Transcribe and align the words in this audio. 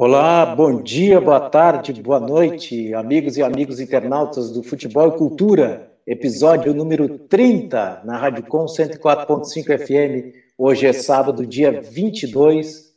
Olá, 0.00 0.46
bom 0.46 0.80
dia, 0.80 1.20
boa 1.20 1.50
tarde, 1.50 1.92
boa 2.00 2.20
noite, 2.20 2.94
amigos 2.94 3.36
e 3.36 3.42
amigos 3.42 3.80
internautas 3.80 4.52
do 4.52 4.62
Futebol 4.62 5.08
e 5.08 5.18
Cultura, 5.18 5.90
episódio 6.06 6.72
número 6.72 7.18
30 7.18 8.02
na 8.04 8.16
Rádio 8.16 8.44
Com 8.44 8.66
104.5 8.66 9.76
FM. 9.76 10.36
Hoje 10.56 10.86
é 10.86 10.92
sábado, 10.92 11.44
dia 11.44 11.80
22 11.80 12.92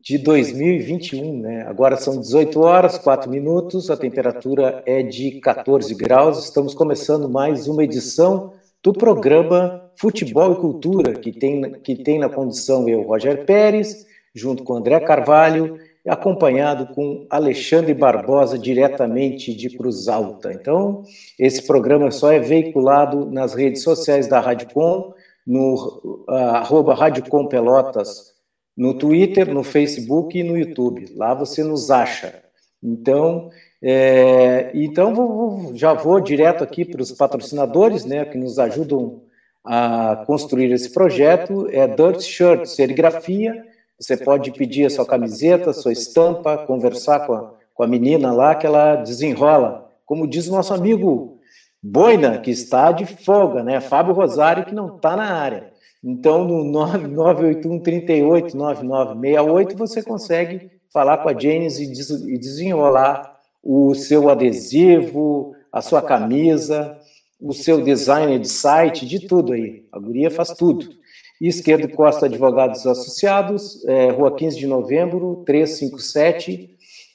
de 0.00 0.16
2021, 0.16 1.40
né? 1.40 1.66
Agora 1.68 1.94
são 1.98 2.18
18 2.18 2.58
horas, 2.58 2.96
4 2.96 3.30
minutos, 3.30 3.90
a 3.90 3.96
temperatura 3.96 4.82
é 4.86 5.02
de 5.02 5.32
14 5.40 5.94
graus. 5.94 6.42
Estamos 6.42 6.72
começando 6.74 7.28
mais 7.28 7.68
uma 7.68 7.84
edição 7.84 8.54
do 8.82 8.94
programa 8.94 9.90
Futebol 10.00 10.54
e 10.54 10.56
Cultura, 10.56 11.12
que 11.12 11.32
tem, 11.32 11.70
que 11.82 11.94
tem 11.96 12.18
na 12.18 12.30
condução 12.30 12.88
eu, 12.88 13.02
Roger 13.02 13.44
Pérez, 13.44 14.06
junto 14.34 14.64
com 14.64 14.74
André 14.74 14.98
Carvalho 15.00 15.78
acompanhado 16.06 16.94
com 16.94 17.26
Alexandre 17.30 17.94
Barbosa, 17.94 18.58
diretamente 18.58 19.54
de 19.54 19.76
Cruz 19.76 20.06
Alta. 20.08 20.52
Então, 20.52 21.02
esse 21.38 21.66
programa 21.66 22.10
só 22.10 22.32
é 22.32 22.38
veiculado 22.38 23.26
nas 23.30 23.54
redes 23.54 23.82
sociais 23.82 24.26
da 24.26 24.38
Rádio 24.38 24.68
Com, 24.72 25.14
no 25.46 26.24
uh, 26.28 26.90
Rádio 26.92 27.24
Com 27.28 27.46
Pelotas, 27.46 28.34
no 28.76 28.94
Twitter, 28.94 29.52
no 29.52 29.62
Facebook 29.62 30.38
e 30.38 30.42
no 30.42 30.58
YouTube. 30.58 31.12
Lá 31.16 31.32
você 31.32 31.62
nos 31.62 31.90
acha. 31.90 32.42
Então, 32.82 33.50
é, 33.82 34.70
então 34.74 35.14
vou, 35.14 35.72
já 35.74 35.94
vou 35.94 36.20
direto 36.20 36.62
aqui 36.62 36.84
para 36.84 37.00
os 37.00 37.12
patrocinadores, 37.12 38.04
né, 38.04 38.24
que 38.24 38.36
nos 38.36 38.58
ajudam 38.58 39.22
a 39.64 40.24
construir 40.26 40.70
esse 40.72 40.92
projeto. 40.92 41.66
É 41.70 41.86
Dirt 41.86 42.20
Shirt, 42.20 42.66
serigrafia, 42.66 43.64
você 43.98 44.16
pode 44.16 44.50
pedir 44.52 44.86
a 44.86 44.90
sua 44.90 45.06
camiseta, 45.06 45.72
sua 45.72 45.92
estampa, 45.92 46.58
conversar 46.58 47.26
com 47.26 47.34
a, 47.34 47.54
com 47.72 47.82
a 47.82 47.86
menina 47.86 48.32
lá 48.32 48.54
que 48.54 48.66
ela 48.66 48.96
desenrola. 48.96 49.90
Como 50.04 50.28
diz 50.28 50.48
o 50.48 50.52
nosso 50.52 50.74
amigo 50.74 51.38
Boina, 51.82 52.38
que 52.38 52.50
está 52.50 52.92
de 52.92 53.04
folga, 53.04 53.62
né? 53.62 53.80
Fábio 53.80 54.14
Rosário, 54.14 54.64
que 54.64 54.74
não 54.74 54.96
está 54.96 55.14
na 55.16 55.34
área. 55.34 55.72
Então, 56.02 56.44
no 56.44 56.64
981 56.64 57.78
38 57.80 58.56
9968, 58.56 59.76
você 59.76 60.02
consegue 60.02 60.70
falar 60.92 61.18
com 61.18 61.28
a 61.28 61.38
Janis 61.38 61.78
e 61.78 62.38
desenrolar 62.38 63.38
o 63.62 63.94
seu 63.94 64.28
adesivo, 64.28 65.54
a 65.72 65.82
sua 65.82 66.00
camisa, 66.00 66.98
o 67.40 67.52
seu 67.52 67.82
design 67.82 68.38
de 68.38 68.48
site, 68.48 69.06
de 69.06 69.26
tudo 69.26 69.52
aí. 69.52 69.86
A 69.92 69.98
guria 69.98 70.30
faz 70.30 70.50
tudo. 70.50 70.88
Esquerdo 71.40 71.88
Costa 71.88 72.26
Advogados 72.26 72.86
Associados, 72.86 73.84
é, 73.86 74.10
Rua 74.10 74.34
15 74.34 74.58
de 74.58 74.66
Novembro, 74.66 75.42
357, 75.44 76.70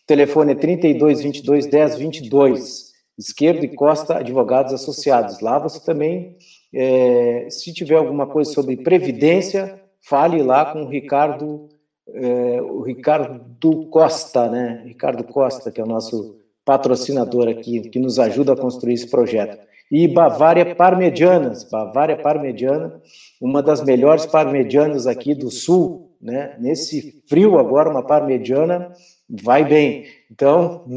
telefone 0.05 0.51
é 0.51 0.55
32 0.55 1.21
22 1.21 1.65
10 1.67 1.97
22. 1.97 2.89
Esquerdo 3.17 3.63
e 3.65 3.75
Costa 3.75 4.17
Advogados 4.17 4.73
Associados. 4.73 5.41
Lá 5.41 5.59
você 5.59 5.83
também, 5.83 6.37
é, 6.73 7.47
se 7.49 7.73
tiver 7.73 7.95
alguma 7.95 8.27
coisa 8.27 8.51
sobre 8.51 8.77
previdência, 8.77 9.81
fale 10.01 10.41
lá 10.41 10.65
com 10.65 10.83
o 10.83 10.89
Ricardo, 10.89 11.69
é, 12.13 12.61
o 12.61 12.81
Ricardo 12.81 13.87
Costa, 13.87 14.49
né? 14.49 14.83
Ricardo 14.85 15.23
Costa, 15.23 15.71
que 15.71 15.81
é 15.81 15.83
o 15.83 15.87
nosso 15.87 16.37
patrocinador 16.63 17.47
aqui, 17.47 17.89
que 17.89 17.99
nos 17.99 18.19
ajuda 18.19 18.53
a 18.53 18.57
construir 18.57 18.93
esse 18.93 19.09
projeto 19.09 19.69
e 19.91 20.07
Bavária 20.07 20.75
Parmegianas, 20.75 21.63
Bavária 21.63 22.15
Parmegiana, 22.17 23.01
uma 23.39 23.63
das 23.63 23.83
melhores 23.83 24.25
parmegianas 24.25 25.07
aqui 25.07 25.33
do 25.33 25.49
sul, 25.49 26.11
né? 26.21 26.57
Nesse 26.59 27.23
frio 27.27 27.57
agora, 27.57 27.89
uma 27.89 28.03
parmegiana 28.05 28.91
vai 29.29 29.63
bem. 29.63 30.05
Então, 30.29 30.83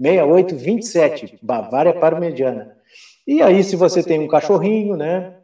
984056827, 0.00 1.38
Bavária 1.42 1.92
Parmegiana. 1.92 2.76
E 3.26 3.42
aí, 3.42 3.64
se 3.64 3.74
você 3.74 4.02
tem 4.02 4.20
um 4.20 4.28
cachorrinho, 4.28 4.96
né? 4.96 5.34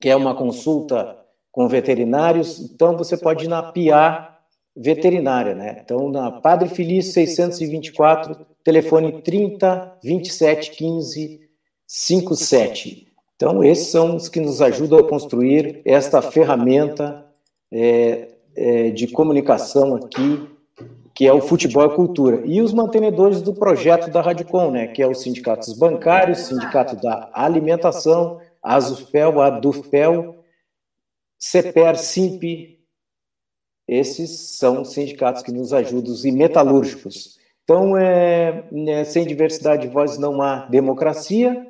Que 0.00 0.08
é 0.08 0.16
uma 0.16 0.34
consulta 0.34 1.18
com 1.52 1.68
veterinários, 1.68 2.58
então 2.58 2.96
você 2.96 3.16
pode 3.16 3.44
ir 3.44 3.48
na 3.48 3.62
PIA 3.62 4.30
veterinária, 4.76 5.54
né? 5.54 5.80
Então, 5.84 6.08
na 6.10 6.30
Padre 6.30 6.68
Feliz 6.68 7.12
624, 7.12 8.44
telefone 8.64 9.22
30 9.22 9.98
27 10.02 10.72
15 10.72 11.40
57. 11.86 13.13
Então, 13.36 13.64
esses 13.64 13.88
são 13.88 14.16
os 14.16 14.28
que 14.28 14.40
nos 14.40 14.62
ajudam 14.62 14.98
a 14.98 15.08
construir 15.08 15.82
esta 15.84 16.22
ferramenta 16.22 17.26
é, 17.72 18.28
é, 18.56 18.90
de 18.90 19.08
comunicação 19.08 19.96
aqui, 19.96 20.48
que 21.14 21.26
é 21.26 21.32
o 21.32 21.40
futebol 21.40 21.86
e 21.86 21.94
cultura. 21.94 22.42
E 22.44 22.60
os 22.60 22.72
mantenedores 22.72 23.42
do 23.42 23.52
projeto 23.52 24.10
da 24.10 24.20
Radicom, 24.20 24.70
né, 24.70 24.86
que 24.86 25.02
é 25.02 25.08
os 25.08 25.20
sindicatos 25.22 25.72
bancários, 25.72 26.40
sindicato 26.40 26.96
da 26.96 27.30
alimentação, 27.32 28.40
ASUFEL, 28.62 29.40
ADUFEL, 29.40 30.36
CEPER, 31.38 31.98
SIMP, 31.98 32.74
esses 33.86 34.56
são 34.56 34.82
os 34.82 34.92
sindicatos 34.92 35.42
que 35.42 35.52
nos 35.52 35.72
ajudam, 35.72 36.14
e 36.24 36.32
metalúrgicos. 36.32 37.38
Então, 37.64 37.96
é, 37.96 38.64
é, 38.88 39.04
sem 39.04 39.26
diversidade 39.26 39.82
de 39.82 39.92
vozes 39.92 40.18
não 40.18 40.40
há 40.40 40.66
democracia. 40.66 41.66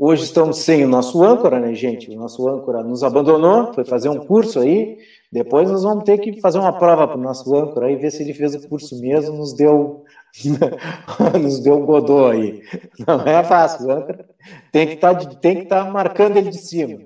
Hoje 0.00 0.22
estamos 0.22 0.58
sem 0.58 0.84
o 0.84 0.88
nosso 0.88 1.24
âncora, 1.24 1.58
né, 1.58 1.74
gente? 1.74 2.08
O 2.08 2.14
nosso 2.14 2.48
âncora 2.48 2.84
nos 2.84 3.02
abandonou, 3.02 3.74
foi 3.74 3.84
fazer 3.84 4.08
um 4.08 4.24
curso 4.24 4.60
aí. 4.60 4.96
Depois 5.30 5.68
nós 5.68 5.82
vamos 5.82 6.04
ter 6.04 6.18
que 6.18 6.40
fazer 6.40 6.60
uma 6.60 6.72
prova 6.78 7.08
para 7.08 7.16
o 7.16 7.20
nosso 7.20 7.52
âncora 7.52 7.86
aí, 7.86 7.96
ver 7.96 8.12
se 8.12 8.22
ele 8.22 8.32
fez 8.32 8.54
o 8.54 8.68
curso 8.68 9.00
mesmo, 9.00 9.36
nos 9.36 9.52
deu, 9.54 10.04
nos 11.42 11.58
deu 11.58 11.78
um 11.78 11.84
godô 11.84 12.28
aí. 12.28 12.62
Não 13.04 13.22
é 13.22 13.42
fácil, 13.42 13.88
o 13.88 13.90
âncora 13.90 14.28
tem 14.70 14.86
que 14.86 14.96
tá 14.98 15.10
estar 15.12 15.66
tá 15.66 15.90
marcando 15.90 16.36
ele 16.36 16.50
de 16.50 16.58
cima. 16.58 17.00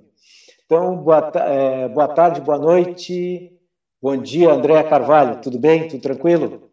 Então, 0.66 0.94
boa, 0.98 1.32
é, 1.34 1.88
boa 1.88 2.08
tarde, 2.08 2.42
boa 2.42 2.58
noite, 2.58 3.58
bom 4.02 4.19
dia, 4.19 4.52
André 4.52 4.82
Carvalho, 4.82 5.41
tudo 5.41 5.58
bem? 5.58 5.88
Tudo 5.88 6.02
tranquilo? 6.02 6.70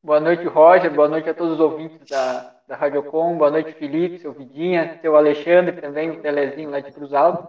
Boa 0.00 0.20
noite, 0.20 0.44
Roger. 0.44 0.94
Boa 0.94 1.08
noite 1.08 1.28
a 1.28 1.34
todos 1.34 1.54
os 1.54 1.60
ouvintes 1.60 1.98
da, 2.08 2.53
da 2.66 2.76
Rádio 2.76 3.02
Com. 3.04 3.36
Boa 3.36 3.50
noite, 3.50 3.72
Felipe, 3.72 4.18
seu 4.18 4.32
Vidinha, 4.32 4.98
seu 5.00 5.16
Alexandre 5.16 5.80
também, 5.80 6.10
o 6.10 6.20
Telezinho 6.20 6.70
lá 6.70 6.80
de 6.80 6.92
Cruz 6.92 7.12
Alto. 7.12 7.46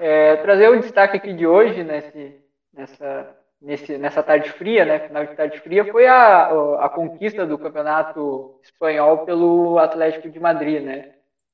É, 0.00 0.36
trazer 0.36 0.68
o 0.70 0.80
destaque 0.80 1.16
aqui 1.18 1.32
de 1.32 1.46
hoje, 1.46 1.84
nesse, 1.84 2.34
nessa, 2.72 3.36
nesse, 3.60 3.98
nessa 3.98 4.22
tarde 4.22 4.50
fria, 4.50 4.84
né, 4.84 5.00
final 5.00 5.26
de 5.26 5.34
tarde 5.34 5.60
fria, 5.60 5.84
foi 5.84 6.06
a, 6.06 6.48
a 6.80 6.88
conquista 6.88 7.44
do 7.44 7.58
campeonato 7.58 8.58
espanhol 8.62 9.18
pelo 9.26 9.78
Atlético 9.78 10.30
de 10.30 10.40
Madrid, 10.40 10.82
né? 10.82 11.10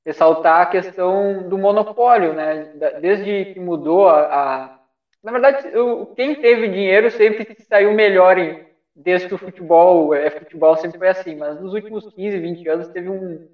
Ressaltar 0.06 0.60
a 0.60 0.66
questão 0.66 1.48
do 1.48 1.58
monopólio, 1.58 2.32
né? 2.34 2.72
Desde 3.00 3.54
que 3.54 3.60
mudou 3.60 4.08
a. 4.08 4.20
a 4.20 4.78
na 5.22 5.32
verdade, 5.32 5.66
quem 6.14 6.34
teve 6.34 6.68
dinheiro 6.68 7.10
sempre 7.10 7.56
saiu 7.62 7.92
melhor 7.94 8.36
em, 8.36 8.62
desde 8.94 9.28
que 9.28 9.34
o 9.34 9.38
futebol 9.38 10.14
é 10.14 10.30
futebol 10.30 10.76
sempre 10.76 10.98
foi 10.98 11.08
assim, 11.08 11.34
mas 11.36 11.60
nos 11.60 11.74
últimos 11.74 12.12
15, 12.12 12.38
20 12.38 12.68
anos 12.68 12.88
teve 12.88 13.08
um 13.08 13.48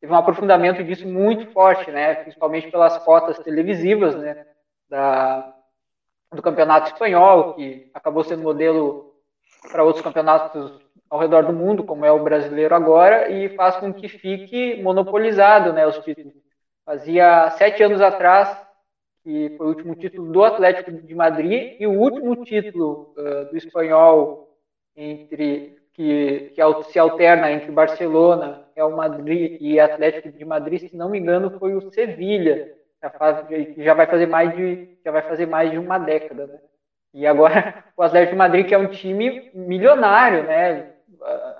teve 0.00 0.12
um 0.12 0.16
aprofundamento 0.16 0.84
disso 0.84 1.08
muito 1.08 1.50
forte, 1.52 1.90
né, 1.90 2.14
principalmente 2.16 2.70
pelas 2.70 2.98
cotas 2.98 3.38
televisivas, 3.38 4.14
né, 4.16 4.46
da 4.88 5.54
do 6.30 6.42
campeonato 6.42 6.88
espanhol, 6.88 7.54
que 7.54 7.88
acabou 7.94 8.24
sendo 8.24 8.42
modelo 8.42 9.14
para 9.70 9.84
outros 9.84 10.02
campeonatos 10.02 10.80
ao 11.08 11.18
redor 11.18 11.44
do 11.44 11.52
mundo, 11.52 11.84
como 11.84 12.04
é 12.04 12.10
o 12.10 12.24
brasileiro 12.24 12.74
agora, 12.74 13.30
e 13.30 13.48
faz 13.50 13.76
com 13.76 13.94
que 13.94 14.08
fique 14.08 14.82
monopolizado, 14.82 15.72
né, 15.72 15.86
os 15.86 15.98
títulos. 16.00 16.34
Fazia 16.84 17.50
sete 17.50 17.82
anos 17.82 18.00
atrás 18.00 18.64
que 19.24 19.54
foi 19.56 19.66
o 19.66 19.70
último 19.70 19.94
título 19.94 20.30
do 20.30 20.44
Atlético 20.44 20.92
de 20.92 21.14
Madrid 21.14 21.76
e 21.80 21.86
o 21.86 21.92
último 21.92 22.44
título 22.44 23.14
uh, 23.16 23.50
do 23.50 23.56
espanhol 23.56 24.53
entre 24.96 25.76
que, 25.94 26.52
que 26.54 26.62
se 26.90 26.98
alterna 26.98 27.50
entre 27.50 27.70
Barcelona, 27.70 28.64
Real 28.74 28.90
Madrid 28.90 29.56
e 29.60 29.78
Atlético 29.78 30.30
de 30.30 30.44
Madrid, 30.44 30.80
se 30.88 30.96
não 30.96 31.08
me 31.08 31.18
engano, 31.18 31.58
foi 31.58 31.74
o 31.74 31.90
Sevilha, 31.92 32.74
que 33.74 33.82
já 33.82 33.94
vai 33.94 34.06
fazer 34.06 34.26
mais 34.26 34.54
de 34.56 34.88
já 35.04 35.10
vai 35.10 35.22
fazer 35.22 35.46
mais 35.46 35.70
de 35.70 35.78
uma 35.78 35.98
década, 35.98 36.46
né? 36.46 36.58
E 37.12 37.26
agora 37.26 37.84
o 37.96 38.02
Atlético 38.02 38.32
de 38.32 38.38
Madrid 38.38 38.66
que 38.66 38.74
é 38.74 38.78
um 38.78 38.88
time 38.88 39.50
milionário, 39.54 40.44
né? 40.44 40.90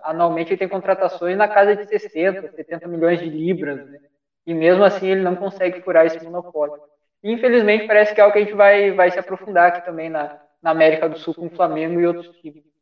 Anualmente 0.03 0.51
ele 0.51 0.59
tem 0.59 0.69
contratações 0.69 1.37
na 1.37 1.47
casa 1.47 1.77
de 1.77 1.87
60, 1.87 2.51
70 2.53 2.89
milhões 2.89 3.21
de 3.21 3.29
libras, 3.29 3.87
né? 3.89 3.99
E 4.47 4.53
mesmo 4.53 4.83
assim 4.83 5.09
ele 5.09 5.23
não 5.23 5.37
consegue 5.37 5.81
furar 5.83 6.07
esse 6.07 6.23
monopólio. 6.25 6.81
infelizmente 7.23 7.87
parece 7.87 8.15
que 8.15 8.21
é 8.21 8.25
algo 8.25 8.33
que 8.33 8.41
a 8.41 8.45
gente 8.45 8.55
vai 8.55 8.91
vai 8.91 9.11
se 9.11 9.19
aprofundar 9.19 9.69
aqui 9.69 9.85
também 9.85 10.11
na, 10.11 10.41
na 10.63 10.71
América 10.71 11.09
do 11.09 11.19
Sul 11.19 11.35
com 11.35 11.47
o 11.47 11.51
Flamengo 11.51 12.01
e 12.01 12.07
outros 12.07 12.29
times 12.39 12.74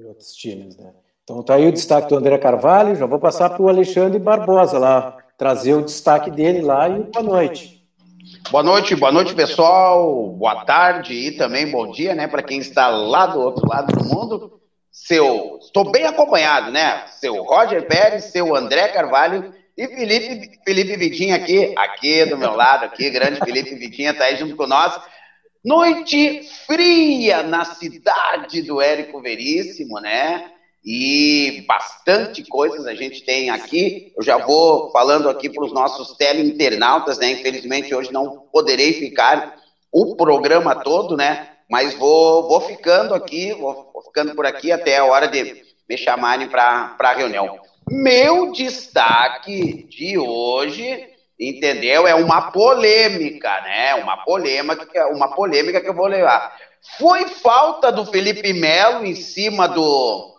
outros 0.00 0.34
times, 0.34 0.76
né? 0.76 0.92
Então 1.22 1.40
está 1.40 1.54
aí 1.54 1.68
o 1.68 1.72
destaque 1.72 2.08
do 2.08 2.16
André 2.16 2.36
Carvalho, 2.38 2.96
já 2.96 3.06
vou 3.06 3.18
passar 3.18 3.50
para 3.50 3.62
o 3.62 3.68
Alexandre 3.68 4.18
Barbosa 4.18 4.78
lá, 4.78 5.16
trazer 5.36 5.74
o 5.74 5.84
destaque 5.84 6.30
dele 6.30 6.62
lá 6.62 6.88
e 6.88 7.02
boa 7.04 7.22
noite. 7.22 7.82
Boa 8.50 8.62
noite, 8.62 8.96
boa 8.96 9.12
noite, 9.12 9.34
pessoal. 9.34 10.30
Boa 10.30 10.64
tarde 10.64 11.12
e 11.14 11.32
também 11.32 11.70
bom 11.70 11.90
dia, 11.90 12.14
né, 12.14 12.26
para 12.26 12.42
quem 12.42 12.58
está 12.58 12.88
lá 12.88 13.26
do 13.26 13.40
outro 13.40 13.68
lado 13.68 13.94
do 13.94 14.04
mundo. 14.04 14.60
Seu, 14.90 15.58
estou 15.60 15.90
bem 15.90 16.04
acompanhado, 16.04 16.70
né? 16.70 17.04
Seu 17.06 17.42
Roger 17.42 17.86
Pérez, 17.86 18.24
seu 18.24 18.54
André 18.54 18.88
Carvalho 18.88 19.54
e 19.76 19.88
Felipe, 19.88 20.60
Felipe 20.64 20.96
Vitinha 20.96 21.36
aqui, 21.36 21.72
aqui 21.76 22.26
do 22.26 22.36
meu 22.36 22.54
lado, 22.54 22.84
aqui, 22.84 23.08
grande 23.10 23.40
Felipe 23.40 23.74
Vitinha 23.74 24.12
tá 24.12 24.24
aí 24.24 24.36
junto 24.36 24.56
com 24.56 24.66
nós. 24.66 25.00
Noite 25.64 26.42
fria 26.66 27.44
na 27.44 27.64
cidade 27.64 28.62
do 28.62 28.80
Érico 28.80 29.20
Veríssimo, 29.20 30.00
né? 30.00 30.50
E 30.84 31.64
bastante 31.68 32.42
coisas 32.44 32.84
a 32.84 32.94
gente 32.94 33.22
tem 33.22 33.48
aqui. 33.48 34.12
Eu 34.16 34.24
já 34.24 34.38
vou 34.38 34.90
falando 34.90 35.28
aqui 35.28 35.48
para 35.48 35.62
os 35.62 35.72
nossos 35.72 36.16
teleinternautas, 36.16 37.18
né? 37.18 37.30
Infelizmente 37.30 37.94
hoje 37.94 38.12
não 38.12 38.48
poderei 38.52 38.92
ficar 38.92 39.56
o 39.92 40.16
programa 40.16 40.74
todo, 40.82 41.16
né? 41.16 41.50
Mas 41.70 41.94
vou, 41.94 42.48
vou 42.48 42.60
ficando 42.62 43.14
aqui, 43.14 43.52
vou, 43.54 43.88
vou 43.92 44.02
ficando 44.02 44.34
por 44.34 44.44
aqui 44.44 44.72
até 44.72 44.96
a 44.96 45.04
hora 45.04 45.28
de 45.28 45.62
me 45.88 45.96
chamarem 45.96 46.48
para 46.48 46.96
a 46.98 47.14
reunião. 47.14 47.60
Meu 47.88 48.50
destaque 48.50 49.84
de 49.84 50.18
hoje 50.18 51.11
entendeu? 51.48 52.06
É 52.06 52.14
uma 52.14 52.50
polêmica, 52.52 53.50
né? 53.62 53.94
Uma 53.96 54.18
polêmica, 54.18 55.08
uma 55.08 55.34
polêmica 55.34 55.80
que 55.80 55.88
eu 55.88 55.94
vou 55.94 56.06
levar. 56.06 56.54
Foi 56.98 57.28
falta 57.28 57.90
do 57.90 58.06
Felipe 58.06 58.52
Melo 58.52 59.04
em 59.04 59.14
cima 59.14 59.68
do 59.68 60.32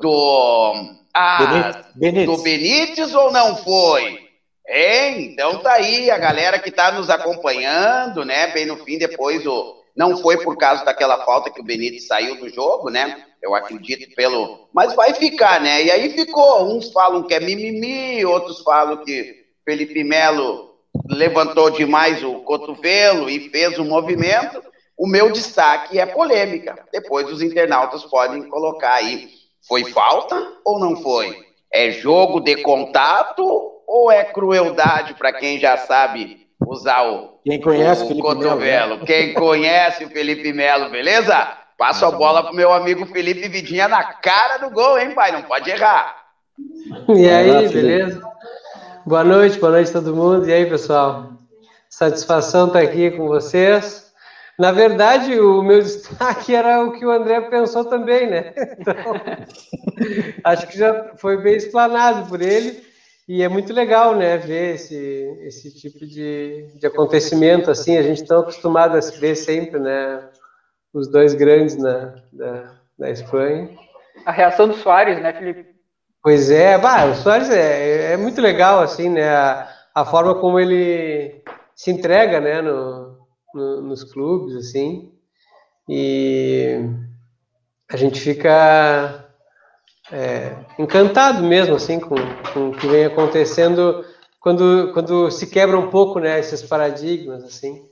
do 0.00 0.96
ah, 1.14 1.84
Benítez. 1.94 2.26
do 2.26 2.42
Benítez 2.42 3.14
ou 3.14 3.32
não 3.32 3.56
foi? 3.56 4.28
Hein? 4.68 5.32
Então 5.32 5.58
tá 5.58 5.72
aí 5.72 6.10
a 6.10 6.16
galera 6.16 6.58
que 6.58 6.70
tá 6.70 6.92
nos 6.92 7.10
acompanhando, 7.10 8.24
né? 8.24 8.48
Bem 8.48 8.66
no 8.66 8.76
fim 8.84 8.98
depois 8.98 9.46
o 9.46 9.82
não 9.94 10.16
foi 10.16 10.42
por 10.42 10.56
causa 10.56 10.84
daquela 10.84 11.22
falta 11.24 11.50
que 11.50 11.60
o 11.60 11.64
Benítez 11.64 12.06
saiu 12.06 12.40
do 12.40 12.48
jogo, 12.48 12.88
né? 12.88 13.24
Eu 13.42 13.54
acredito 13.54 14.14
pelo, 14.14 14.68
mas 14.72 14.94
vai 14.94 15.12
ficar, 15.12 15.60
né? 15.60 15.84
E 15.84 15.90
aí 15.90 16.10
ficou, 16.10 16.74
uns 16.74 16.90
falam 16.90 17.24
que 17.24 17.34
é 17.34 17.40
mimimi, 17.40 18.24
outros 18.24 18.60
falam 18.62 19.04
que 19.04 19.41
Felipe 19.64 20.02
Melo 20.04 20.72
levantou 21.08 21.70
demais 21.70 22.22
o 22.22 22.40
cotovelo 22.40 23.28
e 23.30 23.50
fez 23.50 23.78
o 23.78 23.82
um 23.82 23.88
movimento. 23.88 24.62
O 24.96 25.06
meu 25.06 25.32
destaque 25.32 25.98
é 25.98 26.06
polêmica. 26.06 26.84
Depois 26.92 27.30
os 27.30 27.42
internautas 27.42 28.04
podem 28.04 28.48
colocar 28.48 28.94
aí. 28.94 29.28
Foi 29.66 29.84
falta 29.84 30.36
ou 30.64 30.78
não 30.78 30.96
foi? 30.96 31.36
É 31.72 31.90
jogo 31.90 32.40
de 32.40 32.56
contato 32.56 33.42
ou 33.86 34.10
é 34.10 34.24
crueldade 34.24 35.14
para 35.14 35.32
quem 35.32 35.58
já 35.58 35.76
sabe 35.76 36.46
usar 36.66 37.02
o, 37.02 37.32
quem 37.44 37.60
conhece 37.60 38.04
o, 38.04 38.16
o 38.16 38.20
cotovelo? 38.20 38.56
Melo, 38.58 38.96
né? 38.98 39.06
Quem 39.06 39.34
conhece 39.34 40.04
o 40.04 40.10
Felipe 40.10 40.52
Melo, 40.52 40.90
beleza? 40.90 41.58
Passo 41.76 42.06
a 42.06 42.10
bola 42.10 42.44
pro 42.44 42.54
meu 42.54 42.72
amigo 42.72 43.06
Felipe 43.06 43.48
Vidinha 43.48 43.88
na 43.88 44.04
cara 44.04 44.58
do 44.58 44.70
gol, 44.70 44.98
hein, 44.98 45.10
pai? 45.10 45.32
Não 45.32 45.42
pode 45.42 45.68
errar. 45.70 46.16
E 47.08 47.28
aí, 47.28 47.68
beleza? 47.68 48.22
Boa 49.04 49.24
noite, 49.24 49.58
boa 49.58 49.72
noite 49.72 49.90
a 49.90 49.94
todo 49.94 50.14
mundo. 50.14 50.48
E 50.48 50.52
aí, 50.52 50.64
pessoal? 50.64 51.32
Satisfação 51.90 52.68
estar 52.68 52.78
aqui 52.78 53.10
com 53.10 53.26
vocês. 53.26 54.12
Na 54.56 54.70
verdade, 54.70 55.40
o 55.40 55.60
meu 55.60 55.82
destaque 55.82 56.54
era 56.54 56.84
o 56.84 56.92
que 56.92 57.04
o 57.04 57.10
André 57.10 57.40
pensou 57.40 57.84
também, 57.84 58.30
né? 58.30 58.54
Então, 58.78 58.94
acho 60.44 60.68
que 60.68 60.78
já 60.78 61.16
foi 61.16 61.42
bem 61.42 61.56
explanado 61.56 62.28
por 62.28 62.40
ele. 62.40 62.80
E 63.28 63.42
é 63.42 63.48
muito 63.48 63.72
legal, 63.72 64.14
né, 64.14 64.36
ver 64.36 64.76
esse, 64.76 65.36
esse 65.40 65.74
tipo 65.74 66.06
de, 66.06 66.68
de 66.78 66.86
acontecimento 66.86 67.72
assim. 67.72 67.96
A 67.96 68.02
gente 68.02 68.22
está 68.22 68.38
acostumado 68.38 68.96
a 68.96 69.00
ver 69.18 69.34
sempre, 69.34 69.80
né, 69.80 70.28
os 70.94 71.08
dois 71.08 71.34
grandes 71.34 71.76
na, 71.76 72.14
da, 72.32 72.74
da 72.96 73.10
Espanha. 73.10 73.68
A 74.24 74.30
reação 74.30 74.68
do 74.68 74.74
Soares, 74.74 75.20
né, 75.20 75.32
Felipe? 75.32 75.71
Pois 76.22 76.50
é, 76.50 76.78
bah, 76.78 77.06
o 77.06 77.16
Soares 77.16 77.50
é, 77.50 78.12
é 78.12 78.16
muito 78.16 78.40
legal, 78.40 78.80
assim, 78.80 79.08
né? 79.08 79.28
A, 79.28 79.68
a 79.94 80.04
forma 80.04 80.34
como 80.36 80.58
ele 80.60 81.42
se 81.74 81.90
entrega, 81.90 82.40
né, 82.40 82.62
no, 82.62 83.18
no, 83.52 83.82
nos 83.82 84.04
clubes, 84.04 84.54
assim. 84.54 85.12
E 85.88 86.78
a 87.90 87.96
gente 87.96 88.20
fica 88.20 89.28
é, 90.12 90.54
encantado 90.78 91.42
mesmo, 91.42 91.74
assim, 91.74 91.98
com, 91.98 92.14
com 92.52 92.68
o 92.70 92.76
que 92.76 92.86
vem 92.86 93.04
acontecendo 93.04 94.04
quando, 94.38 94.92
quando 94.92 95.30
se 95.30 95.48
quebra 95.48 95.76
um 95.78 95.90
pouco, 95.90 96.20
né, 96.20 96.38
esses 96.38 96.62
paradigmas, 96.62 97.42
assim. 97.42 97.84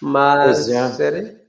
Mas, 0.00 0.66
pois 0.66 0.68
é. 1.00 1.42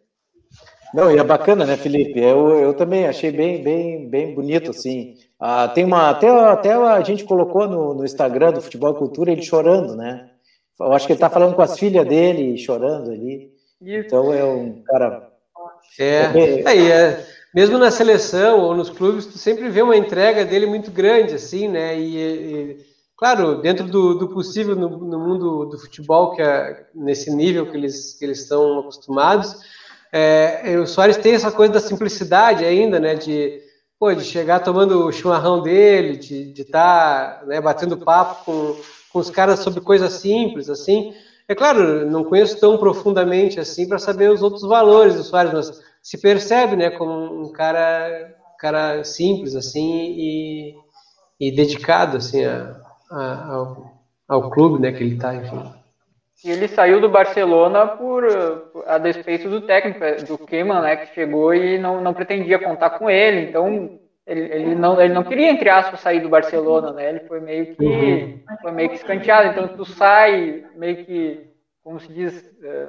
Não, 0.94 1.12
e 1.12 1.18
é 1.18 1.24
bacana, 1.24 1.66
né, 1.66 1.76
Felipe? 1.76 2.20
Eu, 2.20 2.60
eu 2.60 2.74
também 2.76 3.08
achei 3.08 3.32
bem, 3.32 3.64
bem, 3.64 4.10
bem 4.10 4.34
bonito, 4.36 4.72
assim. 4.72 5.18
Ah, 5.46 5.68
tem 5.68 5.84
uma, 5.84 6.10
até, 6.10 6.30
até 6.30 6.72
a 6.72 7.02
gente 7.02 7.26
colocou 7.26 7.68
no, 7.68 7.94
no 7.94 8.06
Instagram 8.06 8.54
do 8.54 8.62
Futebol 8.62 8.94
Cultura 8.94 9.30
ele 9.30 9.42
chorando, 9.42 9.94
né? 9.94 10.30
Eu 10.80 10.94
acho 10.94 11.06
que 11.06 11.12
ele 11.12 11.18
está 11.18 11.30
falando 11.30 11.54
com 11.54 11.62
as 11.62 11.78
filhas 11.78 12.08
dele, 12.08 12.58
chorando 12.58 13.12
ali. 13.12 13.52
Então 13.82 14.34
é 14.34 14.42
um 14.46 14.82
cara. 14.84 15.30
É, 16.00 16.32
é, 16.66 16.88
é, 16.88 17.26
mesmo 17.54 17.78
na 17.78 17.92
seleção 17.92 18.62
ou 18.62 18.74
nos 18.74 18.90
clubes, 18.90 19.26
tu 19.26 19.38
sempre 19.38 19.68
vê 19.68 19.82
uma 19.82 19.98
entrega 19.98 20.46
dele 20.46 20.66
muito 20.66 20.90
grande, 20.90 21.36
assim, 21.36 21.68
né? 21.68 22.00
E, 22.00 22.18
e 22.18 22.78
claro, 23.18 23.62
dentro 23.62 23.86
do, 23.86 24.14
do 24.14 24.30
possível 24.30 24.78
no, 24.78 24.98
no, 24.98 25.20
mundo 25.20 25.66
do 25.66 25.78
futebol, 25.78 26.38
que 26.38 26.42
é 26.42 26.86
nesse 26.96 27.30
nível 27.30 27.70
que 27.70 27.76
eles, 27.76 28.14
que 28.18 28.24
eles 28.24 28.40
estão 28.40 28.80
acostumados 28.80 29.58
é, 30.16 30.78
o 30.78 30.86
Soares 30.86 31.18
tem 31.18 31.34
essa 31.34 31.52
coisa 31.52 31.74
da 31.74 31.80
simplicidade 31.80 32.64
ainda, 32.64 33.00
né? 33.00 33.16
De, 33.16 33.60
pô, 34.04 34.14
de 34.14 34.26
chegar 34.26 34.60
tomando 34.60 35.06
o 35.06 35.12
chimarrão 35.14 35.62
dele, 35.62 36.18
de 36.18 36.52
estar 36.62 37.40
tá, 37.40 37.46
né, 37.46 37.62
batendo 37.62 37.98
papo 37.98 38.44
com, 38.44 38.76
com 39.14 39.20
os 39.20 39.30
caras 39.30 39.62
sobre 39.62 39.80
coisas 39.80 40.12
simples, 40.12 40.70
assim. 40.70 41.14
É 41.48 41.56
claro, 41.56 42.06
não 42.12 42.26
conheço 42.26 42.60
tão 42.60 42.78
profundamente 42.78 43.62
assim 43.62 43.88
para 43.88 43.98
saber 43.98 44.30
os 44.30 44.42
outros 44.42 44.64
valores 44.64 45.16
do 45.16 45.24
Soares, 45.24 45.54
mas 45.54 45.82
se 46.02 46.18
percebe, 46.18 46.76
né, 46.76 46.90
como 46.90 47.46
um 47.46 47.50
cara, 47.54 48.36
cara 48.60 49.06
simples, 49.06 49.56
assim, 49.56 50.14
e, 50.18 50.76
e 51.40 51.50
dedicado, 51.50 52.18
assim, 52.18 52.44
a, 52.44 52.76
a, 53.10 53.54
ao, 53.54 53.94
ao 54.28 54.50
clube, 54.50 54.82
né, 54.82 54.92
que 54.92 55.02
ele 55.02 55.16
está, 55.16 55.34
enfim. 55.34 55.64
E 56.44 56.52
ele 56.52 56.68
saiu 56.68 57.00
do 57.00 57.10
Barcelona 57.10 57.88
por, 57.88 58.26
a 58.86 58.98
despeito 58.98 59.50
do 59.50 59.62
técnico, 59.62 60.00
do 60.28 60.38
Keman, 60.38 60.82
né, 60.82 60.98
que 60.98 61.14
chegou 61.14 61.54
e 61.54 61.78
não, 61.78 62.02
não 62.02 62.14
pretendia 62.14 62.60
contar 62.60 62.92
com 62.92 63.10
ele. 63.10 63.50
Então, 63.50 64.00
ele, 64.26 64.42
ele, 64.42 64.76
não, 64.76 65.02
ele 65.02 65.14
não 65.14 65.24
queria, 65.24 65.50
entre 65.50 65.70
aspas, 65.70 66.00
sair 66.00 66.22
do 66.22 66.30
Barcelona, 66.30 66.92
né? 66.94 67.10
Ele 67.10 67.20
foi 67.22 67.40
meio 67.40 67.76
que, 67.76 67.84
uhum. 67.84 68.40
foi 68.62 68.72
meio 68.72 68.90
que 68.90 68.96
escanteado. 68.96 69.50
Então, 69.50 69.68
tu 69.68 69.86
sai 69.86 70.64
meio 70.76 71.06
que, 71.06 71.50
como 71.84 72.00
se 72.00 72.12
diz, 72.12 72.34
é, 72.64 72.88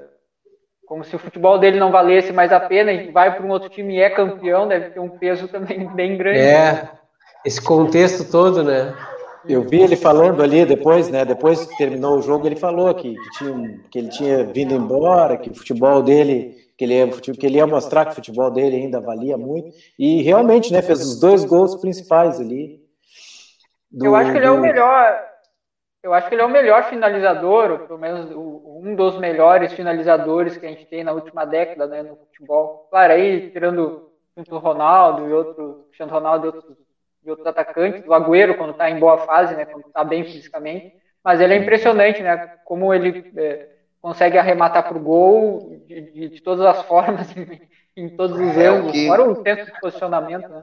como 0.87 1.02
se 1.04 1.14
o 1.16 1.18
futebol 1.18 1.59
dele 1.59 1.78
não 1.78 1.90
valesse 1.90 2.33
mais 2.33 2.52
a 2.52 2.61
pena 2.61 2.92
e 2.92 3.11
vai 3.11 3.35
para 3.35 3.45
um 3.45 3.50
outro 3.50 3.68
time 3.68 3.97
e 3.97 4.00
é 4.00 4.11
campeão, 4.11 4.68
deve 4.68 4.90
ter 4.90 5.00
um 5.00 5.09
peso 5.09 5.49
também 5.49 5.87
bem 5.95 6.16
grande. 6.16 6.38
É, 6.38 6.88
esse 7.45 7.61
contexto 7.61 8.30
todo, 8.30 8.62
né? 8.62 8.95
Eu 9.46 9.62
vi 9.62 9.82
ele 9.82 9.96
falando 9.96 10.42
ali 10.42 10.64
depois, 10.64 11.08
né? 11.10 11.24
Depois 11.24 11.64
que 11.66 11.76
terminou 11.76 12.18
o 12.18 12.22
jogo, 12.22 12.46
ele 12.46 12.56
falou 12.56 12.94
que, 12.94 13.14
que, 13.14 13.30
tinha, 13.38 13.80
que 13.90 13.98
ele 13.98 14.08
tinha 14.08 14.44
vindo 14.44 14.74
embora, 14.74 15.36
que 15.36 15.50
o 15.50 15.54
futebol 15.54 16.02
dele, 16.02 16.56
que 16.76 16.84
ele, 16.84 16.94
ia, 16.94 17.08
que 17.08 17.46
ele 17.46 17.56
ia 17.56 17.66
mostrar 17.66 18.06
que 18.06 18.12
o 18.12 18.14
futebol 18.14 18.50
dele 18.50 18.76
ainda 18.76 19.00
valia 19.00 19.36
muito. 19.36 19.68
E 19.98 20.22
realmente, 20.22 20.72
né? 20.72 20.80
Fez 20.82 21.00
os 21.00 21.20
dois 21.20 21.44
gols 21.44 21.76
principais 21.76 22.40
ali. 22.40 22.80
Do, 23.90 24.06
eu 24.06 24.16
acho 24.16 24.32
que 24.32 24.38
ele 24.38 24.46
é 24.46 24.50
o 24.50 24.60
melhor. 24.60 25.24
Eu 26.02 26.12
acho 26.12 26.28
que 26.28 26.34
ele 26.34 26.42
é 26.42 26.46
o 26.46 26.50
melhor 26.50 26.84
finalizador, 26.84 27.70
ou 27.70 27.78
pelo 27.78 27.98
menos 27.98 28.30
um 28.30 28.94
dos 28.94 29.18
melhores 29.18 29.72
finalizadores 29.72 30.56
que 30.56 30.66
a 30.66 30.68
gente 30.68 30.84
tem 30.86 31.02
na 31.02 31.12
última 31.12 31.44
década 31.44 31.86
né, 31.86 32.02
no 32.02 32.16
futebol. 32.16 32.88
Claro, 32.90 33.12
aí 33.12 33.50
tirando 33.50 34.10
o 34.36 34.58
Ronaldo 34.58 35.28
e 35.28 35.32
outro, 35.32 35.84
Cristiano 35.86 36.12
Ronaldo 36.12 36.46
e 36.46 36.48
outros 36.48 36.76
de 37.25 37.31
outros 37.31 37.47
atacantes, 37.47 38.04
do 38.04 38.12
Agüero 38.12 38.57
quando 38.57 38.73
está 38.73 38.90
em 38.90 38.99
boa 38.99 39.19
fase, 39.19 39.57
né, 39.57 39.64
quando 39.64 39.87
está 39.87 40.04
bem 40.04 40.25
fisicamente. 40.25 40.93
Mas 41.25 41.40
ele 41.40 41.54
é 41.54 41.57
impressionante, 41.57 42.23
né, 42.23 42.57
como 42.64 42.93
ele 42.93 43.33
é, 43.37 43.69
consegue 44.00 44.37
arrematar 44.37 44.87
para 44.87 44.97
o 44.97 45.02
gol 45.02 45.83
de, 45.88 46.00
de, 46.02 46.28
de, 46.28 46.43
todas 46.43 46.66
as 46.66 46.83
formas, 46.87 47.35
em, 47.37 47.61
em 47.97 48.09
todos 48.11 48.38
os 48.38 48.57
é 48.57 48.66
ângulos, 48.66 48.93
que... 48.93 49.07
fora 49.07 49.25
o 49.25 49.43
tempo 49.43 49.64
de 49.64 49.81
posicionamento, 49.81 50.49
né. 50.49 50.62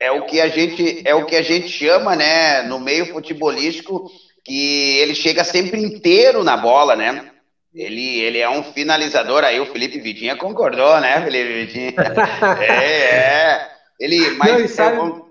É 0.00 0.12
o 0.12 0.26
que 0.26 0.40
a 0.40 0.46
gente 0.46 1.02
é 1.04 1.12
o 1.12 1.26
que 1.26 1.34
a 1.34 1.42
gente 1.42 1.68
chama, 1.68 2.14
né, 2.14 2.62
no 2.62 2.78
meio 2.78 3.06
futebolístico, 3.06 4.08
que 4.44 4.98
ele 5.00 5.12
chega 5.12 5.42
sempre 5.42 5.82
inteiro 5.82 6.44
na 6.44 6.56
bola, 6.56 6.94
né? 6.94 7.32
Ele, 7.74 8.20
ele 8.20 8.38
é 8.38 8.48
um 8.48 8.62
finalizador, 8.62 9.42
aí 9.42 9.58
o 9.58 9.66
Felipe 9.66 9.98
Vidinha 9.98 10.36
concordou, 10.36 11.00
né, 11.00 11.20
Felipe 11.22 11.52
Vidinha? 11.52 11.94
é, 12.62 12.72
é. 12.72 13.68
Ele, 13.98 14.30
mas 14.36 14.60
Não, 14.60 14.68
sabe... 14.68 15.27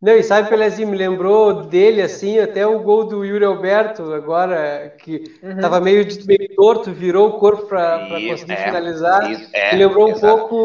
Não, 0.00 0.14
e 0.14 0.22
sabe, 0.22 0.48
Pelezinho, 0.48 0.88
me 0.88 0.96
lembrou 0.96 1.64
dele, 1.64 2.00
assim, 2.00 2.38
até 2.38 2.66
o 2.66 2.80
gol 2.80 3.04
do 3.04 3.22
Yuri 3.22 3.44
Alberto, 3.44 4.14
agora, 4.14 4.96
que 4.98 5.24
estava 5.42 5.76
uhum. 5.76 5.84
meio, 5.84 6.06
meio 6.24 6.54
torto, 6.56 6.90
virou 6.90 7.28
o 7.28 7.38
corpo 7.38 7.66
para 7.66 8.08
conseguir 8.08 8.52
é, 8.52 8.64
finalizar. 8.64 9.30
Isso, 9.30 9.50
é, 9.52 9.72
me 9.72 9.84
lembrou 9.84 10.08
um 10.08 10.18
pouco 10.18 10.56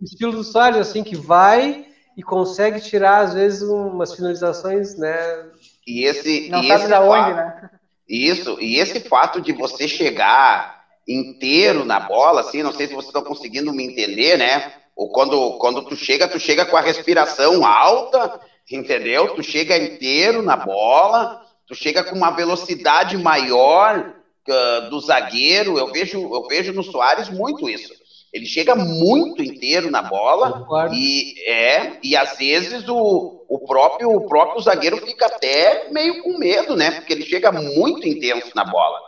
o 0.00 0.04
estilo 0.04 0.30
do 0.30 0.44
Soares, 0.44 0.78
assim, 0.78 1.02
que 1.02 1.16
vai 1.16 1.86
e 2.16 2.22
consegue 2.22 2.80
tirar, 2.80 3.24
às 3.24 3.34
vezes, 3.34 3.62
umas 3.62 4.14
finalizações, 4.14 4.96
né? 4.96 5.46
E 5.84 6.04
esse. 6.04 6.48
Não 6.48 6.62
e 6.62 6.68
sabe 6.68 6.80
esse 6.80 6.88
da 6.88 7.00
onde, 7.00 7.34
né? 7.34 7.70
Isso, 8.08 8.56
e 8.60 8.78
esse 8.78 9.00
fato 9.00 9.40
de 9.40 9.52
você 9.52 9.88
chegar 9.88 10.84
inteiro 11.08 11.84
na 11.84 11.98
bola, 11.98 12.40
assim, 12.40 12.62
não 12.62 12.72
sei 12.72 12.86
se 12.86 12.94
vocês 12.94 13.08
estão 13.08 13.22
conseguindo 13.22 13.72
me 13.72 13.84
entender, 13.84 14.38
né? 14.38 14.72
Ou 14.94 15.10
quando, 15.10 15.58
quando 15.58 15.82
tu 15.82 15.96
chega, 15.96 16.28
tu 16.28 16.38
chega 16.38 16.64
com 16.64 16.76
a 16.76 16.80
respiração 16.80 17.66
alta, 17.66 18.40
entendeu? 18.70 19.34
Tu 19.34 19.42
chega 19.42 19.76
inteiro 19.76 20.42
na 20.42 20.56
bola, 20.56 21.42
tu 21.66 21.74
chega 21.74 22.02
com 22.02 22.14
uma 22.14 22.30
velocidade 22.30 23.16
maior 23.16 24.14
uh, 24.48 24.90
do 24.90 25.00
zagueiro. 25.00 25.78
Eu 25.78 25.92
vejo, 25.92 26.18
eu 26.18 26.46
vejo 26.48 26.72
no 26.72 26.82
Soares 26.82 27.28
muito 27.28 27.68
isso. 27.68 27.92
Ele 28.32 28.44
chega 28.44 28.74
muito 28.74 29.42
inteiro 29.42 29.90
na 29.90 30.02
bola 30.02 30.66
e 30.92 31.34
é 31.48 31.98
e 32.02 32.16
às 32.16 32.36
vezes 32.36 32.86
o, 32.86 33.44
o 33.48 33.58
próprio 33.66 34.10
o 34.10 34.26
próprio 34.26 34.60
zagueiro 34.60 34.98
fica 34.98 35.26
até 35.26 35.88
meio 35.90 36.22
com 36.22 36.36
medo, 36.36 36.76
né? 36.76 36.90
Porque 36.90 37.12
ele 37.14 37.24
chega 37.24 37.50
muito 37.50 38.06
intenso 38.06 38.50
na 38.54 38.64
bola, 38.64 38.98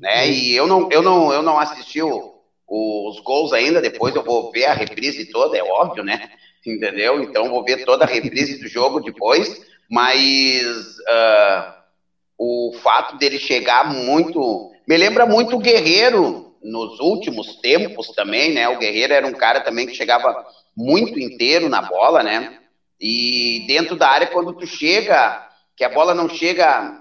né? 0.00 0.30
E 0.30 0.54
eu 0.54 0.66
não 0.66 0.88
eu 0.90 1.02
não 1.02 1.32
eu 1.32 1.42
não 1.42 1.58
assisti 1.58 2.00
o, 2.00 2.34
os 2.66 3.20
gols 3.20 3.52
ainda. 3.52 3.82
Depois 3.82 4.14
eu 4.14 4.22
vou 4.22 4.50
ver 4.52 4.66
a 4.66 4.74
reprise 4.74 5.26
toda, 5.26 5.58
é 5.58 5.62
óbvio, 5.62 6.02
né? 6.02 6.30
Entendeu? 6.66 7.22
Então 7.22 7.48
vou 7.48 7.64
ver 7.64 7.84
toda 7.84 8.04
a 8.04 8.08
reprise 8.08 8.58
do 8.58 8.68
jogo 8.68 9.00
depois. 9.00 9.62
Mas 9.90 10.66
uh, 10.98 11.72
o 12.36 12.72
fato 12.82 13.16
dele 13.16 13.38
chegar 13.38 13.92
muito 13.92 14.72
me 14.86 14.96
lembra 14.96 15.26
muito 15.26 15.56
o 15.56 15.58
Guerreiro 15.58 16.56
nos 16.62 16.98
últimos 16.98 17.56
tempos 17.56 18.08
também, 18.08 18.52
né? 18.54 18.68
O 18.68 18.78
Guerreiro 18.78 19.12
era 19.12 19.26
um 19.26 19.32
cara 19.32 19.60
também 19.60 19.86
que 19.86 19.94
chegava 19.94 20.46
muito 20.76 21.18
inteiro 21.20 21.68
na 21.68 21.82
bola, 21.82 22.22
né? 22.22 22.58
E 23.00 23.64
dentro 23.66 23.96
da 23.96 24.08
área, 24.08 24.26
quando 24.26 24.54
tu 24.54 24.66
chega, 24.66 25.46
que 25.76 25.84
a 25.84 25.88
bola 25.88 26.14
não 26.14 26.28
chega, 26.28 27.00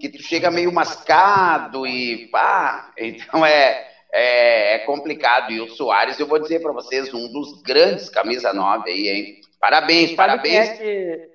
que 0.00 0.08
tu 0.08 0.22
chega 0.22 0.50
meio 0.50 0.72
mascado 0.72 1.86
e 1.86 2.28
pá, 2.28 2.92
então 2.98 3.44
é, 3.44 3.93
é, 4.14 4.76
é 4.76 4.78
complicado. 4.80 5.50
E 5.50 5.60
o 5.60 5.68
Soares, 5.68 6.20
eu 6.20 6.26
vou 6.26 6.38
dizer 6.38 6.62
para 6.62 6.72
vocês, 6.72 7.12
um 7.12 7.26
dos 7.32 7.60
grandes 7.62 8.08
camisa 8.08 8.52
9 8.52 8.88
aí, 8.88 9.08
hein? 9.08 9.40
Parabéns, 9.60 10.10
Sabe 10.10 10.16
parabéns. 10.16 10.68
É 10.68 10.76
que... 10.76 11.34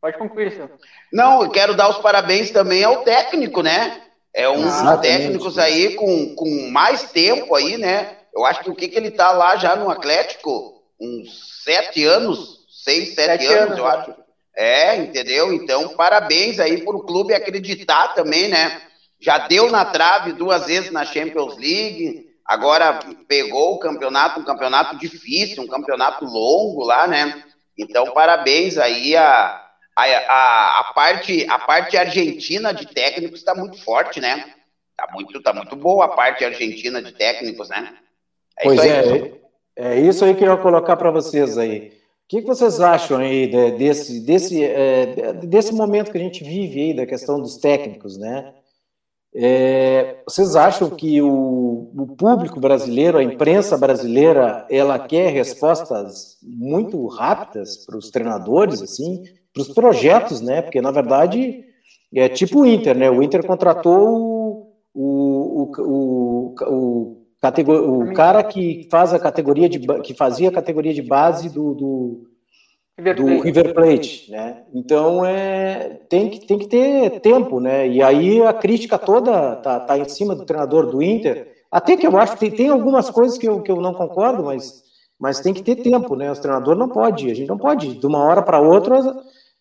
Pode 0.00 0.16
concluir, 0.16 0.52
senhor. 0.52 0.70
Não, 1.12 1.42
eu 1.42 1.50
quero 1.50 1.74
dar 1.74 1.88
os 1.88 1.98
parabéns 1.98 2.52
também 2.52 2.84
ao 2.84 3.02
técnico, 3.02 3.60
né? 3.60 4.02
É 4.32 4.48
um 4.48 4.62
dos 4.62 5.00
técnicos 5.00 5.58
aí 5.58 5.96
com, 5.96 6.36
com 6.36 6.70
mais 6.70 7.10
tempo 7.10 7.56
aí, 7.56 7.76
né? 7.76 8.16
Eu 8.32 8.44
acho 8.44 8.62
que 8.62 8.70
o 8.70 8.74
que, 8.76 8.86
que 8.86 8.96
ele 8.96 9.10
tá 9.10 9.32
lá 9.32 9.56
já 9.56 9.74
no 9.74 9.90
Atlético? 9.90 10.80
Uns 11.00 11.64
sete 11.64 12.04
anos, 12.04 12.64
seis, 12.68 13.16
sete, 13.16 13.42
sete 13.42 13.46
anos, 13.46 13.62
anos, 13.62 13.78
eu 13.78 13.86
acho. 13.86 14.14
É, 14.56 14.96
entendeu? 14.96 15.52
Então, 15.52 15.88
parabéns 15.96 16.60
aí 16.60 16.84
para 16.84 16.96
o 16.96 17.04
clube 17.04 17.34
acreditar 17.34 18.14
também, 18.14 18.48
né? 18.48 18.87
Já 19.20 19.38
deu 19.48 19.70
na 19.70 19.84
trave 19.84 20.32
duas 20.32 20.66
vezes 20.66 20.92
na 20.92 21.04
Champions 21.04 21.56
League, 21.56 22.26
agora 22.44 23.00
pegou 23.26 23.74
o 23.74 23.78
campeonato, 23.78 24.40
um 24.40 24.44
campeonato 24.44 24.96
difícil, 24.96 25.62
um 25.62 25.66
campeonato 25.66 26.24
longo 26.24 26.84
lá, 26.84 27.06
né? 27.06 27.42
Então, 27.76 28.12
parabéns 28.12 28.78
aí 28.78 29.16
a, 29.16 29.60
a, 29.96 30.04
a, 30.04 30.80
a, 30.80 30.92
parte, 30.94 31.46
a 31.48 31.58
parte 31.58 31.96
argentina 31.96 32.72
de 32.72 32.86
técnicos 32.86 33.40
está 33.40 33.54
muito 33.54 33.82
forte, 33.82 34.20
né? 34.20 34.52
Está 34.90 35.12
muito, 35.12 35.42
tá 35.42 35.52
muito 35.52 35.76
boa 35.76 36.06
a 36.06 36.08
parte 36.08 36.44
argentina 36.44 37.02
de 37.02 37.12
técnicos, 37.12 37.68
né? 37.68 37.94
É 38.58 38.64
pois 38.64 38.80
é, 38.80 39.32
é 39.76 40.00
isso 40.00 40.24
aí 40.24 40.34
que 40.34 40.44
eu 40.44 40.50
ia 40.50 40.56
colocar 40.56 40.96
para 40.96 41.10
vocês 41.10 41.56
aí. 41.56 41.92
O 42.24 42.28
que, 42.28 42.40
vocês 42.42 42.80
acham 42.80 43.18
aí 43.18 43.46
desse, 43.76 44.20
desse, 44.20 44.62
é, 44.62 45.32
desse 45.32 45.72
momento 45.72 46.10
que 46.10 46.18
a 46.18 46.20
gente 46.20 46.44
vive 46.44 46.80
aí, 46.80 46.94
da 46.94 47.06
questão 47.06 47.40
dos 47.40 47.56
técnicos, 47.56 48.18
né? 48.18 48.52
É, 49.40 50.16
vocês 50.26 50.56
acham 50.56 50.90
que 50.90 51.22
o, 51.22 51.92
o, 51.96 52.06
público 52.16 52.58
brasileiro, 52.58 53.18
a 53.18 53.22
imprensa 53.22 53.78
brasileira, 53.78 54.66
ela 54.68 54.98
quer 54.98 55.32
respostas 55.32 56.38
muito 56.42 57.06
rápidas 57.06 57.86
para 57.86 57.96
os 57.96 58.10
treinadores, 58.10 58.82
assim? 58.82 59.22
para 59.52 59.62
os 59.62 59.68
projetos, 59.68 60.40
né? 60.40 60.62
Porque 60.62 60.80
na 60.80 60.90
verdade 60.90 61.64
é 62.14 62.28
tipo 62.28 62.60
o 62.60 62.66
Inter, 62.66 62.96
né? 62.96 63.10
O 63.10 63.22
Inter 63.22 63.46
contratou 63.46 64.74
o, 64.94 65.72
o, 65.72 65.72
o, 65.78 66.54
o, 66.62 67.16
o, 68.02 68.14
cara 68.14 68.42
que 68.42 68.88
faz 68.90 69.12
a 69.12 69.18
categoria 69.18 69.68
de 69.68 69.78
que 70.02 70.14
fazia 70.14 70.48
a 70.48 70.52
categoria 70.52 70.94
de 70.94 71.02
base 71.02 71.48
do, 71.48 71.74
do 71.74 72.27
do 73.16 73.40
River 73.40 73.74
Plate, 73.74 74.30
né? 74.30 74.62
Então 74.74 75.24
é 75.24 76.00
tem 76.08 76.28
que 76.28 76.46
tem 76.46 76.58
que 76.58 76.66
ter 76.66 77.20
tempo, 77.20 77.60
né? 77.60 77.86
E 77.86 78.02
aí 78.02 78.42
a 78.42 78.52
crítica 78.52 78.98
toda 78.98 79.56
tá, 79.56 79.78
tá 79.80 79.96
em 79.98 80.08
cima 80.08 80.34
do 80.34 80.44
treinador 80.44 80.86
do 80.86 81.02
Inter. 81.02 81.52
Até 81.70 81.96
que 81.96 82.06
eu 82.06 82.16
acho 82.18 82.32
que 82.32 82.40
tem, 82.40 82.50
tem 82.50 82.68
algumas 82.70 83.08
coisas 83.10 83.38
que 83.38 83.48
eu, 83.48 83.62
que 83.62 83.70
eu 83.70 83.80
não 83.80 83.94
concordo, 83.94 84.42
mas 84.44 84.82
mas 85.18 85.40
tem 85.40 85.52
que 85.52 85.62
ter 85.62 85.76
tempo, 85.76 86.14
né? 86.14 86.30
O 86.30 86.40
treinador 86.40 86.76
não 86.76 86.88
pode, 86.88 87.30
a 87.30 87.34
gente 87.34 87.48
não 87.48 87.58
pode 87.58 87.94
de 87.94 88.06
uma 88.06 88.18
hora 88.18 88.40
para 88.40 88.60
outra 88.60 89.00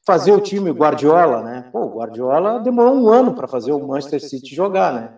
fazer 0.05 0.31
o 0.31 0.39
time 0.39 0.69
Guardiola, 0.71 1.41
né? 1.41 1.69
Pô, 1.71 1.81
o 1.81 1.97
Guardiola 1.97 2.59
demorou 2.59 2.95
um 2.95 3.09
ano 3.09 3.33
para 3.33 3.47
fazer 3.47 3.71
o 3.71 3.87
Manchester 3.87 4.21
City 4.21 4.55
jogar, 4.55 4.93
né? 4.93 5.13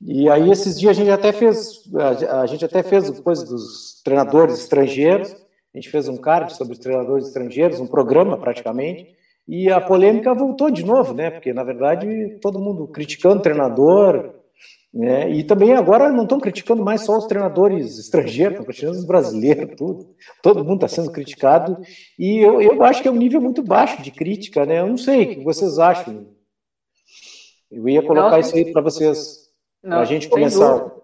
E 0.00 0.28
aí 0.28 0.50
esses 0.50 0.78
dias 0.78 0.90
a 0.90 1.00
gente 1.00 1.10
até 1.10 1.32
fez, 1.32 1.82
a 2.30 2.46
gente 2.46 2.64
até 2.64 2.82
fez 2.82 3.10
coisa 3.20 3.44
dos 3.44 4.00
treinadores 4.04 4.58
estrangeiros. 4.60 5.34
A 5.74 5.78
gente 5.78 5.90
fez 5.90 6.08
um 6.08 6.16
card 6.16 6.54
sobre 6.54 6.74
os 6.74 6.78
treinadores 6.78 7.26
estrangeiros, 7.26 7.80
um 7.80 7.86
programa 7.86 8.36
praticamente. 8.36 9.14
E 9.46 9.68
a 9.70 9.80
polêmica 9.80 10.32
voltou 10.32 10.70
de 10.70 10.84
novo, 10.84 11.12
né? 11.12 11.30
Porque 11.30 11.52
na 11.52 11.64
verdade 11.64 12.38
todo 12.40 12.60
mundo 12.60 12.86
criticando 12.86 13.40
o 13.40 13.42
treinador, 13.42 14.34
né? 14.92 15.28
E 15.28 15.42
também 15.42 15.74
agora 15.74 16.12
não 16.12 16.22
estão 16.22 16.38
criticando 16.38 16.84
mais 16.84 17.00
só 17.00 17.18
os 17.18 17.26
treinadores 17.26 17.98
estrangeiros, 17.98 18.52
estão 18.52 18.64
criticando 18.64 18.96
os 18.96 19.04
brasileiros, 19.04 19.74
tudo. 19.76 20.14
Todo 20.40 20.64
mundo 20.64 20.84
está 20.84 20.88
sendo 20.88 21.10
criticado. 21.10 21.76
E 22.16 22.38
eu, 22.38 22.62
eu 22.62 22.84
acho 22.84 23.02
que 23.02 23.08
é 23.08 23.10
um 23.10 23.16
nível 23.16 23.40
muito 23.40 23.60
baixo 23.60 24.00
de 24.00 24.12
crítica, 24.12 24.64
né? 24.64 24.78
Eu 24.78 24.86
não 24.86 24.96
sei 24.96 25.24
o 25.24 25.28
que 25.30 25.44
vocês 25.44 25.80
acham. 25.80 26.28
Eu 27.68 27.88
ia 27.88 28.02
colocar 28.02 28.38
isso 28.38 28.54
aí 28.54 28.70
para 28.70 28.80
vocês, 28.80 29.50
para 29.82 30.00
a 30.00 30.04
gente 30.04 30.28
começar. 30.28 31.03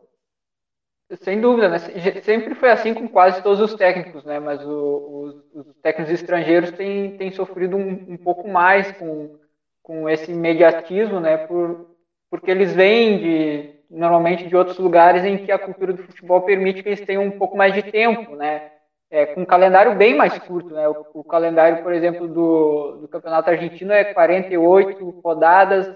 Sem 1.16 1.40
dúvida, 1.40 1.68
né? 1.68 1.78
Sempre 2.22 2.54
foi 2.54 2.70
assim 2.70 2.94
com 2.94 3.08
quase 3.08 3.42
todos 3.42 3.60
os 3.60 3.74
técnicos, 3.74 4.24
né? 4.24 4.38
Mas 4.38 4.64
o, 4.64 5.42
os, 5.52 5.66
os, 5.66 5.76
técnicos 5.82 6.12
estrangeiros 6.12 6.70
têm, 6.72 7.16
têm 7.16 7.32
sofrido 7.32 7.76
um, 7.76 8.06
um 8.08 8.16
pouco 8.16 8.48
mais 8.48 8.92
com, 8.92 9.36
com 9.82 10.08
esse 10.08 10.30
imediatismo, 10.30 11.18
né? 11.18 11.36
Por, 11.36 11.96
porque 12.30 12.50
eles 12.50 12.72
vêm 12.72 13.18
de, 13.18 13.74
normalmente 13.90 14.46
de 14.46 14.54
outros 14.54 14.78
lugares 14.78 15.24
em 15.24 15.38
que 15.38 15.50
a 15.50 15.58
cultura 15.58 15.92
do 15.92 16.04
futebol 16.04 16.42
permite 16.42 16.82
que 16.82 16.88
eles 16.88 17.00
tenham 17.00 17.24
um 17.24 17.32
pouco 17.32 17.56
mais 17.56 17.74
de 17.74 17.82
tempo, 17.82 18.36
né? 18.36 18.70
É, 19.10 19.26
com 19.26 19.40
um 19.40 19.44
calendário 19.44 19.96
bem 19.96 20.14
mais 20.14 20.38
curto, 20.38 20.72
né? 20.72 20.88
O, 20.88 21.04
o 21.14 21.24
calendário, 21.24 21.82
por 21.82 21.92
exemplo, 21.92 22.28
do, 22.28 22.98
do, 23.00 23.08
Campeonato 23.08 23.50
Argentino 23.50 23.92
é 23.92 24.14
48 24.14 25.10
rodadas, 25.24 25.92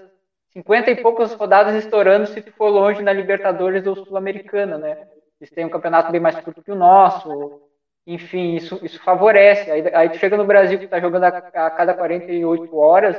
50 0.55 0.91
e 0.91 0.95
poucas 1.01 1.33
rodadas 1.33 1.75
estourando 1.75 2.27
se 2.27 2.41
tu 2.41 2.51
for 2.53 2.69
longe 2.69 3.03
na 3.03 3.11
Libertadores 3.11 3.85
ou 3.85 3.95
Sul-Americana, 3.95 4.77
né? 4.77 4.97
Eles 5.39 5.53
têm 5.53 5.65
um 5.65 5.69
campeonato 5.69 6.11
bem 6.11 6.21
mais 6.21 6.39
curto 6.39 6.63
que 6.63 6.71
o 6.71 6.75
nosso, 6.75 7.59
enfim, 8.07 8.55
isso, 8.55 8.79
isso 8.81 9.03
favorece. 9.03 9.69
Aí, 9.69 9.83
aí 9.93 10.09
tu 10.09 10.17
chega 10.17 10.37
no 10.37 10.45
Brasil 10.45 10.79
que 10.79 10.85
está 10.85 10.99
jogando 10.99 11.25
a, 11.25 11.27
a 11.27 11.69
cada 11.69 11.93
48 11.93 12.77
horas, 12.77 13.17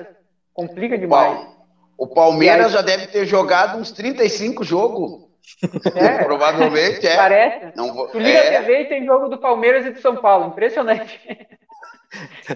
complica 0.55 0.97
demais. 0.97 1.47
O 1.99 2.07
Palmeiras 2.07 2.67
aí, 2.67 2.73
já 2.73 2.83
deve 2.83 3.09
ter 3.09 3.27
jogado 3.27 3.79
uns 3.79 3.93
35 3.93 4.65
jogos. 4.65 5.27
É, 5.95 6.23
Provavelmente 6.25 7.07
é. 7.07 7.17
Parece. 7.17 7.77
Não, 7.77 8.09
tu 8.09 8.19
liga 8.19 8.39
é. 8.39 8.57
a 8.57 8.61
TV 8.61 8.81
e 8.81 8.85
tem 8.87 9.05
jogo 9.05 9.29
do 9.29 9.39
Palmeiras 9.39 9.85
e 9.85 9.91
do 9.91 10.01
São 10.01 10.17
Paulo. 10.17 10.49
Impressionante. 10.49 11.21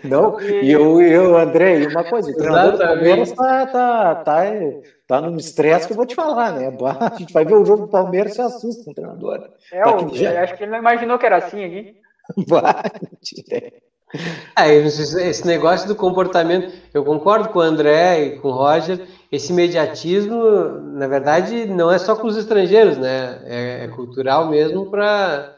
Não, 0.05 0.41
e 0.41 0.71
eu, 0.71 1.01
eu 1.01 1.37
André, 1.37 1.87
uma 1.87 2.05
coisa, 2.05 2.31
o 2.31 2.35
treinador 2.35 2.73
do 2.73 2.79
Palmeiras 2.79 3.33
tá, 3.33 3.67
tá, 3.67 4.15
tá, 4.17 4.45
tá 5.07 5.21
num 5.21 5.37
estresse 5.37 5.87
que 5.87 5.93
eu 5.93 5.97
vou 5.97 6.07
te 6.07 6.15
falar, 6.15 6.53
né? 6.53 6.73
A 7.01 7.17
gente 7.17 7.33
vai 7.33 7.45
ver 7.45 7.55
o 7.55 7.65
jogo 7.65 7.83
do 7.83 7.89
Palmeiras 7.89 8.33
e 8.33 8.35
se 8.37 8.43
assusta 8.43 8.85
com 8.85 8.91
o 8.93 8.95
treinador. 8.95 9.51
É, 9.73 9.83
tá 9.83 9.91
eu, 9.91 10.15
já... 10.15 10.43
acho 10.43 10.57
que 10.57 10.63
ele 10.63 10.71
não 10.71 10.79
imaginou 10.79 11.19
que 11.19 11.27
era 11.27 11.39
assim 11.39 11.65
aqui. 11.65 11.97
é, 14.59 14.77
esse 14.77 15.47
negócio 15.47 15.87
do 15.89 15.97
comportamento, 15.97 16.73
eu 16.93 17.05
concordo 17.05 17.49
com 17.49 17.59
o 17.59 17.63
André 17.63 18.25
e 18.25 18.39
com 18.39 18.49
o 18.49 18.53
Roger, 18.53 19.07
esse 19.31 19.53
mediatismo, 19.53 20.43
na 20.93 21.07
verdade, 21.07 21.67
não 21.67 21.91
é 21.91 21.99
só 21.99 22.17
com 22.17 22.27
os 22.27 22.37
estrangeiros, 22.37 22.97
né? 22.99 23.41
É, 23.45 23.85
é 23.85 23.89
cultural 23.89 24.49
mesmo 24.49 24.91
para. 24.91 25.57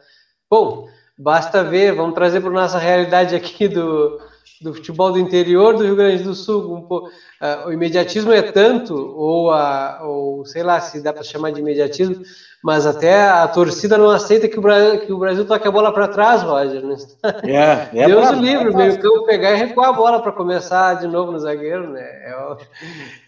Bom, 0.50 0.86
basta 1.18 1.62
ver, 1.62 1.94
vamos 1.94 2.14
trazer 2.14 2.40
para 2.40 2.50
nossa 2.50 2.78
realidade 2.78 3.34
aqui 3.34 3.68
do, 3.68 4.18
do 4.60 4.74
futebol 4.74 5.12
do 5.12 5.18
interior 5.18 5.76
do 5.76 5.84
Rio 5.84 5.96
Grande 5.96 6.22
do 6.22 6.34
Sul. 6.34 6.74
Um 6.74 6.96
uh, 6.96 7.66
o 7.66 7.72
imediatismo 7.72 8.32
é 8.32 8.42
tanto, 8.42 8.94
ou, 8.94 9.50
a, 9.50 10.00
ou 10.02 10.44
sei 10.44 10.62
lá 10.62 10.80
se 10.80 11.02
dá 11.02 11.12
para 11.12 11.22
chamar 11.22 11.52
de 11.52 11.60
imediatismo, 11.60 12.22
mas 12.62 12.86
até 12.86 13.28
a 13.28 13.46
torcida 13.48 13.98
não 13.98 14.08
aceita 14.08 14.48
que 14.48 14.58
o 14.58 14.62
Brasil, 14.62 15.00
que 15.00 15.12
o 15.12 15.18
Brasil 15.18 15.44
toque 15.44 15.66
a 15.66 15.70
bola 15.70 15.92
para 15.92 16.08
trás, 16.08 16.42
Roger. 16.42 16.82
Né? 16.82 16.96
É, 17.42 18.02
é 18.02 18.06
Deus 18.06 18.30
o 18.30 18.34
livre, 18.34 18.68
o 18.68 18.76
meio 18.76 19.00
campo 19.00 19.26
pegar 19.26 19.52
e 19.52 19.56
recuar 19.56 19.88
a 19.88 19.92
bola 19.92 20.22
para 20.22 20.32
começar 20.32 20.94
de 20.94 21.08
novo 21.08 21.32
no 21.32 21.40
zagueiro, 21.40 21.90
né? 21.90 22.02
É 22.02 22.36
o... 22.36 22.56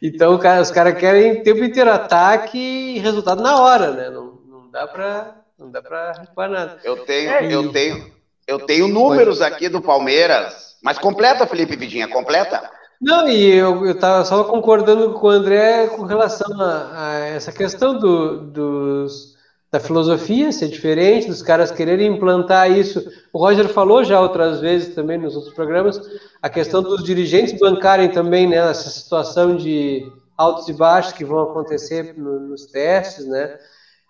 Então 0.00 0.38
cara, 0.38 0.62
os 0.62 0.71
caras 0.71 0.97
querem 0.97 1.43
tempo 1.43 1.64
inteiro 1.64 1.91
ataque 1.91 2.59
e 2.59 2.99
resultado 3.00 3.43
na 3.43 3.61
hora, 3.61 3.91
né? 3.91 4.09
Não, 4.09 4.38
não 4.49 4.71
dá 4.71 4.87
para 4.87 5.44
não 5.64 5.71
dá 5.71 5.83
para 5.83 6.12
recuar 6.12 6.50
nada. 6.50 6.78
Eu 6.85 7.04
tenho, 7.04 7.30
é, 7.30 7.52
eu 7.52 7.73
tenho, 7.73 8.12
eu 8.47 8.59
tenho 8.61 8.87
números 8.88 9.40
aqui 9.40 9.68
do 9.68 9.80
Palmeiras. 9.80 10.76
Mas 10.83 10.99
completa, 10.99 11.47
Felipe 11.47 11.76
Vidinha, 11.76 12.06
completa. 12.06 12.71
Não, 13.00 13.26
e 13.28 13.54
eu 13.54 13.90
estava 13.90 14.25
só 14.25 14.44
concordando 14.44 15.14
com 15.14 15.26
o 15.26 15.30
André 15.30 15.88
com 15.88 16.02
relação 16.02 16.61
a, 16.61 16.90
a 16.94 17.18
essa 17.21 17.50
questão 17.50 17.99
do, 17.99 18.40
dos, 18.42 19.35
da 19.71 19.80
filosofia 19.80 20.52
ser 20.52 20.68
diferente, 20.68 21.26
dos 21.26 21.42
caras 21.42 21.71
quererem 21.71 22.14
implantar 22.14 22.71
isso. 22.71 23.11
O 23.33 23.38
Roger 23.38 23.68
falou 23.68 24.04
já 24.04 24.21
outras 24.21 24.61
vezes 24.61 24.94
também 24.94 25.18
nos 25.18 25.35
outros 25.35 25.54
programas, 25.54 26.00
a 26.40 26.50
questão 26.50 26.83
dos 26.83 27.02
dirigentes 27.02 27.59
bancarem 27.59 28.11
também 28.11 28.47
né, 28.47 28.56
essa 28.56 28.90
situação 28.90 29.56
de 29.56 30.06
altos 30.37 30.68
e 30.68 30.73
baixos 30.73 31.12
que 31.12 31.25
vão 31.25 31.40
acontecer 31.40 32.14
no, 32.16 32.40
nos 32.40 32.66
testes, 32.66 33.26
né? 33.26 33.59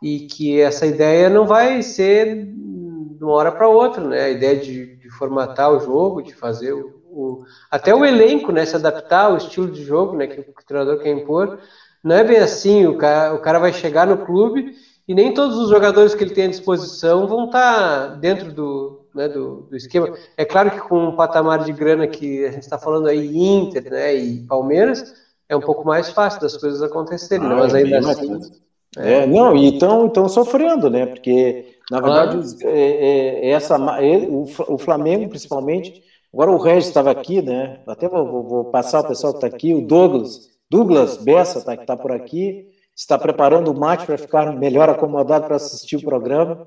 E 0.05 0.27
que 0.27 0.61
essa 0.61 0.85
ideia 0.85 1.31
não 1.31 1.47
vai 1.47 1.81
ser 1.81 2.45
de 2.45 3.25
uma 3.25 3.33
hora 3.33 3.51
para 3.51 3.67
outra, 3.67 4.07
né? 4.07 4.25
A 4.25 4.29
ideia 4.29 4.55
de, 4.55 4.97
de 4.97 5.09
formatar 5.09 5.73
o 5.73 5.81
jogo, 5.81 6.21
de 6.21 6.35
fazer 6.35 6.75
o, 6.75 7.01
o, 7.07 7.45
até 7.71 7.95
o 7.95 8.05
elenco, 8.05 8.53
né, 8.53 8.67
se 8.67 8.77
adaptar 8.77 9.27
ao 9.27 9.39
estilo 9.39 9.71
de 9.71 9.83
jogo, 9.83 10.15
né, 10.15 10.27
que 10.27 10.41
o, 10.41 10.45
treinador 10.67 10.99
quer 10.99 11.11
impor. 11.11 11.59
Não 12.03 12.17
é 12.17 12.23
bem 12.23 12.37
assim, 12.37 12.87
o 12.87 12.99
cara, 12.99 13.33
o 13.33 13.39
cara 13.39 13.59
vai 13.59 13.73
chegar 13.73 14.07
no 14.07 14.19
clube 14.27 14.75
e 15.09 15.15
nem 15.15 15.33
todos 15.33 15.57
os 15.57 15.71
jogadores 15.71 16.15
que 16.15 16.23
ele 16.23 16.35
tem 16.35 16.45
à 16.45 16.49
disposição 16.49 17.27
vão 17.27 17.47
estar 17.47 18.11
tá 18.11 18.15
dentro 18.17 18.53
do, 18.53 19.07
né, 19.15 19.27
do, 19.27 19.63
do, 19.71 19.75
esquema. 19.75 20.15
É 20.37 20.45
claro 20.45 20.71
que 20.71 20.81
com 20.81 20.99
um 21.09 21.17
patamar 21.17 21.65
de 21.65 21.73
grana 21.73 22.07
que 22.07 22.45
a 22.45 22.51
gente 22.51 22.65
está 22.65 22.79
falando 22.79 23.07
aí, 23.07 23.35
Inter 23.35 23.91
né, 23.91 24.15
e 24.15 24.43
Palmeiras, 24.43 25.15
é 25.49 25.57
um 25.57 25.61
pouco 25.61 25.87
mais 25.87 26.11
fácil 26.11 26.43
das 26.43 26.59
coisas 26.59 26.83
acontecerem, 26.83 27.49
né, 27.49 27.55
ah, 27.55 27.59
mas 27.59 27.75
ainda 27.75 27.99
assim... 28.01 28.65
É. 28.99 29.13
é, 29.13 29.27
não, 29.27 29.57
e 29.57 29.75
estão 29.75 30.29
sofrendo, 30.29 30.89
né? 30.89 31.07
Porque, 31.07 31.77
na 31.91 32.01
verdade, 32.01 32.57
claro. 32.59 32.77
é, 32.77 32.81
é, 32.81 33.51
essa, 33.51 33.77
é, 34.01 34.17
o, 34.29 34.47
o 34.69 34.79
Flamengo, 34.79 35.29
principalmente, 35.29 36.03
Agora 36.35 36.51
o 36.51 36.59
Regis 36.59 36.89
estava 36.89 37.13
aqui, 37.13 37.41
né? 37.41 37.79
Até 37.87 38.09
vou, 38.09 38.43
vou, 38.43 38.65
passar 38.65 39.03
o 39.03 39.07
pessoal 39.07 39.33
que 39.33 39.37
está 39.37 39.47
aqui, 39.47 39.73
o 39.73 39.87
Douglas, 39.87 40.51
Douglas 40.69 41.17
Bessa 41.17 41.65
tá, 41.65 41.77
que 41.77 41.85
está 41.85 41.97
por 41.97 42.11
aqui, 42.11 42.67
está 42.95 43.17
preparando 43.17 43.71
o 43.71 43.79
mate 43.79 44.05
para 44.05 44.19
ficar 44.19 44.53
melhor 44.53 44.91
acomodado 44.91 45.47
para 45.47 45.55
assistir 45.55 45.95
o 45.95 46.03
programa, 46.03 46.67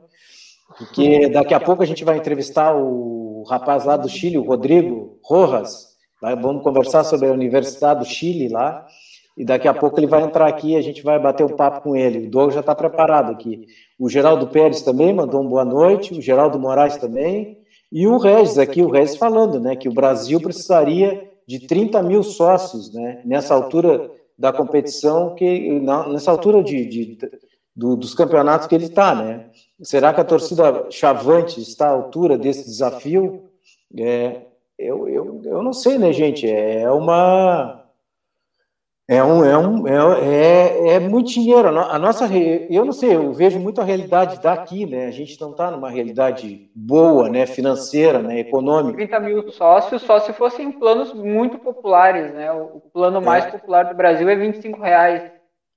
porque 0.78 1.28
daqui 1.36 1.54
a 1.54 1.60
pouco 1.60 1.84
a 1.84 1.86
gente 1.86 2.06
vai 2.06 2.16
entrevistar 2.16 2.74
o 2.74 3.44
rapaz 3.50 3.84
lá 3.84 3.98
do 3.98 4.08
Chile, 4.08 4.38
o 4.38 4.44
Rodrigo 4.44 5.20
Rojas, 5.22 5.98
vamos 6.22 6.64
conversar 6.64 7.04
sobre 7.04 7.28
a 7.28 7.34
Universidade 7.34 8.00
do 8.00 8.06
Chile 8.06 8.48
lá, 8.48 8.88
e 9.38 9.46
daqui 9.46 9.68
a 9.68 9.74
pouco 9.74 10.00
ele 10.00 10.08
vai 10.08 10.24
entrar 10.24 10.48
aqui 10.48 10.72
e 10.72 10.76
a 10.76 10.82
gente 10.82 11.04
vai 11.04 11.20
bater 11.20 11.46
um 11.46 11.56
papo 11.56 11.82
com 11.82 11.96
ele. 11.96 12.26
O 12.26 12.30
Douglas 12.32 12.56
já 12.56 12.62
está 12.62 12.74
preparado 12.74 13.32
aqui. 13.32 13.68
O 14.00 14.10
Geraldo 14.10 14.48
Pérez 14.48 14.82
também 14.82 15.14
mandou 15.14 15.42
uma 15.42 15.50
boa 15.50 15.64
noite, 15.64 16.18
o 16.18 16.22
Geraldo 16.22 16.60
Moraes 16.60 16.98
também, 16.98 17.60
e 17.92 18.08
o 18.08 18.18
Regis 18.18 18.58
aqui, 18.58 18.82
o 18.82 18.90
Regis 18.90 19.16
falando, 19.16 19.60
né, 19.60 19.76
que 19.76 19.88
o 19.88 19.94
Brasil 19.94 20.42
precisaria 20.42 21.30
de 21.48 21.60
30 21.68 22.02
mil 22.02 22.24
sócios, 22.24 22.92
né, 22.92 23.22
nessa 23.24 23.54
altura 23.54 24.10
da 24.38 24.52
competição, 24.52 25.36
que 25.36 25.80
nessa 26.12 26.32
altura 26.32 26.64
de, 26.64 26.86
de 26.86 27.18
do, 27.76 27.96
dos 27.96 28.16
campeonatos 28.16 28.68
que 28.68 28.74
ele 28.74 28.86
está, 28.86 29.14
né? 29.14 29.46
Será 29.84 30.12
que 30.12 30.20
a 30.20 30.26
torcida 30.26 30.88
Chavante 30.90 31.62
está 31.62 31.88
à 31.88 31.92
altura 31.92 32.38
desse 32.38 32.66
desafio? 32.66 33.44
É, 33.96 34.42
eu, 34.78 35.08
eu, 35.08 35.42
eu 35.46 35.64
não 35.64 35.74
sei, 35.74 35.98
né, 35.98 36.12
gente? 36.12 36.50
É 36.50 36.90
uma 36.92 37.77
é, 39.10 39.24
um, 39.24 39.46
é, 39.46 39.58
um, 39.58 39.88
é, 39.88 40.90
é, 40.90 40.94
é 40.96 41.00
muito 41.00 41.30
dinheiro. 41.30 41.70
A 41.70 41.98
nossa, 41.98 42.28
eu 42.70 42.84
não 42.84 42.92
sei, 42.92 43.16
eu 43.16 43.32
vejo 43.32 43.58
muito 43.58 43.80
a 43.80 43.84
realidade 43.86 44.42
daqui, 44.42 44.86
né? 44.86 45.06
A 45.06 45.12
gente 45.12 45.40
não 45.40 45.52
está 45.52 45.72
numa 45.72 45.90
realidade 45.90 46.70
boa, 46.76 47.30
né? 47.30 47.46
Financeira, 47.46 48.20
né? 48.20 48.40
Econômica. 48.40 48.98
30 48.98 49.20
mil 49.22 49.50
sócios 49.54 50.02
só 50.02 50.20
se 50.20 50.34
fossem 50.34 50.74
planos 50.74 51.14
muito 51.14 51.58
populares, 51.58 52.34
né? 52.34 52.52
O 52.52 52.82
plano 52.94 53.22
mais 53.22 53.46
é. 53.46 53.52
popular 53.52 53.84
do 53.84 53.96
Brasil 53.96 54.28
é 54.28 54.36
25 54.36 54.82
reais. 54.82 55.32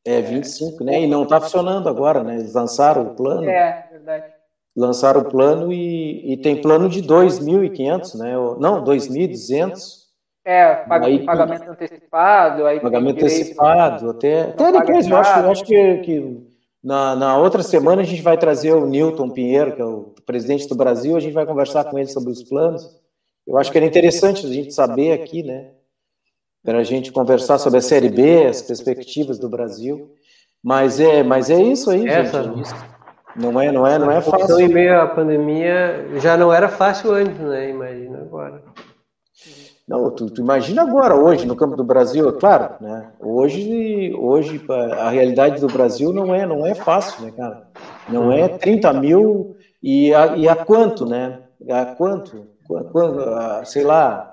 É, 0.04 0.20
25, 0.20 0.82
né? 0.82 1.02
E 1.02 1.06
não 1.06 1.22
está 1.22 1.40
funcionando 1.40 1.88
agora, 1.88 2.24
né? 2.24 2.34
Eles 2.34 2.54
lançaram 2.54 3.02
o 3.02 3.14
plano. 3.14 3.48
É, 3.48 3.86
verdade. 3.92 4.24
Lançaram 4.76 5.20
o 5.20 5.24
plano 5.24 5.72
e, 5.72 6.32
e 6.32 6.36
tem 6.36 6.60
plano 6.60 6.88
de 6.88 7.00
2.500, 7.00 8.18
né? 8.18 8.32
Não, 8.58 8.82
2.200 8.82 9.99
é, 10.44 10.74
pag 10.74 11.06
aí, 11.06 11.24
pagamento 11.24 11.70
antecipado. 11.70 12.66
Aí 12.66 12.80
pagamento 12.80 13.16
antecipado, 13.16 14.10
até, 14.10 14.42
até 14.42 14.72
depois, 14.72 15.06
eu 15.06 15.16
acho, 15.16 15.38
eu 15.40 15.50
acho 15.50 15.64
que, 15.64 15.98
que 15.98 16.50
na, 16.82 17.14
na 17.14 17.36
outra 17.36 17.62
semana 17.62 18.02
a 18.02 18.04
gente 18.04 18.22
vai 18.22 18.38
trazer 18.38 18.72
o 18.72 18.86
Newton 18.86 19.30
Pinheiro, 19.30 19.74
que 19.74 19.82
é 19.82 19.84
o 19.84 20.14
presidente 20.24 20.66
do 20.68 20.74
Brasil, 20.74 21.16
a 21.16 21.20
gente 21.20 21.34
vai 21.34 21.44
conversar 21.44 21.84
com 21.84 21.98
ele 21.98 22.08
sobre 22.08 22.30
os 22.30 22.42
planos. 22.42 22.88
Eu 23.46 23.58
acho 23.58 23.70
que 23.70 23.78
era 23.78 23.86
interessante 23.86 24.46
a 24.46 24.48
gente 24.48 24.72
saber 24.72 25.12
aqui, 25.12 25.42
né? 25.42 25.68
Para 26.62 26.78
a 26.78 26.84
gente 26.84 27.10
conversar 27.12 27.58
sobre 27.58 27.78
a 27.78 27.82
Série 27.82 28.08
B, 28.08 28.46
as 28.46 28.62
perspectivas 28.62 29.38
do 29.38 29.48
Brasil. 29.48 30.14
Mas 30.62 31.00
é, 31.00 31.22
mas 31.22 31.50
é 31.50 31.60
isso 31.60 31.90
aí, 31.90 32.06
Essa, 32.06 32.42
gente. 32.44 32.70
Não 33.36 33.60
é, 33.60 33.70
não 33.72 33.86
é, 33.86 33.98
não 33.98 34.10
é 34.10 34.20
fácil. 34.20 34.60
em 34.60 34.68
meio 34.68 35.00
à 35.00 35.06
pandemia 35.06 36.06
já 36.16 36.36
não 36.36 36.52
era 36.52 36.68
fácil 36.68 37.12
antes, 37.12 37.38
né? 37.38 37.70
Imagina 37.70 38.18
agora. 38.18 38.62
Não, 39.90 40.08
tu, 40.08 40.30
tu, 40.30 40.40
imagina 40.40 40.82
agora, 40.82 41.16
hoje, 41.16 41.44
no 41.44 41.56
campo 41.56 41.74
do 41.74 41.82
Brasil, 41.82 42.28
é 42.28 42.32
claro, 42.32 42.74
né? 42.80 43.08
Hoje, 43.18 44.14
hoje 44.16 44.64
a 44.96 45.10
realidade 45.10 45.60
do 45.60 45.66
Brasil 45.66 46.12
não 46.12 46.32
é, 46.32 46.46
não 46.46 46.64
é 46.64 46.76
fácil, 46.76 47.24
né, 47.24 47.32
cara? 47.36 47.64
Não 48.08 48.30
é 48.30 48.46
30 48.46 48.92
mil 48.92 49.56
e 49.82 50.14
a, 50.14 50.36
e 50.36 50.48
a 50.48 50.54
quanto, 50.54 51.04
né? 51.04 51.40
A 51.68 51.86
quanto? 51.86 52.46
quanto 52.92 53.18
a, 53.18 53.64
sei 53.64 53.82
lá, 53.82 54.32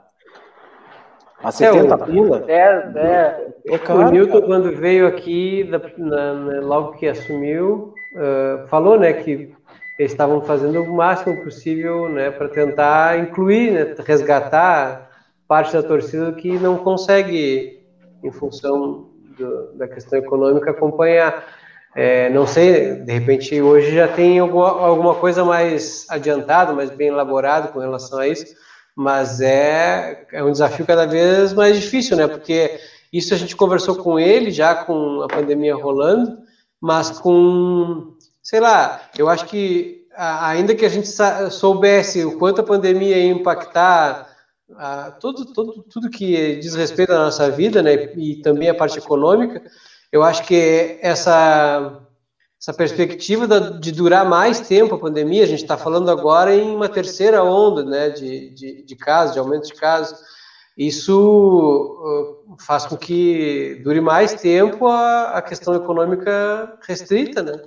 a 1.42 1.52
70 1.52 1.92
é, 1.92 1.98
pila? 2.06 2.44
É, 2.48 2.92
é. 2.96 3.48
é 3.66 3.78
caro, 3.80 4.02
o 4.02 4.12
Newton, 4.12 4.42
quando 4.44 4.76
veio 4.76 5.08
aqui, 5.08 5.68
na, 5.98 6.34
na, 6.36 6.62
logo 6.62 6.92
que 6.98 7.08
assumiu, 7.08 7.96
uh, 8.14 8.68
falou, 8.68 9.00
né, 9.00 9.12
que 9.12 9.52
eles 9.98 10.12
estavam 10.12 10.40
fazendo 10.40 10.84
o 10.84 10.96
máximo 10.96 11.44
possível, 11.44 12.08
né, 12.10 12.30
para 12.30 12.48
tentar 12.48 13.18
incluir, 13.18 13.72
né, 13.72 13.96
resgatar 14.06 15.07
parte 15.48 15.74
da 15.74 15.84
torcida 15.84 16.32
que 16.34 16.52
não 16.60 16.78
consegue, 16.78 17.82
em 18.24 18.32
função 18.32 19.10
do, 19.38 19.74
da 19.74 19.88
questão 19.88 20.20
econômica, 20.20 20.72
acompanhar. 20.72 21.46
É, 21.96 22.30
não 22.30 22.46
sei, 22.46 22.96
de 22.96 23.12
repente 23.12 23.60
hoje 23.60 23.96
já 23.96 24.08
tem 24.08 24.38
alguma, 24.40 24.70
alguma 24.70 25.16
coisa 25.16 25.44
mais 25.44 26.06
adiantada, 26.10 26.74
mais 26.74 26.92
bem 26.92 27.08
elaborado 27.08 27.72
com 27.72 27.80
relação 27.80 28.20
a 28.20 28.28
isso, 28.28 28.46
mas 28.96 29.42
é, 29.42 30.28
é 30.32 30.44
um 30.44 30.52
desafio 30.52 30.86
cada 30.86 31.08
vez 31.08 31.54
mais 31.54 31.80
difícil, 31.80 32.18
né? 32.18 32.28
Porque 32.28 32.80
isso 33.12 33.34
a 33.34 33.38
gente 33.38 33.56
conversou 33.56 33.96
com 33.96 34.20
ele 34.20 34.52
já 34.52 34.76
com 34.76 35.22
a 35.24 35.28
pandemia 35.28 35.76
rolando, 35.76 36.38
mas 36.80 37.20
com, 37.20 38.14
sei 38.44 38.60
lá, 38.60 39.02
eu 39.18 39.30
acho 39.30 39.46
que 39.46 40.06
ainda 40.16 40.76
que 40.76 40.86
a 40.86 40.90
gente 40.90 41.08
soubesse 41.52 42.26
o 42.26 42.38
quanto 42.38 42.62
a 42.62 42.66
pandemia 42.66 43.18
ia 43.18 43.32
impactar 43.32 44.28
a, 44.76 45.12
tudo, 45.12 45.46
tudo, 45.46 45.84
tudo 45.84 46.10
que 46.10 46.58
diz 46.58 46.76
respeito 46.76 47.14
à 47.14 47.26
nossa 47.26 47.50
vida, 47.50 47.82
né, 47.82 48.14
e 48.16 48.42
também 48.42 48.70
a 48.70 48.76
parte 48.76 48.98
econômica, 48.98 49.64
eu 50.12 50.24
acho 50.24 50.44
que 50.46 51.00
essa, 51.02 52.02
essa 52.60 52.74
perspectiva 52.74 53.48
de 53.72 53.92
durar 53.92 54.26
mais 54.26 54.60
tempo 54.62 54.96
a 54.96 55.00
pandemia, 55.00 55.44
a 55.44 55.48
gente 55.48 55.62
está 55.64 55.78
falando 55.78 56.10
agora 56.10 56.56
em 56.56 56.76
uma 56.76 56.90
terceira 56.90 57.44
onda 57.44 57.84
né, 57.84 58.10
de, 58.10 58.50
de, 58.52 58.84
de 58.84 58.96
casos, 58.96 59.34
de 59.34 59.40
aumento 59.40 59.68
de 59.68 59.74
casos, 59.74 60.18
isso 60.78 62.46
uh, 62.50 62.56
faz 62.60 62.86
com 62.86 62.96
que 62.96 63.82
dure 63.84 64.00
mais 64.00 64.36
tempo 64.36 64.86
a, 64.86 65.32
a 65.32 65.42
questão 65.42 65.74
econômica 65.74 66.78
restrita, 66.88 67.42
né? 67.42 67.60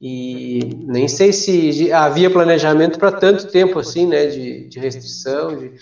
E 0.00 0.84
nem 0.86 1.06
sei 1.06 1.32
se 1.32 1.92
havia 1.92 2.30
planejamento 2.30 2.98
para 2.98 3.12
tanto 3.12 3.46
tempo 3.48 3.78
assim, 3.78 4.06
né, 4.06 4.26
de, 4.26 4.66
de 4.66 4.80
restrição, 4.80 5.54
de, 5.56 5.74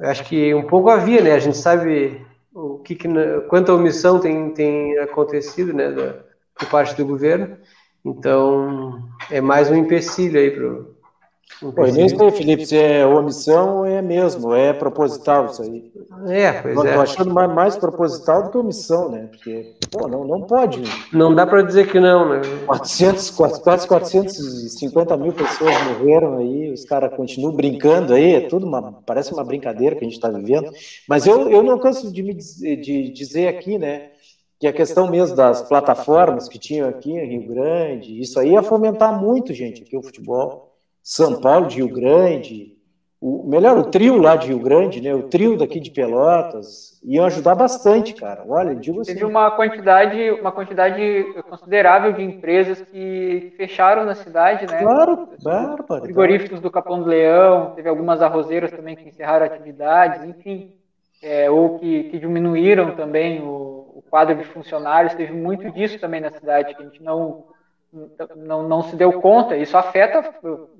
acho 0.00 0.24
que 0.24 0.54
um 0.54 0.66
pouco 0.66 0.90
havia, 0.90 1.22
né? 1.22 1.32
A 1.32 1.38
gente 1.38 1.56
sabe 1.56 2.24
o 2.54 2.78
que, 2.78 2.94
que 2.94 3.08
quanta 3.48 3.72
omissão 3.72 4.18
tem, 4.20 4.50
tem 4.50 4.98
acontecido, 4.98 5.72
né, 5.72 5.90
da, 5.90 6.24
por 6.54 6.68
parte 6.68 6.96
do 6.96 7.06
governo. 7.06 7.56
Então, 8.04 9.02
é 9.30 9.40
mais 9.40 9.70
um 9.70 9.74
empecilho 9.74 10.38
aí 10.38 10.50
pro 10.50 10.97
Pois 11.74 11.94
nem 11.94 12.08
sei, 12.08 12.30
Felipe, 12.30 12.66
se 12.66 12.76
é 12.76 13.04
omissão 13.04 13.84
é 13.84 14.00
mesmo, 14.00 14.54
é 14.54 14.72
proposital 14.72 15.46
isso 15.46 15.62
aí. 15.62 15.90
É, 16.28 16.52
pois 16.62 16.76
eu, 16.76 16.86
é. 16.86 16.94
Achando 16.94 17.34
mais, 17.34 17.52
mais 17.52 17.76
proposital 17.76 18.44
do 18.44 18.50
que 18.50 18.58
omissão, 18.58 19.10
né? 19.10 19.28
Porque, 19.30 19.74
pô, 19.90 20.06
não, 20.06 20.24
não 20.24 20.42
pode. 20.42 20.82
Não 21.12 21.34
dá 21.34 21.44
para 21.46 21.62
dizer 21.62 21.90
que 21.90 21.98
não, 21.98 22.28
né? 22.28 22.42
400, 22.64 23.30
quase 23.30 23.60
450 23.60 25.16
mil 25.16 25.32
pessoas 25.32 25.74
morreram 25.84 26.38
aí, 26.38 26.70
os 26.70 26.84
caras 26.84 27.12
continuam 27.16 27.52
brincando 27.52 28.14
aí, 28.14 28.34
é 28.34 28.40
tudo 28.42 28.64
uma, 28.64 29.00
parece 29.04 29.32
uma 29.32 29.42
brincadeira 29.42 29.96
que 29.96 30.04
a 30.04 30.08
gente 30.08 30.16
está 30.16 30.30
vivendo. 30.30 30.70
Mas 31.08 31.26
eu, 31.26 31.50
eu 31.50 31.62
não 31.62 31.78
canso 31.78 32.12
de 32.12 32.22
me 32.22 32.34
de 32.34 33.10
dizer 33.10 33.48
aqui, 33.48 33.78
né? 33.78 34.10
que 34.60 34.66
a 34.66 34.72
questão 34.72 35.08
mesmo 35.08 35.36
das 35.36 35.62
plataformas 35.62 36.48
que 36.48 36.58
tinham 36.58 36.88
aqui 36.88 37.12
em 37.12 37.26
Rio 37.26 37.46
Grande, 37.46 38.20
isso 38.20 38.40
aí 38.40 38.52
ia 38.52 38.62
fomentar 38.62 39.20
muito, 39.20 39.54
gente, 39.54 39.82
aqui 39.82 39.96
o 39.96 40.02
futebol. 40.02 40.67
São 41.02 41.40
Paulo 41.40 41.66
de 41.66 41.76
Rio 41.76 41.88
Grande, 41.88 42.78
o 43.20 43.42
melhor, 43.48 43.76
o 43.76 43.84
trio 43.84 44.16
lá 44.16 44.36
de 44.36 44.48
Rio 44.48 44.60
Grande, 44.60 45.00
né? 45.00 45.12
O 45.12 45.24
trio 45.24 45.56
daqui 45.56 45.80
de 45.80 45.90
Pelotas, 45.90 47.00
iam 47.02 47.24
ajudar 47.24 47.56
bastante, 47.56 48.14
cara. 48.14 48.44
Olha, 48.46 48.76
digo 48.76 49.00
assim. 49.00 49.12
Teve 49.12 49.24
uma 49.24 49.50
quantidade, 49.50 50.30
uma 50.30 50.52
quantidade 50.52 51.24
considerável 51.48 52.12
de 52.12 52.22
empresas 52.22 52.80
que 52.80 53.52
fecharam 53.56 54.04
na 54.04 54.14
cidade, 54.14 54.66
né? 54.66 54.80
Claro, 54.80 55.28
bárbaro. 55.42 56.04
Frigoríficos 56.04 56.60
do 56.60 56.70
Capão 56.70 57.02
do 57.02 57.08
Leão, 57.08 57.72
teve 57.74 57.88
algumas 57.88 58.22
arrozeiras 58.22 58.70
também 58.70 58.94
que 58.94 59.08
encerraram 59.08 59.46
atividades, 59.46 60.22
enfim. 60.24 60.74
É, 61.20 61.50
ou 61.50 61.80
que, 61.80 62.04
que, 62.04 62.18
diminuíram 62.20 62.94
também 62.94 63.42
o, 63.42 63.94
o 63.96 64.04
quadro 64.08 64.36
de 64.36 64.44
funcionários, 64.44 65.14
teve 65.14 65.32
muito 65.32 65.68
disso 65.72 65.98
também 65.98 66.20
na 66.20 66.30
cidade, 66.30 66.76
que 66.76 66.80
a 66.80 66.84
gente 66.84 67.02
não 67.02 67.46
não, 68.36 68.62
não 68.62 68.82
se 68.82 68.96
deu 68.96 69.20
conta. 69.20 69.56
Isso 69.56 69.76
afeta 69.76 70.34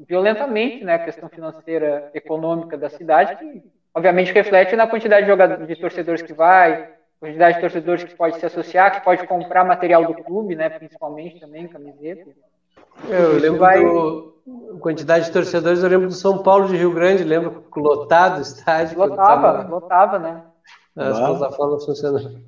violentamente 0.07 0.85
né, 0.85 0.95
a 0.95 1.05
questão 1.05 1.29
financeira, 1.29 2.11
econômica 2.15 2.77
da 2.77 2.91
cidade, 2.91 3.37
que 3.37 3.63
obviamente 3.95 4.33
reflete 4.33 4.77
na 4.77 4.87
quantidade 4.87 5.23
de, 5.25 5.31
jogadores, 5.31 5.67
de 5.67 5.77
torcedores 5.77 6.23
que 6.23 6.33
vai, 6.33 6.91
quantidade 7.19 7.57
de 7.57 7.61
torcedores 7.61 8.05
que 8.05 8.15
pode 8.15 8.39
se 8.39 8.47
associar, 8.47 8.93
que 8.93 9.05
pode 9.05 9.27
comprar 9.27 9.65
material 9.65 10.05
do 10.05 10.15
clube, 10.15 10.55
né, 10.55 10.69
principalmente 10.69 11.41
também, 11.41 11.67
camiseta. 11.67 12.31
Eu 13.09 13.39
lembro 13.39 13.59
vai... 13.59 13.83
do 13.83 14.39
quantidade 14.81 15.27
de 15.27 15.33
torcedores, 15.33 15.83
eu 15.83 15.89
lembro 15.89 16.09
do 16.09 16.15
São 16.15 16.43
Paulo 16.43 16.69
de 16.69 16.77
Rio 16.77 16.93
Grande, 16.93 17.23
lembro 17.23 17.65
lotado 17.77 18.39
o 18.39 18.43
estádio. 18.43 18.99
Lotava, 18.99 19.25
tava... 19.25 19.69
lotava, 19.69 20.19
né? 20.19 20.43
As 20.97 21.19
plataformas 21.19 21.85
funcionando. 21.85 22.41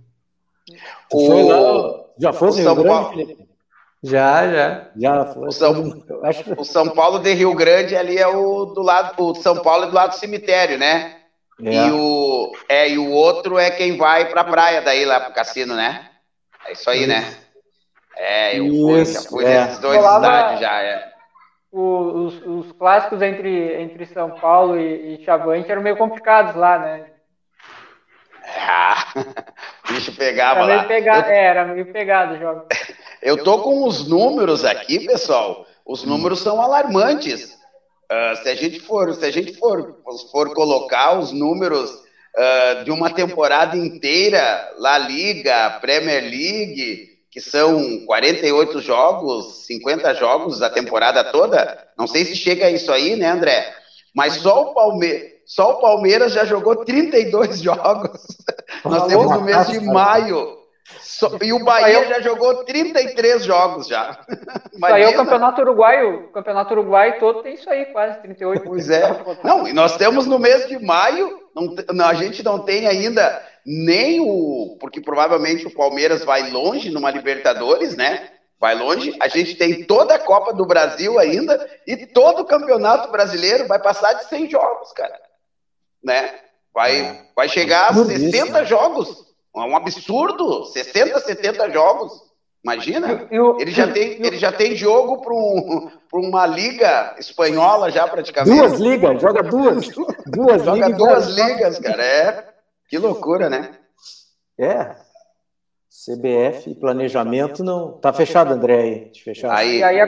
O... 1.13 2.05
Já 2.19 2.33
foi 2.33 2.49
o 2.49 2.53
Rio 2.53 2.75
Grande, 2.75 2.89
Paulo... 2.89 3.50
Já, 4.03 4.51
já. 4.51 4.87
Já 4.97 5.25
foi. 5.27 5.49
O 5.49 5.53
São, 5.53 6.03
o 6.57 6.65
São 6.65 6.89
Paulo 6.91 7.19
de 7.19 7.35
Rio 7.35 7.55
Grande 7.55 7.97
ali 7.97 8.17
é 8.17 8.27
o 8.27 8.67
do 8.67 8.83
lado, 8.83 9.23
o 9.23 9.35
São 9.35 9.63
Paulo 9.63 9.85
é 9.85 9.87
do 9.89 9.95
lado 9.95 10.11
do 10.11 10.17
cemitério, 10.17 10.79
né? 10.79 11.17
É. 11.63 11.71
E 11.71 11.91
o 11.91 12.53
é 12.69 12.89
e 12.89 12.99
o 12.99 13.11
outro 13.11 13.59
é 13.59 13.71
quem 13.71 13.99
vai 13.99 14.31
para 14.31 14.41
a 14.41 14.45
praia 14.45 14.81
daí 14.81 15.05
lá 15.05 15.21
pro 15.21 15.35
cassino, 15.35 15.77
né? 15.77 16.09
É 16.67 16.73
isso 16.73 16.89
aí, 16.89 17.07
né? 17.07 17.37
É, 18.17 18.59
eu 18.59 18.69
fui, 18.69 19.05
já 19.05 19.21
fui 19.23 19.45
é. 19.45 19.65
nesses 19.65 19.79
dois 19.79 19.97
Rolava 19.97 20.27
estádios 20.27 20.61
já, 20.61 20.83
é. 20.83 21.11
Os, 21.73 22.43
os, 22.45 22.73
clássicos 22.73 23.23
entre, 23.23 23.81
entre 23.81 24.05
São 24.07 24.33
Paulo 24.33 24.77
e, 24.77 25.15
e 25.15 25.25
Chavante 25.25 25.71
eram 25.71 25.83
meio 25.83 25.97
complicados 25.97 26.57
lá, 26.57 26.79
né? 26.79 27.07
Ah, 28.59 29.07
o 29.89 29.93
bicho 29.93 30.17
pegava 30.17 30.61
era 30.61 30.83
lá. 30.83 30.85
Eu... 30.85 31.33
É, 31.33 31.45
era 31.45 31.65
meio 31.67 31.93
pegado 31.93 32.35
o 32.35 32.39
jogo. 32.39 32.67
Eu 33.23 33.43
tô 33.43 33.59
com 33.61 33.87
os 33.87 34.09
números 34.09 34.65
aqui, 34.65 35.07
pessoal. 35.07 35.67
Os 35.87 36.05
números 36.05 36.41
são 36.41 36.61
alarmantes. 36.61 37.59
Uh, 38.11 38.43
se 38.43 38.49
a 38.49 38.55
gente 38.55 38.81
for, 38.81 39.15
se 39.15 39.25
a 39.25 39.31
gente 39.31 39.55
for, 39.55 39.97
for 40.33 40.53
colocar 40.55 41.19
os 41.19 41.31
números 41.31 41.91
uh, 41.91 42.85
de 42.85 42.91
uma 42.91 43.11
temporada 43.11 43.77
inteira, 43.77 44.73
La 44.79 44.99
Liga, 44.99 45.79
Premier 45.81 46.23
League, 46.23 47.11
que 47.31 47.41
são 47.41 48.05
48 48.07 48.81
jogos, 48.81 49.67
50 49.67 50.15
jogos 50.15 50.59
da 50.59 50.69
temporada 50.69 51.23
toda, 51.25 51.87
não 51.97 52.07
sei 52.07 52.25
se 52.25 52.35
chega 52.35 52.67
a 52.67 52.71
isso 52.71 52.91
aí, 52.91 53.15
né, 53.15 53.29
André? 53.29 53.73
Mas 54.15 54.35
só 54.35 54.71
o 54.71 54.75
Palmeiras, 54.75 55.31
só 55.47 55.73
o 55.73 55.81
Palmeiras 55.81 56.33
já 56.33 56.45
jogou 56.45 56.85
32 56.85 57.59
jogos. 57.63 58.27
Nós 58.85 59.07
temos 59.07 59.31
no 59.31 59.43
mês 59.43 59.69
de 59.69 59.81
maio. 59.81 60.60
So, 61.21 61.39
e 61.43 61.53
o 61.53 61.63
Bahia 61.63 62.09
já 62.09 62.21
jogou 62.23 62.65
33 62.65 63.45
jogos 63.45 63.87
já. 63.87 64.19
Isso 64.73 64.87
aí 64.87 65.03
é 65.03 65.09
o 65.11 65.15
campeonato 65.15 65.61
uruguaio. 65.61 66.25
O 66.25 66.29
campeonato 66.29 66.73
uruguaio 66.73 67.21
todo 67.21 67.43
tem 67.43 67.53
isso 67.53 67.69
aí, 67.69 67.85
quase 67.93 68.23
38. 68.23 68.63
Pois 68.65 68.89
é. 68.89 69.03
Não, 69.45 69.69
e 69.69 69.75
nós 69.75 69.99
temos 69.99 70.25
no 70.27 70.39
mês 70.39 70.67
de 70.67 70.79
maio, 70.79 71.39
não, 71.93 72.07
a 72.07 72.15
gente 72.15 72.43
não 72.43 72.61
tem 72.61 72.87
ainda 72.87 73.47
nem 73.67 74.19
o. 74.19 74.79
Porque 74.81 74.99
provavelmente 74.99 75.67
o 75.67 75.75
Palmeiras 75.75 76.25
vai 76.25 76.51
longe 76.51 76.89
numa 76.89 77.11
Libertadores, 77.11 77.95
né? 77.95 78.31
Vai 78.59 78.75
longe. 78.75 79.15
A 79.21 79.29
gente 79.29 79.57
tem 79.57 79.85
toda 79.85 80.15
a 80.15 80.19
Copa 80.19 80.55
do 80.55 80.65
Brasil 80.65 81.19
ainda 81.19 81.69
e 81.87 82.07
todo 82.07 82.41
o 82.41 82.47
Campeonato 82.47 83.13
Brasileiro 83.13 83.67
vai 83.67 83.79
passar 83.79 84.15
de 84.15 84.25
100 84.25 84.49
jogos, 84.49 84.91
cara. 84.93 85.21
Né? 86.03 86.35
Vai, 86.73 86.99
é. 86.99 87.23
vai 87.37 87.47
chegar 87.47 87.91
a 87.91 87.95
60 87.95 88.53
né? 88.53 88.65
jogos. 88.65 89.30
É 89.57 89.61
um 89.61 89.77
absurdo, 89.77 90.65
60, 90.67 91.19
70 91.19 91.71
jogos. 91.71 92.31
Imagina? 92.63 93.27
Eu, 93.31 93.55
eu, 93.55 93.61
ele, 93.61 93.71
já 93.71 93.91
tem, 93.91 94.19
eu, 94.19 94.27
ele 94.27 94.39
já 94.39 94.53
tem 94.53 94.77
jogo 94.77 95.23
para 95.23 95.33
um, 95.33 95.91
uma 96.13 96.47
liga 96.47 97.17
espanhola 97.19 97.91
já 97.91 98.07
praticamente. 98.07 98.55
Duas 98.55 98.79
ligas, 98.79 99.21
joga 99.21 99.43
duas. 99.43 99.89
duas 100.27 100.65
joga 100.65 100.87
ligas, 100.87 100.99
duas 100.99 101.27
ligas, 101.29 101.79
cara. 101.79 102.05
É. 102.05 102.49
Que 102.89 102.99
loucura, 102.99 103.49
né? 103.49 103.71
É. 104.59 104.95
CBF, 105.89 106.75
planejamento 106.75 107.65
não. 107.65 107.99
Tá 107.99 108.13
fechado, 108.13 108.53
André, 108.53 108.81
aí. 108.81 109.13
Fechado. 109.25 109.53
aí 109.57 109.79
e 109.79 109.83
aí 109.83 110.01
a, 110.01 110.07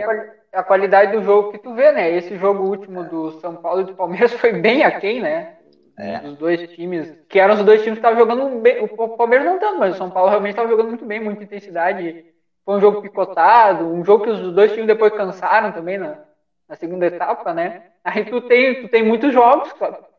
a, 0.52 0.62
qualidade 0.62 1.12
do 1.12 1.22
jogo 1.24 1.52
que 1.52 1.58
tu 1.58 1.74
vê, 1.74 1.90
né? 1.90 2.14
Esse 2.14 2.36
jogo 2.36 2.64
último 2.64 3.04
do 3.04 3.40
São 3.40 3.56
Paulo 3.56 3.80
e 3.80 3.84
do 3.84 3.94
Palmeiras 3.94 4.32
foi 4.40 4.52
bem 4.52 4.84
aquém, 4.84 5.20
né? 5.20 5.56
É. 5.98 6.26
Os 6.26 6.36
dois 6.36 6.60
times, 6.72 7.14
que 7.28 7.38
eram 7.38 7.54
os 7.54 7.64
dois 7.64 7.82
times 7.82 7.98
que 7.98 8.06
estavam 8.06 8.18
jogando 8.18 8.60
bem. 8.60 8.82
O 8.82 9.08
Palmeiras 9.08 9.46
não 9.46 9.58
tanto, 9.58 9.78
mas 9.78 9.94
o 9.94 9.98
São 9.98 10.10
Paulo 10.10 10.30
realmente 10.30 10.52
estava 10.52 10.68
jogando 10.68 10.88
muito 10.88 11.04
bem, 11.04 11.20
muita 11.20 11.44
intensidade. 11.44 12.24
Foi 12.64 12.76
um 12.76 12.80
jogo 12.80 13.02
picotado, 13.02 13.86
um 13.86 14.04
jogo 14.04 14.24
que 14.24 14.30
os 14.30 14.52
dois 14.52 14.70
times 14.72 14.86
depois 14.86 15.12
cansaram 15.12 15.72
também 15.72 15.98
na, 15.98 16.18
na 16.68 16.76
segunda 16.76 17.06
etapa, 17.06 17.52
né? 17.52 17.82
Aí 18.04 18.24
tu 18.24 18.40
tem, 18.40 18.82
tu 18.82 18.88
tem 18.88 19.04
muitos 19.04 19.32
jogos, 19.32 19.70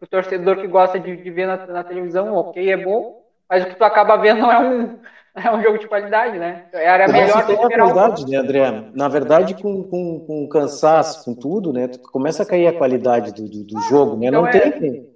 o 0.02 0.08
torcedor 0.08 0.58
que 0.58 0.68
gosta 0.68 1.00
de, 1.00 1.18
de 1.18 1.32
ver 1.32 1.48
na, 1.48 1.66
na, 1.68 1.84
televisão, 1.84 2.34
ok, 2.36 2.72
é 2.72 2.78
bom, 2.78 3.24
mas 3.50 3.64
o 3.64 3.68
que 3.68 3.76
tu 3.76 3.84
acaba 3.84 4.18
vendo 4.18 4.42
não 4.42 4.52
é 4.52 4.60
um, 4.60 5.00
é 5.36 5.52
um 5.52 5.62
jogo 5.62 5.80
de 5.80 5.88
qualidade, 5.88 6.38
né? 6.38 6.66
Era 6.74 7.08
melhor 7.08 7.46
ter 7.46 7.58
qualidade, 7.58 8.26
um... 8.26 8.30
né, 8.30 8.38
André? 8.38 8.84
Na 8.94 9.08
verdade, 9.08 9.56
com, 9.56 9.84
com, 9.84 10.20
com 10.20 10.48
cansaço, 10.48 11.26
com 11.26 11.34
tudo, 11.34 11.74
né? 11.74 11.88
Tu 11.88 12.00
começa 12.00 12.44
a 12.44 12.46
cair 12.46 12.68
a 12.68 12.78
qualidade 12.78 13.34
do, 13.34 13.50
do, 13.50 13.64
do 13.64 13.82
jogo, 13.84 14.18
né? 14.18 14.28
Então 14.28 14.44
não 14.44 14.48
é... 14.48 15.13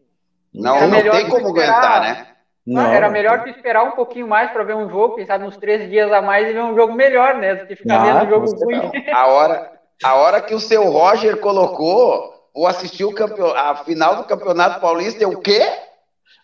não, 0.61 0.87
não 0.87 1.11
tem 1.11 1.29
como 1.29 1.47
aguentar, 1.49 2.01
né? 2.01 2.27
Não, 2.65 2.85
era 2.85 3.09
melhor 3.09 3.43
tu 3.43 3.49
esperar 3.49 3.83
um 3.83 3.91
pouquinho 3.91 4.27
mais 4.27 4.51
para 4.51 4.63
ver 4.63 4.75
um 4.75 4.89
jogo, 4.89 5.15
pensar 5.15 5.39
uns 5.39 5.55
três 5.55 5.89
dias 5.89 6.11
a 6.11 6.21
mais 6.21 6.49
e 6.49 6.53
ver 6.53 6.61
um 6.61 6.75
jogo 6.75 6.93
melhor, 6.93 7.35
né? 7.35 7.55
Do 7.55 7.65
que 7.65 7.77
ficar 7.77 8.01
ah, 8.01 8.03
vendo 8.03 8.25
um 8.25 8.29
jogo 8.29 8.65
ruim. 8.65 8.91
A 9.13 9.27
hora, 9.27 9.71
a 10.03 10.15
hora 10.15 10.41
que 10.41 10.53
o 10.53 10.59
seu 10.59 10.83
Roger 10.89 11.37
colocou, 11.37 12.33
vou 12.53 12.67
assistir 12.67 13.05
o 13.05 13.13
campeon... 13.13 13.53
a 13.55 13.75
final 13.77 14.17
do 14.17 14.25
Campeonato 14.25 14.81
Paulista, 14.81 15.23
eu 15.23 15.29
o 15.29 15.39
quê? 15.39 15.61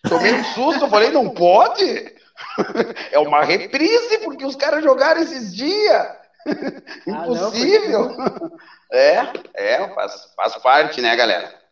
Tomei 0.07 0.33
um 0.33 0.43
susto, 0.45 0.87
falei, 0.87 1.11
não 1.11 1.29
pode? 1.29 2.13
É 3.11 3.19
uma 3.19 3.43
reprise, 3.43 4.17
porque 4.19 4.43
os 4.43 4.55
caras 4.55 4.83
jogaram 4.83 5.21
esses 5.21 5.55
dias. 5.55 6.07
Impossível. 7.07 8.15
Ah, 8.19 8.39
não, 8.39 8.51
é, 8.91 9.33
é, 9.53 9.87
faz, 9.93 10.33
faz 10.35 10.57
parte, 10.57 10.99
né, 10.99 11.15
galera? 11.15 11.62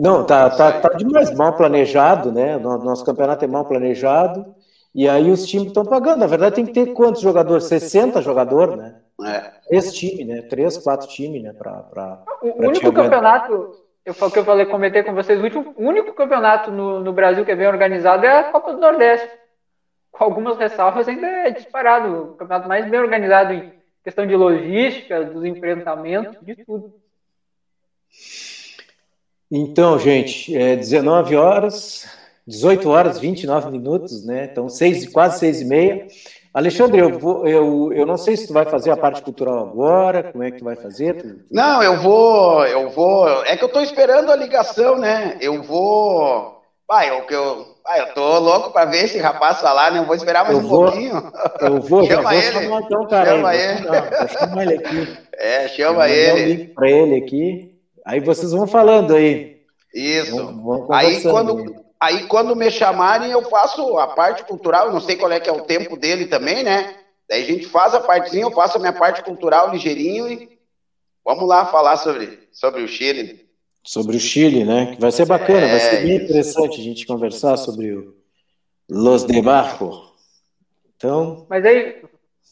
Não, 0.00 0.24
tá, 0.24 0.48
tá, 0.48 0.80
tá 0.80 0.88
demais 0.96 1.30
mal 1.34 1.52
planejado, 1.52 2.32
né? 2.32 2.56
Nosso 2.56 3.04
campeonato 3.04 3.44
é 3.44 3.48
mal 3.48 3.66
planejado. 3.66 4.54
E 4.94 5.06
aí 5.06 5.30
os 5.30 5.46
times 5.46 5.68
estão 5.68 5.84
pagando. 5.84 6.20
Na 6.20 6.26
verdade, 6.26 6.54
tem 6.54 6.64
que 6.64 6.72
ter 6.72 6.94
quantos 6.94 7.20
jogadores? 7.20 7.64
60 7.64 8.22
jogadores, 8.22 8.76
né? 8.76 8.96
É. 9.22 9.52
Três 9.68 9.92
times, 9.92 10.26
né? 10.26 10.42
Três, 10.42 10.78
quatro 10.78 11.06
times, 11.06 11.42
né? 11.42 11.52
Pra, 11.52 11.72
pra, 11.82 12.22
o 12.42 12.54
pra 12.54 12.68
único 12.68 12.90
campeonato, 12.90 13.76
eu 14.02 14.14
que 14.14 14.38
eu 14.38 14.44
falei, 14.44 14.64
comentei 14.64 15.02
com 15.02 15.14
vocês, 15.14 15.38
o 15.38 15.44
último, 15.44 15.74
único 15.76 16.14
campeonato 16.14 16.70
no, 16.70 17.00
no 17.00 17.12
Brasil 17.12 17.44
que 17.44 17.52
é 17.52 17.56
bem 17.56 17.68
organizado 17.68 18.24
é 18.24 18.38
a 18.38 18.44
Copa 18.44 18.72
do 18.72 18.80
Nordeste. 18.80 19.28
Com 20.10 20.24
algumas 20.24 20.56
ressalvas, 20.56 21.06
ainda 21.08 21.26
é 21.26 21.50
disparado. 21.50 22.32
O 22.32 22.34
campeonato 22.36 22.66
mais 22.66 22.88
bem 22.88 22.98
organizado 22.98 23.52
em 23.52 23.70
questão 24.02 24.26
de 24.26 24.34
logística, 24.34 25.22
dos 25.24 25.44
enfrentamentos, 25.44 26.38
de 26.40 26.64
tudo. 26.64 26.94
Então, 29.50 29.98
gente, 29.98 30.56
é 30.56 30.76
19 30.76 31.34
horas, 31.34 32.06
18 32.46 32.88
horas, 32.88 33.18
29 33.18 33.70
minutos, 33.70 34.24
né? 34.24 34.48
Então, 34.50 34.68
seis, 34.68 35.08
quase 35.08 35.40
seis 35.40 35.60
e 35.60 35.64
meia. 35.64 36.06
Alexandre, 36.52 37.00
eu, 37.00 37.18
vou, 37.18 37.46
eu, 37.46 37.92
eu 37.92 38.04
não 38.04 38.16
sei 38.16 38.36
se 38.36 38.46
tu 38.46 38.52
vai 38.52 38.64
fazer 38.64 38.90
a 38.90 38.96
parte 38.96 39.22
cultural 39.22 39.68
agora, 39.68 40.24
como 40.32 40.42
é 40.42 40.50
que 40.50 40.58
tu 40.58 40.64
vai 40.64 40.74
fazer? 40.74 41.44
Não, 41.50 41.82
eu 41.82 42.00
vou, 42.00 42.64
eu 42.66 42.90
vou. 42.90 43.44
É 43.44 43.56
que 43.56 43.62
eu 43.62 43.68
estou 43.68 43.82
esperando 43.82 44.32
a 44.32 44.36
ligação, 44.36 44.98
né? 44.98 45.36
Eu 45.40 45.62
vou. 45.62 46.60
Vai, 46.88 47.08
eu, 47.08 47.24
eu, 47.30 47.66
vai, 47.84 48.00
eu 48.00 48.14
tô 48.14 48.38
louco 48.40 48.72
para 48.72 48.90
ver 48.90 49.04
esse 49.04 49.18
rapaz 49.18 49.60
falar, 49.60 49.92
né? 49.92 50.00
Eu 50.00 50.06
vou 50.06 50.16
esperar 50.16 50.44
mais 50.44 50.58
eu 50.58 50.64
um 50.64 50.68
vou, 50.68 50.84
pouquinho. 50.86 51.32
Eu 51.60 51.80
vou, 51.80 52.04
chama 52.04 52.34
ele. 52.34 52.52
Chamar, 52.52 52.82
então, 52.82 53.06
cara, 53.06 53.30
chama 53.30 53.48
aí, 53.50 53.60
ele. 53.60 53.86
Vou 53.86 54.28
chamar 54.28 54.62
ele 54.62 54.74
aqui. 54.74 55.18
É, 55.34 55.68
chama 55.68 56.08
ele. 56.08 56.62
Um 56.62 56.74
para 56.74 56.90
ele 56.90 57.16
aqui. 57.16 57.69
Aí 58.06 58.20
vocês 58.20 58.52
vão 58.52 58.66
falando 58.66 59.14
aí. 59.14 59.60
Isso. 59.94 60.36
Vamos, 60.36 60.64
vamos 60.64 60.90
aí 60.90 61.22
quando 61.22 61.80
Aí, 62.00 62.26
quando 62.28 62.56
me 62.56 62.70
chamarem, 62.70 63.30
eu 63.30 63.42
faço 63.42 63.98
a 63.98 64.06
parte 64.06 64.42
cultural, 64.44 64.90
não 64.90 65.02
sei 65.02 65.16
qual 65.16 65.30
é 65.30 65.38
que 65.38 65.50
é 65.50 65.52
o 65.52 65.64
tempo 65.64 65.98
dele 65.98 66.26
também, 66.26 66.64
né? 66.64 66.94
Daí 67.28 67.42
a 67.42 67.46
gente 67.46 67.66
faz 67.66 67.94
a 67.94 68.00
partezinha, 68.00 68.44
eu 68.44 68.50
faço 68.50 68.78
a 68.78 68.80
minha 68.80 68.92
parte 68.92 69.22
cultural 69.22 69.70
ligeirinho 69.70 70.26
e 70.26 70.58
vamos 71.22 71.46
lá 71.46 71.66
falar 71.66 71.98
sobre, 71.98 72.48
sobre 72.50 72.82
o 72.82 72.88
Chile. 72.88 73.46
Sobre 73.84 74.16
o 74.16 74.20
Chile, 74.20 74.64
né? 74.64 74.94
Que 74.94 75.00
vai 75.00 75.12
ser 75.12 75.26
bacana, 75.26 75.66
é, 75.66 75.70
vai 75.72 75.80
ser 75.80 76.02
bem 76.02 76.16
interessante 76.16 76.80
a 76.80 76.82
gente 76.82 77.06
conversar 77.06 77.58
sobre 77.58 77.92
o 77.92 78.14
Los 78.88 79.26
de 79.26 79.40
Barco. 79.42 80.10
Então. 80.96 81.46
Mas 81.50 81.66
aí, 81.66 82.02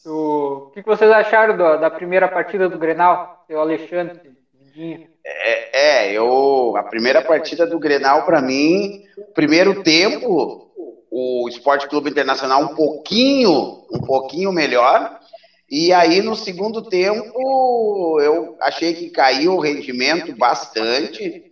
o, 0.05 0.69
que 0.75 0.83
vocês 0.83 1.09
acharam 1.09 1.57
da, 1.57 1.75
da 1.75 1.89
primeira 1.89 2.27
partida 2.27 2.69
do 2.69 2.77
Grenal? 2.77 3.45
O 3.49 3.57
Alexandre? 3.57 4.38
É, 5.25 6.07
é, 6.07 6.11
eu 6.13 6.75
a 6.77 6.83
primeira 6.83 7.21
partida 7.21 7.65
do 7.65 7.79
Grenal 7.79 8.25
para 8.25 8.41
mim, 8.41 9.03
primeiro 9.33 9.83
tempo, 9.83 10.69
o 11.11 11.47
Esporte 11.49 11.87
Clube 11.87 12.09
Internacional 12.09 12.61
um 12.63 12.75
pouquinho, 12.75 13.85
um 13.91 13.99
pouquinho 13.99 14.51
melhor. 14.51 15.19
E 15.69 15.93
aí 15.93 16.21
no 16.21 16.35
segundo 16.35 16.83
tempo 16.83 18.19
eu 18.21 18.57
achei 18.61 18.93
que 18.93 19.09
caiu 19.09 19.55
o 19.55 19.59
rendimento 19.59 20.35
bastante. 20.35 21.45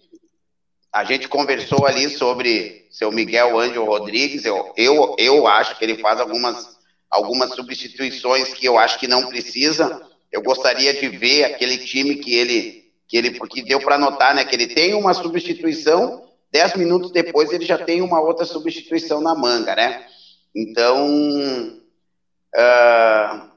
A 0.91 1.03
gente 1.03 1.27
conversou 1.27 1.85
ali 1.85 2.09
sobre 2.09 2.87
seu 2.89 3.11
Miguel 3.11 3.59
Ângelo 3.59 3.85
Rodrigues. 3.85 4.45
Eu, 4.45 4.73
eu, 4.75 5.15
eu 5.19 5.47
acho 5.47 5.77
que 5.77 5.85
ele 5.85 5.97
faz 5.97 6.19
algumas, 6.19 6.77
algumas 7.11 7.53
substituições 7.53 8.53
que 8.53 8.65
eu 8.65 8.77
acho 8.77 8.99
que 8.99 9.07
não 9.07 9.27
precisa. 9.27 10.01
Eu 10.31 10.41
gostaria 10.41 10.93
de 10.93 11.07
ver 11.09 11.43
aquele 11.43 11.77
time 11.77 12.15
que 12.15 12.33
ele 12.33 12.76
que 13.07 13.17
ele 13.17 13.31
porque 13.31 13.61
deu 13.61 13.79
para 13.79 13.97
notar, 13.97 14.35
né, 14.35 14.43
que 14.43 14.55
ele 14.55 14.67
tem 14.67 14.93
uma 14.93 15.13
substituição, 15.13 16.27
dez 16.51 16.73
minutos 16.75 17.11
depois 17.11 17.51
ele 17.51 17.65
já 17.65 17.77
tem 17.77 18.01
uma 18.01 18.19
outra 18.19 18.45
substituição 18.45 19.21
na 19.21 19.33
manga, 19.33 19.75
né? 19.75 20.05
Então, 20.55 21.07
uh, 22.55 23.47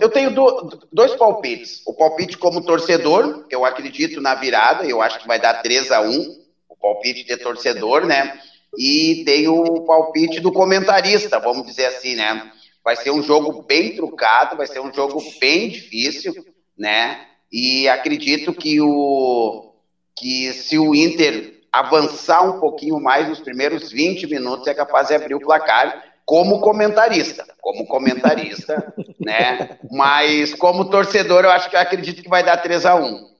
eu, 0.00 0.08
tenho 0.08 0.34
do, 0.34 0.88
dois 0.90 1.14
palpites. 1.14 1.82
O 1.86 1.92
palpite 1.92 2.38
como 2.38 2.64
torcedor, 2.64 3.44
eu 3.50 3.64
acredito 3.64 4.20
na 4.20 4.34
virada, 4.34 4.86
eu 4.86 5.02
acho 5.02 5.20
que 5.20 5.26
vai 5.26 5.38
dar 5.38 5.62
3 5.62 5.92
a 5.92 6.00
1 6.00 6.46
o 6.68 6.76
palpite 6.76 7.24
de 7.24 7.36
torcedor, 7.36 8.06
né? 8.06 8.40
E 8.78 9.22
tem 9.24 9.48
o 9.48 9.84
palpite 9.84 10.40
do 10.40 10.52
comentarista, 10.52 11.38
vamos 11.38 11.66
dizer 11.66 11.86
assim, 11.86 12.14
né? 12.14 12.50
Vai 12.82 12.96
ser 12.96 13.10
um 13.10 13.22
jogo 13.22 13.62
bem 13.62 13.94
trucado, 13.94 14.56
vai 14.56 14.66
ser 14.66 14.80
um 14.80 14.92
jogo 14.92 15.22
bem 15.38 15.68
difícil, 15.68 16.34
né? 16.76 17.26
E 17.50 17.88
acredito 17.88 18.52
que, 18.52 18.80
o, 18.80 19.72
que 20.14 20.52
se 20.52 20.78
o 20.78 20.94
Inter 20.94 21.54
avançar 21.72 22.42
um 22.42 22.58
pouquinho 22.58 23.00
mais 23.00 23.28
nos 23.28 23.40
primeiros 23.40 23.92
20 23.92 24.26
minutos, 24.26 24.66
é 24.66 24.74
capaz 24.74 25.08
de 25.08 25.14
abrir 25.14 25.34
o 25.34 25.40
placar 25.40 26.04
como 26.24 26.60
comentarista, 26.60 27.44
como 27.60 27.86
comentarista, 27.86 28.92
né? 29.20 29.78
Mas 29.90 30.54
como 30.54 30.90
torcedor, 30.90 31.44
eu 31.44 31.50
acho 31.50 31.70
que 31.70 31.76
eu 31.76 31.80
acredito 31.80 32.22
que 32.22 32.28
vai 32.28 32.42
dar 32.42 32.56
3 32.56 32.86
a 32.86 32.96
1 32.96 33.36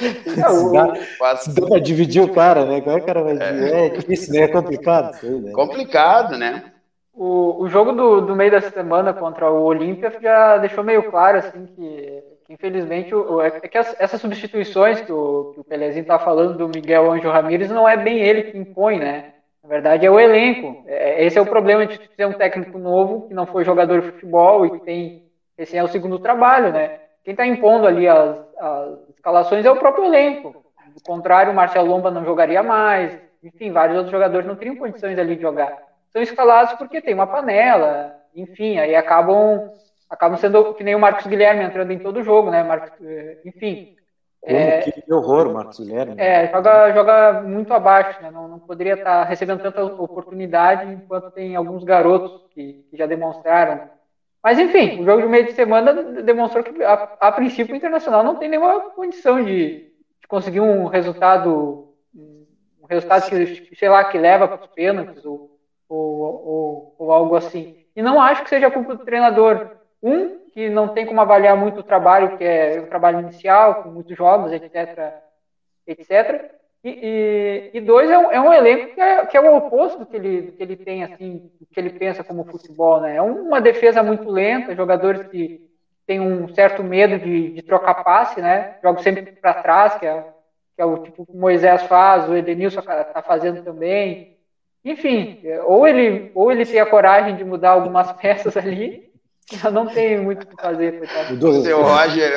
é, 0.00 1.60
dá 1.60 1.66
para 1.66 1.80
dividir 1.80 2.22
o 2.22 2.32
cara, 2.32 2.64
né? 2.64 2.80
Como 2.80 2.96
é 2.96 3.00
que 3.00 3.04
o 3.04 3.06
cara 3.06 3.22
vai 3.22 3.36
dividir? 3.36 3.74
É, 3.74 3.86
é 3.86 3.88
difícil, 3.88 4.32
né? 4.32 4.40
É 4.42 4.48
complicado. 4.48 5.18
Aí, 5.20 5.30
né? 5.30 5.52
Complicado, 5.52 6.36
né? 6.38 6.72
O, 7.20 7.64
o 7.64 7.68
jogo 7.68 7.90
do, 7.90 8.20
do 8.20 8.36
meio 8.36 8.52
da 8.52 8.60
semana 8.60 9.12
contra 9.12 9.50
o 9.50 9.64
Olímpia 9.64 10.16
já 10.22 10.56
deixou 10.58 10.84
meio 10.84 11.10
claro 11.10 11.38
assim 11.38 11.66
que, 11.66 12.22
que 12.46 12.52
infelizmente 12.52 13.12
o, 13.12 13.42
é, 13.42 13.48
é 13.60 13.66
que 13.66 13.76
as, 13.76 14.00
essas 14.00 14.20
substituições 14.20 15.00
que 15.00 15.12
o, 15.12 15.50
que 15.52 15.60
o 15.60 15.64
Pelezinho 15.64 16.02
está 16.02 16.16
falando 16.20 16.56
do 16.56 16.68
Miguel 16.68 17.10
Anjo 17.10 17.28
Ramírez 17.28 17.72
não 17.72 17.88
é 17.88 17.96
bem 17.96 18.20
ele 18.20 18.44
que 18.44 18.56
impõe, 18.56 19.00
né? 19.00 19.32
Na 19.64 19.68
verdade 19.68 20.06
é 20.06 20.10
o 20.10 20.20
elenco. 20.20 20.84
É, 20.86 21.24
esse 21.24 21.36
é 21.36 21.42
o 21.42 21.46
problema 21.46 21.86
de 21.86 21.98
ter 21.98 22.24
um 22.24 22.34
técnico 22.34 22.78
novo 22.78 23.26
que 23.26 23.34
não 23.34 23.46
foi 23.46 23.64
jogador 23.64 24.00
de 24.00 24.12
futebol 24.12 24.64
e 24.64 24.70
que 24.70 24.84
tem 24.84 25.24
esse 25.58 25.76
é 25.76 25.82
o 25.82 25.88
segundo 25.88 26.20
trabalho, 26.20 26.72
né? 26.72 27.00
Quem 27.24 27.32
está 27.32 27.44
impondo 27.44 27.88
ali 27.88 28.06
as, 28.06 28.40
as 28.60 29.08
escalações 29.08 29.66
é 29.66 29.70
o 29.72 29.76
próprio 29.76 30.04
elenco. 30.04 30.64
Do 30.94 31.02
contrário, 31.02 31.50
o 31.50 31.56
Marcelo 31.56 31.88
Lomba 31.88 32.12
não 32.12 32.24
jogaria 32.24 32.62
mais. 32.62 33.18
Enfim, 33.42 33.72
vários 33.72 33.96
outros 33.96 34.12
jogadores 34.12 34.46
não 34.46 34.54
teriam 34.54 34.76
condições 34.76 35.18
ali 35.18 35.34
de 35.34 35.42
jogar 35.42 35.87
são 36.10 36.22
escalados 36.22 36.74
porque 36.74 37.00
tem 37.00 37.14
uma 37.14 37.26
panela, 37.26 38.14
enfim, 38.34 38.78
aí 38.78 38.94
acabam 38.94 39.70
acabam 40.08 40.38
sendo 40.38 40.74
que 40.74 40.82
nem 40.82 40.94
o 40.94 40.98
Marcos 40.98 41.26
Guilherme 41.26 41.64
entrando 41.64 41.92
em 41.92 41.98
todo 41.98 42.22
jogo, 42.22 42.50
né? 42.50 42.62
Marcos, 42.62 42.92
eh, 43.04 43.38
enfim. 43.44 43.94
Como 44.40 44.56
é, 44.56 44.80
que 44.80 45.12
horror, 45.12 45.52
Marcos 45.52 45.78
Guilherme. 45.78 46.14
É, 46.16 46.48
joga, 46.50 46.92
joga 46.92 47.42
muito 47.42 47.74
abaixo, 47.74 48.22
né? 48.22 48.30
Não, 48.30 48.48
não 48.48 48.58
poderia 48.58 48.94
estar 48.94 49.24
recebendo 49.24 49.62
tanta 49.62 49.84
oportunidade 49.84 50.90
enquanto 50.90 51.30
tem 51.32 51.56
alguns 51.56 51.84
garotos 51.84 52.48
que, 52.52 52.84
que 52.88 52.96
já 52.96 53.06
demonstraram. 53.06 53.90
Mas, 54.42 54.58
enfim, 54.58 55.00
o 55.00 55.04
jogo 55.04 55.22
de 55.22 55.28
meio 55.28 55.44
de 55.44 55.52
semana 55.52 55.92
demonstrou 56.22 56.62
que, 56.64 56.82
a, 56.82 56.92
a 57.20 57.32
princípio, 57.32 57.74
o 57.74 57.76
Internacional 57.76 58.22
não 58.22 58.36
tem 58.36 58.48
nenhuma 58.48 58.90
condição 58.90 59.44
de, 59.44 59.90
de 60.20 60.28
conseguir 60.28 60.60
um 60.60 60.86
resultado, 60.86 61.92
um 62.14 62.86
resultado 62.88 63.28
que, 63.28 63.76
sei 63.76 63.88
lá, 63.88 64.04
que 64.04 64.16
leva 64.16 64.46
para 64.46 64.64
os 64.64 64.66
pênaltis 64.68 65.24
ou 65.24 65.47
ou, 65.88 66.20
ou, 66.20 66.94
ou 66.98 67.12
algo 67.12 67.36
assim. 67.36 67.84
E 67.94 68.02
não 68.02 68.20
acho 68.20 68.42
que 68.42 68.50
seja 68.50 68.70
culpa 68.70 68.94
do 68.94 69.04
treinador. 69.04 69.76
Um, 70.02 70.38
que 70.52 70.68
não 70.68 70.88
tem 70.88 71.06
como 71.06 71.20
avaliar 71.20 71.56
muito 71.56 71.80
o 71.80 71.84
trabalho, 71.84 72.36
que 72.36 72.44
é 72.44 72.80
o 72.80 72.86
trabalho 72.86 73.20
inicial, 73.20 73.82
com 73.82 73.90
muitos 73.90 74.16
jogos, 74.16 74.52
etc. 74.52 75.14
etc. 75.86 76.50
E, 76.82 76.90
e, 76.90 77.70
e 77.74 77.80
dois, 77.80 78.10
é 78.10 78.18
um, 78.18 78.30
é 78.30 78.40
um 78.40 78.52
elenco 78.52 78.94
que 78.94 79.00
é, 79.00 79.26
que 79.26 79.36
é, 79.36 79.40
o 79.40 79.56
oposto 79.56 79.98
do 79.98 80.06
que, 80.06 80.16
ele, 80.16 80.42
do 80.42 80.52
que 80.52 80.62
ele 80.62 80.76
tem, 80.76 81.02
assim, 81.02 81.50
do 81.60 81.66
que 81.66 81.78
ele 81.78 81.90
pensa 81.90 82.22
como 82.22 82.44
futebol. 82.44 83.00
Né? 83.00 83.16
É 83.16 83.22
uma 83.22 83.60
defesa 83.60 84.02
muito 84.02 84.30
lenta, 84.30 84.74
jogadores 84.74 85.26
que 85.28 85.68
têm 86.06 86.20
um 86.20 86.48
certo 86.54 86.82
medo 86.82 87.18
de, 87.18 87.50
de 87.50 87.62
trocar 87.62 88.02
passe, 88.02 88.40
né? 88.40 88.78
jogam 88.82 89.02
sempre 89.02 89.22
para 89.32 89.62
trás, 89.62 89.96
que 89.96 90.06
é, 90.06 90.24
que 90.74 90.82
é 90.82 90.84
o 90.84 90.98
tipo 90.98 91.26
que 91.26 91.32
o 91.32 91.36
Moisés 91.36 91.82
faz, 91.82 92.28
o 92.28 92.36
Edenilson 92.36 92.80
está 92.80 93.22
fazendo 93.26 93.62
também. 93.62 94.37
Enfim, 94.84 95.40
ou 95.66 95.86
ele, 95.86 96.30
ou 96.34 96.50
ele 96.50 96.64
tem 96.64 96.80
a 96.80 96.86
coragem 96.86 97.36
de 97.36 97.44
mudar 97.44 97.70
algumas 97.70 98.12
peças 98.20 98.56
ali, 98.56 99.10
já 99.52 99.70
não 99.70 99.86
tem 99.86 100.20
muito 100.20 100.44
o 100.44 100.46
que 100.46 100.60
fazer, 100.60 100.98
coitado. 100.98 101.48
O 101.48 101.62
seu 101.62 101.82
Roger, 101.82 102.32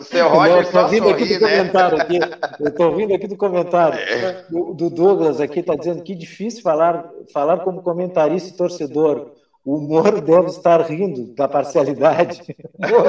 o 0.00 0.04
seu 0.04 0.28
Roger 0.28 0.56
eu 0.56 0.64
só 0.64 0.88
vindo 0.88 1.08
aqui 1.08 1.24
do 1.24 1.40
né? 1.40 1.58
comentário 1.58 2.00
aqui, 2.00 2.18
eu 2.60 2.68
estou 2.68 2.96
vindo 2.96 3.14
aqui 3.14 3.26
do 3.26 3.36
comentário 3.36 3.98
é. 3.98 4.44
do, 4.48 4.74
do 4.74 4.90
Douglas 4.90 5.40
aqui 5.40 5.60
está 5.60 5.74
dizendo 5.74 6.02
que 6.02 6.14
difícil 6.14 6.62
falar 6.62 7.08
falar 7.32 7.58
como 7.58 7.82
comentarista 7.82 8.50
e 8.50 8.56
torcedor. 8.56 9.32
O 9.64 9.78
Moro 9.78 10.20
deve 10.20 10.48
estar 10.48 10.82
rindo 10.82 11.34
da 11.34 11.48
parcialidade. 11.48 12.42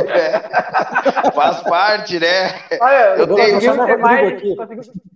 É. 0.08 1.32
Faz 1.32 1.62
parte, 1.64 2.18
né? 2.18 2.62
Olha, 2.80 3.16
eu 3.18 3.36
tenho 3.36 3.60
ser 3.60 3.98
mais, 3.98 4.42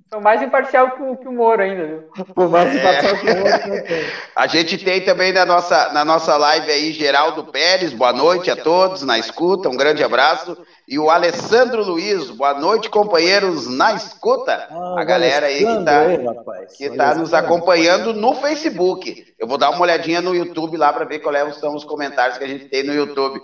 sou 0.10 0.20
mais 0.20 0.42
imparcial 0.42 0.92
que 0.92 1.04
o, 1.04 1.16
que 1.16 1.28
o 1.28 1.32
Moro 1.32 1.62
ainda, 1.62 1.86
viu? 1.86 2.26
Por 2.34 2.50
mais 2.50 2.74
é. 2.74 2.80
imparcial 2.80 3.18
que 3.18 3.30
o 3.30 3.38
Moro. 3.38 4.06
A 4.36 4.48
gente 4.48 4.78
tem 4.84 5.02
também 5.02 5.32
na 5.32 5.46
nossa, 5.46 5.94
na 5.94 6.04
nossa 6.04 6.36
live 6.36 6.72
aí 6.72 6.92
Geraldo 6.92 7.46
Pérez, 7.46 7.94
boa 7.94 8.12
noite 8.12 8.50
a 8.50 8.56
todos 8.56 9.04
na 9.04 9.20
escuta, 9.20 9.70
um 9.70 9.78
grande 9.78 10.04
abraço. 10.04 10.58
E 10.88 10.98
o 10.98 11.12
Alessandro 11.12 11.84
Luiz, 11.84 12.32
boa 12.32 12.56
noite, 12.56 12.90
companheiros 12.90 13.68
na 13.68 13.94
escuta. 13.94 14.68
Ah, 14.72 14.96
a 14.98 15.04
galera 15.04 15.46
aí 15.46 15.64
que 15.64 15.72
está 15.72 16.66
que 16.76 16.90
tá 16.90 17.16
nos 17.16 17.34
acompanhando 17.34 18.12
no 18.12 18.34
Facebook. 18.34 19.34
Eu 19.38 19.48
vou 19.48 19.58
dar 19.58 19.70
uma 19.70 19.82
olhadinha 19.82 20.22
no 20.22 20.36
YouTube 20.36 20.76
lá 20.78 20.92
para 20.92 21.06
ver 21.06 21.20
quais 21.20 21.56
são 21.58 21.76
os 21.76 21.86
comentários 21.86 22.40
que 22.40 22.44
a 22.44 22.48
gente 22.48 22.66
tem 22.66 22.82
no 22.82 22.94
YouTube. 22.94 23.40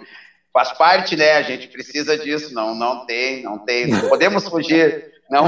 Faz 0.52 0.72
parte, 0.72 1.16
né? 1.16 1.34
A 1.34 1.42
gente 1.44 1.68
precisa 1.68 2.18
disso. 2.18 2.54
Não, 2.54 2.74
não 2.74 3.06
tem, 3.06 3.44
não 3.44 3.60
tem. 3.60 3.88
Não 3.88 4.10
podemos 4.10 4.48
fugir. 4.48 5.15
Não, 5.30 5.46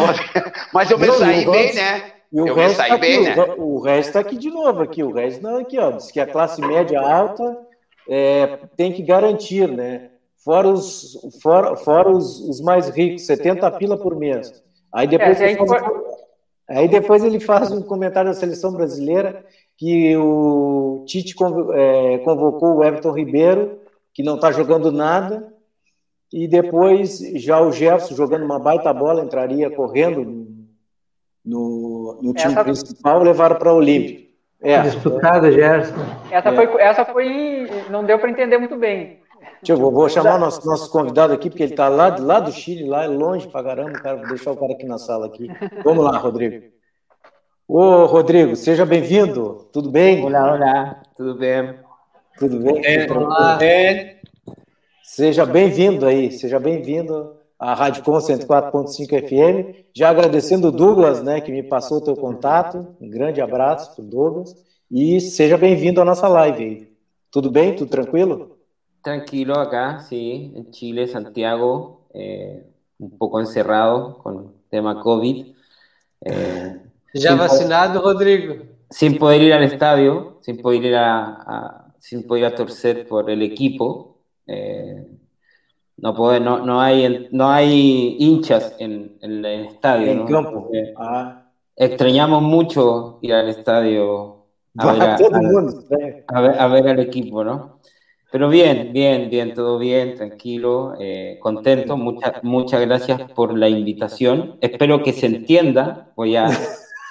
mas 0.74 0.90
eu 0.90 0.98
me 0.98 1.12
saí 1.12 1.46
bem, 1.46 1.74
né? 1.74 2.12
eu 2.34 2.56
me 2.56 2.70
saí 2.70 2.90
tá 2.90 2.98
bem, 2.98 3.28
aqui, 3.28 3.40
né? 3.40 3.56
O, 3.58 3.80
resto 3.80 4.08
está 4.10 4.20
aqui 4.20 4.38
de 4.38 4.50
novo 4.50 4.82
aqui. 4.82 5.04
O 5.04 5.14
resto 5.14 5.42
não 5.42 5.58
aqui, 5.58 5.78
ó. 5.78 5.92
Diz 5.92 6.12
que 6.12 6.20
a 6.20 6.28
classe 6.28 6.62
média 6.62 7.00
alta 7.00 7.58
é, 8.10 8.60
tem 8.76 8.92
que 8.92 9.02
garantir, 9.02 9.68
né? 9.68 10.12
Fora 10.44 10.68
os, 10.68 11.18
fora, 11.42 11.76
fora 11.76 12.10
os, 12.10 12.40
os 12.42 12.62
mais 12.62 12.90
ricos, 12.90 13.26
70 13.26 13.70
pila 13.72 13.98
por 13.98 14.16
mês. 14.16 14.64
Aí 14.94 15.08
depois, 15.08 15.42
é, 15.42 15.52
ele 15.52 15.68
faz, 15.68 15.84
aí 16.70 16.88
depois 16.88 17.24
ele 17.24 17.40
faz 17.40 17.72
um 17.72 17.82
comentário 17.82 18.32
da 18.32 18.38
seleção 18.38 18.72
brasileira 18.72 19.46
que 19.78 20.16
o 20.18 21.04
Tite 21.06 21.36
é, 21.74 22.18
convocou 22.20 22.78
o 22.78 22.84
Everton 22.84 23.12
Ribeiro, 23.12 23.80
que 24.14 24.24
não 24.24 24.36
está 24.36 24.52
jogando 24.52 24.92
nada, 24.92 25.54
e 26.32 26.48
depois 26.48 27.20
já 27.36 27.62
o 27.62 27.72
Jefferson 27.72 28.16
jogando 28.16 28.44
uma 28.44 28.60
baita 28.60 28.94
bola 28.94 29.24
entraria 29.24 29.70
correndo 29.70 30.48
no, 31.44 32.20
no 32.22 32.34
time 32.34 32.54
essa... 32.54 32.64
principal, 32.64 33.24
levaram 33.24 33.58
para 33.58 33.74
o 33.74 33.78
Olímpico. 33.78 34.28
É, 34.60 34.82
Disputada, 34.82 35.52
Gerson. 35.52 35.94
Essa, 36.32 36.50
é. 36.50 36.56
foi, 36.56 36.82
essa 36.82 37.06
foi. 37.06 37.70
Não 37.90 38.04
deu 38.04 38.18
para 38.18 38.30
entender 38.30 38.58
muito 38.58 38.76
bem. 38.76 39.20
Deixa 39.62 39.74
eu, 39.74 39.78
vou, 39.78 39.92
vou 39.92 40.10
chamar 40.10 40.36
o 40.36 40.40
nosso, 40.40 40.66
nosso 40.66 40.92
convidado 40.92 41.32
aqui, 41.32 41.50
porque 41.50 41.64
ele 41.64 41.74
está 41.74 41.88
lá, 41.88 42.16
lá 42.20 42.40
do 42.40 42.52
Chile, 42.52 42.88
lá 42.88 43.06
longe 43.06 43.48
para 43.48 43.64
caramba. 43.64 44.00
Cara, 44.00 44.18
vou 44.18 44.28
deixar 44.28 44.52
o 44.52 44.58
cara 44.58 44.74
aqui 44.74 44.86
na 44.86 44.98
sala 44.98 45.28
aqui. 45.28 45.48
Vamos 45.84 46.04
lá, 46.04 46.18
Rodrigo. 46.18 46.66
Ô, 47.68 48.06
Rodrigo, 48.06 48.56
seja 48.56 48.86
bem-vindo. 48.86 49.68
Tudo 49.72 49.92
bem? 49.92 50.24
Olá, 50.24 50.54
olá. 50.54 51.04
Tudo 51.16 51.36
bem? 51.36 51.76
Tudo 52.38 52.60
bem? 52.60 52.82
É, 52.86 53.12
olá. 53.12 53.60
É. 53.62 54.17
Seja 55.08 55.46
bem-vindo 55.46 56.06
aí, 56.06 56.34
seja 56.34 56.60
bem-vindo 56.60 57.38
à 57.58 57.74
Rádio 57.74 58.04
Com 58.04 58.12
104.5 58.12 59.08
FM. 59.26 59.88
Já 59.96 60.10
agradecendo 60.10 60.68
o 60.68 60.72
Douglas, 60.72 61.24
né, 61.24 61.40
que 61.40 61.50
me 61.50 61.64
passou 61.64 62.00
o 62.00 62.02
teu 62.02 62.14
contato. 62.14 62.94
Um 63.00 63.10
grande 63.10 63.40
abraço 63.40 63.96
para 63.96 64.04
o 64.04 64.06
Douglas. 64.08 64.54
E 64.92 65.22
seja 65.22 65.58
bem-vindo 65.58 66.02
à 66.02 66.06
nossa 66.06 66.28
live 66.28 66.62
aí. 66.62 66.94
Tudo 67.32 67.50
bem? 67.50 67.74
Tudo 67.74 67.90
tranquilo? 67.90 68.58
Tranquilo 69.02 69.54
acá, 69.54 70.00
sí, 70.00 70.52
en 70.54 70.74
Chile, 70.74 71.08
Santiago, 71.08 72.02
eh, 72.14 72.66
un 73.00 73.18
poco 73.18 73.40
encerrado 73.40 74.18
con 74.18 74.38
el 74.40 74.50
tema 74.70 75.02
COVID. 75.02 75.56
Eh, 76.26 76.82
¿Ya 77.16 77.34
vacinado, 77.34 78.02
Rodrigo? 78.02 78.66
Sin 78.90 79.18
poder 79.18 79.42
ir 79.42 79.54
al 79.54 79.64
estadio, 79.64 80.38
sin 80.42 80.62
poder 80.62 80.84
ir 80.84 80.96
a, 80.96 81.26
a 81.26 81.94
sin 81.98 82.28
poder 82.28 82.44
ir 82.44 82.48
a 82.48 82.56
torcer 82.56 83.08
por 83.08 83.30
el 83.30 83.42
equipo. 83.42 84.17
Eh, 84.48 85.08
no, 85.98 86.16
puede, 86.16 86.40
no, 86.40 86.66
no, 86.66 86.82
hay, 86.82 87.28
no 87.32 87.50
hay 87.50 88.18
hinchas 88.20 88.76
en, 88.80 89.18
en 89.22 89.46
el 89.46 89.66
estadio. 89.68 90.12
En 90.12 90.26
¿no? 90.26 90.70
ah. 90.98 91.44
Extrañamos 91.76 92.42
mucho 92.42 93.20
ir 93.22 93.34
al 93.34 93.50
estadio 93.50 94.46
a 94.78 94.92
ver, 94.94 95.02
a, 95.02 95.16
a, 96.28 96.42
ver, 96.42 96.60
a 96.60 96.68
ver 96.68 96.88
al 96.88 97.00
equipo, 97.00 97.44
¿no? 97.44 97.78
Pero 98.32 98.50
bien, 98.50 98.92
bien, 98.92 99.30
bien, 99.30 99.54
todo 99.54 99.80
bien, 99.80 100.16
tranquilo, 100.16 100.96
eh, 101.00 101.40
contento. 101.42 101.96
Muchas, 101.96 102.44
muchas 102.44 102.82
gracias 102.82 103.32
por 103.32 103.58
la 103.58 103.70
invitación. 103.70 104.58
Espero 104.60 105.02
que 105.02 105.14
se 105.14 105.28
entienda. 105.28 106.12
Voy 106.16 106.36
a, 106.36 106.50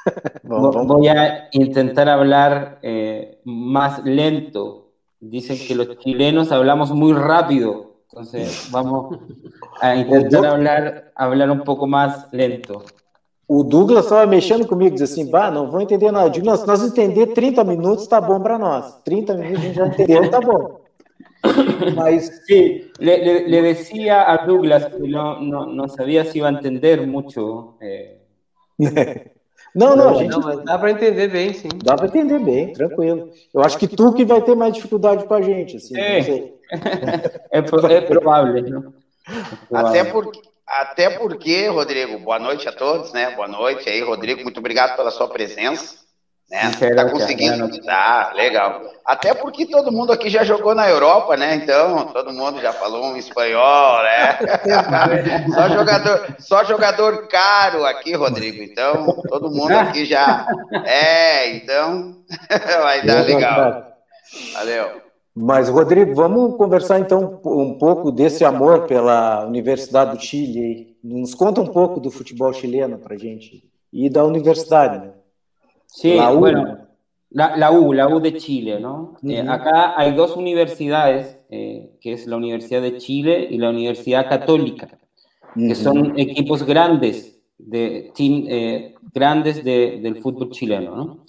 voy 0.43 1.09
a 1.09 1.49
intentar 1.53 2.09
hablar 2.09 2.79
eh, 2.83 3.41
más 3.45 4.05
lento 4.05 4.86
dicen 5.21 5.59
que 5.59 5.75
los 5.75 5.99
chilenos 5.99 6.53
hablamos 6.53 6.91
muy 6.91 7.13
rápido, 7.13 7.97
entonces 8.09 8.69
vamos 8.71 9.19
a 9.81 9.97
intentar 9.97 10.47
hablar, 10.47 11.13
hablar 11.15 11.51
um 11.51 11.61
pouco 11.61 11.87
mais 11.87 12.27
lento. 12.33 12.83
O 13.49 13.63
Douglas 13.63 14.05
estava 14.05 14.27
mexendo 14.27 14.67
comigo, 14.67 14.97
disse 14.97 15.05
assim, 15.05 15.31
bah, 15.31 15.53
não 15.53 15.71
vou 15.71 15.81
entender 15.81 16.11
nada. 16.11 16.27
Eu 16.27 16.31
digo, 16.31 16.47
não, 16.47 16.57
se 16.57 16.67
nós 16.67 16.83
entender 16.83 17.29
30 17.29 17.63
minutos, 17.63 18.09
tá 18.09 18.21
bom 18.21 18.41
para 18.41 18.59
nós. 18.59 19.01
30 19.05 19.35
minutos 19.35 19.59
a 19.59 19.63
gente 19.63 19.77
já 19.77 19.87
entendeu, 19.87 20.31
tá 20.31 20.41
bom. 20.41 20.81
Mas... 21.95 22.43
Sí, 22.45 22.91
le, 22.99 23.19
le, 23.19 23.49
le, 23.49 23.63
decía 23.63 24.33
a 24.33 24.45
Douglas 24.45 24.87
que 24.87 25.07
no, 25.07 25.41
no, 25.41 25.67
no 25.67 25.89
sabía 25.89 26.25
si 26.25 26.39
iba 26.39 26.49
a 26.49 26.53
entender 26.53 27.07
mucho. 27.07 27.77
Eh. 27.81 28.19
Não, 29.77 29.95
não, 29.95 30.09
a 30.09 30.15
gente... 30.15 30.31
não 30.31 30.65
dá 30.65 30.79
para 30.79 30.91
entender 30.91 31.29
bem, 31.29 31.53
sim. 31.53 31.69
Dá 31.85 31.95
para 31.95 32.07
entender 32.07 32.39
bem, 32.39 32.73
tranquilo. 32.73 33.31
Eu 33.53 33.61
acho 33.61 33.77
que 33.77 33.87
tu 33.87 34.15
que 34.15 34.25
vai 34.25 34.41
ter 34.41 34.55
mais 34.57 34.73
dificuldade 34.73 35.27
com 35.27 35.35
a 35.35 35.43
gente, 35.43 35.77
assim. 35.77 35.95
É, 35.99 36.19
é, 36.19 37.59
é 37.59 38.01
provável. 38.01 38.55
Né? 38.55 38.83
Até 39.71 40.05
porque, 40.05 40.41
até 40.67 41.11
porque, 41.19 41.69
Rodrigo, 41.69 42.19
boa 42.21 42.39
noite 42.39 42.67
a 42.67 42.73
todos, 42.73 43.13
né? 43.13 43.37
Boa 43.37 43.49
noite 43.49 43.87
aí, 43.87 44.03
Rodrigo. 44.03 44.43
Muito 44.43 44.61
obrigado 44.61 44.97
pela 44.97 45.11
sua 45.11 45.29
presença. 45.29 46.06
Né? 46.51 46.71
Tá 46.95 47.11
conseguindo. 47.11 47.69
Tá, 47.83 48.33
legal. 48.35 48.83
Até 49.05 49.35
porque 49.35 49.67
todo 49.67 49.91
mundo 49.91 50.13
aqui 50.13 50.31
já 50.31 50.45
jogou 50.45 50.75
na 50.77 50.89
Europa, 50.89 51.37
né? 51.37 51.57
Então, 51.57 52.07
todo 52.07 52.33
mundo 52.33 52.61
já 52.61 52.73
falou 52.73 53.07
um 53.07 53.17
espanhol, 53.17 54.03
né? 54.05 54.39
só, 55.53 55.69
jogador, 55.69 56.37
só 56.39 56.65
jogador 56.65 57.27
caro 57.27 57.85
aqui, 57.85 58.15
Rodrigo. 58.15 58.63
Então, 58.63 59.07
todo 59.29 59.51
mundo 59.51 59.73
aqui 59.73 60.05
já. 60.05 60.47
É, 60.85 61.57
então 61.57 62.17
vai 62.83 63.05
dar 63.05 63.25
legal. 63.25 63.85
Valeu. 64.55 65.07
Mas, 65.35 65.69
Rodrigo, 65.69 66.15
vamos 66.15 66.57
conversar 66.57 67.01
então 67.01 67.41
um 67.45 67.77
pouco 67.77 68.11
desse 68.11 68.45
amor 68.45 68.87
pela 68.87 69.45
Universidade 69.45 70.17
do 70.17 70.23
Chile. 70.23 70.97
Nos 71.03 71.35
conta 71.35 71.61
um 71.61 71.67
pouco 71.67 72.01
do 72.01 72.11
futebol 72.11 72.53
chileno 72.53 72.99
para 72.99 73.19
gente 73.19 73.65
e 73.93 74.09
da 74.09 74.25
universidade, 74.25 74.99
né? 74.99 75.16
Sí, 75.87 76.19
bueno, 76.37 76.87
la, 77.31 77.71
U, 77.71 77.93
la 77.93 78.09
U 78.09 78.21
de 78.21 78.37
Chile, 78.37 78.81
¿no? 78.81 79.17
Eh, 79.23 79.45
acá 79.47 79.99
hay 79.99 80.15
dos 80.15 80.37
universidades, 80.37 81.39
eh, 81.51 81.91
que 82.01 82.13
es 82.13 82.27
la 82.27 82.37
Universidad 82.37 82.83
de 82.83 82.97
Chile 82.99 83.47
y 83.51 83.59
la 83.59 83.71
Universidad 83.71 84.29
Católica, 84.29 84.99
que 85.55 85.75
son 85.75 86.19
equipos 86.19 86.65
grandes, 86.65 87.39
de, 87.59 88.13
team, 88.15 88.45
eh, 88.49 88.95
grandes 89.13 89.65
del 89.65 90.17
fútbol 90.17 90.51
chileno, 90.51 90.97
¿no? 90.97 91.25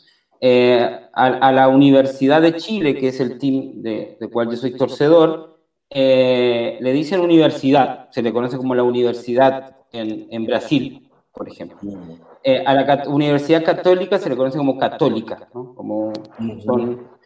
A, 1.14 1.52
la 1.52 1.68
Universidad 1.68 2.42
de 2.42 2.56
Chile, 2.56 2.96
que 2.96 3.08
es 3.08 3.20
el 3.20 3.38
team 3.38 3.82
de, 3.82 4.18
del 4.20 4.30
cual 4.30 4.50
yo 4.50 4.58
soy 4.58 4.78
torcedor, 4.78 5.60
le 5.90 6.94
dicen 6.94 7.22
universidad, 7.22 8.10
se 8.12 8.22
le 8.22 8.32
conoce 8.32 8.58
como 8.58 8.76
la 8.76 8.84
universidad 8.84 9.78
en, 9.92 10.28
en 10.30 10.46
Brasil, 10.46 11.10
por 11.34 11.50
ejemplo. 11.50 11.80
Eh, 12.44 12.64
a 12.66 12.74
la 12.74 13.04
Universidad 13.08 13.64
Católica 13.64 14.18
se 14.18 14.30
le 14.30 14.38
conoce 14.38 14.58
como 14.58 14.78
católica, 14.78 15.48
¿no? 15.54 15.74
Como 15.76 16.14
son... 16.66 17.18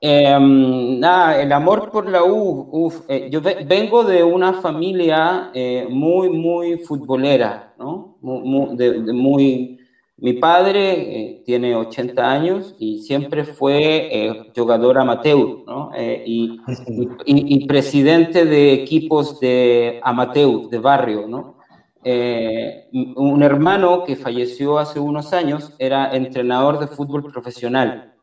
Em, 0.00 1.00
nada, 1.00 1.40
el 1.40 1.50
amor 1.52 1.90
por 1.90 2.08
la 2.08 2.24
U, 2.24 2.68
uf, 2.72 3.00
eh, 3.08 3.28
yo 3.30 3.40
vengo 3.40 4.04
de 4.04 4.22
una 4.22 4.54
familia 4.54 5.50
eh, 5.54 5.86
muy, 5.88 6.28
muy 6.28 6.76
futbolera, 6.78 7.72
¿no? 7.78 8.18
Muy, 8.20 8.76
de, 8.76 9.00
muy 9.12 9.78
mi 10.16 10.34
padre 10.34 11.42
tiene 11.46 11.74
80 11.74 12.30
años 12.30 12.74
y 12.78 12.98
siempre 13.00 13.44
fue 13.44 14.50
jugador 14.54 14.98
amateur, 14.98 15.64
¿no? 15.66 15.90
Y, 15.96 16.60
y, 16.66 17.08
y, 17.26 17.66
presidente 17.66 18.44
de 18.44 18.72
equipos 18.74 19.40
de 19.40 20.00
amateur, 20.02 20.68
de 20.68 20.78
barrio, 20.78 21.26
¿no? 21.26 21.56
Eh, 22.04 22.88
un 22.92 23.42
hermano 23.42 24.04
que 24.04 24.14
falleció 24.14 24.78
hace 24.78 25.00
unos 25.00 25.32
años 25.32 25.72
era 25.78 26.14
entrenador 26.14 26.78
de 26.78 26.86
fútbol 26.86 27.32
profesional. 27.32 28.14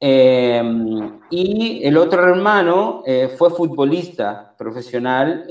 Eh, 0.00 0.62
y 1.30 1.82
el 1.82 1.96
otro 1.96 2.22
hermano 2.22 3.02
eh, 3.04 3.34
fue 3.36 3.50
futbolista 3.50 4.54
profesional, 4.56 5.44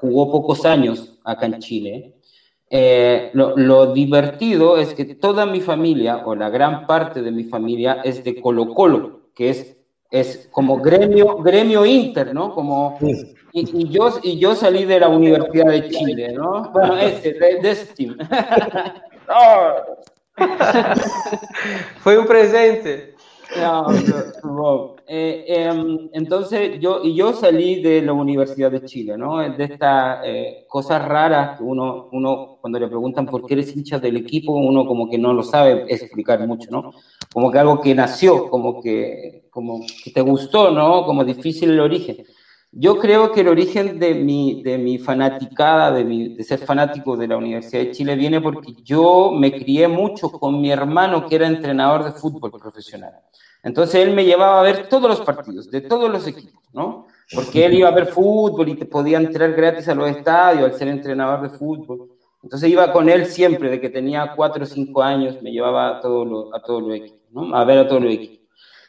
jugó 0.00 0.32
pocos 0.32 0.64
años 0.64 1.18
acá 1.24 1.46
en 1.46 1.58
Chile. 1.58 2.16
Lo, 3.34 3.56
lo, 3.56 3.92
divertido 3.92 4.78
es 4.78 4.94
que 4.94 5.04
toda 5.04 5.44
mi 5.44 5.60
familia, 5.60 6.22
o 6.24 6.34
la 6.34 6.48
gran 6.48 6.86
parte 6.86 7.20
de 7.20 7.30
mi 7.30 7.44
familia, 7.44 8.00
es 8.02 8.24
de 8.24 8.40
Colo 8.40 8.74
Colo, 8.74 9.30
que 9.34 9.50
es 9.50 9.79
es 10.10 10.48
como 10.50 10.78
gremio, 10.78 11.36
gremio 11.38 11.86
inter, 11.86 12.34
¿no? 12.34 12.52
Como, 12.52 12.98
y, 13.52 13.88
yo, 13.88 14.18
y 14.22 14.38
yo 14.38 14.54
salí 14.54 14.84
de 14.84 15.00
la 15.00 15.08
Universidad 15.08 15.70
de 15.70 15.88
Chile, 15.88 16.32
¿no? 16.32 16.70
Bueno, 16.72 16.96
este, 16.98 17.32
de, 17.34 17.60
de 17.60 17.70
este 17.70 17.94
team. 17.94 18.18
Fue 21.98 22.18
un 22.18 22.26
presente. 22.26 23.14
Eh, 25.12 25.44
em, 25.48 26.08
entonces, 26.12 26.78
yo, 26.78 27.00
y 27.02 27.16
yo 27.16 27.32
salí 27.32 27.82
de 27.82 28.00
la 28.00 28.12
Universidad 28.12 28.70
de 28.70 28.84
Chile, 28.84 29.18
¿no? 29.18 29.38
De 29.38 29.64
estas 29.64 30.20
eh, 30.24 30.66
cosas 30.68 31.04
raras 31.04 31.58
que 31.58 31.64
uno, 31.64 32.08
uno, 32.12 32.58
cuando 32.60 32.78
le 32.78 32.86
preguntan 32.86 33.26
por 33.26 33.44
qué 33.44 33.54
eres 33.54 33.74
hincha 33.74 33.98
del 33.98 34.18
equipo, 34.18 34.52
uno 34.52 34.86
como 34.86 35.10
que 35.10 35.18
no 35.18 35.32
lo 35.32 35.42
sabe 35.42 35.84
explicar 35.88 36.46
mucho, 36.46 36.70
¿no? 36.70 36.92
Como 37.32 37.50
que 37.50 37.58
algo 37.58 37.80
que 37.80 37.92
nació, 37.92 38.48
como 38.48 38.80
que, 38.80 39.48
como 39.50 39.80
que 40.04 40.12
te 40.12 40.20
gustó, 40.20 40.70
¿no? 40.70 41.04
Como 41.04 41.24
difícil 41.24 41.70
el 41.70 41.80
origen. 41.80 42.18
Yo 42.70 42.96
creo 43.00 43.32
que 43.32 43.40
el 43.40 43.48
origen 43.48 43.98
de 43.98 44.14
mi, 44.14 44.62
de 44.62 44.78
mi 44.78 44.98
fanaticada, 44.98 45.90
de, 45.90 46.04
mi, 46.04 46.36
de 46.36 46.44
ser 46.44 46.60
fanático 46.60 47.16
de 47.16 47.26
la 47.26 47.36
Universidad 47.36 47.82
de 47.82 47.90
Chile, 47.90 48.14
viene 48.14 48.40
porque 48.40 48.74
yo 48.84 49.32
me 49.32 49.50
crié 49.50 49.88
mucho 49.88 50.30
con 50.30 50.60
mi 50.60 50.70
hermano 50.70 51.26
que 51.26 51.34
era 51.34 51.48
entrenador 51.48 52.04
de 52.04 52.12
fútbol 52.12 52.52
profesional. 52.52 53.14
Entonces 53.62 53.96
él 53.96 54.14
me 54.14 54.24
llevaba 54.24 54.60
a 54.60 54.62
ver 54.62 54.88
todos 54.88 55.08
los 55.08 55.20
partidos, 55.20 55.70
de 55.70 55.80
todos 55.80 56.10
los 56.10 56.26
equipos, 56.26 56.62
¿no? 56.72 57.06
Porque 57.34 57.66
él 57.66 57.74
iba 57.74 57.88
a 57.88 57.94
ver 57.94 58.06
fútbol 58.06 58.68
y 58.68 58.74
te 58.74 58.86
podía 58.86 59.18
entrar 59.18 59.52
gratis 59.52 59.88
a 59.88 59.94
los 59.94 60.08
estadios 60.08 60.64
al 60.64 60.74
ser 60.74 60.88
entrenador 60.88 61.42
de 61.42 61.56
fútbol. 61.56 62.08
Entonces 62.42 62.70
iba 62.70 62.92
con 62.92 63.08
él 63.08 63.26
siempre, 63.26 63.68
de 63.68 63.80
que 63.80 63.90
tenía 63.90 64.32
cuatro 64.34 64.64
o 64.64 64.66
cinco 64.66 65.02
años, 65.02 65.40
me 65.42 65.52
llevaba 65.52 65.98
a 65.98 66.00
todos 66.00 66.48
a 66.54 66.60
todos 66.62 66.94
equipos. 66.94 67.20
¿no? 67.30 67.54
A 67.54 67.64
ver 67.64 67.78
a 67.78 67.88
todos 67.88 68.02
los 68.02 68.12
equipos. 68.14 68.40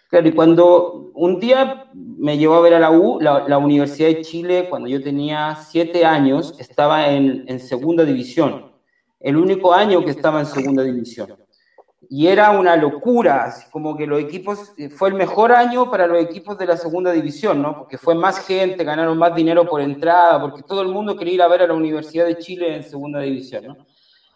Claro, 0.10 0.28
y 0.28 0.34
cuando 0.34 1.12
un 1.14 1.40
día 1.40 1.90
me 1.94 2.38
llevó 2.38 2.56
a 2.56 2.62
ver 2.62 2.74
a 2.74 2.80
la 2.80 2.92
U, 2.92 3.22
la, 3.22 3.58
Universidad 3.58 4.10
de 4.10 4.22
Chile, 4.22 4.68
cuando 4.70 4.90
yo 4.90 5.02
tenía 5.02 5.56
siete 5.56 6.04
años, 6.04 6.54
estaba 6.60 7.10
en, 7.10 7.60
segunda 7.62 8.04
división. 8.04 8.74
El 9.22 9.38
único 9.38 9.74
año 9.74 10.04
que 10.04 10.12
estaba 10.12 10.42
en 10.42 10.48
segunda 10.48 10.84
división. 10.84 11.30
Y 12.14 12.28
era 12.28 12.52
una 12.52 12.76
locura, 12.76 13.54
como 13.72 13.96
que 13.96 14.06
los 14.06 14.20
equipos, 14.20 14.74
fue 14.98 15.08
el 15.08 15.16
mejor 15.16 15.54
año 15.54 15.90
para 15.90 16.08
los 16.08 16.22
equipos 16.22 16.58
de 16.58 16.66
la 16.66 16.76
segunda 16.76 17.14
división, 17.14 17.62
¿no? 17.62 17.74
Porque 17.78 17.98
fue 17.98 18.16
más 18.16 18.46
gente, 18.46 18.84
ganaron 18.84 19.18
más 19.18 19.34
dinero 19.34 19.66
por 19.66 19.80
entrada, 19.80 20.42
porque 20.42 20.62
todo 20.62 20.82
el 20.82 20.90
mundo 20.90 21.16
quería 21.16 21.36
ir 21.36 21.42
a 21.42 21.48
ver 21.48 21.62
a 21.62 21.68
la 21.68 21.74
Universidad 21.74 22.26
de 22.26 22.38
Chile 22.38 22.76
en 22.76 22.84
segunda 22.84 23.22
división, 23.22 23.66
¿no? 23.66 23.78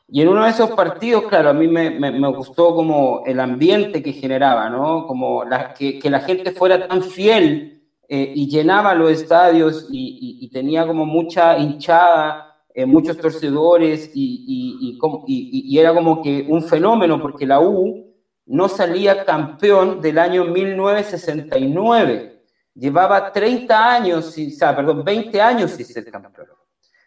Y 0.08 0.22
en 0.22 0.30
uno 0.30 0.46
de 0.46 0.52
esos 0.52 0.72
partidos, 0.72 1.24
claro, 1.24 1.50
a 1.50 1.54
mí 1.54 1.68
me, 1.68 1.90
me, 1.90 2.28
gustó 2.30 2.74
como 2.76 3.24
el 3.26 3.42
ambiente 3.42 4.02
que 4.02 4.14
generaba, 4.14 4.70
¿no? 4.70 5.06
Como 5.06 5.44
que, 5.78 6.00
que, 6.00 6.10
la 6.10 6.22
gente 6.22 6.52
fuera 6.52 6.88
tan 6.88 7.02
fiel 7.04 7.84
eh, 8.08 8.32
y 8.36 8.48
llenaba 8.48 8.94
los 8.94 9.12
estadios 9.12 9.88
y, 9.90 10.48
tenía 10.54 10.88
como 10.88 11.06
mucha 11.06 11.58
hinchada, 11.58 12.45
eh, 12.78 12.86
muchos 12.86 13.18
torcedores 13.18 14.12
y, 14.14 14.98
y, 15.00 15.80
era 15.80 15.94
como 15.94 16.22
que 16.22 16.46
un 16.50 16.62
fenómeno 16.62 17.22
porque 17.22 17.46
la 17.46 17.62
U 17.62 18.14
no 18.46 18.68
salía 18.68 19.24
campeón 19.24 20.02
del 20.02 20.20
año 20.20 20.44
1969. 20.44 22.44
Llevaba 22.74 23.32
30 23.32 23.94
años, 23.94 24.28
o 24.28 24.32
sea, 24.50 24.76
perdón, 24.76 25.06
20 25.06 25.42
años 25.42 25.72
sin 25.72 25.86
ser 25.86 26.12
campeón. 26.12 26.48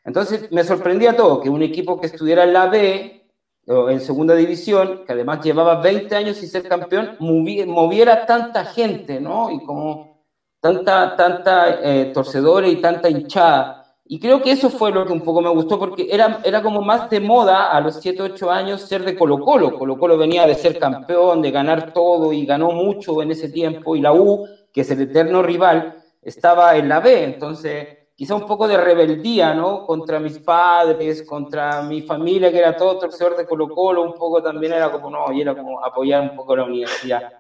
Entonces 0.04 0.50
me 0.50 0.64
sorprendía 0.64 1.14
todo, 1.14 1.42
que 1.42 1.50
un 1.50 1.60
equipo 1.60 2.00
que 2.00 2.06
estuviera 2.06 2.44
en 2.44 2.54
la 2.54 2.68
B 2.68 3.30
o 3.66 3.90
en 3.90 4.00
segunda 4.00 4.34
división, 4.34 5.04
que 5.04 5.12
además 5.12 5.44
llevaba 5.44 5.82
20 5.82 6.16
años 6.16 6.38
sin 6.38 6.48
ser 6.48 6.66
campeón, 6.66 7.18
moviera 7.20 8.24
tanta 8.24 8.64
gente, 8.64 9.20
¿no? 9.20 9.50
Y 9.50 9.62
como 9.64 10.24
tanta, 10.60 11.14
tanta 11.14 11.78
eh, 11.82 12.10
torcedores 12.14 12.72
y 12.72 12.76
tanta 12.76 13.10
hinchada. 13.10 13.78
Y 14.10 14.18
creo 14.18 14.40
que 14.40 14.52
eso 14.52 14.70
fue 14.70 14.90
lo 14.90 15.04
que 15.04 15.12
un 15.12 15.20
poco 15.20 15.42
me 15.42 15.50
gustó, 15.50 15.78
porque 15.78 16.08
era, 16.10 16.40
era 16.42 16.62
como 16.62 16.80
más 16.80 17.10
de 17.10 17.20
moda 17.20 17.70
a 17.70 17.80
los 17.82 17.96
7, 18.00 18.22
8 18.22 18.50
años 18.50 18.80
ser 18.80 19.04
de 19.04 19.14
Colo 19.14 19.38
Colo. 19.38 19.78
Colo 19.78 19.98
Colo 19.98 20.16
venía 20.16 20.46
de 20.46 20.54
ser 20.54 20.78
campeón, 20.78 21.42
de 21.42 21.50
ganar 21.50 21.92
todo 21.92 22.32
y 22.32 22.46
ganó 22.46 22.70
mucho 22.70 23.20
en 23.20 23.32
ese 23.32 23.50
tiempo. 23.50 23.94
Y 23.96 24.00
la 24.00 24.14
U, 24.14 24.48
que 24.72 24.80
es 24.80 24.90
el 24.90 25.02
eterno 25.02 25.42
rival, 25.42 26.02
estaba 26.22 26.74
en 26.76 26.88
la 26.88 27.00
B. 27.00 27.22
Entonces 27.22 27.98
quizá 28.14 28.34
un 28.34 28.46
poco 28.46 28.66
de 28.66 28.78
rebeldía, 28.78 29.52
¿no? 29.52 29.84
Contra 29.84 30.18
mis 30.18 30.38
padres, 30.38 31.22
contra 31.24 31.82
mi 31.82 32.00
familia, 32.00 32.50
que 32.50 32.58
era 32.58 32.74
todo 32.74 32.98
torcedor 32.98 33.36
de 33.36 33.46
Colo 33.46 33.68
Colo, 33.68 34.02
un 34.02 34.14
poco 34.14 34.42
también 34.42 34.72
era 34.72 34.90
como, 34.90 35.10
no, 35.10 35.30
y 35.32 35.42
era 35.42 35.54
como 35.54 35.84
apoyar 35.84 36.22
un 36.22 36.34
poco 36.34 36.56
la 36.56 36.64
universidad. 36.64 37.37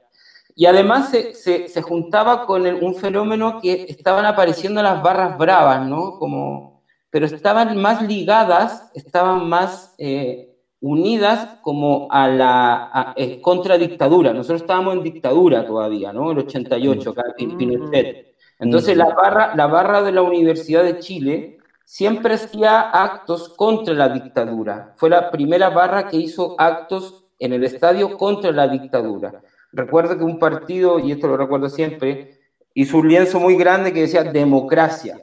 Y 0.58 0.66
además 0.66 1.10
se, 1.10 1.34
se, 1.68 1.82
juntaba 1.82 2.44
con 2.44 2.66
un 2.66 2.96
fenómeno 2.96 3.60
que 3.62 3.86
estaban 3.88 4.24
apareciendo 4.24 4.82
las 4.82 5.00
barras 5.00 5.38
bravas, 5.38 5.86
¿no? 5.86 6.18
Como, 6.18 6.82
pero 7.10 7.26
estaban 7.26 7.80
más 7.80 8.02
ligadas, 8.02 8.90
estaban 8.92 9.48
más 9.48 9.94
eh, 9.98 10.56
unidas 10.80 11.60
como 11.62 12.08
a 12.10 12.26
la 12.26 13.14
eh, 13.14 13.40
contra 13.40 13.78
dictadura. 13.78 14.32
Nosotros 14.32 14.62
estábamos 14.62 14.96
en 14.96 15.04
dictadura 15.04 15.64
todavía, 15.64 16.12
¿no? 16.12 16.32
El 16.32 16.38
88, 16.38 17.14
en 17.38 17.56
Pinochet. 17.56 18.34
Entonces 18.58 18.96
la 18.96 19.14
barra, 19.14 19.54
la 19.54 19.68
barra 19.68 20.02
de 20.02 20.10
la 20.10 20.22
Universidad 20.22 20.82
de 20.82 20.98
Chile 20.98 21.58
siempre 21.84 22.34
hacía 22.34 22.80
actos 22.80 23.50
contra 23.50 23.94
la 23.94 24.08
dictadura. 24.08 24.92
Fue 24.96 25.08
la 25.08 25.30
primera 25.30 25.68
barra 25.68 26.08
que 26.08 26.16
hizo 26.16 26.56
actos 26.58 27.26
en 27.38 27.52
el 27.52 27.62
estadio 27.62 28.18
contra 28.18 28.50
la 28.50 28.66
dictadura. 28.66 29.40
Recuerdo 29.72 30.16
que 30.16 30.24
un 30.24 30.38
partido, 30.38 30.98
y 30.98 31.12
esto 31.12 31.28
lo 31.28 31.36
recuerdo 31.36 31.68
siempre, 31.68 32.38
hizo 32.74 32.98
un 32.98 33.08
lienzo 33.08 33.40
muy 33.40 33.56
grande 33.56 33.92
que 33.92 34.02
decía 34.02 34.24
democracia. 34.24 35.20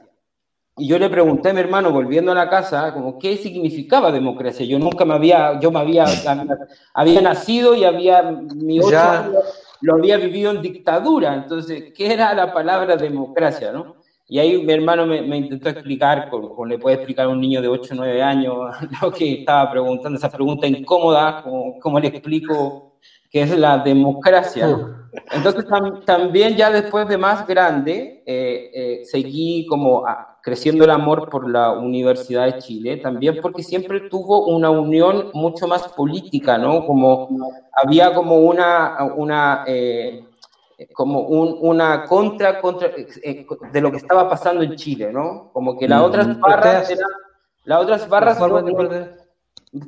Y 0.78 0.88
yo 0.88 0.98
le 0.98 1.08
pregunté 1.08 1.50
a 1.50 1.54
mi 1.54 1.60
hermano, 1.60 1.90
volviendo 1.90 2.32
a 2.32 2.34
la 2.34 2.50
casa, 2.50 2.92
como, 2.92 3.18
¿qué 3.18 3.36
significaba 3.36 4.12
democracia? 4.12 4.66
Yo 4.66 4.78
nunca 4.78 5.04
me 5.04 5.14
había, 5.14 5.58
yo 5.58 5.70
me 5.70 5.80
había, 5.80 6.04
había 6.92 7.20
nacido 7.22 7.74
y 7.74 7.84
había 7.84 8.22
mi 8.22 8.78
ocho 8.80 9.32
lo 9.80 9.94
había 9.94 10.16
vivido 10.16 10.50
en 10.50 10.62
dictadura. 10.62 11.34
Entonces, 11.34 11.92
¿qué 11.94 12.12
era 12.12 12.34
la 12.34 12.52
palabra 12.52 12.96
democracia? 12.96 13.72
¿no? 13.72 13.96
Y 14.28 14.38
ahí 14.38 14.62
mi 14.62 14.72
hermano 14.72 15.06
me, 15.06 15.36
intentó 15.36 15.68
explicar, 15.68 16.28
como, 16.30 16.64
le 16.66 16.78
puede 16.78 16.96
explicar 16.96 17.26
a 17.26 17.28
un 17.28 17.40
niño 17.40 17.62
de 17.62 17.68
8 17.68 17.94
o 17.94 17.96
9 17.96 18.22
años, 18.22 18.56
lo 19.02 19.12
que 19.12 19.40
estaba 19.40 19.70
preguntando, 19.70 20.18
esa 20.18 20.30
pregunta 20.30 20.66
incómoda, 20.66 21.42
como, 21.42 21.78
como 21.78 22.00
le 22.00 22.08
explico 22.08 22.95
qué 23.30 23.42
es 23.42 23.56
la 23.56 23.78
democracia. 23.78 24.96
Entonces 25.32 25.64
también 26.04 26.56
ya 26.56 26.70
después 26.70 27.08
de 27.08 27.18
más 27.18 27.46
grande, 27.46 28.22
eh, 28.26 28.70
eh, 28.74 29.04
seguí 29.04 29.66
como 29.66 30.04
creciendo 30.42 30.84
el 30.84 30.90
amor 30.90 31.28
por 31.28 31.48
la 31.48 31.72
Universidad 31.72 32.44
de 32.44 32.58
Chile, 32.58 32.98
también 32.98 33.38
porque 33.42 33.62
siempre 33.62 34.08
tuvo 34.08 34.46
una 34.46 34.70
unión 34.70 35.30
mucho 35.32 35.66
más 35.66 35.88
política, 35.88 36.58
¿no? 36.58 36.86
Como 36.86 37.28
había 37.72 38.14
como 38.14 38.36
una, 38.36 38.96
una 39.16 39.64
eh, 39.66 40.24
como 40.92 41.20
una 41.20 42.04
contra, 42.04 42.60
contra 42.60 42.90
de 42.90 43.80
lo 43.80 43.90
que 43.90 43.96
estaba 43.96 44.28
pasando 44.28 44.62
en 44.62 44.76
Chile, 44.76 45.10
¿no? 45.12 45.50
Como 45.52 45.78
que 45.78 45.88
las 45.88 46.02
otras 46.02 46.38
barras, 46.38 46.94
las 47.64 47.82
otras 47.82 48.08
barras 48.08 48.38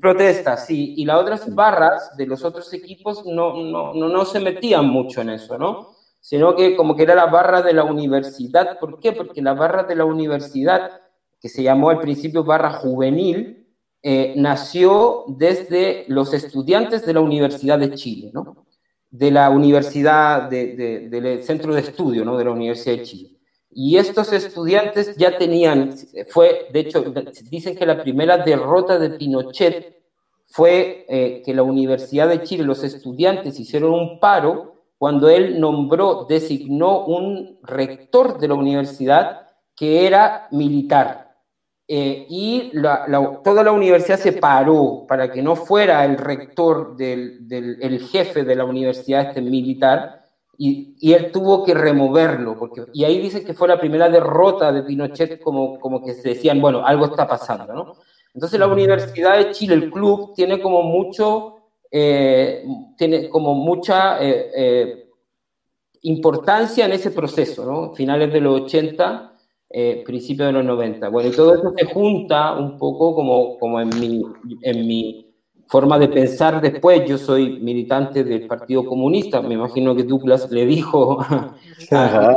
Protestas, 0.01 0.67
sí. 0.67 0.95
Y 0.97 1.05
las 1.05 1.21
otras 1.21 1.55
barras 1.55 2.17
de 2.17 2.27
los 2.27 2.45
otros 2.45 2.73
equipos 2.75 3.25
no, 3.25 3.63
no, 3.63 3.95
no, 3.95 4.09
no, 4.09 4.25
se 4.25 4.41
metían 4.41 4.87
mucho 4.89 5.21
en 5.21 5.31
eso, 5.31 5.57
¿no? 5.57 5.93
Sino 6.21 6.55
que 6.55 6.77
como 6.77 6.97
que 6.97 7.05
era 7.05 7.15
la 7.15 7.27
barra 7.27 7.63
de 7.63 7.73
la 7.73 7.85
universidad. 7.85 8.79
¿Por 8.79 9.01
qué? 9.01 9.13
Porque 9.13 9.41
la 9.41 9.55
barra 9.55 9.85
de 9.85 9.95
la 9.95 10.05
universidad, 10.05 11.01
que 11.41 11.49
se 11.49 11.63
llamó 11.63 11.91
al 11.91 12.01
principio 12.01 12.45
barra 12.45 12.73
juvenil, 12.73 13.67
eh, 14.03 14.35
nació 14.37 15.25
desde 15.29 16.05
los 16.09 16.33
estudiantes 16.35 17.05
de 17.05 17.15
la 17.15 17.21
Universidad 17.21 17.79
de 17.79 17.95
Chile, 17.95 18.31
¿no? 18.33 18.67
De 19.11 19.31
la 19.31 19.51
Universidad, 19.51 20.51
de, 20.51 21.09
del 21.09 21.43
Centro 21.43 21.75
de 21.75 21.81
Estudio, 21.81 22.25
¿no? 22.25 22.37
De 22.37 22.45
la 22.45 22.51
Universidad 22.51 22.97
de 22.97 23.03
Chile. 23.03 23.38
Y 23.81 23.97
estos 23.97 24.33
estudiantes 24.33 25.17
ya 25.17 25.39
tenían, 25.39 25.95
fue, 26.31 26.67
de 26.73 26.81
hecho, 26.81 27.01
dicen 27.49 27.77
que 27.77 27.87
la 27.87 28.03
primera 28.03 28.39
derrota 28.39 28.99
de 28.99 29.11
Pinochet 29.11 30.03
fue 30.47 31.07
eh, 31.09 31.43
que 31.45 31.55
la 31.55 31.63
Universidad 31.63 32.29
de 32.29 32.43
Chile, 32.43 32.65
los 32.65 32.83
estudiantes 32.83 33.61
hicieron 33.61 33.95
un 33.95 34.19
paro 34.19 34.83
cuando 34.99 35.29
él 35.29 35.61
nombró, 35.61 36.27
designó 36.29 37.07
un 37.07 37.61
rector 37.63 38.41
de 38.41 38.49
la 38.49 38.55
universidad 38.55 39.47
que 39.77 40.09
era 40.09 40.49
militar. 40.51 41.37
Eh, 41.87 42.27
y 42.29 42.73
toda 43.45 43.63
la 43.63 43.71
universidad 43.71 44.19
se 44.19 44.33
paró 44.33 45.05
para 45.07 45.31
que 45.31 45.41
no 45.41 45.55
fuera 45.55 46.05
el 46.05 46.19
rector 46.19 46.97
del, 46.97 47.47
el 47.49 48.01
jefe 48.09 48.43
de 48.43 48.57
la 48.57 48.65
universidad 48.65 49.29
este 49.29 49.41
militar, 49.41 50.18
y, 50.61 51.15
él 51.15 51.31
tuvo 51.31 51.65
que 51.65 51.73
removerlo, 51.73 52.59
porque, 52.59 52.87
y 52.93 53.05
ahí 53.05 53.21
dicen 53.21 53.45
que 53.45 53.55
fue 53.55 53.69
la 53.69 53.79
primera 53.79 54.09
derrota 54.11 54.73
de 54.73 54.83
Pinochet, 54.83 55.41
como, 55.41 55.79
como 55.79 56.05
que 56.05 56.15
se 56.15 56.31
decían, 56.31 56.61
bueno, 56.61 56.85
algo 56.85 57.07
está 57.07 57.29
pasando, 57.29 57.73
¿no? 57.73 57.93
Entonces 58.35 58.59
la 58.59 58.67
Universidad 58.67 59.37
de 59.39 59.53
Chile, 59.53 59.75
el 59.75 59.91
club, 59.91 60.35
tiene 60.35 60.61
como 60.61 60.83
mucho, 60.83 61.59
eh, 61.91 62.65
tiene 62.97 63.29
como 63.29 63.55
mucha 63.55 64.21
eh, 64.21 64.51
eh, 64.57 65.09
importancia 66.03 66.87
en 66.87 66.93
ese 66.93 67.13
proceso, 67.13 67.65
¿no? 67.65 67.95
Finales 67.95 68.33
de 68.33 68.41
los 68.41 68.63
80, 68.63 69.35
principios 70.05 70.49
de 70.49 70.53
los 70.53 70.65
90. 70.65 71.09
Bueno, 71.09 71.29
y 71.29 71.33
todo 71.33 71.55
eso 71.55 71.73
se 71.77 71.85
junta 71.85 72.55
un 72.55 72.79
poco 72.79 73.15
como, 73.15 73.59
como 73.59 73.81
en 73.81 73.91
mi, 74.01 74.23
en 74.63 74.87
mi 74.89 75.28
forma 75.69 75.99
de 75.99 76.09
pensar 76.09 76.61
después. 76.61 77.09
Yo 77.09 77.19
soy 77.19 77.61
militante 77.61 78.25
del 78.25 78.47
Partido 78.47 78.85
Comunista, 78.85 79.41
me 79.41 79.55
imagino 79.55 79.95
que 79.95 80.03
Douglas 80.03 80.51
le 80.51 80.67
dijo 80.67 81.21
a, 81.93 82.35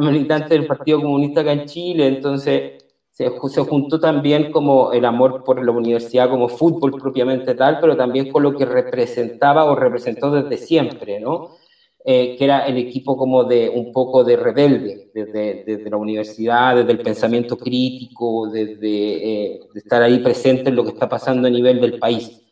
militante 0.00 0.54
del 0.54 0.66
Partido 0.66 1.00
Comunista 1.00 1.40
acá 1.40 1.52
en 1.52 1.66
Chile, 1.66 2.06
entonces 2.06 2.84
se, 3.10 3.30
se, 3.48 3.60
juntó 3.62 3.98
también 3.98 4.52
como 4.52 4.92
el 4.92 5.04
amor 5.06 5.42
por 5.42 5.64
la 5.64 5.72
universidad 5.72 6.28
como 6.28 6.48
fútbol 6.48 6.92
propiamente 7.00 7.54
tal, 7.54 7.78
pero 7.80 7.96
también 7.96 8.30
con 8.30 8.42
lo 8.42 8.54
que 8.54 8.66
representaba 8.66 9.64
o 9.64 9.74
representó 9.74 10.30
desde 10.30 10.58
siempre, 10.58 11.18
¿no? 11.18 11.56
Eh, 12.08 12.36
que 12.38 12.44
era 12.44 12.66
el 12.66 12.76
equipo 12.76 13.16
como 13.16 13.42
de 13.42 13.68
un 13.68 13.90
poco 13.90 14.22
de 14.22 14.36
rebelde, 14.36 15.10
desde, 15.12 15.64
desde 15.66 15.90
la 15.90 15.96
universidad, 15.96 16.76
desde 16.76 16.92
el 16.92 17.00
pensamiento 17.00 17.58
crítico, 17.58 18.48
desde 18.48 19.54
eh, 19.54 19.60
de 19.74 19.80
estar 19.80 20.00
ahí 20.02 20.20
presente 20.20 20.68
en 20.68 20.76
lo 20.76 20.84
que 20.84 20.90
está 20.90 21.08
pasando 21.08 21.48
a 21.48 21.50
nivel 21.50 21.80
del 21.80 21.98
país. 21.98 22.45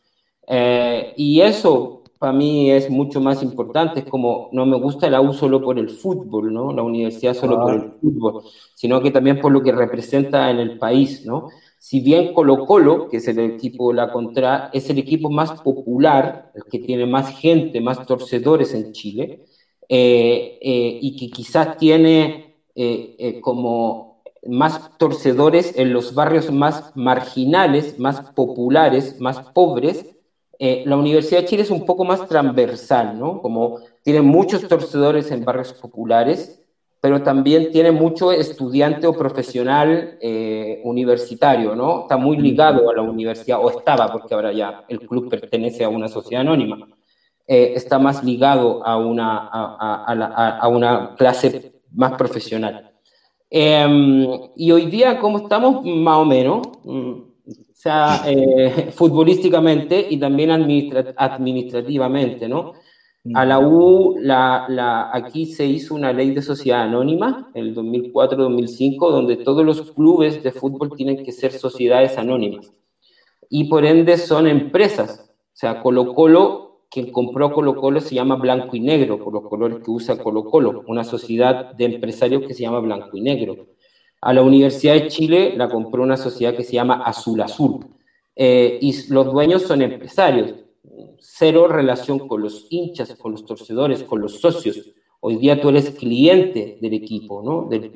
Eh, 0.47 1.15
y 1.17 1.41
eso 1.41 2.05
para 2.25 2.33
mí 2.33 2.71
es 2.71 2.89
mucho 2.89 3.21
más 3.21 3.43
importante, 3.43 4.01
es 4.01 4.07
como 4.07 4.49
no 4.53 4.65
me 4.65 4.79
gusta 4.79 5.11
la 5.11 5.21
U 5.21 5.35
solo 5.35 5.61
por 5.61 5.79
el 5.79 5.91
fútbol, 5.91 6.55
¿no? 6.55 6.73
La 6.73 6.83
universidad 6.83 7.35
solo 7.35 7.61
por 7.61 7.75
el 7.75 7.93
fútbol, 8.01 8.43
sino 8.75 9.03
que 9.03 9.11
también 9.11 9.41
por 9.41 9.53
lo 9.53 9.63
que 9.63 9.73
representa 9.73 10.51
en 10.51 10.59
el 10.59 10.79
país, 10.79 11.27
¿no? 11.27 11.49
Si 11.79 12.01
bien 12.01 12.33
Colo 12.33 12.65
Colo, 12.65 13.11
que 13.11 13.19
es 13.19 13.29
el 13.29 13.39
equipo 13.41 13.91
de 13.91 13.97
la 13.97 14.11
contra, 14.11 14.71
es 14.73 14.89
el 14.89 14.99
equipo 14.99 15.29
más 15.29 15.61
popular, 15.61 16.51
el 16.55 16.65
que 16.65 16.79
tiene 16.79 17.05
más 17.05 17.39
gente, 17.39 17.83
más 17.83 18.07
torcedores 18.07 18.73
en 18.73 18.93
Chile, 18.93 19.45
eh, 19.87 20.59
eh, 20.63 20.99
y 21.03 21.17
que 21.17 21.29
quizás 21.29 21.77
tiene 21.77 22.57
eh, 22.75 23.39
como 23.43 24.23
más 24.47 24.97
torcedores 24.97 25.77
en 25.77 25.93
los 25.93 26.15
barrios 26.15 26.51
más 26.51 26.91
marginales, 26.95 27.99
más 27.99 28.31
populares, 28.31 29.21
más 29.21 29.41
pobres, 29.51 30.17
la 30.59 30.97
Universidad 30.97 31.41
de 31.41 31.47
Chile 31.47 31.63
es 31.63 31.71
un 31.71 31.85
poco 31.85 32.05
más 32.05 32.27
transversal, 32.29 33.19
¿no? 33.19 33.41
Como 33.43 33.79
tiene 34.03 34.23
muchos 34.23 34.67
torcedores 34.69 35.31
en 35.31 35.45
barrios 35.45 35.73
populares, 35.73 36.65
pero 37.05 37.23
también 37.23 37.71
tiene 37.71 37.93
mucho 37.93 38.33
estudiante 38.33 39.07
o 39.07 39.13
profesional 39.13 40.17
eh, 40.23 40.81
universitario, 40.85 41.77
¿no? 41.77 42.01
Está 42.01 42.17
muy 42.17 42.39
ligado 42.39 42.89
a 42.89 42.95
la 42.95 43.03
universidad, 43.03 43.59
o 43.63 43.69
estaba, 43.69 44.11
porque 44.11 44.33
ahora 44.33 44.53
ya 44.55 44.87
el 44.89 45.01
club 45.01 45.29
pertenece 45.29 45.85
a 45.85 45.91
una 45.91 46.09
sociedad 46.09 46.41
anónima, 46.41 46.89
eh, 47.47 47.75
está 47.77 47.99
más 47.99 48.25
ligado 48.25 48.83
a 48.87 48.97
una, 48.97 49.51
a, 49.53 50.59
a, 50.61 50.69
una 50.69 51.15
clase 51.15 51.75
más 51.93 52.13
profesional. 52.13 52.91
Em, 53.51 54.27
y 54.57 54.73
hoy 54.73 54.87
día, 54.87 55.19
¿cómo 55.19 55.37
estamos? 55.37 55.85
Más 55.85 56.17
o 56.17 56.25
menos, 56.25 56.67
mm, 56.85 57.13
eh, 58.26 58.91
futbolísticamente 58.95 60.07
y 60.09 60.18
también 60.18 60.51
administrativamente, 60.51 62.49
¿no? 62.49 62.72
A 63.32 63.47
la 63.47 63.59
U, 63.59 64.18
la, 64.20 65.09
aquí 65.11 65.47
se 65.47 65.64
hizo 65.64 65.95
una 65.95 66.12
ley 66.12 66.32
de 66.35 66.43
sociedad 66.43 66.82
anónima, 66.82 67.51
en 67.55 67.68
el 67.68 67.74
2004-2005, 67.74 69.11
donde 69.11 69.37
todos 69.37 69.64
los 69.64 69.93
clubes 69.93 70.43
de 70.43 70.53
fútbol 70.53 70.95
tienen 70.95 71.24
que 71.24 71.32
ser 71.32 71.53
sociedades 71.53 72.18
anónimas. 72.18 72.70
Y 73.49 73.64
por 73.64 73.87
ende 73.87 74.18
son 74.18 74.47
empresas. 74.47 75.30
O 75.30 75.57
sea, 75.57 75.80
Colo 75.80 76.14
Colo, 76.14 76.82
quien 76.91 77.11
compró 77.11 77.51
Colo 77.51 77.76
Colo 77.76 78.03
se 78.03 78.14
llama 78.14 78.37
Blanco 78.37 78.76
y 78.76 78.80
Negro, 78.80 79.18
por 79.18 79.32
los 79.32 79.49
colores 79.49 79.78
que 79.82 79.91
usa 79.91 80.18
Colo 80.18 80.45
Colo, 80.45 80.85
una 80.87 81.03
sociedad 81.03 81.72
de 81.74 81.87
empresarios 81.87 82.43
que 82.47 82.53
se 82.53 82.62
llama 82.64 82.80
Blanco 82.80 83.16
y 83.16 83.22
Negro. 83.22 83.68
A 84.25 84.33
la 84.33 84.43
Universidad 84.43 84.95
de 84.95 85.09
Chile 85.09 85.53
la 85.55 85.68
compró 85.68 86.03
una 86.03 86.16
sociedad 86.16 86.57
que 86.57 86.64
se 86.64 86.72
llama 86.72 87.03
Azul 87.05 87.43
Azul. 87.43 87.87
Eh, 88.35 88.79
y 88.81 89.12
los 89.12 89.33
dueños 89.33 89.62
son 89.62 89.83
empresarios 89.83 90.55
cero 91.18 91.68
relación 91.68 92.27
con 92.27 92.43
los 92.43 92.66
hinchas, 92.70 93.14
con 93.16 93.33
los 93.33 93.45
torcedores, 93.45 94.03
con 94.03 94.20
los 94.20 94.41
socios. 94.41 94.95
Hoy 95.20 95.37
día 95.37 95.61
tú 95.61 95.70
eres 95.70 95.91
cliente 95.91 96.79
del 96.81 96.95
equipo, 96.95 97.43
¿no? 97.43 97.66
Del, 97.68 97.91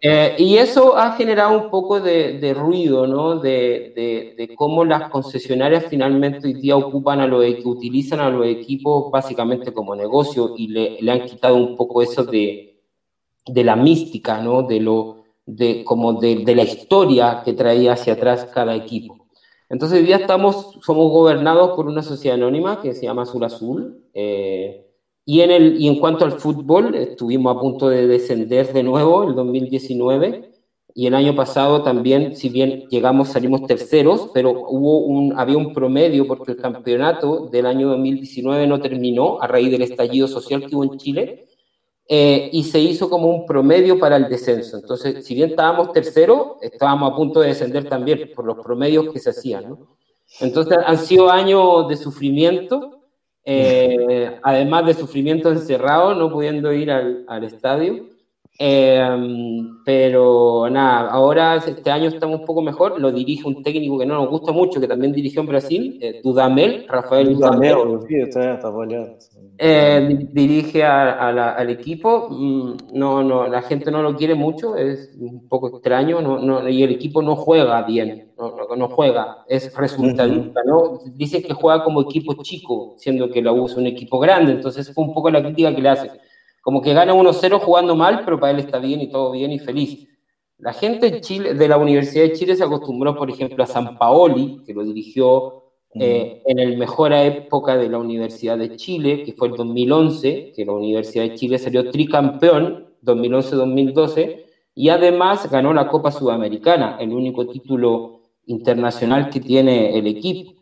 eh, 0.00 0.34
y 0.38 0.56
eso 0.56 0.96
ha 0.96 1.12
generado 1.12 1.60
un 1.60 1.70
poco 1.70 2.00
de, 2.00 2.54
ruido, 2.56 3.06
¿no? 3.06 3.38
De, 3.38 4.34
de, 4.36 4.54
cómo 4.54 4.84
las 4.84 5.10
concesionarias 5.10 5.86
finalmente 5.88 6.46
hoy 6.46 6.54
día 6.54 6.76
ocupan 6.76 7.20
a 7.20 7.26
los 7.26 7.44
utilizan 7.64 8.20
a 8.20 8.30
los 8.30 8.46
equipos 8.46 9.10
básicamente 9.10 9.72
como 9.72 9.96
negocio 9.96 10.54
y 10.56 10.68
le, 10.68 11.00
le 11.00 11.10
han 11.10 11.22
quitado 11.26 11.56
un 11.56 11.76
poco 11.76 12.00
eso 12.02 12.24
de, 12.24 12.73
de 13.46 13.64
la 13.64 13.76
mística, 13.76 14.40
¿no? 14.40 14.62
De 14.62 14.80
lo, 14.80 15.24
de, 15.46 15.84
como 15.84 16.14
de, 16.14 16.44
de 16.44 16.54
la 16.54 16.62
historia 16.62 17.42
que 17.44 17.52
traía 17.52 17.92
hacia 17.92 18.14
atrás 18.14 18.48
cada 18.52 18.74
equipo. 18.74 19.24
Entonces 19.68 19.98
hoy 19.98 20.06
día 20.06 20.16
estamos, 20.16 20.78
somos 20.82 21.10
gobernados 21.10 21.74
por 21.74 21.86
una 21.86 22.02
sociedad 22.02 22.36
anónima 22.36 22.80
que 22.80 22.94
se 22.94 23.06
llama 23.06 23.22
Azul 23.22 23.44
Azul. 23.44 24.04
Eh, 24.12 24.86
y, 25.24 25.40
en 25.40 25.50
el, 25.50 25.80
y 25.80 25.88
en 25.88 25.98
cuanto 25.98 26.24
al 26.24 26.32
fútbol, 26.32 26.94
estuvimos 26.94 27.56
a 27.56 27.60
punto 27.60 27.88
de 27.88 28.06
descender 28.06 28.72
de 28.72 28.82
nuevo 28.82 29.24
el 29.24 29.34
2019. 29.34 30.50
Y 30.96 31.08
el 31.08 31.14
año 31.14 31.34
pasado 31.34 31.82
también, 31.82 32.36
si 32.36 32.50
bien 32.50 32.86
llegamos, 32.88 33.30
salimos 33.30 33.66
terceros, 33.66 34.30
pero 34.32 34.52
hubo 34.52 34.98
un, 34.98 35.36
había 35.36 35.56
un 35.56 35.72
promedio 35.72 36.26
porque 36.28 36.52
el 36.52 36.58
campeonato 36.58 37.48
del 37.48 37.66
año 37.66 37.88
2019 37.88 38.68
no 38.68 38.80
terminó 38.80 39.42
a 39.42 39.48
raíz 39.48 39.72
del 39.72 39.82
estallido 39.82 40.28
social 40.28 40.66
que 40.66 40.76
hubo 40.76 40.84
en 40.84 40.98
Chile 40.98 41.48
eh, 42.06 42.50
y 42.52 42.64
se 42.64 42.78
hizo 42.78 43.08
como 43.08 43.28
un 43.28 43.46
promedio 43.46 43.98
para 43.98 44.16
el 44.16 44.28
descenso. 44.28 44.76
Entonces, 44.76 45.24
si 45.24 45.34
bien 45.34 45.50
estábamos 45.50 45.92
tercero, 45.92 46.58
estábamos 46.60 47.12
a 47.12 47.16
punto 47.16 47.40
de 47.40 47.48
descender 47.48 47.88
también 47.88 48.30
por 48.34 48.44
los 48.44 48.58
promedios 48.58 49.12
que 49.12 49.18
se 49.18 49.30
hacían. 49.30 49.70
¿no? 49.70 49.96
Entonces, 50.40 50.78
han 50.84 50.98
sido 50.98 51.30
años 51.30 51.88
de 51.88 51.96
sufrimiento, 51.96 53.00
eh, 53.44 54.38
además 54.42 54.86
de 54.86 54.94
sufrimiento 54.94 55.50
encerrado, 55.50 56.14
no 56.14 56.30
pudiendo 56.30 56.72
ir 56.72 56.90
al, 56.90 57.24
al 57.26 57.44
estadio. 57.44 58.14
Em, 58.56 59.82
pero 59.84 60.68
nada, 60.70 61.10
ahora 61.10 61.56
este 61.56 61.90
año 61.90 62.08
estamos 62.08 62.40
un 62.40 62.46
poco 62.46 62.62
mejor. 62.62 63.00
Lo 63.00 63.10
dirige 63.10 63.48
un 63.48 63.62
técnico 63.62 63.98
que 63.98 64.06
no 64.06 64.14
nos 64.14 64.28
gusta 64.28 64.52
mucho, 64.52 64.80
que 64.80 64.86
también 64.86 65.12
dirigió 65.12 65.40
en 65.40 65.46
Brasil, 65.48 65.98
eh, 66.00 66.20
Dudamel, 66.22 66.86
Rafael 66.88 67.34
Dudamel. 67.34 67.74
Eh, 69.56 70.28
dirige 70.32 70.84
al 70.84 71.70
equipo. 71.70 72.28
Mm, 72.30 72.76
no, 72.92 73.22
no, 73.22 73.46
la 73.46 73.62
gente 73.62 73.90
no 73.90 74.02
lo 74.02 74.16
quiere 74.16 74.34
mucho, 74.34 74.76
es 74.76 75.10
un 75.18 75.48
poco 75.48 75.68
extraño. 75.68 76.20
No, 76.20 76.38
no, 76.38 76.68
y 76.68 76.82
el 76.82 76.92
equipo 76.92 77.22
no 77.22 77.36
juega 77.36 77.82
bien, 77.82 78.32
no, 78.36 78.54
no 78.76 78.88
juega, 78.88 79.44
es 79.48 79.74
resultadista. 79.76 80.60
¿no? 80.66 80.98
Dice 81.14 81.42
que 81.42 81.52
juega 81.52 81.84
como 81.84 82.02
equipo 82.02 82.34
chico, 82.42 82.94
siendo 82.98 83.30
que 83.30 83.42
la 83.42 83.52
U 83.52 83.66
es 83.66 83.76
un 83.76 83.86
equipo 83.86 84.18
grande. 84.18 84.52
Entonces, 84.52 84.92
fue 84.92 85.04
un 85.04 85.14
poco 85.14 85.30
la 85.30 85.42
crítica 85.42 85.74
que 85.74 85.82
le 85.82 85.88
hace 85.88 86.10
como 86.64 86.80
que 86.80 86.94
gana 86.94 87.12
1-0 87.12 87.60
jugando 87.60 87.94
mal, 87.94 88.22
pero 88.24 88.40
para 88.40 88.52
él 88.52 88.58
está 88.58 88.78
bien 88.78 89.02
y 89.02 89.10
todo 89.10 89.32
bien 89.32 89.52
y 89.52 89.58
feliz. 89.58 90.08
La 90.56 90.72
gente 90.72 91.10
de, 91.10 91.20
Chile, 91.20 91.52
de 91.52 91.68
la 91.68 91.76
Universidad 91.76 92.24
de 92.24 92.32
Chile 92.32 92.56
se 92.56 92.64
acostumbró, 92.64 93.14
por 93.14 93.30
ejemplo, 93.30 93.62
a 93.62 93.66
San 93.66 93.98
Paoli, 93.98 94.62
que 94.64 94.72
lo 94.72 94.82
dirigió 94.82 95.63
eh, 95.94 96.42
en 96.44 96.58
el 96.58 96.76
mejor 96.76 97.12
época 97.12 97.76
de 97.76 97.88
la 97.88 97.98
Universidad 97.98 98.58
de 98.58 98.76
Chile, 98.76 99.22
que 99.22 99.32
fue 99.32 99.48
el 99.48 99.54
2011, 99.54 100.52
que 100.54 100.64
la 100.64 100.72
Universidad 100.72 101.24
de 101.24 101.34
Chile 101.34 101.58
salió 101.58 101.90
tricampeón 101.90 102.86
2011-2012, 103.04 104.44
y 104.74 104.88
además 104.88 105.48
ganó 105.50 105.72
la 105.72 105.86
Copa 105.88 106.10
Sudamericana, 106.10 106.96
el 107.00 107.12
único 107.12 107.46
título 107.46 108.22
internacional 108.46 109.30
que 109.30 109.40
tiene 109.40 109.96
el 109.96 110.06
equipo. 110.06 110.54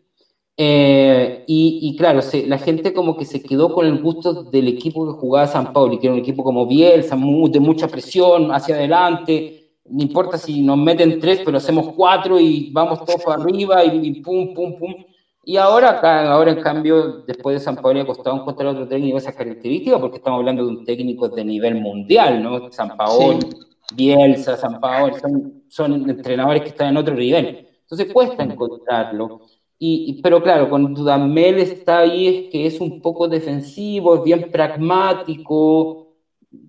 Eh, 0.55 1.43
y, 1.47 1.95
claro, 1.97 2.21
la 2.45 2.59
gente 2.59 2.93
como 2.93 3.17
que 3.17 3.25
se 3.25 3.41
quedó 3.41 3.73
con 3.73 3.87
el 3.87 4.01
gusto 4.01 4.43
del 4.43 4.67
equipo 4.67 5.05
que 5.07 5.19
jugaba 5.19 5.47
San 5.47 5.73
Paulo, 5.73 5.99
que 5.99 6.05
era 6.07 6.13
un 6.13 6.19
equipo 6.19 6.43
como 6.43 6.67
Bielsa, 6.67 7.15
de 7.15 7.59
mucha 7.59 7.87
presión 7.87 8.51
hacia 8.51 8.75
adelante, 8.75 9.63
no 9.85 10.01
importa 10.01 10.37
si 10.37 10.61
nos 10.61 10.77
meten 10.77 11.19
tres, 11.19 11.41
pero 11.43 11.57
hacemos 11.57 11.93
cuatro 11.95 12.39
y 12.39 12.69
vamos 12.71 13.03
todos 13.03 13.23
para 13.23 13.41
arriba 13.41 13.83
y, 13.83 14.21
pum, 14.21 14.53
pum, 14.53 14.77
pum. 14.77 14.93
Y 15.45 15.57
ahora, 15.57 15.99
ahora 16.31 16.51
en 16.51 16.61
cambio, 16.61 17.23
después 17.27 17.59
de 17.59 17.59
San 17.59 17.75
Pablo 17.75 18.01
ha 18.01 18.05
costado 18.05 18.37
encontrar 18.37 18.69
otro 18.69 18.87
técnico 18.87 19.15
de 19.15 19.23
esas 19.23 19.35
características, 19.35 19.99
porque 19.99 20.17
estamos 20.17 20.39
hablando 20.39 20.65
de 20.65 20.69
un 20.69 20.85
técnico 20.85 21.27
de 21.27 21.43
nivel 21.43 21.75
mundial, 21.75 22.41
¿no? 22.41 22.71
San 22.71 22.95
Paolo, 22.95 23.39
Bielsa, 23.93 24.55
San 24.55 24.79
Paolo, 24.79 25.17
son, 25.19 25.63
son 25.67 26.09
entrenadores 26.09 26.63
que 26.63 26.69
están 26.69 26.89
en 26.89 26.97
otro 26.97 27.13
nivel. 27.13 27.67
Entonces 27.81 28.11
cuesta 28.13 28.43
encontrarlo 28.43 29.41
pero 30.21 30.41
claro, 30.41 30.69
cuando 30.69 30.89
Dudamel 30.89 31.59
está 31.59 31.99
ahí 31.99 32.27
es 32.27 32.51
que 32.51 32.65
es 32.65 32.79
un 32.79 33.01
poco 33.01 33.27
defensivo, 33.27 34.15
es 34.15 34.23
bien 34.23 34.49
pragmático. 34.51 36.15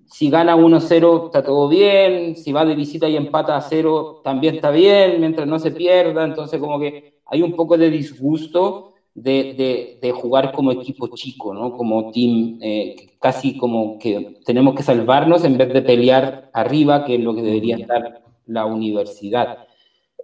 Si 0.05 0.29
gana 0.29 0.55
1-0 0.57 1.25
está 1.27 1.43
todo 1.43 1.69
bien, 1.69 2.35
si 2.35 2.51
va 2.51 2.65
de 2.65 2.75
visita 2.75 3.07
y 3.07 3.15
empata 3.15 3.55
a 3.55 3.61
0 3.61 4.21
también 4.23 4.55
está 4.55 4.71
bien, 4.71 5.19
mientras 5.21 5.47
no 5.47 5.59
se 5.59 5.71
pierda. 5.71 6.25
Entonces 6.25 6.59
como 6.59 6.79
que 6.79 7.14
hay 7.25 7.41
un 7.41 7.55
poco 7.55 7.77
de 7.77 7.89
disgusto 7.89 8.93
de, 9.13 9.97
de, 10.01 10.11
jugar 10.11 10.51
como 10.51 10.71
equipo 10.71 11.07
chico, 11.15 11.53
¿no? 11.53 11.77
Como 11.77 12.11
team, 12.11 12.59
eh, 12.61 13.15
casi 13.19 13.57
como 13.57 13.97
que 13.97 14.41
tenemos 14.45 14.75
que 14.75 14.83
salvarnos 14.83 15.45
en 15.45 15.57
vez 15.57 15.71
de 15.71 15.81
pelear 15.81 16.49
arriba, 16.53 17.05
que 17.05 17.15
es 17.15 17.21
lo 17.21 17.33
que 17.33 17.41
debería 17.41 17.77
estar 17.77 18.23
la 18.47 18.65
universidad. 18.65 19.67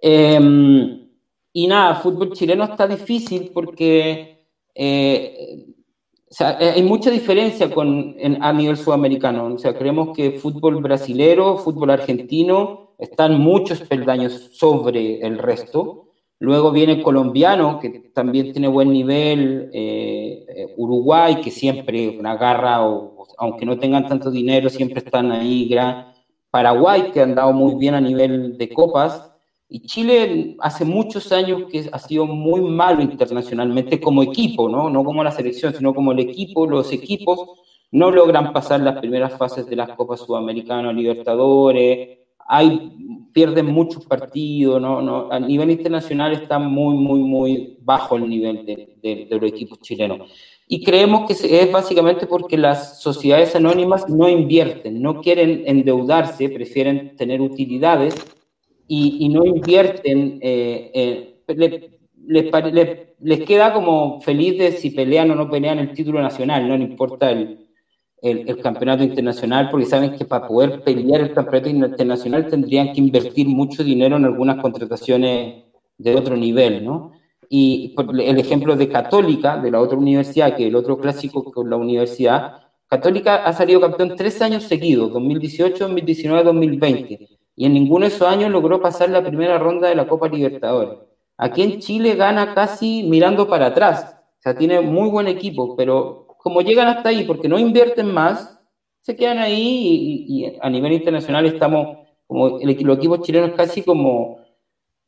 Eh, 0.01 1.07
y 1.53 1.67
nada, 1.67 1.95
fútbol 1.95 2.33
chileno 2.33 2.65
está 2.65 2.85
difícil 2.85 3.51
porque 3.53 4.45
eh, 4.75 5.65
o 6.31 6.33
sea, 6.33 6.57
eh, 6.61 6.71
hay 6.75 6.83
mucha 6.83 7.11
diferencia 7.11 7.69
con, 7.69 8.15
a 8.39 8.53
nivel 8.53 8.77
sudamericano. 8.77 9.53
O 9.53 9.57
sea, 9.57 9.77
creemos 9.77 10.15
que 10.15 10.31
fútbol 10.31 10.81
brasilero, 10.81 11.57
fútbol 11.57 11.89
argentino 11.89 12.93
están 12.97 13.37
muchos 13.39 13.81
peldaños 13.81 14.51
sobre 14.53 15.19
el 15.27 15.37
resto. 15.37 16.10
Luego 16.41 16.71
viene 16.71 17.03
colombiano, 17.03 17.79
que 17.79 18.09
también 18.15 18.51
tiene 18.51 18.67
buen 18.67 18.91
nivel, 18.91 19.69
eh, 19.73 20.73
Uruguay, 20.75 21.39
que 21.39 21.51
siempre 21.51 22.19
agarra, 22.23 22.83
o, 22.83 23.27
aunque 23.37 23.63
no 23.63 23.77
tengan 23.77 24.07
tanto 24.07 24.31
dinero, 24.31 24.67
siempre 24.67 25.03
están 25.05 25.31
ahí. 25.31 25.69
Gran, 25.69 26.07
Paraguay, 26.49 27.11
que 27.11 27.21
han 27.21 27.35
dado 27.35 27.53
muy 27.53 27.75
bien 27.75 27.93
a 27.93 28.01
nivel 28.01 28.57
de 28.57 28.69
copas. 28.69 29.31
Y 29.69 29.81
Chile 29.81 30.57
hace 30.61 30.83
muchos 30.83 31.31
años 31.31 31.65
que 31.71 31.87
ha 31.91 31.99
sido 31.99 32.25
muy 32.25 32.61
malo 32.61 33.03
internacionalmente 33.03 34.01
como 34.01 34.23
equipo, 34.23 34.67
¿no? 34.67 34.89
No 34.89 35.03
como 35.03 35.23
la 35.23 35.31
selección, 35.31 35.75
sino 35.75 35.93
como 35.93 36.11
el 36.11 36.21
equipo, 36.21 36.65
los 36.65 36.91
equipos 36.91 37.49
no 37.91 38.09
logran 38.09 38.51
pasar 38.51 38.79
las 38.81 38.97
primeras 38.97 39.37
fases 39.37 39.67
de 39.67 39.75
las 39.75 39.89
Copas 39.95 40.21
Sudamericanas, 40.21 40.95
Libertadores, 40.95 42.17
hay, 42.53 42.91
pierden 43.31 43.67
muchos 43.67 44.05
partidos, 44.05 44.81
¿no? 44.81 45.01
¿no? 45.01 45.31
a 45.31 45.39
nivel 45.39 45.71
internacional 45.71 46.33
está 46.33 46.59
muy, 46.59 46.95
muy, 46.95 47.21
muy 47.21 47.77
bajo 47.81 48.17
el 48.17 48.27
nivel 48.27 48.65
de, 48.65 48.97
de, 49.01 49.25
de 49.29 49.39
los 49.39 49.49
equipos 49.49 49.79
chilenos. 49.79 50.29
Y 50.67 50.83
creemos 50.83 51.27
que 51.27 51.61
es 51.61 51.71
básicamente 51.71 52.27
porque 52.27 52.57
las 52.57 53.01
sociedades 53.01 53.55
anónimas 53.55 54.09
no 54.09 54.27
invierten, 54.27 55.01
no 55.01 55.21
quieren 55.21 55.63
endeudarse, 55.65 56.49
prefieren 56.49 57.15
tener 57.15 57.39
utilidades 57.39 58.15
y, 58.85 59.17
y 59.21 59.29
no 59.29 59.45
invierten, 59.45 60.39
eh, 60.41 60.91
eh, 60.93 61.53
le, 61.55 61.99
les, 62.27 62.97
les, 63.21 63.39
queda 63.45 63.71
como 63.71 64.19
feliz 64.19 64.57
de 64.57 64.73
si 64.73 64.91
pelean 64.91 65.31
o 65.31 65.35
no 65.35 65.49
pelean 65.49 65.79
el 65.79 65.93
título 65.93 66.21
nacional, 66.21 66.67
no, 66.67 66.77
no 66.77 66.83
importa 66.83 67.31
el, 67.31 67.70
el, 68.21 68.49
el, 68.49 68.61
campeonato 68.61 69.03
internacional, 69.03 69.69
porque 69.69 69.87
saben 69.87 70.15
que 70.15 70.25
para 70.25 70.47
poder 70.47 70.83
pelear 70.83 71.21
el 71.21 71.33
campeonato 71.33 71.69
internacional 71.69 72.47
tendrían 72.47 72.93
que 72.93 73.01
invertir 73.01 73.47
mucho 73.47 73.83
dinero 73.83 74.17
en 74.17 74.25
algunas 74.25 74.61
contrataciones 74.61 75.63
de 75.97 76.15
otro 76.15 76.35
nivel, 76.35 76.85
¿no? 76.85 77.13
Y 77.49 77.93
el 77.97 78.39
ejemplo 78.39 78.75
de 78.75 78.87
Católica, 78.87 79.57
de 79.57 79.71
la 79.71 79.81
otra 79.81 79.97
universidad, 79.97 80.55
que 80.55 80.67
el 80.67 80.75
otro 80.75 80.97
clásico 80.97 81.43
con 81.43 81.69
la 81.69 81.75
universidad, 81.75 82.61
Católica 82.87 83.43
ha 83.45 83.53
salido 83.53 83.81
campeón 83.81 84.15
tres 84.15 84.41
años 84.41 84.63
seguidos, 84.63 85.11
2018, 85.13 85.85
2019, 85.85 86.43
2020, 86.43 87.29
y 87.55 87.65
en 87.65 87.73
ninguno 87.73 88.05
de 88.05 88.13
esos 88.13 88.27
años 88.27 88.51
logró 88.51 88.81
pasar 88.81 89.09
la 89.09 89.23
primera 89.23 89.57
ronda 89.57 89.89
de 89.89 89.95
la 89.95 90.07
Copa 90.07 90.27
Libertadores. 90.27 90.99
Aquí 91.37 91.61
en 91.61 91.79
Chile 91.79 92.15
gana 92.15 92.53
casi 92.53 93.03
mirando 93.03 93.47
para 93.47 93.67
atrás, 93.67 94.15
o 94.39 94.41
sea, 94.41 94.55
tiene 94.55 94.81
muy 94.81 95.09
buen 95.09 95.27
equipo, 95.27 95.75
pero 95.75 96.30
como 96.41 96.61
llegan 96.61 96.87
hasta 96.87 97.09
ahí 97.09 97.23
porque 97.23 97.47
no 97.47 97.59
invierten 97.59 98.11
más, 98.11 98.59
se 98.99 99.15
quedan 99.15 99.39
ahí 99.39 100.25
y, 100.27 100.45
y 100.45 100.57
a 100.61 100.69
nivel 100.69 100.93
internacional 100.93 101.45
estamos 101.45 101.97
como 102.27 102.59
el, 102.59 102.81
los 102.83 102.97
equipos 102.97 103.21
chilenos 103.21 103.51
casi 103.55 103.83
como 103.83 104.39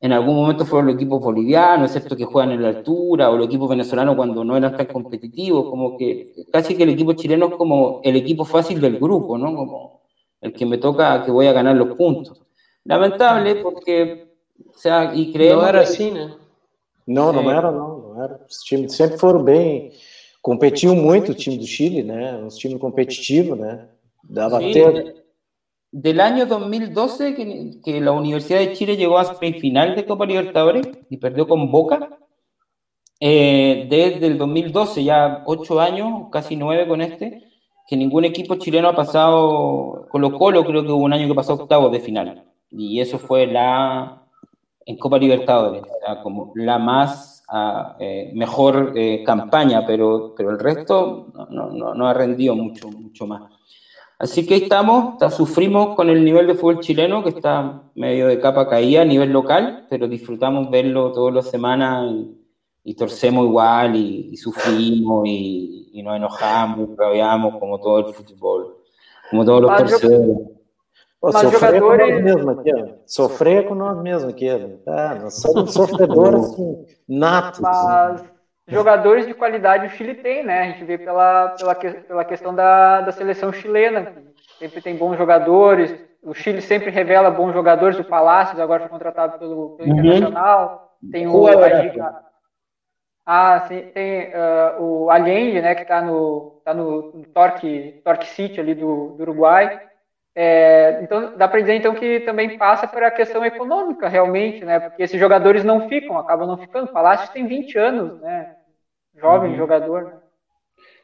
en 0.01 0.11
algún 0.11 0.35
momento 0.35 0.65
fueron 0.65 0.87
los 0.87 0.95
equipos 0.95 1.21
bolivianos, 1.21 1.89
excepto 1.89 2.17
que 2.17 2.25
juegan 2.25 2.51
en 2.51 2.61
la 2.61 2.67
altura, 2.67 3.29
o 3.29 3.37
los 3.37 3.47
equipos 3.47 3.69
venezolanos 3.69 4.17
cuando 4.17 4.43
no 4.43 4.57
eran 4.57 4.75
tan 4.75 4.87
competitivos, 4.87 5.69
como 5.69 5.97
que 5.97 6.33
casi 6.51 6.75
que 6.75 6.83
el 6.83 6.89
equipo 6.89 7.13
chileno 7.13 7.45
es 7.45 7.55
como 7.55 8.01
el 8.03 8.17
equipo 8.17 8.43
fácil 8.43 8.81
del 8.81 8.99
grupo, 8.99 9.37
¿no? 9.37 9.55
Como 9.55 10.01
el 10.41 10.51
que 10.51 10.65
me 10.65 10.77
toca 10.77 11.23
que 11.23 11.31
voy 11.31 11.47
a 11.47 11.53
ganar 11.53 11.77
los 11.77 11.95
puntos. 11.95 12.43
Lamentable 12.83 13.55
porque, 13.55 14.35
o 14.69 14.77
sea, 14.77 15.13
y 15.15 15.31
creemos... 15.31 15.63
Não 15.63 15.69
era 15.69 15.79
assim, 15.79 16.11
né? 16.11 16.35
Não, 17.07 17.31
não 17.31 17.49
era, 17.49 17.71
não. 17.71 17.99
não 17.99 18.23
era. 18.23 18.41
Os 18.49 18.61
times 18.63 18.93
sempre 18.93 19.17
foram 19.17 19.41
bem 19.41 19.93
competiam 20.43 20.93
muito 20.93 21.31
o 21.31 21.35
time 21.35 21.57
do 21.57 21.65
Chile, 21.65 22.03
né? 22.03 22.35
Um 22.35 22.49
time 22.49 22.77
competitivo, 22.77 23.55
né? 23.55 23.87
Sí, 24.59 24.73
ter... 24.73 25.23
Del 25.91 26.19
año 26.19 26.45
2012 26.45 27.33
que, 27.33 27.79
que, 27.83 28.01
la 28.01 28.11
Universidad 28.11 28.59
de 28.59 28.73
Chile 28.73 28.97
llegó 28.97 29.17
a 29.17 29.25
semifinal 29.25 29.95
de 29.95 30.05
Copa 30.05 30.25
Libertadores 30.25 30.87
y 31.09 31.17
perdió 31.17 31.47
con 31.47 31.71
Boca. 31.71 32.17
Eh, 33.19 33.87
desde 33.89 34.27
el 34.27 34.37
2012, 34.37 35.03
ya 35.03 35.43
ocho 35.45 35.79
años, 35.79 36.29
casi 36.31 36.55
nueve 36.57 36.87
con 36.87 37.01
este, 37.01 37.43
que 37.87 37.95
ningún 37.95 38.25
equipo 38.25 38.55
chileno 38.55 38.89
ha 38.89 38.95
pasado, 38.95 40.07
Colo 40.09 40.37
Colo 40.37 40.65
creo 40.65 40.83
que 40.83 40.91
hubo 40.91 41.03
un 41.03 41.13
año 41.13 41.27
que 41.27 41.35
pasó 41.35 41.53
octavo 41.53 41.89
de 41.89 41.99
final. 41.99 42.43
Y 42.69 42.99
eso 42.99 43.19
fue 43.19 43.45
la, 43.45 44.23
en 44.85 44.97
Copa 44.97 45.19
Libertadores, 45.19 45.83
o 45.83 46.05
sea, 46.05 46.21
como 46.21 46.51
la 46.55 46.79
más 46.79 47.32
a, 47.55 47.95
eh, 47.99 48.31
mejor 48.33 48.93
eh, 48.95 49.23
campaña, 49.23 49.85
pero, 49.85 50.33
pero 50.35 50.49
el 50.49 50.59
resto 50.59 51.27
no, 51.51 51.69
no, 51.69 51.93
no, 51.93 52.07
ha 52.07 52.13
rendido 52.13 52.55
mucho, 52.55 52.89
mucho 52.89 53.27
más. 53.27 53.43
Así 54.17 54.47
que 54.47 54.55
estamos, 54.55 55.13
está, 55.13 55.29
sufrimos 55.29 55.95
con 55.95 56.09
el 56.09 56.25
nivel 56.25 56.47
de 56.47 56.55
fútbol 56.55 56.79
chileno, 56.79 57.23
que 57.23 57.29
está 57.29 57.83
medio 57.93 58.27
de 58.27 58.39
capa 58.39 58.67
caída 58.67 59.03
a 59.03 59.05
nivel 59.05 59.31
local, 59.31 59.85
pero 59.87 60.07
disfrutamos 60.07 60.71
verlo 60.71 61.11
todas 61.11 61.35
las 61.35 61.49
semanas 61.51 62.11
y, 62.11 62.91
y 62.91 62.95
torcemos 62.95 63.45
igual 63.45 63.95
y, 63.95 64.29
y 64.31 64.37
sufrimos 64.37 65.27
y, 65.27 65.91
y, 65.93 66.01
nos 66.01 66.15
enojamos, 66.15 66.89
rabiamos 66.97 67.59
como 67.59 67.79
todo 67.79 67.99
el 67.99 68.13
fútbol, 68.15 68.77
como 69.29 69.45
todos 69.45 69.61
los 69.61 69.77
torcedores. 69.77 70.37
Pô, 71.23 71.29
Mas 71.31 71.41
sofrer 71.43 71.79
jogadores... 71.79 72.05
com 72.05 72.11
nós 72.11 72.21
mesmos 72.21 72.59
aqui, 72.59 72.73
ó. 72.75 72.87
Sofrer 73.05 73.65
com 73.65 73.75
nós 73.75 73.97
mesmos 74.03 74.33
aqui, 74.33 74.49
ó. 74.51 74.91
Ah, 74.91 75.15
nós 75.21 75.39
somos 75.39 75.71
sofredores 75.71 76.43
assim, 76.43 76.85
natos. 77.07 77.61
Mas 77.61 78.15
assim. 78.15 78.27
jogadores 78.67 79.25
de 79.25 79.33
qualidade 79.33 79.85
o 79.85 79.89
Chile 79.91 80.15
tem, 80.15 80.43
né? 80.43 80.59
A 80.59 80.65
gente 80.65 80.83
vê 80.83 80.97
pela, 80.97 81.55
pela, 81.57 81.75
pela 81.75 82.25
questão 82.25 82.53
da, 82.53 82.99
da 82.99 83.13
seleção 83.13 83.53
chilena. 83.53 84.11
Sempre 84.59 84.81
tem 84.81 84.97
bons 84.97 85.15
jogadores. 85.17 85.95
O 86.21 86.33
Chile 86.33 86.61
sempre 86.61 86.89
revela 86.89 87.31
bons 87.31 87.53
jogadores. 87.53 87.97
O 87.97 88.03
Palácios 88.03 88.59
agora 88.59 88.81
foi 88.81 88.89
contratado 88.89 89.39
pelo, 89.39 89.77
pelo 89.77 89.89
uhum. 89.93 89.99
Internacional. 89.99 90.97
Tem 91.09 91.25
o 91.25 91.47
Agiga. 91.47 92.15
Ah, 93.25 93.61
sim, 93.69 93.79
tem 93.93 94.27
uh, 94.27 94.81
o 94.83 95.09
Allende, 95.09 95.61
né, 95.61 95.73
que 95.73 95.83
está 95.83 96.01
no, 96.01 96.61
tá 96.65 96.73
no, 96.73 97.13
no 97.13 97.25
Torque, 97.27 98.01
Torque 98.03 98.27
City 98.27 98.59
ali 98.59 98.75
do, 98.75 99.15
do 99.15 99.21
Uruguai. 99.21 99.79
É, 100.35 100.99
então, 101.03 101.37
dá 101.37 101.47
para 101.47 101.59
dizer 101.59 101.75
então 101.75 101.93
que 101.93 102.21
também 102.21 102.57
passa 102.57 102.87
por 102.87 103.03
a 103.03 103.11
questão 103.11 103.45
econômica, 103.45 104.07
realmente, 104.07 104.65
né? 104.65 104.79
Porque 104.79 105.03
esses 105.03 105.19
jogadores 105.19 105.63
não 105.63 105.87
ficam, 105.87 106.17
acabam 106.17 106.47
não 106.47 106.57
ficando. 106.57 106.91
Palácio 106.91 107.31
tem 107.31 107.45
20 107.45 107.77
anos, 107.77 108.19
né? 108.19 108.55
Jovem 109.15 109.51
uhum. 109.51 109.57
jogador. 109.57 110.23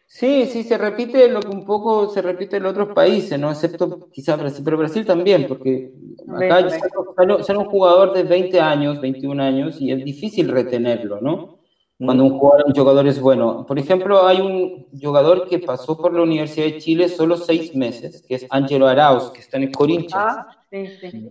Sí, 0.08 0.48
sí, 0.48 0.64
se 0.64 0.76
repite 0.76 1.28
lo 1.28 1.40
que 1.40 1.50
un 1.50 1.64
poco 1.64 2.08
se 2.08 2.24
repite 2.24 2.58
en 2.58 2.66
otros 2.66 2.90
países, 2.96 3.40
¿no? 3.40 3.52
Excepto 3.52 4.10
quizás 4.12 4.40
Brasil, 4.40 4.64
pero 4.66 4.78
Brasil 4.78 5.06
también, 5.06 5.46
porque 5.48 5.92
acá 6.28 6.68
sale, 7.16 7.44
sale 7.44 7.60
un 7.60 7.66
jugador 7.66 8.14
de 8.14 8.24
20 8.24 8.60
años, 8.60 9.00
21 9.00 9.40
años, 9.40 9.80
y 9.80 9.92
es 9.92 10.04
difícil 10.04 10.50
retenerlo, 10.50 11.22
¿no? 11.22 11.59
Cuando 12.04 12.24
un 12.24 12.40
jugador, 12.40 12.66
un 12.68 12.74
jugador 12.74 13.08
es 13.08 13.20
bueno. 13.20 13.66
Por 13.66 13.78
ejemplo, 13.78 14.26
hay 14.26 14.40
un 14.40 14.88
jugador 15.02 15.48
que 15.50 15.60
pasó 15.60 15.98
por 15.98 16.14
la 16.14 16.22
Universidad 16.22 16.68
de 16.68 16.78
Chile 16.78 17.10
solo 17.10 17.36
seis 17.36 17.76
meses, 17.76 18.24
que 18.26 18.36
es 18.36 18.48
Angelo 18.50 18.88
Arauz, 18.88 19.32
que 19.32 19.42
está 19.42 19.58
en 19.58 19.64
el 19.64 19.72
Corinthians. 19.72 20.14
Ah, 20.16 20.48
sí, 20.72 20.88
sí. 21.02 21.30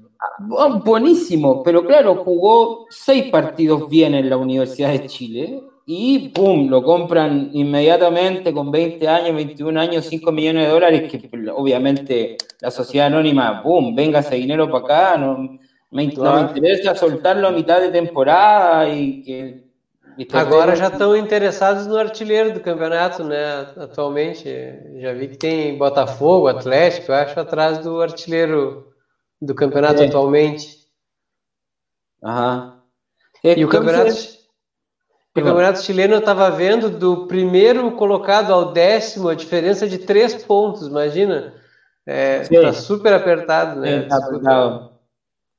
Ah, 0.58 0.82
buenísimo, 0.84 1.62
pero 1.62 1.86
claro, 1.86 2.16
jugó 2.16 2.86
seis 2.90 3.30
partidos 3.30 3.88
bien 3.88 4.14
en 4.14 4.28
la 4.28 4.36
Universidad 4.36 4.90
de 4.90 5.06
Chile 5.06 5.62
y 5.86 6.28
¡pum! 6.28 6.68
Lo 6.68 6.82
compran 6.82 7.48
inmediatamente 7.54 8.52
con 8.52 8.70
20 8.70 9.08
años, 9.08 9.36
21 9.36 9.80
años, 9.80 10.04
5 10.04 10.30
millones 10.32 10.66
de 10.66 10.70
dólares, 10.70 11.10
que 11.10 11.30
obviamente 11.50 12.36
la 12.60 12.70
sociedad 12.70 13.06
anónima, 13.06 13.62
¡pum! 13.62 13.94
Venga 13.94 14.18
ese 14.18 14.34
dinero 14.34 14.70
para 14.70 14.84
acá, 14.84 15.16
no 15.16 15.58
me, 15.90 16.06
no 16.08 16.34
me 16.34 16.40
interesa 16.42 16.94
soltarlo 16.94 17.48
a 17.48 17.52
mitad 17.52 17.80
de 17.80 17.88
temporada 17.88 18.86
y 18.86 19.22
que 19.22 19.67
Agora 20.32 20.74
já 20.74 20.88
estão 20.88 21.16
interessados 21.16 21.86
no 21.86 21.96
artilheiro 21.96 22.52
do 22.52 22.60
campeonato, 22.60 23.22
né? 23.22 23.68
Atualmente. 23.76 24.48
Já 25.00 25.12
vi 25.12 25.28
que 25.28 25.36
tem 25.36 25.78
Botafogo, 25.78 26.48
Atlético, 26.48 27.12
eu 27.12 27.16
acho, 27.16 27.38
atrás 27.38 27.78
do 27.78 28.00
artilheiro 28.00 28.92
do 29.40 29.54
campeonato 29.54 30.02
é. 30.02 30.06
atualmente. 30.06 30.78
Aham. 32.22 32.82
E, 33.44 33.60
e 33.60 33.64
o 33.64 33.68
campeonato, 33.68 34.10
o 34.10 35.40
campeonato 35.40 35.82
chileno 35.82 36.14
eu 36.14 36.18
estava 36.18 36.50
vendo 36.50 36.90
do 36.90 37.28
primeiro 37.28 37.92
colocado 37.92 38.52
ao 38.52 38.72
décimo, 38.72 39.28
a 39.28 39.34
diferença 39.34 39.86
de 39.86 39.98
três 39.98 40.34
pontos, 40.34 40.88
imagina. 40.88 41.54
É, 42.04 42.40
tá 42.40 42.72
super 42.72 43.12
apertado, 43.12 43.80
né? 43.80 43.98
É, 43.98 44.02
tá 44.02 44.16
apertado. 44.16 44.97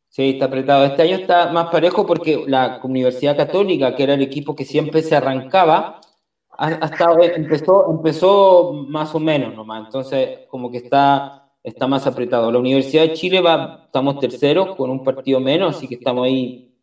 Sí, 0.09 0.31
está 0.31 0.45
apretado. 0.45 0.85
Este 0.85 1.03
año 1.03 1.17
está 1.17 1.51
más 1.51 1.67
parejo 1.69 2.05
porque 2.05 2.43
la 2.47 2.79
Universidad 2.83 3.37
Católica, 3.37 3.95
que 3.95 4.03
era 4.03 4.15
el 4.15 4.21
equipo 4.23 4.55
que 4.55 4.65
siempre 4.65 5.03
se 5.03 5.15
arrancaba, 5.15 6.01
hasta 6.49 7.05
empezó, 7.35 7.89
empezó 7.91 8.73
más 8.73 9.13
o 9.13 9.19
menos 9.19 9.55
nomás. 9.55 9.85
Entonces, 9.85 10.39
como 10.49 10.71
que 10.71 10.77
está, 10.77 11.51
está 11.63 11.87
más 11.87 12.07
apretado. 12.07 12.51
La 12.51 12.57
Universidad 12.59 13.03
de 13.03 13.13
Chile 13.13 13.39
va, 13.39 13.83
estamos 13.85 14.19
terceros 14.19 14.75
con 14.75 14.89
un 14.89 15.03
partido 15.03 15.39
menos, 15.39 15.77
así 15.77 15.87
que 15.87 15.95
estamos 15.95 16.25
ahí 16.25 16.75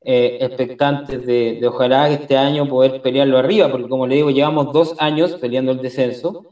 eh, 0.00 0.38
expectantes 0.40 1.24
de, 1.24 1.58
de 1.60 1.66
ojalá 1.66 2.10
este 2.10 2.36
año 2.36 2.68
poder 2.68 3.00
pelearlo 3.00 3.38
arriba, 3.38 3.70
porque 3.70 3.88
como 3.88 4.06
le 4.06 4.16
digo, 4.16 4.30
llevamos 4.30 4.72
dos 4.72 4.96
años 4.98 5.32
peleando 5.40 5.72
el 5.72 5.80
descenso 5.80 6.44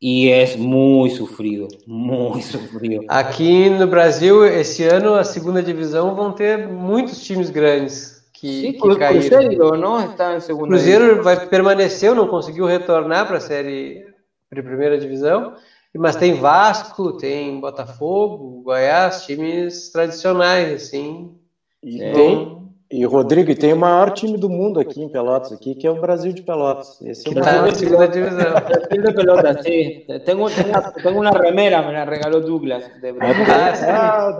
e 0.00 0.28
é 0.28 0.56
muito 0.56 1.16
sofrido, 1.16 1.68
muito 1.86 2.46
sofrido. 2.46 3.04
Aqui 3.08 3.70
no 3.70 3.86
Brasil, 3.86 4.44
esse 4.44 4.84
ano, 4.84 5.14
a 5.14 5.24
segunda 5.24 5.62
divisão 5.62 6.14
vão 6.14 6.32
ter 6.32 6.68
muitos 6.68 7.24
times 7.24 7.50
grandes 7.50 8.16
que, 8.32 8.60
Sim, 8.60 8.72
que 8.72 8.96
caíram. 8.96 9.28
Cruzeiro 9.28 9.76
não 9.78 10.10
está 10.10 10.36
em 10.36 10.40
segunda. 10.40 10.68
Cruzeiro 10.68 11.22
vai 11.22 11.46
permaneceu, 11.46 12.14
não 12.14 12.28
conseguiu 12.28 12.66
retornar 12.66 13.26
para 13.26 13.38
a 13.38 13.40
série 13.40 14.04
para 14.50 14.60
a 14.60 14.64
primeira 14.64 14.98
divisão, 14.98 15.54
mas 15.96 16.14
tem 16.14 16.34
Vasco, 16.34 17.16
tem 17.16 17.58
Botafogo, 17.58 18.62
Goiás, 18.62 19.24
times 19.24 19.90
tradicionais 19.90 20.72
assim. 20.72 21.34
E, 21.82 22.02
é. 22.02 22.12
tem, 22.12 22.65
E 22.88 23.04
Rodrigo, 23.04 23.52
tem 23.56 23.72
o 23.72 23.76
maior 23.76 24.12
time 24.12 24.38
do 24.38 24.48
mundo 24.48 24.78
aqui 24.78 25.02
em 25.02 25.08
Pelotas, 25.08 25.52
aqui, 25.52 25.74
que 25.74 25.88
é 25.88 25.90
o 25.90 26.00
Brasil 26.00 26.32
de 26.32 26.42
Pelotas. 26.42 27.00
Esse 27.02 27.28
é 27.28 27.32
o 27.32 27.34
maior. 27.34 27.74
segunda 27.74 28.06
divisão. 28.06 28.52
Brasil 28.52 29.02
de 29.02 29.12
Pelotas, 29.12 29.64
sí. 29.64 30.06
Tengo, 30.24 30.48
tengo, 30.48 30.92
tengo, 31.02 31.18
una 31.18 31.32
remera, 31.32 31.82
me 31.82 31.92
la 31.92 32.04
regaló 32.04 32.40
Douglas. 32.40 32.88
De 33.00 33.10
Brasil. 33.10 33.44
Ah, 33.88 34.38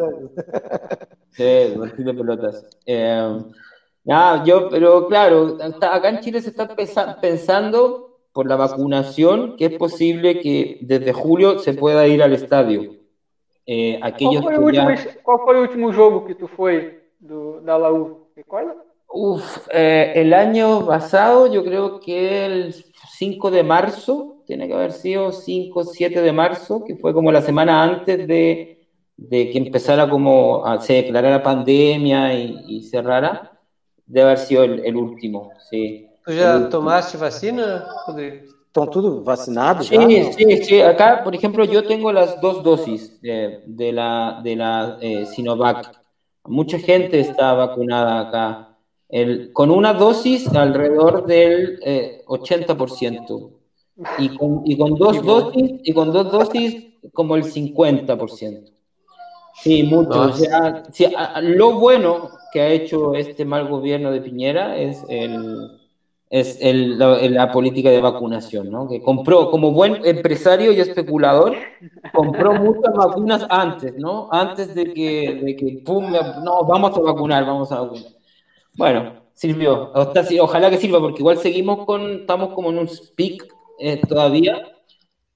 sí, 1.30 1.74
Brasil 1.76 2.04
de 2.04 2.14
Pelotas. 2.14 2.66
Eh, 2.86 3.38
ah, 4.10 4.44
yo, 4.46 4.68
pero 4.68 5.08
claro, 5.08 5.58
acá 5.60 6.08
en 6.08 6.20
Chile 6.20 6.40
se 6.40 6.50
está 6.50 6.68
pensando 7.20 8.20
por 8.32 8.46
la 8.46 8.54
vacunación 8.54 9.56
que 9.56 9.64
es 9.66 9.72
posible 9.76 10.38
que 10.38 10.78
desde 10.82 11.12
julio 11.12 11.58
se 11.58 11.74
pueda 11.74 12.06
ir 12.06 12.22
al 12.22 12.32
estadio. 12.32 12.94
Eh, 13.66 13.98
aquellos 14.00 14.42
qual, 14.42 14.54
foi 14.54 14.72
já... 14.72 14.86
último, 14.86 15.12
qual 15.24 15.44
foi 15.44 15.56
o 15.56 15.62
último 15.62 15.92
jogo 15.92 16.24
que 16.24 16.36
tu 16.36 16.46
foi 16.46 17.00
do, 17.18 17.60
da 17.62 17.76
Laú? 17.76 18.25
¿Recuerdas? 18.36 18.76
Uf, 19.08 19.66
eh, 19.72 20.12
el 20.14 20.34
año 20.34 20.84
pasado, 20.86 21.50
yo 21.50 21.64
creo 21.64 21.98
que 21.98 22.44
el 22.44 22.74
5 22.74 23.50
de 23.50 23.62
marzo, 23.62 24.42
tiene 24.46 24.68
que 24.68 24.74
haber 24.74 24.92
sido 24.92 25.32
5 25.32 25.80
o 25.80 25.84
7 25.84 26.20
de 26.20 26.32
marzo, 26.32 26.84
que 26.84 26.96
fue 26.96 27.14
como 27.14 27.32
la 27.32 27.40
semana 27.40 27.82
antes 27.82 28.28
de, 28.28 28.86
de 29.16 29.50
que 29.50 29.56
empezara 29.56 30.08
como 30.08 30.66
a, 30.66 30.82
se 30.82 30.94
declarara 30.94 31.42
pandemia 31.42 32.34
y, 32.34 32.62
y 32.68 32.82
cerrara, 32.82 33.58
debe 34.04 34.26
haber 34.26 34.38
sido 34.38 34.64
el, 34.64 34.84
el 34.84 34.96
último, 34.96 35.52
sí. 35.70 36.06
¿Tú 36.22 36.32
ya 36.32 36.68
tomaste 36.68 37.16
vacina, 37.16 37.86
¿Están 38.08 38.90
todos 38.90 39.24
vacinados? 39.24 39.86
Sí, 39.86 40.32
sí, 40.36 40.56
sí. 40.62 40.80
Acá, 40.82 41.24
por 41.24 41.34
ejemplo, 41.34 41.64
yo 41.64 41.86
tengo 41.86 42.12
las 42.12 42.38
dos 42.42 42.62
dosis 42.62 43.18
de, 43.22 43.62
de 43.64 43.92
la, 43.92 44.40
de 44.44 44.56
la 44.56 44.98
eh, 45.00 45.24
Sinovac 45.24 46.05
Mucha 46.48 46.78
gente 46.78 47.20
está 47.20 47.54
vacunada 47.54 48.20
acá. 48.20 48.78
El, 49.08 49.52
con 49.52 49.70
una 49.70 49.92
dosis 49.92 50.48
alrededor 50.48 51.26
del 51.26 51.80
80%. 52.26 53.50
Eh, 53.50 53.52
y 54.18 54.28
con, 54.36 54.62
y 54.64 54.76
con 54.76 54.94
dos 54.96 55.24
dosis, 55.24 55.80
y 55.82 55.92
con 55.92 56.12
dos 56.12 56.30
dosis 56.30 56.86
como 57.12 57.36
el 57.36 57.44
50%. 57.44 58.72
Sí, 59.62 59.84
mucho. 59.84 60.32
lo 61.40 61.72
bueno 61.80 62.30
que 62.52 62.60
ha 62.60 62.68
hecho 62.68 63.14
este 63.14 63.44
mal 63.44 63.68
gobierno 63.68 64.10
de 64.10 64.20
Piñera 64.20 64.76
es 64.76 65.02
el, 65.08 65.70
es 66.28 66.58
el, 66.60 66.98
la, 66.98 67.52
política 67.52 67.90
de 67.90 68.00
vacunación, 68.00 68.70
¿no? 68.70 68.88
Que 68.88 69.00
compró, 69.00 69.50
como 69.50 69.70
buen 69.70 70.04
empresario 70.04 70.72
y 70.72 70.80
especulador, 70.80 71.54
compró 72.12 72.52
muchas 72.54 72.92
vacunas 72.94 73.46
antes, 73.48 73.96
¿no? 73.96 74.28
Antes 74.32 74.74
de 74.74 74.92
que, 74.92 75.40
de 75.44 75.56
que 75.56 75.82
pum, 75.84 76.12
no, 76.42 76.64
vamos 76.64 76.96
a 76.96 77.00
vacunar, 77.00 77.46
vamos 77.46 77.70
a 77.70 77.80
vacunar. 77.82 78.12
Bueno, 78.74 79.12
sirvió. 79.34 79.92
Ojalá 80.40 80.70
que 80.70 80.78
sirva, 80.78 80.98
porque 80.98 81.20
igual 81.20 81.38
seguimos 81.38 81.86
con, 81.86 82.20
estamos 82.22 82.54
como 82.54 82.70
en 82.70 82.78
un 82.78 82.90
pic 83.14 83.46
eh, 83.78 84.00
todavía, 84.08 84.62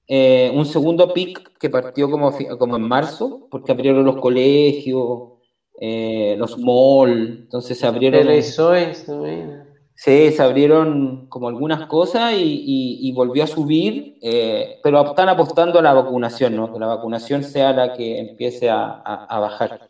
eh, 0.07 0.51
un 0.53 0.65
segundo 0.65 1.13
pic 1.13 1.57
que 1.57 1.69
partió 1.69 2.11
como, 2.11 2.33
como 2.59 2.75
en 2.75 2.81
marzo, 2.81 3.47
porque 3.49 3.71
abrieron 3.71 4.03
los 4.03 4.17
colegios, 4.17 5.31
eh, 5.79 6.35
los 6.37 6.57
malls, 6.57 7.43
entonces 7.43 7.79
se 7.79 7.87
abrieron... 7.87 8.19
Elecciones 8.19 9.05
también. 9.05 9.60
Se 10.03 10.41
abrieron 10.41 11.27
como 11.29 11.47
algunas 11.47 11.85
cosas 11.85 12.33
y, 12.35 13.11
volvió 13.13 13.43
a 13.43 13.47
subir, 13.47 14.17
eh, 14.23 14.79
pero 14.81 15.05
están 15.05 15.29
apostando 15.29 15.77
a 15.77 15.83
la 15.83 15.93
vacunación, 15.93 16.55
¿no? 16.55 16.73
Que 16.73 16.79
la 16.79 16.87
vacunación 16.87 17.43
sea 17.43 17.71
la 17.71 17.93
que 17.93 18.17
empiece 18.17 18.67
a, 18.67 19.27
bajar. 19.29 19.89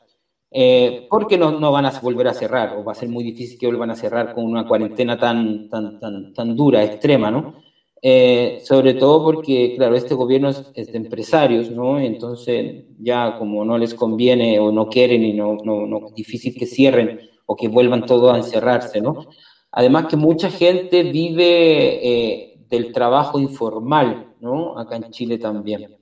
Eh, 0.51 1.07
porque 1.09 1.37
no, 1.37 1.57
no, 1.57 1.71
van 1.71 1.85
a 1.85 1.97
volver 2.01 2.27
a 2.27 2.33
cerrar, 2.33 2.75
o 2.75 2.83
va 2.83 2.91
a 2.91 2.95
ser 2.95 3.07
muy 3.07 3.23
difícil 3.23 3.57
que 3.57 3.67
vuelvan 3.67 3.91
a 3.91 3.95
cerrar 3.95 4.35
con 4.35 4.43
una 4.43 4.67
cuarentena 4.67 5.17
tan, 5.17 5.69
tan, 5.69 5.97
tan, 5.97 6.33
tan 6.33 6.57
dura, 6.57 6.83
extrema, 6.83 7.31
¿no? 7.31 7.63
Eh, 8.01 8.59
sobre 8.65 8.95
todo 8.95 9.23
porque, 9.23 9.75
claro, 9.77 9.95
este 9.95 10.13
gobierno 10.13 10.49
es, 10.49 10.73
de 10.73 10.97
empresarios, 10.97 11.71
¿no? 11.71 11.97
Entonces, 11.97 12.83
ya 12.99 13.37
como 13.39 13.63
no 13.63 13.77
les 13.77 13.93
conviene 13.93 14.59
o 14.59 14.73
no 14.73 14.89
quieren 14.89 15.23
y 15.23 15.31
no, 15.31 15.55
no, 15.63 15.87
no 15.87 16.09
difícil 16.13 16.53
que 16.53 16.65
cierren 16.65 17.21
o 17.45 17.55
que 17.55 17.69
vuelvan 17.69 18.05
todos 18.05 18.33
a 18.33 18.37
encerrarse, 18.37 18.99
¿no? 18.99 19.27
Además 19.71 20.07
que 20.07 20.17
mucha 20.17 20.49
gente 20.49 21.03
vive 21.03 22.05
eh, 22.05 22.57
del 22.69 22.91
trabajo 22.91 23.39
informal, 23.39 24.33
¿no? 24.39 24.77
Acá 24.77 24.97
en 24.97 25.11
Chile 25.11 25.37
también. 25.37 25.97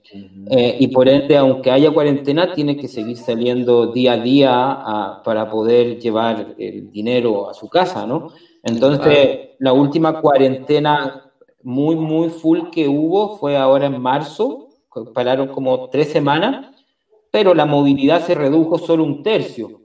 Eh, 0.49 0.77
y 0.79 0.87
por 0.87 1.07
ende, 1.07 1.37
aunque 1.37 1.71
haya 1.71 1.91
cuarentena, 1.91 2.53
tiene 2.53 2.77
que 2.77 2.87
seguir 2.87 3.17
saliendo 3.17 3.87
día 3.91 4.13
a 4.13 4.17
día 4.17 5.21
para 5.23 5.49
poder 5.49 5.99
llevar 5.99 6.55
el 6.57 6.89
dinero 6.89 7.49
a 7.49 7.53
su 7.53 7.67
casa, 7.69 8.05
¿no? 8.07 8.29
Entonces, 8.63 9.49
la 9.59 9.73
última 9.73 10.21
cuarentena 10.21 11.31
muy, 11.63 11.95
muy 11.95 12.29
full 12.29 12.69
que 12.71 12.87
hubo 12.87 13.37
fue 13.37 13.57
ahora 13.57 13.87
en 13.87 14.01
marzo, 14.01 14.69
pararon 15.13 15.49
como 15.49 15.89
tres 15.89 16.11
semanas, 16.11 16.75
pero 17.31 17.53
la 17.53 17.65
movilidad 17.65 18.25
se 18.25 18.35
redujo 18.35 18.77
solo 18.77 19.03
un 19.03 19.23
tercio. 19.23 19.81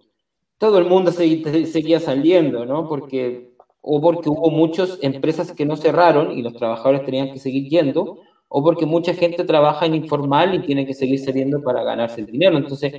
Todo 0.58 0.78
el 0.78 0.86
mundo 0.86 1.12
seguía 1.12 2.00
saliendo, 2.00 2.64
¿no? 2.64 2.88
Porque 2.88 3.53
o 3.86 4.00
porque 4.00 4.30
hubo 4.30 4.50
muchas 4.50 4.98
empresas 5.02 5.52
que 5.52 5.66
no 5.66 5.76
cerraron 5.76 6.32
y 6.32 6.42
los 6.42 6.54
trabajadores 6.54 7.04
tenían 7.04 7.30
que 7.32 7.38
seguir 7.38 7.68
yendo, 7.68 8.18
o 8.48 8.62
porque 8.62 8.86
mucha 8.86 9.12
gente 9.12 9.44
trabaja 9.44 9.84
en 9.84 9.94
informal 9.94 10.54
y 10.54 10.62
tiene 10.62 10.86
que 10.86 10.94
seguir 10.94 11.18
saliendo 11.18 11.62
para 11.62 11.84
ganarse 11.84 12.22
el 12.22 12.26
dinero. 12.26 12.56
Entonces, 12.56 12.94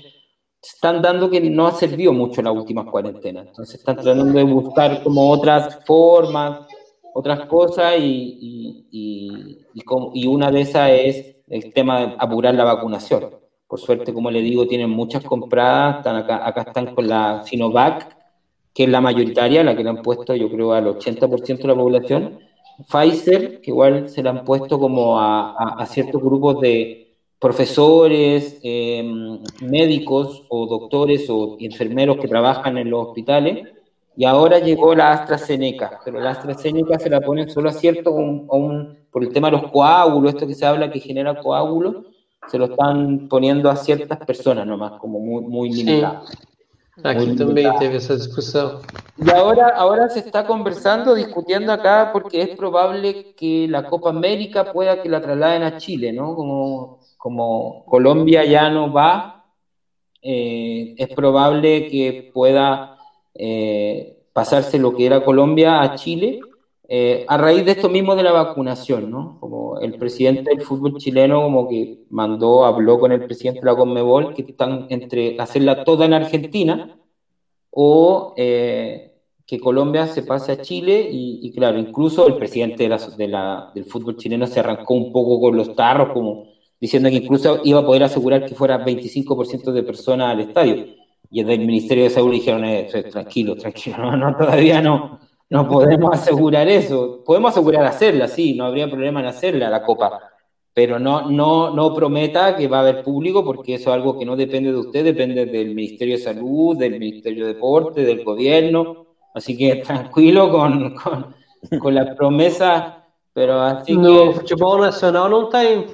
están 0.62 1.02
dando 1.02 1.30
que 1.30 1.42
no 1.42 1.66
ha 1.66 1.72
servido 1.72 2.14
mucho 2.14 2.42
la 2.44 2.52
última 2.52 2.86
cuarentena. 2.86 3.42
Entonces, 3.42 3.80
están 3.80 3.96
tratando 3.96 4.38
de 4.38 4.44
buscar 4.44 5.02
como 5.02 5.32
otras 5.32 5.80
formas, 5.86 6.68
otras 7.16 7.48
cosas, 7.48 7.96
y, 8.00 8.86
y, 8.92 9.66
y, 10.14 10.28
una 10.28 10.52
de 10.52 10.62
esas 10.62 10.92
es 10.92 11.36
el 11.48 11.74
tema 11.74 12.00
de 12.00 12.16
apurar 12.20 12.54
la 12.54 12.64
vacunación. 12.64 13.32
Por 13.68 13.80
suerte, 13.80 14.14
como 14.14 14.30
le 14.30 14.42
digo, 14.42 14.68
tienen 14.68 14.92
muchas 14.92 15.24
compradas, 15.24 15.98
están 15.98 16.16
acá, 16.18 16.48
acá 16.48 16.62
están 16.62 16.94
con 16.94 17.08
la 17.08 17.42
Sinovac, 17.44 18.15
que 18.76 18.84
es 18.84 18.90
la 18.90 19.00
mayoritaria, 19.00 19.64
la 19.64 19.76
que 19.76 19.84
le 19.84 19.90
han 19.90 20.02
puesto 20.02 20.36
yo 20.36 20.52
creo 20.52 20.74
al 20.74 20.86
80% 20.88 21.62
de 21.62 21.68
la 21.68 21.76
población, 21.76 22.40
Pfizer, 22.86 23.62
que 23.62 23.72
igual 23.72 24.10
se 24.10 24.22
le 24.22 24.28
han 24.28 24.44
puesto 24.44 24.78
como 24.78 25.18
a, 25.18 25.86
ciertos 25.90 26.22
grupos 26.22 26.60
de 26.60 27.16
profesores, 27.40 28.60
em, 28.64 29.40
médicos 29.62 30.44
o 30.50 30.68
doctores 30.68 31.30
o 31.30 31.56
enfermeros 31.60 32.18
que 32.18 32.28
trabajan 32.28 32.78
en 32.78 32.90
los 32.90 33.08
hospitales, 33.08 33.70
y 34.18 34.26
ahora 34.26 34.60
llegó 34.60 34.94
la 34.94 35.14
AstraZeneca, 35.14 36.02
pero 36.04 36.20
la 36.20 36.32
AstraZeneca 36.32 37.00
se 37.00 37.10
la 37.10 37.22
ponen 37.22 37.50
solo 37.50 37.70
a 37.70 37.74
cierto, 37.74 38.14
por 38.14 39.24
el 39.24 39.32
tema 39.32 39.50
de 39.50 39.58
los 39.58 39.72
coágulos, 39.72 40.34
esto 40.34 40.48
que 40.48 40.54
se 40.54 40.66
habla 40.66 40.92
que 40.92 41.00
genera 41.00 41.40
coágulos, 41.40 42.08
se 42.48 42.58
lo 42.58 42.66
están 42.66 43.30
poniendo 43.30 43.70
a 43.70 43.78
ciertas 43.78 44.20
personas 44.26 44.68
nomás, 44.68 45.00
como 45.00 45.20
muy, 45.22 45.44
muy 45.44 45.72
limitadas. 45.72 46.30
Aquí 47.04 47.36
también 47.36 47.72
teve 47.78 47.98
esa 47.98 48.16
discusión. 48.16 48.80
Y 49.18 49.30
ahora, 49.30 49.70
ahora 49.70 50.10
se 50.10 50.20
está 50.20 50.46
conversando, 50.46 51.14
discutiendo 51.14 51.72
acá, 51.72 52.10
porque 52.14 52.42
es 52.42 52.58
probable 52.58 53.34
que 53.36 53.68
la 53.70 53.88
Copa 53.88 54.10
América 54.10 54.72
pueda 54.72 55.02
que 55.02 55.10
la 55.10 55.22
trasladen 55.22 55.64
a 55.64 55.78
Chile, 55.78 56.14
¿no? 56.14 56.36
Como, 56.36 57.00
como 57.18 57.86
Colombia 57.86 58.46
ya 58.46 58.70
no 58.70 58.92
va, 58.92 59.46
eh, 60.22 60.96
es 60.98 61.10
probable 61.10 61.88
que 61.88 62.32
pueda 62.34 62.98
eh, 63.34 64.26
pasarse 64.32 64.80
lo 64.80 64.96
que 64.96 65.06
era 65.06 65.24
Colombia 65.24 65.82
a 65.82 65.96
Chile 65.96 66.40
eh, 66.88 67.26
a 67.28 67.38
raíz 67.38 67.66
de 67.66 67.72
esto 67.72 67.90
mismo 67.90 68.16
de 68.16 68.24
la 68.24 68.32
vacunación, 68.32 69.10
¿no? 69.10 69.40
Como 69.40 69.80
el 69.80 69.98
presidente 69.98 70.52
del 70.52 70.62
fútbol 70.62 70.98
chileno 70.98 71.42
como 71.42 71.68
que 71.68 72.06
mandó, 72.10 72.66
habló 72.66 73.00
con 73.00 73.12
el 73.12 73.26
presidente 73.26 73.62
de 73.62 73.66
la 73.66 73.76
Conmebol 73.76 74.34
que 74.36 74.44
están 74.44 74.88
entre 74.90 75.40
hacerla 75.40 75.84
toda 75.84 76.06
en 76.06 76.14
Argentina 76.14 76.98
o 77.72 78.34
eh, 78.38 79.16
que 79.48 79.60
Colombia 79.60 80.08
se 80.08 80.24
pase 80.24 80.52
a 80.52 80.62
Chile 80.62 81.08
y, 81.12 81.52
claro, 81.54 81.78
incluso 81.78 82.28
el 82.28 82.38
presidente 82.38 82.88
de 82.90 83.28
la, 83.28 83.72
del 83.74 83.86
fútbol 83.86 84.18
chileno 84.18 84.48
se 84.48 84.60
arrancó 84.60 84.96
un 84.96 85.12
poco 85.12 85.40
con 85.40 85.56
los 85.56 85.76
tarros, 85.76 86.10
como 86.14 86.46
diciendo 86.80 87.10
que 87.10 87.18
incluso 87.18 87.62
iba 87.64 87.80
a 87.80 87.86
poder 87.86 88.04
asegurar 88.04 88.46
que 88.46 88.56
fuera 88.56 88.84
25% 88.84 89.72
de 89.72 89.84
personas 89.84 90.32
al 90.32 90.42
estadio. 90.42 90.86
Y 91.30 91.42
desde 91.42 91.62
el 91.62 91.68
Ministerio 91.68 92.06
de 92.06 92.10
Salud 92.12 92.32
dijeron, 92.32 92.66
eh, 92.66 92.88
tranquilo, 93.12 93.56
tranquilo, 93.56 94.16
no, 94.18 94.36
todavía 94.36 94.82
no, 94.82 95.20
no 95.50 95.68
podemos 95.68 96.14
asegurar 96.14 96.68
eso. 96.68 97.24
Podemos 97.26 97.52
asegurar 97.52 97.86
hacerla, 97.86 98.28
sí, 98.28 98.56
no 98.56 98.66
habría 98.66 98.90
problema 98.90 99.20
en 99.20 99.28
hacerla 99.28 99.70
la 99.70 99.84
copa, 99.84 100.20
pero 100.74 101.00
no, 101.00 101.30
no, 101.30 101.74
no 101.74 101.94
prometa 101.94 102.56
que 102.56 102.68
va 102.68 102.78
a 102.78 102.82
haber 102.82 103.04
público 103.04 103.44
porque 103.44 103.76
eso 103.76 103.90
es 103.90 103.96
algo 103.96 104.18
que 104.18 104.26
no 104.26 104.36
depende 104.36 104.72
de 104.72 104.80
usted, 104.80 105.04
depende 105.04 105.46
del 105.46 105.76
Ministerio 105.76 106.18
de 106.18 106.24
Salud, 106.24 106.78
del 106.78 107.00
Ministerio 107.00 107.46
de 107.46 107.54
Deporte, 107.54 108.04
del 108.04 108.24
gobierno. 108.24 109.06
Así 109.34 109.58
que 109.58 109.76
tranquilo 109.86 110.52
con, 110.52 110.96
con, 110.96 111.36
con 111.80 111.96
la 111.96 112.16
promesa 112.16 113.02
Pero 113.36 113.60
assim 113.60 113.98
no 113.98 114.32
que... 114.32 114.40
futebol 114.40 114.80
nacional 114.80 115.30
não 115.30 115.50
tem, 115.50 115.86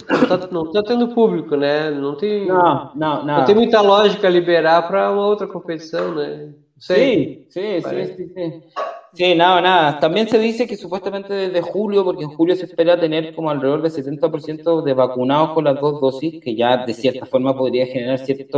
não 0.52 0.72
tá, 0.72 0.84
tendo 0.84 1.08
público, 1.08 1.56
né? 1.56 1.90
Não 1.90 2.16
tem, 2.16 2.46
não, 2.46 2.92
não, 2.94 3.26
não. 3.26 3.38
não 3.40 3.46
tem 3.46 3.56
muita 3.56 3.82
lógica 3.82 4.30
liberar 4.30 4.88
para 4.88 5.12
uma 5.12 5.26
outra 5.26 5.48
competição, 5.48 6.14
né? 6.14 6.54
Sí, 6.78 7.48
sí, 7.50 7.82
sí. 7.82 8.64
Sí, 9.14 9.36
nada, 9.36 9.60
nada. 9.62 10.00
También 10.00 10.28
se 10.30 10.40
dice 10.40 10.66
que 10.66 10.78
supuestamente 10.78 11.34
desde 11.34 11.62
julio, 11.62 12.06
porque 12.06 12.24
en 12.24 12.30
julio 12.30 12.56
se 12.56 12.66
espera 12.66 13.00
tener 13.00 13.36
como 13.36 13.50
alrededor 13.50 13.82
del 13.82 13.92
70% 13.92 14.84
de 14.84 14.94
vacunados 14.94 15.52
con 15.52 15.66
las 15.66 15.80
dos 15.82 16.00
dosis, 16.00 16.42
que 16.42 16.56
ya 16.56 16.86
de 16.86 16.94
cierta 16.94 17.26
forma 17.26 17.58
podría 17.58 17.86
generar 17.86 18.20
cierta 18.20 18.58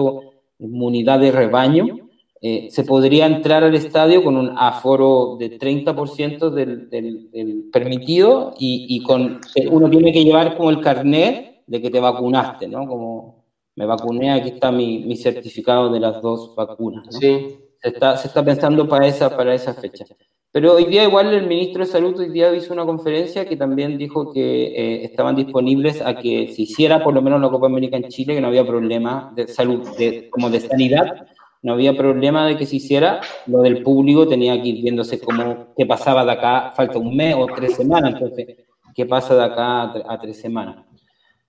inmunidad 0.59 1.19
de 1.19 1.31
rebaño. 1.31 2.09
Eh, 2.39 2.67
se 2.69 2.83
podría 2.83 3.25
entrar 3.25 3.63
al 3.63 3.73
estadio 3.73 4.23
con 4.23 4.35
un 4.35 4.53
aforo 4.57 5.37
de 5.39 5.57
30% 5.57 6.49
del, 6.49 6.89
del, 6.89 7.69
permitido 7.71 8.53
y, 8.59 8.85
y, 8.89 9.01
con 9.01 9.39
uno 9.71 9.89
tiene 9.89 10.11
que 10.11 10.23
llevar 10.23 10.57
como 10.57 10.69
el 10.69 10.81
carnet 10.81 11.63
de 11.65 11.81
que 11.81 11.89
te 11.89 12.01
vacunaste, 12.01 12.67
¿no? 12.67 12.85
Como 12.85 13.45
me 13.75 13.85
vacuné, 13.85 14.31
aquí 14.31 14.49
está 14.49 14.71
mi, 14.71 14.99
mi 14.99 15.15
certificado 15.15 15.89
de 15.89 15.99
las 15.99 16.21
dos 16.21 16.53
vacunas. 16.55 17.05
¿no? 17.05 17.11
Sí. 17.13 17.57
Se 17.81 17.89
está, 17.89 18.15
se 18.17 18.27
está 18.27 18.43
pensando 18.43 18.87
para 18.87 19.07
esa, 19.07 19.35
para 19.35 19.53
esa 19.53 19.73
fecha. 19.73 20.05
Pero 20.53 20.73
hoy 20.75 20.85
día 20.85 21.03
igual 21.03 21.33
el 21.33 21.47
ministro 21.47 21.83
de 21.83 21.91
Salud 21.91 22.15
hoy 22.19 22.29
día 22.29 22.53
hizo 22.55 22.73
una 22.73 22.85
conferencia 22.85 23.43
que 23.43 23.57
también 23.57 23.97
dijo 23.97 24.31
que 24.31 24.65
eh, 24.67 25.03
estaban 25.03 25.35
disponibles 25.35 25.99
a 25.99 26.15
que 26.15 26.53
se 26.53 26.61
hiciera 26.61 27.03
por 27.03 27.11
lo 27.11 27.23
menos 27.23 27.41
la 27.41 27.49
Copa 27.49 27.65
América 27.65 27.97
en 27.97 28.07
Chile, 28.09 28.35
que 28.35 28.41
no 28.41 28.49
había 28.49 28.63
problema 28.63 29.33
de 29.35 29.47
salud, 29.47 29.81
de, 29.97 30.29
como 30.29 30.51
de 30.51 30.59
sanidad, 30.59 31.25
no 31.63 31.73
había 31.73 31.97
problema 31.97 32.45
de 32.45 32.55
que 32.55 32.67
se 32.67 32.75
hiciera. 32.75 33.21
Lo 33.47 33.63
del 33.63 33.81
público 33.81 34.27
tenía 34.27 34.61
que 34.61 34.67
ir 34.67 34.83
viéndose 34.83 35.19
cómo, 35.19 35.73
qué 35.75 35.87
pasaba 35.87 36.23
de 36.23 36.33
acá, 36.33 36.71
falta 36.75 36.99
un 36.99 37.15
mes 37.15 37.33
o 37.35 37.47
tres 37.47 37.73
semanas, 37.73 38.13
entonces, 38.13 38.57
qué 38.93 39.07
pasa 39.07 39.33
de 39.33 39.43
acá 39.45 39.81
a, 39.81 40.13
a 40.13 40.19
tres 40.21 40.39
semanas. 40.39 40.85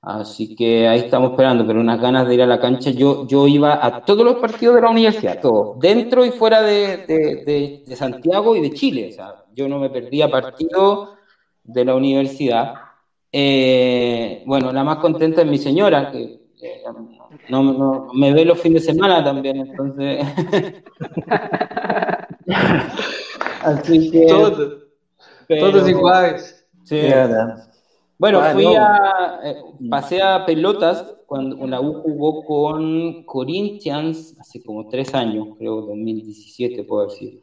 Así 0.07 0.55
que 0.55 0.87
ahí 0.87 1.01
estamos 1.01 1.31
esperando, 1.31 1.67
pero 1.67 1.81
unas 1.81 1.99
ganas 1.99 2.29
de 2.29 2.35
ir 2.35 2.43
a 2.43 2.47
la 2.47 2.61
cancha. 2.61 2.91
Yo, 2.91 3.27
yo 3.27 3.49
iba 3.49 3.85
a 3.85 4.05
todos 4.05 4.23
los 4.23 4.35
partidos 4.37 4.75
de 4.75 4.83
la 4.83 4.91
universidad, 4.91 5.41
todos, 5.41 5.79
dentro 5.79 6.27
y 6.27 6.31
fuera 6.31 6.61
de, 6.61 6.99
de, 7.07 7.83
de, 7.87 7.97
Santiago 7.97 8.55
y 8.55 8.61
de 8.61 8.75
Chile. 8.75 9.09
O 9.11 9.13
sea, 9.13 9.45
yo 9.55 9.67
no 9.67 9.79
me 9.79 9.89
perdía 9.89 10.31
partido 10.31 11.15
de 11.63 11.85
la 11.87 11.95
universidad. 11.95 12.75
Eh, 13.33 14.43
bueno, 14.45 14.73
la 14.73 14.85
más 14.85 14.99
contenta 14.99 15.41
es 15.41 15.49
mi 15.49 15.57
señora, 15.57 16.11
que 16.11 16.51
eh, 16.61 16.83
no, 17.49 17.63
no, 17.63 18.09
me 18.13 18.35
ve 18.35 18.45
los 18.45 18.61
fines 18.61 18.85
de 18.85 18.93
semana 18.93 19.25
también, 19.25 19.57
entonces. 19.57 20.23
Así 23.63 24.11
que. 24.11 24.27
Todos, 24.27 24.85
todos 25.49 25.89
iguales. 25.89 26.69
Sí. 26.85 26.97
Yeah, 27.01 27.74
bueno, 28.17 28.41
fui 28.53 28.67
a, 28.67 29.41
eh, 29.43 29.57
pasé 29.91 30.23
a 30.23 30.47
pelotas 30.47 31.17
cuando 31.27 31.67
la 31.67 31.81
U 31.81 31.95
jugó 31.95 32.45
con 32.45 33.25
Corinthians 33.25 34.37
hace 34.39 34.63
como 34.63 34.89
tres 34.89 35.15
años, 35.15 35.49
creo, 35.59 35.83
2017 35.83 36.85
puedo 36.85 37.07
decir, 37.07 37.43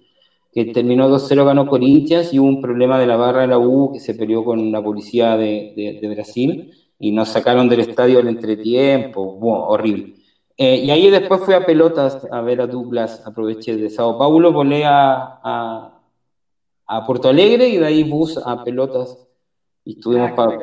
que 0.52 0.66
terminó 0.66 1.10
2-0, 1.10 1.46
ganó 1.46 1.68
Corinthians 1.68 2.34
y 2.34 2.40
hubo 2.40 2.48
un 2.48 2.62
problema 2.62 3.00
de 3.00 3.08
la 3.08 3.18
barra 3.18 3.42
de 3.42 3.48
la 3.48 3.60
U 3.60 3.92
que 3.92 4.00
se 4.00 4.16
peleó 4.16 4.46
con 4.46 4.72
la 4.72 4.82
policía 4.82 5.36
de, 5.36 6.00
de, 6.02 6.10
Brasil 6.10 6.72
y 7.00 7.12
nos 7.12 7.30
sacaron 7.30 7.68
del 7.68 7.82
estadio 7.82 8.20
al 8.20 8.28
entretiempo, 8.28 9.36
wow, 9.40 9.64
horrible. 9.70 10.16
Eh, 10.58 10.78
y 10.86 10.92
ahí 10.92 11.10
después 11.10 11.42
fui 11.42 11.54
a 11.54 11.66
pelotas 11.66 12.28
a 12.32 12.42
ver 12.42 12.62
a 12.62 12.68
Douglas, 12.68 13.24
aproveché 13.26 13.76
de 13.76 13.90
Sao 13.90 14.18
Paulo, 14.18 14.54
volé 14.54 14.86
a, 14.86 15.40
a, 15.44 16.02
a 16.86 17.06
Puerto 17.06 17.30
Alegre 17.30 17.68
y 17.70 17.78
de 17.78 17.86
ahí 17.86 18.04
bus 18.04 18.38
a 18.38 18.64
pelotas 18.64 19.18
y 19.84 19.94
estuvimos 19.94 20.32
ah, 20.38 20.60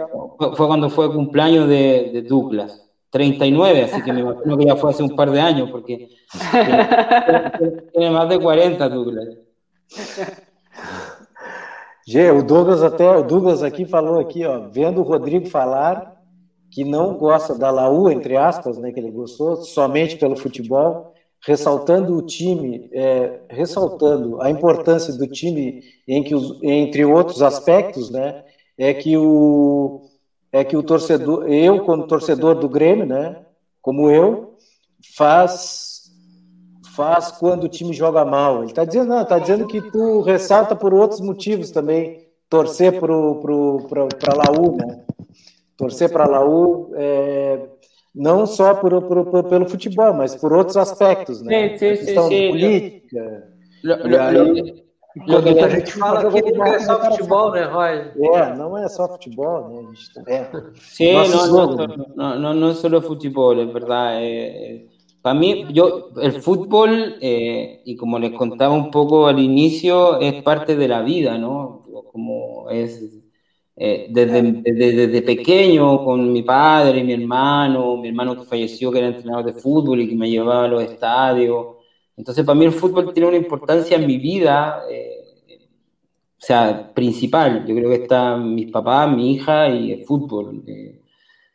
fue, 0.57 0.67
cuando 0.67 0.91
fue 0.91 1.07
el 1.07 1.13
cumpleaños 1.13 1.69
de, 1.69 2.11
de, 2.13 2.23
Douglas, 2.23 2.85
39, 3.11 3.83
así 3.83 4.03
que 4.03 4.13
me 4.13 4.21
imagino 4.21 4.57
que 4.57 4.67
ya 4.67 4.77
fue 4.77 4.91
hace 4.91 5.03
un 5.03 5.17
par 5.17 5.31
de 5.31 5.41
años, 5.41 5.71
porque 5.71 6.09
tiene 7.93 8.11
más 8.11 8.29
de 8.29 8.39
40 8.39 8.89
Douglas. 8.89 9.29
Gê, 12.07 12.31
o 12.31 12.43
Douglas 12.43 12.83
até, 12.83 13.07
o 13.07 13.23
Douglas 13.23 13.63
aqui 13.63 13.85
falou 13.85 14.19
aqui, 14.19 14.43
ó, 14.45 14.71
vendo 14.71 15.01
o 15.03 15.05
Rodrigo 15.05 15.47
falar 15.47 16.17
que 16.71 16.83
não 16.85 17.15
gosta 17.19 17.55
da 17.55 17.71
Laú, 17.71 18.11
entre 18.11 18.37
aspas, 18.37 18.79
né, 18.79 18.93
que 18.93 19.01
ele 19.01 19.11
gostou, 19.11 19.57
somente 19.57 20.17
pelo 20.17 20.37
futebol, 20.37 21.13
ressaltando 21.45 22.17
o 22.17 22.23
time, 22.23 22.89
é, 22.93 23.41
ressaltando 23.51 24.41
a 24.41 24.51
importância 24.51 25.13
do 25.15 25.27
time 25.27 25.83
em 26.07 26.23
que 26.23 26.35
os, 26.35 26.59
entre 26.63 27.05
outros 27.05 27.43
aspectos, 27.43 28.11
né, 28.11 28.43
é 28.79 28.95
que 28.95 29.17
o 29.17 30.03
é 30.51 30.65
que 30.65 30.77
o 30.77 30.83
torcedor, 30.83 31.47
eu 31.51 31.85
como 31.85 32.07
torcedor 32.07 32.55
do 32.55 32.69
Grêmio, 32.69 33.05
né, 33.05 33.45
como 33.83 34.11
eu, 34.11 34.55
faz 35.17 35.89
faz 36.95 37.31
quando 37.31 37.65
o 37.65 37.69
time 37.69 37.93
joga 37.93 38.25
mal. 38.25 38.63
Ele 38.63 38.73
está 38.73 38.85
dizendo, 38.85 39.09
não, 39.11 39.23
está 39.23 39.39
dizendo 39.39 39.69
que 39.69 39.81
tu 39.81 40.21
ressalta 40.21 40.75
por 40.75 40.93
outros 40.93 41.21
motivos 41.21 41.71
também, 41.71 42.27
torcer 42.49 42.99
pro, 42.99 43.37
pro, 43.37 44.09
para 44.19 44.35
Laú, 44.35 44.77
né? 44.77 45.05
Torcer 45.77 46.11
para 46.11 46.27
Laú, 46.27 46.91
é, 46.97 47.69
não 48.13 48.47
só 48.47 48.75
por, 48.75 49.01
por, 49.03 49.27
por, 49.27 49.45
pelo 49.45 49.69
futebol, 49.69 50.13
mas 50.13 50.35
por 50.35 50.53
outros 50.53 50.77
aspectos, 50.77 51.41
né? 51.41 51.79
Sim, 51.79 51.97
sim, 51.97 52.05
sim, 52.05 52.29
sim. 52.29 52.51
política. 52.51 53.49
Lo, 53.85 54.09
lo, 54.09 54.21
aí, 54.21 54.88
lo, 55.27 55.43
que 55.43 55.61
a 55.61 55.69
gente 55.69 55.93
fala 55.93 56.31
que 56.31 56.53
não 56.53 56.67
é 56.67 56.79
só 56.79 57.03
futebol, 57.03 57.53
né, 57.53 57.65
Roy? 57.65 58.13
É, 58.35 58.57
não 58.57 58.79
é 58.79 58.89
só 58.89 59.09
futebol, 59.09 59.69
né? 59.69 59.81
A 59.81 59.95
gente 59.95 60.15
tá 60.15 60.63
Sí, 60.81 61.13
no, 61.13 61.77
no, 61.77 61.87
no, 62.17 62.39
no, 62.39 62.55
no 62.55 62.71
es 62.71 62.79
solo 62.79 63.01
fútbol, 63.03 63.61
es 63.61 63.73
verdad. 63.73 64.23
Eh, 64.23 64.89
para 65.23 65.39
mí, 65.39 65.67
yo, 65.73 66.11
el 66.21 66.33
fútbol, 66.41 67.17
eh, 67.21 67.83
y 67.85 67.97
como 67.97 68.19
les 68.19 68.33
contaba 68.33 68.75
un 68.75 68.91
poco 68.91 69.27
al 69.27 69.39
inicio, 69.39 70.21
es 70.21 70.43
parte 70.43 70.77
de 70.77 70.89
la 70.89 71.03
vida, 71.03 71.37
¿no? 71.39 71.83
Como 72.13 72.71
es 72.71 73.03
eh, 73.77 74.09
desde, 74.11 74.43
desde, 74.43 75.07
desde, 75.07 75.23
pequeño 75.23 76.05
con 76.05 76.33
mi 76.33 76.43
padre, 76.43 77.05
mi 77.05 77.13
hermano, 77.13 77.97
mi 77.97 78.09
hermano 78.09 78.37
que 78.37 78.45
falleció, 78.45 78.91
que 78.91 78.99
era 78.99 79.09
entrenador 79.09 79.45
de 79.45 79.53
fútbol 79.53 80.01
y 80.01 80.09
que 80.09 80.17
me 80.17 80.29
llevaba 80.29 80.65
a 80.65 80.69
los 80.69 80.83
estadios. 80.83 81.78
Entonces, 82.19 82.45
para 82.45 82.59
mí 82.59 82.67
el 82.67 82.73
fútbol 82.73 83.13
tiene 83.15 83.29
una 83.29 83.39
importancia 83.39 83.97
en 83.97 84.07
mi 84.07 84.19
vida, 84.19 84.83
eh, 84.91 85.57
o 86.39 86.41
sea, 86.41 86.93
principal. 86.93 87.65
Yo 87.67 87.75
creo 87.75 87.89
que 87.89 88.03
está 88.03 88.37
mis 88.37 88.71
papás, 88.71 89.11
mi 89.17 89.33
hija 89.35 89.69
y 89.71 89.93
el 89.93 90.05
fútbol, 90.05 90.63
eh, 90.67 91.01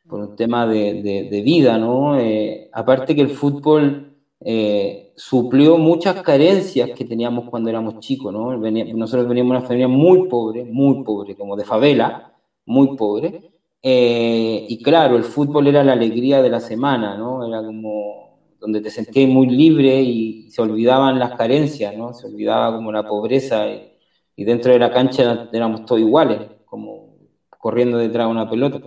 por 0.07 0.21
un 0.21 0.35
tema 0.35 0.65
de, 0.65 1.01
de, 1.03 1.29
de 1.29 1.41
vida, 1.41 1.77
¿no? 1.77 2.19
Eh, 2.19 2.69
aparte 2.73 3.15
que 3.15 3.21
el 3.21 3.29
fútbol 3.29 4.13
eh, 4.45 5.13
suplió 5.15 5.77
muchas 5.77 6.21
carencias 6.21 6.89
que 6.91 7.05
teníamos 7.05 7.49
cuando 7.49 7.69
éramos 7.69 7.99
chicos, 7.99 8.33
¿no? 8.33 8.57
nosotros 8.57 9.27
veníamos 9.27 9.53
de 9.53 9.57
una 9.57 9.61
familia 9.61 9.87
muy 9.87 10.27
pobre, 10.27 10.65
muy 10.65 11.03
pobre, 11.03 11.35
como 11.35 11.55
de 11.55 11.63
favela, 11.63 12.33
muy 12.65 12.97
pobre. 12.97 13.51
Eh, 13.81 14.65
y 14.67 14.81
claro, 14.83 15.15
el 15.15 15.23
fútbol 15.23 15.67
era 15.67 15.83
la 15.83 15.93
alegría 15.93 16.41
de 16.41 16.49
la 16.49 16.59
semana, 16.59 17.17
¿no? 17.17 17.45
Era 17.47 17.63
como 17.63 18.32
donde 18.63 18.79
te 18.79 18.89
sentías 18.89 19.29
muy 19.29 19.47
libre 19.47 20.01
y 20.01 20.49
se 20.49 20.61
olvidaban 20.61 21.19
las 21.19 21.35
carencias, 21.35 21.97
¿no? 21.97 22.13
Se 22.13 22.27
olvidaba 22.27 22.73
como 22.73 22.93
la 22.93 23.05
pobreza 23.05 23.67
y, 23.67 23.91
y 24.37 24.45
dentro 24.45 24.71
de 24.71 24.79
la 24.79 24.89
cancha 24.89 25.49
éramos 25.51 25.85
todos 25.85 25.99
iguales, 25.99 26.39
como 26.63 27.17
corriendo 27.59 27.97
detrás 27.97 28.25
de 28.25 28.31
una 28.31 28.49
pelota. 28.49 28.79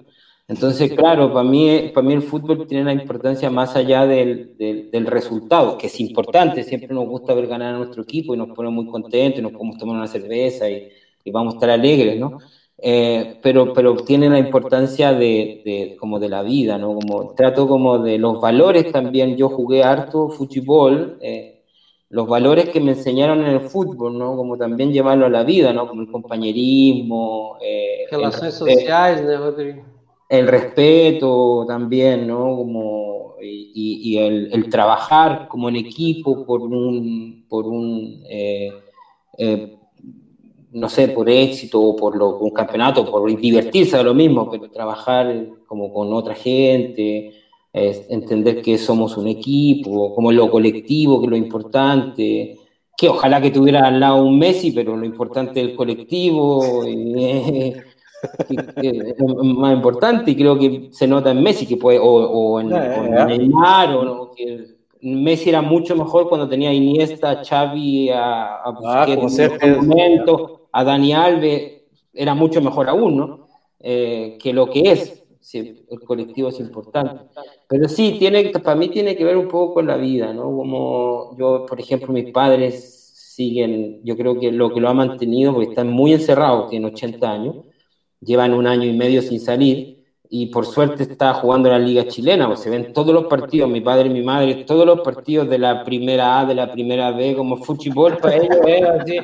Entonces, 0.48 0.90
claro, 0.94 1.30
para 1.30 1.46
mí, 1.46 1.90
para 1.92 2.06
mí 2.06 2.14
el 2.14 2.22
fútbol 2.22 2.66
tiene 2.66 2.84
una 2.84 2.94
importancia 2.94 3.50
más 3.50 3.76
allá 3.76 4.06
del, 4.06 4.56
del, 4.56 4.90
del, 4.90 5.06
resultado, 5.06 5.76
que 5.76 5.88
es 5.88 6.00
importante, 6.00 6.62
siempre 6.62 6.94
nos 6.94 7.06
gusta 7.06 7.34
ver 7.34 7.46
ganar 7.46 7.74
a 7.74 7.78
nuestro 7.78 8.02
equipo 8.04 8.34
y 8.34 8.38
nos 8.38 8.48
pone 8.56 8.70
muy 8.70 8.86
contentos, 8.86 9.40
y 9.40 9.42
nos 9.42 9.52
podemos 9.52 9.76
tomar 9.76 9.96
una 9.96 10.06
cerveza 10.06 10.70
y, 10.70 10.88
y 11.22 11.30
vamos 11.30 11.52
a 11.52 11.56
estar 11.56 11.70
alegres, 11.70 12.18
¿no? 12.18 12.38
Eh, 12.78 13.38
pero, 13.42 13.72
pero 13.72 13.96
tiene 13.96 14.28
la 14.28 14.38
importancia 14.38 15.12
de, 15.12 15.62
de, 15.64 15.96
como 15.98 16.18
de 16.18 16.28
la 16.28 16.42
vida, 16.42 16.76
¿no? 16.76 16.94
Como 16.94 17.34
trato 17.34 17.66
como 17.66 17.98
de 17.98 18.18
los 18.18 18.40
valores 18.40 18.92
también, 18.92 19.36
yo 19.36 19.48
jugué 19.48 19.82
harto 19.82 20.28
fútbol, 20.28 21.16
eh, 21.22 21.62
los 22.10 22.28
valores 22.28 22.68
que 22.68 22.80
me 22.80 22.92
enseñaron 22.92 23.40
en 23.40 23.54
el 23.54 23.60
fútbol, 23.60 24.18
¿no? 24.18 24.36
Como 24.36 24.56
también 24.56 24.92
llevarlo 24.92 25.26
a 25.26 25.30
la 25.30 25.42
vida, 25.42 25.72
¿no? 25.72 25.88
Como 25.88 26.02
el 26.02 26.10
compañerismo. 26.10 27.56
Eh, 27.62 28.04
Relaciones 28.10 28.54
sociales, 28.54 29.22
¿no, 29.24 29.38
Rodrigo? 29.38 29.82
El 30.28 30.46
respeto 30.46 31.64
también, 31.66 32.26
¿no? 32.26 32.56
Como, 32.56 33.36
y, 33.40 34.00
y 34.02 34.18
el, 34.18 34.52
el, 34.52 34.68
trabajar 34.68 35.48
como 35.48 35.68
en 35.68 35.76
equipo 35.76 36.44
por 36.44 36.60
un, 36.62 37.46
por 37.48 37.66
un 37.66 38.22
eh, 38.28 38.70
eh, 39.38 39.75
no 40.76 40.90
sé, 40.90 41.08
por 41.08 41.28
éxito 41.30 41.80
o 41.80 41.96
por 41.96 42.16
lo, 42.16 42.38
un 42.38 42.50
campeonato, 42.50 43.10
por 43.10 43.34
divertirse 43.34 43.96
a 43.96 44.02
lo 44.02 44.12
mismo, 44.12 44.50
pero 44.50 44.70
trabajar 44.70 45.46
como 45.66 45.92
con 45.92 46.12
otra 46.12 46.34
gente, 46.34 47.32
es 47.72 48.06
entender 48.10 48.60
que 48.60 48.76
somos 48.76 49.16
un 49.16 49.26
equipo, 49.26 50.14
como 50.14 50.30
lo 50.32 50.50
colectivo, 50.50 51.18
que 51.18 51.26
es 51.26 51.30
lo 51.30 51.36
importante, 51.36 52.58
que 52.94 53.08
ojalá 53.08 53.40
que 53.40 53.50
tuviera 53.50 53.86
al 53.86 54.00
lado 54.00 54.22
un 54.22 54.38
Messi, 54.38 54.72
pero 54.72 54.96
lo 54.96 55.06
importante 55.06 55.60
es 55.60 55.68
el 55.68 55.76
colectivo, 55.76 56.86
y, 56.86 57.74
es 58.76 59.18
más 59.18 59.74
importante 59.74 60.30
y 60.30 60.36
creo 60.36 60.58
que 60.58 60.88
se 60.90 61.06
nota 61.06 61.30
en 61.30 61.42
Messi 61.42 61.66
que 61.66 61.78
puede, 61.78 61.98
o, 61.98 62.04
o 62.04 62.60
en, 62.60 62.72
o 62.72 62.76
en 62.76 63.26
Neymar, 63.26 63.94
o, 63.94 64.30
que 64.36 64.76
Messi 65.00 65.50
era 65.50 65.62
mucho 65.62 65.94
mejor 65.94 66.28
cuando 66.28 66.48
tenía 66.48 66.70
a 66.70 66.74
Iniesta, 66.74 67.42
Xavi, 67.44 68.10
a, 68.10 68.56
a 68.56 68.74
Ah, 68.84 69.06
Busquets 69.06 69.38
en 69.38 69.78
un 69.78 69.88
momento, 69.88 70.55
a 70.76 70.84
Dani 70.84 71.14
Alves, 71.14 71.84
era 72.12 72.34
mucho 72.34 72.60
mejor 72.60 72.90
aún, 72.90 73.16
¿no? 73.16 73.48
Eh, 73.80 74.36
que 74.38 74.52
lo 74.52 74.68
que 74.68 74.92
es. 74.92 75.22
El 75.54 76.00
colectivo 76.04 76.50
es 76.50 76.60
importante. 76.60 77.24
Pero 77.66 77.88
sí, 77.88 78.16
tiene, 78.18 78.50
para 78.50 78.76
mí 78.76 78.88
tiene 78.88 79.16
que 79.16 79.24
ver 79.24 79.38
un 79.38 79.48
poco 79.48 79.74
con 79.74 79.86
la 79.86 79.96
vida, 79.96 80.34
¿no? 80.34 80.42
Como 80.42 81.34
yo, 81.38 81.64
por 81.66 81.80
ejemplo, 81.80 82.12
mis 82.12 82.30
padres 82.30 83.10
siguen, 83.14 84.00
yo 84.04 84.18
creo 84.18 84.38
que 84.38 84.52
lo 84.52 84.74
que 84.74 84.80
lo 84.80 84.90
ha 84.90 84.94
mantenido, 84.94 85.54
porque 85.54 85.70
están 85.70 85.88
muy 85.88 86.12
encerrados, 86.12 86.68
tienen 86.68 86.92
80 86.92 87.30
años, 87.30 87.56
llevan 88.20 88.52
un 88.52 88.66
año 88.66 88.84
y 88.84 88.92
medio 88.92 89.22
sin 89.22 89.40
salir, 89.40 90.04
y 90.28 90.46
por 90.46 90.66
suerte 90.66 91.04
está 91.04 91.34
jugando 91.34 91.68
la 91.68 91.78
liga 91.78 92.06
chilena, 92.06 92.46
pues 92.46 92.60
se 92.60 92.70
ven 92.70 92.92
todos 92.92 93.14
los 93.14 93.26
partidos, 93.26 93.70
mi 93.70 93.80
padre 93.80 94.06
y 94.06 94.10
mi 94.12 94.22
madre, 94.22 94.64
todos 94.64 94.86
los 94.86 95.00
partidos 95.00 95.48
de 95.48 95.58
la 95.58 95.84
primera 95.84 96.40
A, 96.40 96.44
de 96.44 96.54
la 96.54 96.70
primera 96.70 97.12
B, 97.12 97.34
como 97.36 97.56
fútbol 97.56 98.16
para 98.18 98.36
ellos 98.36 98.56
es 98.66 98.84
así. 98.84 99.18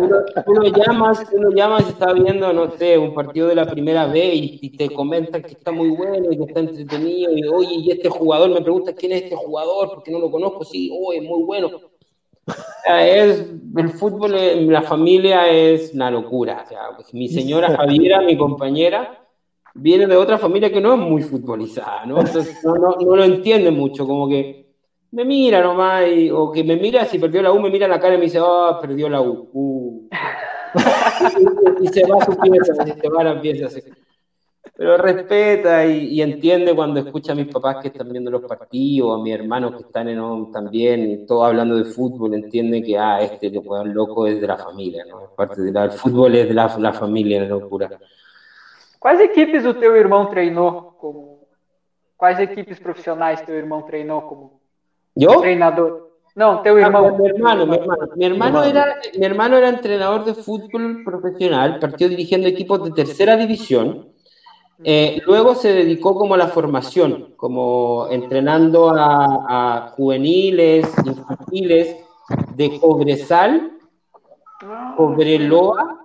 Uno, 0.00 0.16
uno 0.46 0.62
llama, 0.64 1.12
uno 1.32 1.50
llama 1.50 1.78
y 1.80 1.90
está 1.90 2.12
viendo, 2.12 2.52
no 2.52 2.70
sé, 2.76 2.98
un 2.98 3.14
partido 3.14 3.48
de 3.48 3.54
la 3.54 3.66
primera 3.66 4.06
B 4.06 4.34
y, 4.34 4.58
y, 4.62 4.76
te 4.76 4.90
comentan 4.90 5.42
que 5.42 5.52
está 5.52 5.70
muy 5.70 5.90
bueno 5.90 6.32
y 6.32 6.36
que 6.36 6.44
está 6.44 6.60
entretenido, 6.60 7.32
y 7.36 7.46
oye, 7.46 7.74
y 7.74 7.90
este 7.90 8.08
jugador, 8.08 8.50
me 8.50 8.60
pregunta 8.60 8.94
quién 8.94 9.12
es 9.12 9.22
este 9.24 9.36
jugador, 9.36 9.90
porque 9.90 10.10
no 10.10 10.18
lo 10.18 10.30
conozco, 10.30 10.64
sí, 10.64 10.90
oh, 10.92 11.12
es 11.12 11.22
muy 11.22 11.42
bueno. 11.44 11.70
Es, 12.84 13.46
el 13.76 13.90
fútbol 13.90 14.34
en 14.34 14.72
la 14.72 14.82
familia 14.82 15.48
es 15.48 15.92
una 15.94 16.10
locura. 16.10 16.62
O 16.64 16.68
sea, 16.68 16.80
pues 16.96 17.14
mi 17.14 17.28
señora 17.28 17.76
Javiera, 17.76 18.20
mi 18.20 18.36
compañera, 18.36 19.21
viene 19.74 20.06
de 20.06 20.16
otra 20.16 20.38
familia 20.38 20.72
que 20.72 20.80
no 20.80 20.94
es 20.94 21.00
muy 21.00 21.22
futbolizada, 21.22 22.06
¿no? 22.06 22.20
Entonces 22.20 22.58
no, 22.64 22.74
no, 22.74 22.96
no 23.00 23.16
lo 23.16 23.24
entiende 23.24 23.70
mucho, 23.70 24.06
como 24.06 24.28
que 24.28 24.62
me 25.12 25.24
mira 25.24 25.62
nomás, 25.62 26.06
y, 26.08 26.30
o 26.30 26.50
que 26.50 26.64
me 26.64 26.76
mira, 26.76 27.04
si 27.04 27.18
perdió 27.18 27.42
la 27.42 27.52
U, 27.52 27.60
me 27.60 27.70
mira 27.70 27.86
la 27.86 28.00
cara 28.00 28.14
y 28.14 28.18
me 28.18 28.24
dice, 28.24 28.40
oh, 28.40 28.78
perdió 28.80 29.08
la 29.08 29.20
U. 29.20 30.08
Uh. 30.74 30.80
y, 31.82 31.84
y, 31.84 31.88
se 31.88 32.06
va 32.06 32.16
a 32.18 32.24
su 32.24 32.34
pieza, 32.34 32.72
se 32.74 33.08
va 33.10 33.20
a 33.20 33.24
la 33.24 33.40
pieza. 33.42 33.66
Así. 33.66 33.82
Pero 34.74 34.96
respeta 34.96 35.84
y, 35.84 36.06
y, 36.06 36.22
entiende 36.22 36.74
cuando 36.74 37.00
escucha 37.00 37.32
a 37.32 37.34
mis 37.34 37.48
papás 37.48 37.76
que 37.82 37.88
están 37.88 38.10
viendo 38.10 38.30
los 38.30 38.42
partidos, 38.42 39.20
a 39.20 39.22
mis 39.22 39.34
hermanos 39.34 39.76
que 39.76 39.82
están 39.82 40.08
en 40.08 40.50
también, 40.50 41.10
y 41.10 41.26
todos 41.26 41.46
hablando 41.46 41.76
de 41.76 41.84
fútbol, 41.84 42.32
entiende 42.32 42.82
que, 42.82 42.96
ah, 42.96 43.20
este 43.20 43.50
loco 43.50 44.26
es 44.26 44.40
de 44.40 44.46
la 44.46 44.56
familia, 44.56 45.04
¿no? 45.04 45.24
Es 45.24 45.30
parte 45.36 45.60
de 45.60 45.72
la, 45.72 45.84
el 45.84 45.92
fútbol 45.92 46.34
es 46.36 46.48
de 46.48 46.54
la, 46.54 46.74
la 46.78 46.92
familia, 46.94 47.42
la 47.42 47.48
locura. 47.48 47.90
Quais 49.02 49.18
equipes 49.18 49.66
o 49.66 49.74
teu 49.74 49.96
irmão 49.96 50.26
treinou 50.26 50.94
como 51.00 51.42
Quais 52.16 52.38
equipes 52.38 52.78
profissionais 52.78 53.40
teu 53.40 53.56
irmão 53.56 53.82
treinou 53.82 54.22
como 54.22 54.60
¿Yo? 55.16 55.40
treinador? 55.40 56.12
No, 56.36 56.62
teu 56.62 56.78
irmão. 56.78 57.06
Ah, 57.06 57.18
mi, 57.18 57.26
hermano, 57.26 57.66
mi 57.66 57.74
hermano, 57.74 58.06
mi 58.14 58.24
hermano, 58.24 58.62
era, 58.62 58.96
mi 59.18 59.26
hermano 59.26 59.56
era 59.56 59.68
entrenador 59.70 60.24
de 60.24 60.34
fútbol 60.34 61.02
profesional, 61.04 61.80
partió 61.80 62.08
dirigiendo 62.08 62.46
equipos 62.46 62.84
de 62.84 62.92
tercera 62.92 63.36
división. 63.36 64.12
Eh, 64.84 65.20
luego 65.26 65.56
se 65.56 65.72
dedicó 65.72 66.14
como 66.14 66.34
a 66.34 66.38
la 66.38 66.46
formación, 66.46 67.34
como 67.36 68.06
entrenando 68.08 68.90
a, 68.90 69.46
a 69.48 69.88
juveniles, 69.96 70.86
infantiles 71.04 71.96
de 72.54 72.80
Cobresal, 72.80 73.72
Cobreloa 74.96 76.01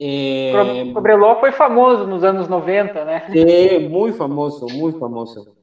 É... 0.00 0.90
Cobreloa 0.92 1.36
foi 1.36 1.52
famoso 1.52 2.06
nos 2.06 2.24
anos 2.24 2.48
90, 2.48 3.04
né? 3.04 3.22
Sí, 3.32 3.88
muy 3.88 4.12
famoso, 4.12 4.66
muy 4.72 4.92
famoso. 4.92 5.54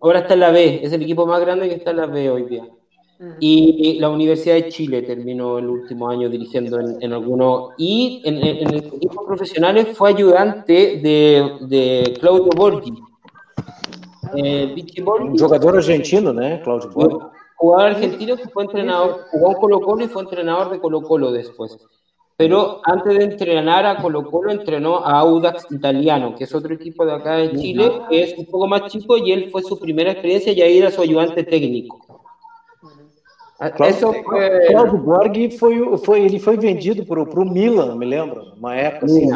Ahora 0.00 0.20
está 0.20 0.34
en 0.34 0.40
la 0.40 0.50
B, 0.50 0.80
es 0.82 0.92
el 0.92 1.02
equipo 1.02 1.26
más 1.26 1.40
grande 1.40 1.68
que 1.68 1.76
está 1.76 1.90
en 1.92 1.96
la 1.98 2.06
B 2.06 2.30
hoy 2.30 2.44
día. 2.44 2.64
Uh 2.64 3.24
-huh. 3.24 3.36
Y 3.40 3.98
la 3.98 4.10
Universidad 4.10 4.56
de 4.56 4.68
Chile 4.68 5.02
terminó 5.02 5.58
el 5.58 5.68
último 5.68 6.08
año 6.08 6.28
dirigiendo 6.28 6.78
en, 6.80 7.00
en 7.00 7.12
algunos. 7.12 7.70
Y 7.78 8.22
en, 8.24 8.36
en, 8.36 8.68
en 8.68 8.74
equipos 8.74 9.24
profesionales 9.24 9.96
fue 9.96 10.10
ayudante 10.10 11.00
de, 11.02 11.52
de 11.62 12.14
Claudio 12.20 12.50
Borghi. 12.54 12.92
Eh, 14.36 14.74
Borghi. 15.02 15.28
Un 15.28 15.38
jugador 15.38 15.76
argentino, 15.76 16.32
¿no? 16.32 16.60
Claudio 16.62 16.90
Borghi. 16.90 17.18
Jugador 17.56 17.86
argentino 17.92 18.36
que 18.36 18.48
fue 18.48 18.64
entrenador, 18.64 19.24
jugó 19.30 19.50
en 19.52 19.56
Colo 19.56 19.80
Colo 19.80 20.04
y 20.04 20.08
fue 20.08 20.22
entrenador 20.22 20.70
de 20.70 20.78
Colo 20.78 21.00
Colo 21.00 21.32
después. 21.32 21.78
Pero 22.36 22.82
antes 22.84 23.18
de 23.18 23.24
entrenar 23.24 23.86
a 23.86 23.96
Colo 23.96 24.30
Colo, 24.30 24.50
entrenó 24.50 24.98
a 24.98 25.20
Audax 25.20 25.68
Italiano, 25.70 26.34
que 26.34 26.44
es 26.44 26.54
otro 26.54 26.74
equipo 26.74 27.06
de 27.06 27.14
acá 27.14 27.36
de 27.36 27.52
Chile, 27.52 27.90
que 28.10 28.22
es 28.24 28.36
un 28.36 28.44
poco 28.44 28.66
más 28.66 28.92
chico 28.92 29.16
y 29.16 29.32
él 29.32 29.48
fue 29.50 29.62
su 29.62 29.78
primera 29.78 30.12
experiencia 30.12 30.52
y 30.52 30.60
ahí 30.60 30.78
era 30.78 30.90
su 30.90 31.00
ayudante 31.00 31.42
técnico. 31.44 31.98
Cláudio, 33.74 34.12
foi... 34.22 34.66
Cláudio 34.66 34.98
Borg 34.98 35.50
foi, 35.58 35.96
foi, 35.96 36.20
ele 36.20 36.38
foi 36.38 36.58
vendido 36.58 37.06
para 37.06 37.22
o 37.22 37.50
Milan, 37.50 37.96
me 37.96 38.04
lembro, 38.04 38.52
uma 38.54 38.76
época 38.76 39.06
assim, 39.06 39.30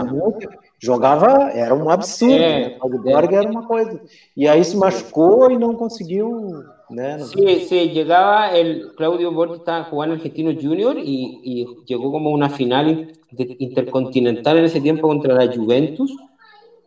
jogava, 0.78 1.50
era 1.54 1.74
um 1.74 1.88
absurdo, 1.88 2.34
é, 2.34 2.60
né? 2.60 2.70
Cláudio 2.78 3.02
Borg 3.02 3.32
é. 3.32 3.36
era 3.36 3.50
uma 3.50 3.66
coisa. 3.66 3.98
E 4.36 4.46
aí 4.46 4.62
se 4.62 4.76
machucou 4.76 5.50
e 5.50 5.56
não 5.56 5.74
conseguiu 5.74 6.64
Sí, 7.26 7.66
sí, 7.68 7.90
llegaba 7.90 8.50
el 8.50 8.92
Claudio 8.96 9.32
Borgi 9.32 9.54
estaba 9.54 9.84
jugando 9.84 10.16
Argentino 10.16 10.52
Junior 10.60 10.98
y, 10.98 11.40
y, 11.42 11.66
llegó 11.86 12.10
como 12.10 12.30
una 12.30 12.50
final 12.50 13.12
intercontinental 13.30 14.58
en 14.58 14.64
ese 14.64 14.80
tiempo 14.80 15.06
contra 15.06 15.34
la 15.34 15.54
Juventus 15.54 16.12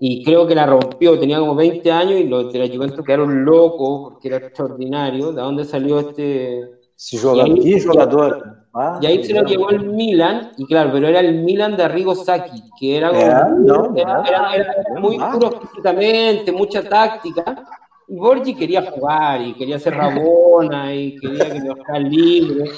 y 0.05 0.21
creo 0.23 0.45
que 0.45 0.55
la 0.55 0.65
rompió, 0.65 1.17
tenía 1.17 1.39
como 1.39 1.55
20 1.55 1.89
años 1.89 2.19
y 2.19 2.25
los 2.25 2.51
de 2.51 2.59
la 2.59 2.67
Juventus 2.67 3.05
quedaron 3.05 3.45
locos 3.45 4.11
porque 4.11 4.27
era 4.27 4.37
extraordinario. 4.37 5.31
¿De 5.31 5.41
dónde 5.41 5.63
salió 5.63 5.99
este? 6.01 6.71
Si 6.95 7.17
jugador, 7.17 7.47
y 7.47 7.73
ahí, 7.73 7.79
jugador. 7.79 8.57
Ah, 8.73 8.99
y 9.01 9.05
ahí 9.05 9.23
se 9.23 9.33
lo 9.33 9.43
llevó 9.43 9.69
el 9.69 9.85
Milan, 9.85 10.51
y 10.57 10.65
claro, 10.65 10.89
pero 10.91 11.07
era 11.07 11.21
el 11.21 11.43
Milan 11.43 11.77
de 11.77 11.83
Arrigo 11.83 12.15
Sacchi, 12.15 12.63
que 12.77 12.97
era, 12.97 13.09
como, 13.09 13.59
no, 13.59 13.95
era, 13.95 14.23
era, 14.23 14.55
era 14.55 14.99
muy 14.99 15.17
puro 15.17 15.51
físicamente, 15.61 16.51
mucha 16.51 16.83
táctica, 16.83 17.63
y 18.07 18.15
Borgi 18.15 18.55
quería 18.55 18.91
jugar 18.91 19.41
y 19.41 19.53
quería 19.53 19.79
ser 19.79 19.95
Rabona 19.95 20.93
y 20.93 21.15
quería 21.17 21.51
que 21.51 21.59
lo 21.59 21.75
dejara 21.75 21.99
libre. 21.99 22.71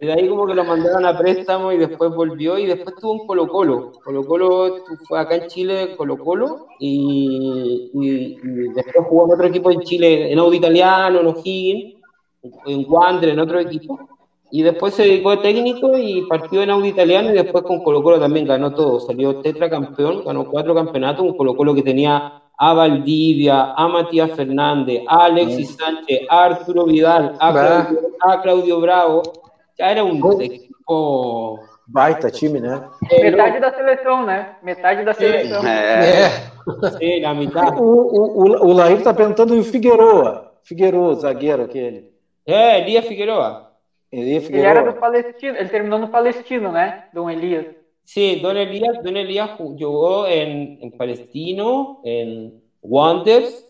Y 0.00 0.06
de 0.06 0.12
ahí 0.12 0.28
como 0.28 0.46
que 0.46 0.54
lo 0.54 0.64
mandaron 0.64 1.04
a 1.06 1.18
préstamo 1.18 1.72
y 1.72 1.78
después 1.78 2.14
volvió 2.14 2.56
y 2.56 2.66
después 2.66 2.94
tuvo 3.00 3.12
un 3.12 3.26
Colo 3.26 3.48
Colo. 3.48 3.92
Colo 4.04 4.24
Colo 4.24 4.76
fue 5.08 5.18
acá 5.18 5.34
en 5.34 5.48
Chile, 5.48 5.96
Colo 5.96 6.16
Colo, 6.18 6.66
y, 6.78 7.90
y, 7.92 8.38
y 8.40 8.72
después 8.74 9.06
jugó 9.08 9.26
en 9.26 9.32
otro 9.32 9.46
equipo 9.48 9.72
en 9.72 9.80
Chile, 9.80 10.32
en 10.32 10.38
Audi 10.38 10.58
Italiano, 10.58 11.18
en 11.18 11.26
O'Higgins, 11.26 11.96
en 12.66 12.86
Wander, 12.88 13.30
en 13.30 13.40
otro 13.40 13.58
equipo. 13.58 13.98
Y 14.52 14.62
después 14.62 14.94
se 14.94 15.02
dedicó 15.02 15.32
de 15.32 15.38
técnico 15.38 15.98
y 15.98 16.22
partió 16.28 16.62
en 16.62 16.70
Audi 16.70 16.88
Italiano 16.88 17.30
y 17.30 17.34
después 17.34 17.64
con 17.64 17.82
Colo 17.82 18.00
Colo 18.00 18.20
también 18.20 18.46
ganó 18.46 18.72
todo. 18.74 19.00
Salió 19.00 19.40
tetracampeón, 19.40 20.24
ganó 20.24 20.48
cuatro 20.48 20.76
campeonatos, 20.76 21.26
un 21.26 21.36
Colo 21.36 21.56
Colo 21.56 21.74
que 21.74 21.82
tenía 21.82 22.44
a 22.58 22.74
Valdivia, 22.74 23.54
a 23.54 23.88
Matías 23.88 24.32
Fernández, 24.32 25.04
a 25.06 25.26
Alexis 25.26 25.76
Sánchez, 25.76 26.26
a 26.28 26.44
Arturo 26.44 26.86
Vidal, 26.86 27.34
a 27.38 27.52
Claudio, 27.52 28.16
a 28.20 28.38
Claudio 28.38 28.80
Bravo. 28.80 29.22
Já 29.78 29.86
era 29.86 30.04
um 30.04 30.42
equipo. 30.42 31.60
Baita 31.86 32.30
time, 32.30 32.60
né? 32.60 32.86
Metade 33.10 33.60
da 33.60 33.72
seleção, 33.72 34.26
né? 34.26 34.56
Metade 34.62 35.04
da 35.04 35.14
seleção. 35.14 35.66
É. 35.66 36.24
é. 36.24 36.28
Sim, 36.98 37.24
a 37.24 37.32
metade. 37.32 37.80
O, 37.80 37.82
o, 37.82 38.42
o, 38.42 38.68
o 38.68 38.72
Lair 38.72 39.02
tá 39.02 39.14
perguntando 39.14 39.58
o 39.58 39.64
Figueroa. 39.64 40.52
Figueroa, 40.64 41.14
zagueiro 41.14 41.62
aquele. 41.62 42.10
É, 42.44 42.80
Elia 42.80 43.02
Figueroa. 43.02 43.70
Elia 44.12 44.40
Figueroa. 44.40 44.70
Ele 44.70 44.78
era 44.78 44.92
do 44.92 44.98
Palestino, 44.98 45.56
ele 45.56 45.68
terminou 45.68 45.98
no 45.98 46.08
Palestino, 46.08 46.72
né? 46.72 47.04
Dom 47.14 47.30
Elias. 47.30 47.66
Sí, 48.10 48.40
Don 48.40 48.56
Elías, 48.56 49.02
Don 49.04 49.18
Elías 49.18 49.50
jugó 49.58 50.26
en, 50.26 50.78
en 50.80 50.92
Palestino, 50.92 52.00
en 52.04 52.62
Wanderers, 52.80 53.66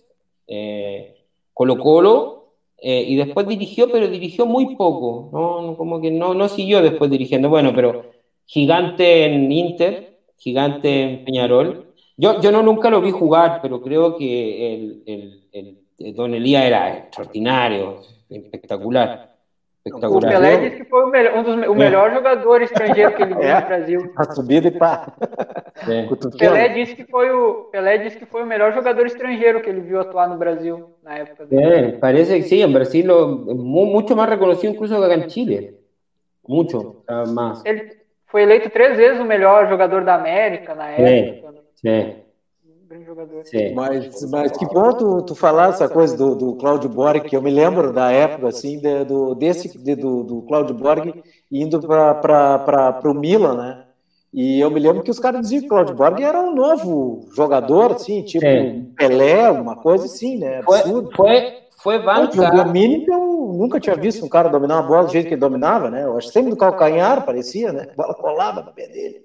eh, 0.46 1.24
Colo 1.52 1.76
Colo, 1.76 2.54
eh, 2.80 3.02
y 3.04 3.16
después 3.16 3.48
dirigió, 3.48 3.90
pero 3.90 4.06
dirigió 4.06 4.46
muy 4.46 4.76
poco, 4.76 5.28
¿no? 5.32 5.76
Como 5.76 6.00
que 6.00 6.12
no, 6.12 6.34
no 6.34 6.48
siguió 6.48 6.80
después 6.80 7.10
dirigiendo. 7.10 7.48
Bueno, 7.48 7.72
pero 7.74 8.12
gigante 8.46 9.24
en 9.24 9.50
Inter, 9.50 10.20
gigante 10.36 11.02
en 11.02 11.24
Peñarol. 11.24 11.92
Yo, 12.16 12.40
yo 12.40 12.52
no 12.52 12.62
nunca 12.62 12.90
lo 12.90 13.00
vi 13.00 13.10
jugar, 13.10 13.58
pero 13.60 13.82
creo 13.82 14.16
que 14.16 14.72
el, 14.72 15.02
el, 15.50 15.78
el 15.98 16.14
Don 16.14 16.32
Elías 16.32 16.64
era 16.64 16.96
extraordinario, 16.96 18.02
espectacular. 18.30 19.27
O 19.94 20.20
Pelé 20.20 20.56
disse 20.58 20.76
que 20.76 20.84
foi 20.84 21.04
o, 21.04 21.06
melhor, 21.08 21.38
um 21.38 21.42
dos, 21.42 21.68
o 21.68 21.74
melhor 21.74 22.10
é. 22.10 22.14
jogador 22.14 22.62
estrangeiro 22.62 23.14
que 23.14 23.22
ele 23.22 23.34
viu 23.34 23.42
é. 23.42 23.60
no 23.60 23.66
Brasil. 23.66 24.12
A 24.16 24.24
subida 24.32 24.68
e 24.68 24.70
pá. 24.70 25.12
É. 25.88 26.06
Pelé 26.38 26.68
disse 26.68 26.94
que 26.94 27.04
foi 27.04 27.30
o 27.30 27.68
Pelé 27.72 27.98
disse 27.98 28.16
que 28.18 28.26
foi 28.26 28.42
o 28.42 28.46
melhor 28.46 28.72
jogador 28.72 29.06
estrangeiro 29.06 29.60
que 29.60 29.68
ele 29.68 29.80
viu 29.80 30.00
atuar 30.00 30.28
no 30.28 30.36
Brasil 30.36 30.90
na 31.02 31.18
época 31.18 31.46
dele. 31.46 31.62
É, 31.62 31.92
parece 31.92 32.36
que 32.36 32.42
sim, 32.42 32.62
em 32.62 32.72
Brasil 32.72 33.04
muito 33.54 34.16
mais 34.16 34.30
reconhecido 34.30 34.72
incluso 34.72 34.94
que 34.94 35.14
em 35.14 35.28
Chile. 35.28 35.78
Muito 36.46 37.02
mais. 37.34 37.64
Ele 37.64 37.98
foi 38.26 38.42
eleito 38.42 38.70
três 38.70 38.96
vezes 38.96 39.20
o 39.20 39.24
melhor 39.24 39.68
jogador 39.68 40.04
da 40.04 40.14
América 40.14 40.74
na 40.74 40.88
época. 40.88 41.54
Sim. 41.74 42.27
Jogador. 43.18 43.44
Sim. 43.46 43.74
Mas, 43.74 44.30
mas 44.30 44.52
que 44.56 44.66
bom 44.66 44.92
tu, 44.92 45.22
tu 45.22 45.34
falar 45.34 45.70
essa 45.70 45.88
coisa 45.88 46.16
do, 46.16 46.34
do 46.34 46.54
Claudio 46.54 46.88
Borg, 46.88 47.20
que 47.22 47.36
eu 47.36 47.42
me 47.42 47.50
lembro 47.50 47.92
da 47.92 48.10
época, 48.10 48.48
assim, 48.48 48.78
de, 48.78 49.04
do, 49.04 49.34
desse, 49.34 49.76
de, 49.76 49.96
do, 49.96 50.22
do 50.22 50.42
Claudio 50.42 50.74
Borg 50.74 51.22
indo 51.50 51.80
para 51.80 53.00
o 53.04 53.14
Milan, 53.14 53.56
né? 53.56 53.84
E 54.32 54.60
eu 54.60 54.70
me 54.70 54.78
lembro 54.78 55.02
que 55.02 55.10
os 55.10 55.18
caras 55.18 55.40
diziam 55.40 55.60
que 55.60 55.66
o 55.66 55.70
Claudio 55.70 55.94
Borg 55.94 56.20
era 56.20 56.40
um 56.40 56.54
novo 56.54 57.26
jogador, 57.34 57.92
assim, 57.92 58.22
tipo 58.22 58.44
Sim. 58.44 58.92
Pelé, 58.96 59.50
uma 59.50 59.76
coisa 59.76 60.04
assim, 60.04 60.36
né? 60.36 60.58
Absurdo. 60.58 61.10
Foi, 61.16 61.40
foi, 61.40 61.52
foi 61.78 62.00
banca. 62.00 62.40
O 62.40 62.64
domínio 62.64 63.04
que 63.04 63.12
eu 63.12 63.52
nunca 63.56 63.78
tinha 63.78 63.94
visto 63.94 64.24
um 64.24 64.28
cara 64.28 64.48
dominar 64.48 64.80
uma 64.80 64.88
bola 64.88 65.04
do 65.04 65.12
jeito 65.12 65.28
que 65.28 65.36
dominava, 65.36 65.88
né? 65.88 66.04
Eu 66.04 66.16
acho 66.16 66.28
sempre 66.28 66.50
do 66.50 66.56
calcanhar, 66.56 67.24
parecia, 67.24 67.72
né? 67.72 67.88
A 67.92 67.94
bola 67.94 68.14
colava 68.14 68.62
no 68.62 68.72
pé 68.72 68.88
dele. 68.88 69.22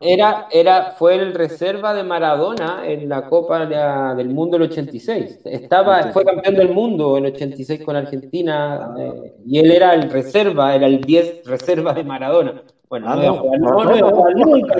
Era, 0.00 0.48
era, 0.52 0.90
foi 0.92 1.16
el 1.16 1.32
reserva 1.34 1.94
de 1.94 2.02
Maradona 2.02 2.82
en 2.86 3.08
la 3.08 3.22
Copa 3.22 3.64
del 3.66 4.28
Mundo 4.28 4.58
del 4.58 4.70
86. 4.70 5.40
Estaba, 5.46 6.12
fue 6.12 6.24
campeón 6.24 6.54
del 6.56 6.74
mundo 6.74 7.16
en 7.16 7.26
86 7.26 7.82
con 7.82 7.96
Argentina 7.96 8.94
eh, 8.98 9.34
y 9.46 9.58
él 9.58 9.70
era 9.70 9.94
el 9.94 10.10
reserva, 10.10 10.74
era 10.74 10.86
el 10.86 11.00
10 11.00 11.46
reserva 11.46 11.94
de 11.94 12.04
Maradona. 12.04 12.62
Bueno, 12.88 13.06
ah, 13.06 13.16
não, 13.16 13.36
não, 13.58 13.84
não, 13.84 13.96
não, 13.96 14.30
nunca. 14.30 14.74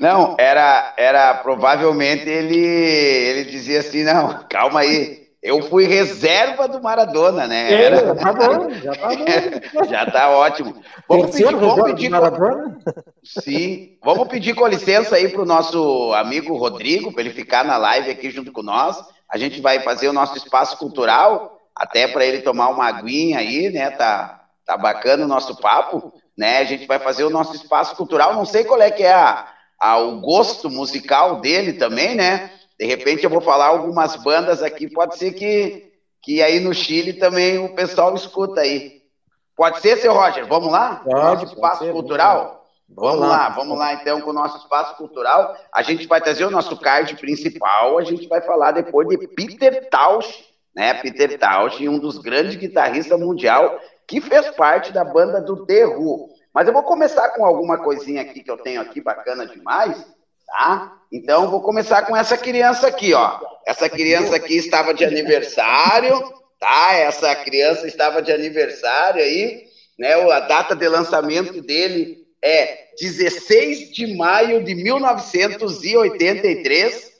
Não, 0.00 0.34
era, 0.38 0.94
era 0.96 1.34
provavelmente 1.34 2.28
ele, 2.28 2.58
ele 2.58 3.44
dizia 3.50 3.80
assim, 3.80 4.02
não, 4.02 4.44
calma 4.48 4.80
aí, 4.80 5.28
eu 5.42 5.62
fui 5.62 5.86
reserva 5.86 6.68
do 6.68 6.82
Maradona, 6.82 7.46
né? 7.46 7.72
Era... 7.72 7.96
É, 7.96 8.14
tá 8.14 8.32
bom, 8.32 8.70
já 8.70 8.92
tá 8.92 9.08
bom. 9.08 9.84
já 9.88 10.06
tá 10.06 10.30
ótimo. 10.30 10.74
Vamos 11.08 11.30
pedir, 11.30 11.56
vamos 11.56 11.84
pedir 11.84 12.08
Maradona? 12.10 12.78
Sim, 13.24 13.96
vamos 14.02 14.28
pedir 14.28 14.54
com 14.54 14.66
licença 14.66 15.16
aí 15.16 15.28
pro 15.28 15.46
nosso 15.46 16.12
amigo 16.14 16.56
Rodrigo, 16.56 17.12
para 17.12 17.22
ele 17.22 17.30
ficar 17.30 17.64
na 17.64 17.76
live 17.78 18.10
aqui 18.10 18.30
junto 18.30 18.52
com 18.52 18.62
nós. 18.62 19.02
A 19.30 19.38
gente 19.38 19.60
vai 19.60 19.80
fazer 19.80 20.08
o 20.08 20.12
nosso 20.12 20.36
espaço 20.36 20.76
cultural, 20.76 21.58
até 21.74 22.06
para 22.06 22.26
ele 22.26 22.42
tomar 22.42 22.68
uma 22.68 22.86
aguinha 22.86 23.38
aí, 23.38 23.70
né? 23.70 23.90
Tá, 23.90 24.39
Tá 24.70 24.76
bacana 24.76 25.24
o 25.24 25.28
nosso 25.28 25.56
papo, 25.56 26.12
né? 26.38 26.58
A 26.58 26.64
gente 26.64 26.86
vai 26.86 27.00
fazer 27.00 27.24
o 27.24 27.30
nosso 27.30 27.56
espaço 27.56 27.96
cultural. 27.96 28.34
Não 28.34 28.44
sei 28.44 28.62
qual 28.62 28.80
é 28.80 28.88
que 28.88 29.02
é 29.02 29.12
a, 29.12 29.48
a, 29.76 29.98
o 29.98 30.20
gosto 30.20 30.70
musical 30.70 31.40
dele 31.40 31.72
também, 31.72 32.14
né? 32.14 32.52
De 32.78 32.86
repente 32.86 33.24
eu 33.24 33.30
vou 33.30 33.40
falar 33.40 33.66
algumas 33.66 34.14
bandas 34.14 34.62
aqui, 34.62 34.88
pode 34.88 35.18
ser 35.18 35.32
que, 35.32 35.90
que 36.22 36.40
aí 36.40 36.60
no 36.60 36.72
Chile 36.72 37.14
também 37.14 37.58
o 37.58 37.74
pessoal 37.74 38.14
escuta 38.14 38.60
aí. 38.60 39.02
Pode 39.56 39.80
ser, 39.80 39.96
seu 39.96 40.14
Roger? 40.14 40.46
Vamos 40.46 40.70
lá? 40.70 41.02
Pode, 41.04 41.16
nosso 41.16 41.44
espaço 41.46 41.84
ser, 41.84 41.90
cultural? 41.90 42.64
Vamos, 42.88 43.26
lá, 43.26 43.48
vamos 43.48 43.76
lá 43.76 43.94
então 43.94 44.20
com 44.20 44.30
o 44.30 44.32
nosso 44.32 44.56
espaço 44.58 44.94
cultural. 44.96 45.56
A 45.74 45.82
gente 45.82 46.06
vai 46.06 46.20
trazer 46.20 46.44
o 46.44 46.50
nosso 46.50 46.76
card 46.76 47.16
principal, 47.16 47.98
a 47.98 48.04
gente 48.04 48.28
vai 48.28 48.40
falar 48.40 48.70
depois 48.70 49.08
de 49.08 49.18
Peter 49.26 49.90
Tausch, 49.90 50.44
né? 50.72 50.94
Peter 50.94 51.36
Tausch, 51.40 51.80
um 51.88 51.98
dos 51.98 52.18
grandes 52.18 52.54
guitarristas 52.54 53.18
mundial 53.18 53.80
que 54.10 54.20
fez 54.20 54.50
parte 54.50 54.92
da 54.92 55.02
banda 55.04 55.40
do 55.40 55.54
Who. 55.54 56.28
Mas 56.52 56.66
eu 56.66 56.74
vou 56.74 56.82
começar 56.82 57.28
com 57.28 57.46
alguma 57.46 57.78
coisinha 57.78 58.22
aqui 58.22 58.42
que 58.42 58.50
eu 58.50 58.58
tenho 58.58 58.80
aqui 58.80 59.00
bacana 59.00 59.46
demais, 59.46 60.04
tá? 60.48 60.96
Então 61.12 61.48
vou 61.48 61.60
começar 61.60 62.02
com 62.02 62.16
essa 62.16 62.36
criança 62.36 62.88
aqui, 62.88 63.14
ó. 63.14 63.38
Essa 63.64 63.88
criança 63.88 64.34
aqui 64.34 64.56
estava 64.56 64.92
de 64.92 65.04
aniversário, 65.04 66.20
tá? 66.58 66.94
Essa 66.94 67.36
criança 67.36 67.86
estava 67.86 68.20
de 68.20 68.32
aniversário 68.32 69.22
aí, 69.22 69.62
né? 69.96 70.14
A 70.14 70.40
data 70.40 70.74
de 70.74 70.88
lançamento 70.88 71.62
dele 71.62 72.26
é 72.42 72.88
16 73.00 73.92
de 73.92 74.16
maio 74.16 74.64
de 74.64 74.74
1983. 74.74 77.12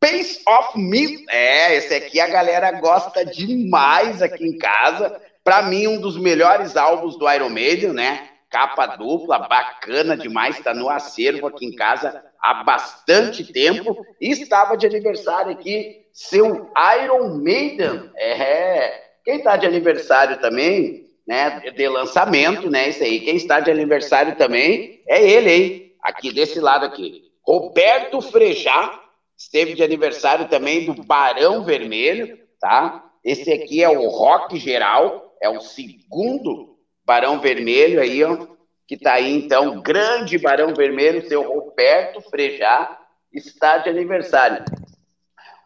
Pace 0.00 0.40
of 0.48 0.78
Me. 0.78 1.26
É, 1.28 1.76
esse 1.76 1.92
aqui 1.92 2.18
a 2.20 2.28
galera 2.28 2.72
gosta 2.72 3.22
demais 3.22 4.22
aqui 4.22 4.46
em 4.46 4.56
casa. 4.56 5.20
Para 5.48 5.62
mim, 5.62 5.86
um 5.86 5.98
dos 5.98 6.18
melhores 6.18 6.76
álbuns 6.76 7.16
do 7.16 7.26
Iron 7.32 7.48
Maiden, 7.48 7.94
né? 7.94 8.28
Capa 8.50 8.84
dupla, 8.84 9.38
bacana 9.38 10.14
demais, 10.14 10.58
está 10.58 10.74
no 10.74 10.90
acervo 10.90 11.46
aqui 11.46 11.64
em 11.64 11.74
casa 11.74 12.22
há 12.38 12.62
bastante 12.62 13.50
tempo. 13.50 13.96
E 14.20 14.30
estava 14.30 14.76
de 14.76 14.86
aniversário 14.86 15.52
aqui, 15.52 16.04
seu 16.12 16.70
Iron 17.02 17.38
Maiden. 17.42 18.10
É, 18.14 18.92
quem 19.24 19.38
está 19.38 19.56
de 19.56 19.64
aniversário 19.64 20.38
também, 20.38 21.06
né? 21.26 21.60
De 21.60 21.88
lançamento, 21.88 22.68
né? 22.68 22.90
Isso 22.90 23.02
aí. 23.02 23.18
Quem 23.20 23.36
está 23.36 23.58
de 23.58 23.70
aniversário 23.70 24.36
também 24.36 25.02
é 25.08 25.26
ele, 25.26 25.50
hein? 25.50 25.92
Aqui 26.02 26.30
desse 26.30 26.60
lado 26.60 26.84
aqui. 26.84 27.22
Roberto 27.42 28.20
Frejá 28.20 29.00
esteve 29.34 29.72
de 29.72 29.82
aniversário 29.82 30.46
também 30.46 30.84
do 30.84 31.02
Barão 31.02 31.64
Vermelho, 31.64 32.38
tá? 32.60 33.02
Esse 33.24 33.50
aqui 33.50 33.82
é 33.82 33.88
o 33.88 34.08
rock 34.08 34.58
geral, 34.58 35.27
é 35.40 35.48
o 35.48 35.60
segundo 35.60 36.78
Barão 37.04 37.40
Vermelho 37.40 38.00
aí, 38.00 38.22
ó, 38.24 38.46
que 38.86 38.94
está 38.94 39.14
aí, 39.14 39.32
então, 39.32 39.80
grande 39.80 40.38
Barão 40.38 40.74
Vermelho, 40.74 41.26
seu 41.28 41.42
Roberto 41.42 42.20
Frejá, 42.22 42.98
está 43.32 43.78
de 43.78 43.90
aniversário. 43.90 44.64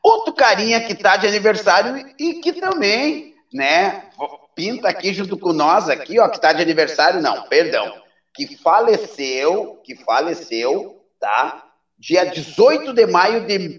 Outro 0.02 0.34
carinha 0.34 0.80
que 0.80 0.92
está 0.92 1.16
de 1.16 1.26
aniversário 1.26 2.12
e 2.18 2.34
que 2.34 2.52
também, 2.52 3.36
né, 3.52 4.10
pinta 4.54 4.88
aqui 4.88 5.12
junto 5.12 5.38
com 5.38 5.52
nós 5.52 5.88
aqui, 5.88 6.18
ó, 6.18 6.28
que 6.28 6.36
está 6.36 6.52
de 6.52 6.62
aniversário, 6.62 7.22
não, 7.22 7.44
perdão, 7.44 8.02
que 8.34 8.56
faleceu, 8.56 9.80
que 9.84 9.94
faleceu, 9.94 11.04
tá? 11.20 11.64
Dia 11.98 12.24
18 12.24 12.92
de 12.92 13.06
maio 13.06 13.46
de 13.46 13.78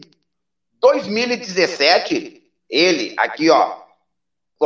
2017, 0.80 2.42
ele, 2.70 3.14
aqui, 3.18 3.50
ó, 3.50 3.83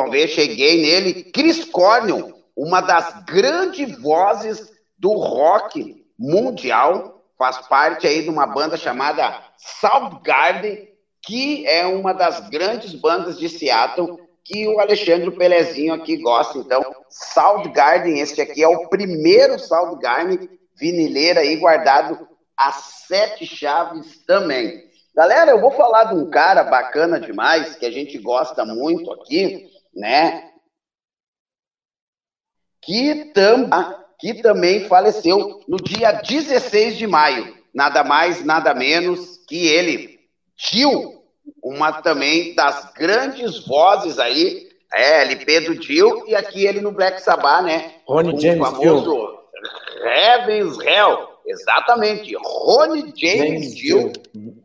Ver, 0.06 0.28
cheguei 0.28 0.82
nele. 0.82 1.24
Chris 1.24 1.66
Cornell, 1.66 2.34
uma 2.56 2.82
das 2.82 3.24
grandes 3.26 4.00
vozes 4.00 4.72
do 4.98 5.14
rock 5.14 6.06
mundial, 6.18 7.24
faz 7.38 7.58
parte 7.68 8.08
aí 8.08 8.24
de 8.24 8.30
uma 8.30 8.48
banda 8.48 8.78
chamada 8.78 9.44
Soundgarden, 9.58 10.88
que 11.22 11.68
é 11.68 11.86
uma 11.86 12.14
das 12.14 12.50
grandes 12.50 12.94
bandas 12.94 13.38
de 13.38 13.50
Seattle 13.50 14.18
que 14.44 14.68
o 14.68 14.80
Alexandre 14.80 15.30
Pelezinho 15.32 15.94
aqui 15.94 16.18
gosta. 16.18 16.58
Então, 16.58 16.82
Soundgarden, 17.10 18.20
esse 18.20 18.42
aqui 18.42 18.64
é 18.64 18.68
o 18.68 18.88
primeiro 18.88 19.60
Soundgarden 19.60 20.50
vinileira 20.80 21.42
aí 21.42 21.58
guardado 21.58 22.28
a 22.56 22.72
sete 22.72 23.46
chaves 23.46 24.24
também. 24.26 24.88
Galera, 25.16 25.52
eu 25.52 25.60
vou 25.60 25.72
falar 25.72 26.06
de 26.06 26.16
um 26.16 26.30
cara 26.30 26.64
bacana 26.64 27.20
demais, 27.20 27.76
que 27.76 27.86
a 27.86 27.92
gente 27.92 28.18
gosta 28.20 28.64
muito 28.64 29.12
aqui, 29.12 29.68
né? 29.98 30.52
Que, 32.82 33.26
tam, 33.34 33.70
que 34.20 34.42
também 34.42 34.88
faleceu 34.88 35.62
no 35.68 35.78
dia 35.78 36.12
16 36.14 36.98
de 36.98 37.08
maio. 37.08 37.58
Nada 37.74 38.04
mais, 38.04 38.46
nada 38.46 38.74
menos 38.74 39.38
que 39.48 39.68
ele, 39.68 40.20
Gil, 40.56 41.22
uma 41.62 42.02
também 42.02 42.56
das 42.56 42.94
grandes 42.94 43.66
vozes 43.66 44.20
aí, 44.20 44.70
é, 44.94 45.24
LP 45.24 45.62
do 45.62 45.82
Gil, 45.82 46.26
e 46.28 46.36
aqui 46.36 46.66
ele 46.66 46.80
no 46.80 46.92
Black 46.92 47.22
Sabbath, 47.22 47.64
né? 47.64 47.96
Ronnie 48.06 48.34
um 48.34 48.40
James 48.40 48.60
famoso 48.60 49.38
Heaven's 50.04 50.80
Hell. 50.80 51.36
Exatamente, 51.46 52.36
Ronnie 52.36 53.14
James, 53.16 53.74
James 53.74 53.76
Dio. 53.76 54.12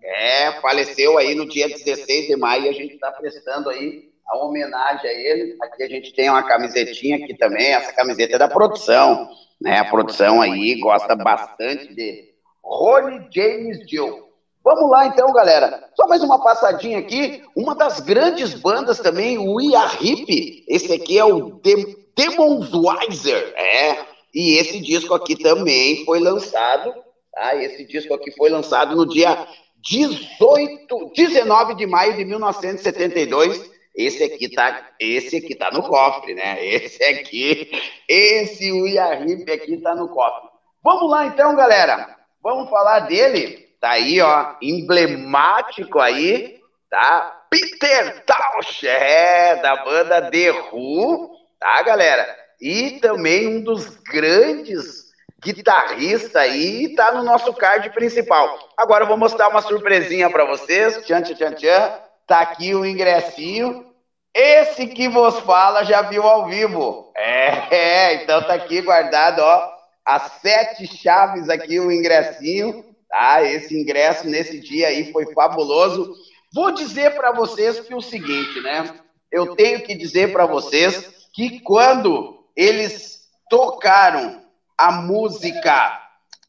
É, 0.03 0.53
faleceu 0.61 1.17
aí 1.17 1.35
no 1.35 1.49
dia 1.49 1.69
16 1.69 2.27
de 2.27 2.37
maio, 2.37 2.65
e 2.65 2.69
a 2.69 2.73
gente 2.73 2.95
está 2.95 3.11
prestando 3.13 3.71
aí 3.71 4.12
a 4.27 4.37
homenagem 4.39 5.09
a 5.09 5.13
ele. 5.13 5.57
Aqui 5.61 5.83
a 5.83 5.89
gente 5.89 6.13
tem 6.15 6.31
uma 6.31 6.43
camisetinha 6.43 7.17
aqui 7.17 7.35
também, 7.37 7.75
essa 7.75 7.93
camiseta 7.93 8.37
é 8.37 8.39
da 8.39 8.49
produção, 8.49 9.29
né? 9.61 9.79
A 9.79 9.85
produção 9.85 10.41
aí 10.41 10.79
gosta 10.81 11.15
bastante 11.15 11.95
de 11.95 12.33
Ronnie 12.63 13.27
James 13.31 13.87
Dio. 13.87 14.29
Vamos 14.65 14.91
lá 14.91 15.07
então, 15.07 15.33
galera. 15.33 15.91
Só 15.97 16.07
mais 16.07 16.23
uma 16.23 16.41
passadinha 16.41 16.99
aqui. 16.99 17.43
Uma 17.57 17.75
das 17.75 17.99
grandes 17.99 18.55
bandas 18.55 19.01
também, 19.01 19.37
o 19.37 19.61
Ia 19.61 19.87
Hip. 20.01 20.65
Esse 20.69 20.93
aqui 20.93 21.19
é 21.19 21.25
o 21.25 21.61
Dem 21.61 21.97
Demons 22.17 22.71
Wiser. 22.73 23.53
É. 23.57 24.13
E 24.33 24.57
esse 24.59 24.81
disco 24.81 25.15
aqui 25.15 25.37
também 25.37 26.05
foi 26.05 26.21
lançado. 26.21 26.95
Tá? 27.33 27.57
Esse 27.57 27.85
disco 27.85 28.15
aqui 28.15 28.31
foi 28.31 28.51
lançado 28.51 28.95
no 28.95 29.05
dia 29.07 29.47
18, 29.81 31.11
19 31.13 31.75
de 31.75 31.87
maio 31.87 32.17
de 32.17 32.25
1972 32.25 33.72
esse 33.95 34.25
aqui 34.25 34.49
tá, 34.51 34.91
esse 34.99 35.37
aqui 35.37 35.55
tá 35.55 35.71
no 35.71 35.83
cofre, 35.83 36.35
né? 36.35 36.65
Esse 36.65 37.03
aqui, 37.05 37.71
esse 38.09 38.73
Uyahip 38.73 39.51
aqui 39.53 39.77
tá 39.79 39.95
no 39.95 40.09
cofre. 40.09 40.49
Vamos 40.83 41.11
lá 41.11 41.27
então, 41.27 41.55
galera. 41.55 42.17
Vamos 42.43 42.71
falar 42.71 43.01
dele. 43.01 43.69
Tá 43.81 43.91
aí, 43.91 44.21
ó, 44.21 44.55
emblemático 44.63 45.99
aí, 45.99 46.61
tá? 46.89 47.47
Peter 47.51 48.25
Tausch, 48.25 48.85
é, 48.85 49.57
da 49.57 49.85
banda 49.85 50.31
The 50.31 50.51
Who, 50.73 51.31
tá, 51.59 51.83
galera? 51.83 52.25
E 52.61 52.93
também 53.01 53.47
um 53.49 53.61
dos 53.63 53.97
grandes 53.97 55.13
guitarrista 55.43 56.41
aí 56.41 56.85
e 56.85 56.95
tá 56.95 57.13
no 57.13 57.25
nosso 57.25 57.53
card 57.53 57.91
principal. 57.91 58.59
Agora 58.77 59.05
eu 59.05 59.09
vou 59.09 59.17
mostrar 59.17 59.49
uma 59.49 59.61
surpresinha 59.61 60.31
para 60.31 60.45
vocês. 60.45 61.05
Tchan, 61.05 61.23
tchan, 61.23 61.35
tchan, 61.35 61.53
tchan. 61.55 62.01
Tá 62.27 62.41
aqui 62.41 62.75
o 62.75 62.85
ingressinho. 62.87 63.93
Esse 64.35 64.87
que 64.87 65.09
vos 65.09 65.39
fala 65.41 65.85
já 65.85 66.03
viu 66.03 66.23
ao 66.23 66.47
vivo. 66.47 67.13
É, 67.17 67.49
é, 67.75 68.15
então 68.23 68.43
tá 68.43 68.55
aqui 68.55 68.81
guardado, 68.81 69.41
ó. 69.41 69.73
As 70.05 70.33
sete 70.41 70.87
chaves 70.87 71.49
aqui, 71.49 71.79
o 71.79 71.93
ingressinho. 71.93 72.85
Tá? 73.09 73.43
Esse 73.43 73.79
ingresso 73.79 74.27
nesse 74.27 74.59
dia 74.59 74.89
aí 74.89 75.13
foi 75.13 75.33
fabuloso. 75.35 76.15
Vou 76.55 76.73
dizer 76.73 77.15
para 77.15 77.33
vocês 77.33 77.81
que 77.81 77.95
o 77.95 78.01
seguinte, 78.01 78.61
né? 78.61 78.95
Eu 79.31 79.55
tenho 79.55 79.83
que 79.83 79.95
dizer 79.95 80.33
para 80.33 80.47
vocês 80.47 81.29
que 81.33 81.61
quando 81.61 82.45
eles 82.57 83.23
tocaram 83.49 84.43
a 84.77 84.93
música 84.93 86.01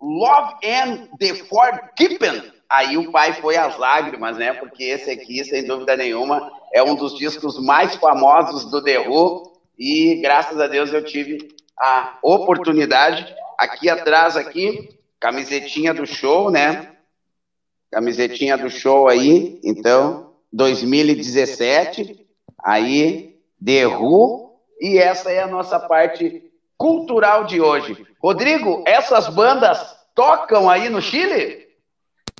Love 0.02 0.56
and 0.66 1.08
the 1.18 1.34
Forgiven, 1.36 2.53
aí 2.74 2.98
o 2.98 3.12
pai 3.12 3.34
foi 3.34 3.56
às 3.56 3.78
lágrimas, 3.78 4.36
né? 4.36 4.52
Porque 4.52 4.84
esse 4.84 5.12
aqui, 5.12 5.46
sem 5.46 5.64
dúvida 5.64 5.96
nenhuma, 5.96 6.52
é 6.74 6.82
um 6.82 6.96
dos 6.96 7.16
discos 7.16 7.64
mais 7.64 7.96
famosos 7.96 8.66
do 8.72 8.84
The 8.84 9.08
Who 9.08 9.54
e 9.78 10.16
graças 10.16 10.60
a 10.60 10.66
Deus 10.66 10.92
eu 10.92 11.06
tive 11.06 11.56
a 11.80 12.18
oportunidade 12.24 13.32
aqui 13.60 13.90
atrás 13.90 14.36
aqui, 14.36 14.90
camisetinha 15.20 15.94
do 15.94 16.08
show, 16.08 16.50
né? 16.50 16.90
Camisetinha 17.92 18.58
do 18.58 18.72
show 18.72 19.08
aí, 19.08 19.60
então, 19.64 20.32
2017, 20.52 22.26
aí 22.58 23.38
The 23.64 23.86
Who, 23.86 24.56
e 24.82 24.98
essa 24.98 25.32
é 25.32 25.44
a 25.44 25.48
nossa 25.48 25.80
parte 25.80 26.52
cultural 26.76 27.44
de 27.44 27.62
hoje. 27.62 28.04
Rodrigo, 28.20 28.84
essas 28.88 29.28
bandas 29.28 29.96
tocam 30.16 30.68
aí 30.68 30.90
no 30.90 31.02
Chile? 31.02 31.63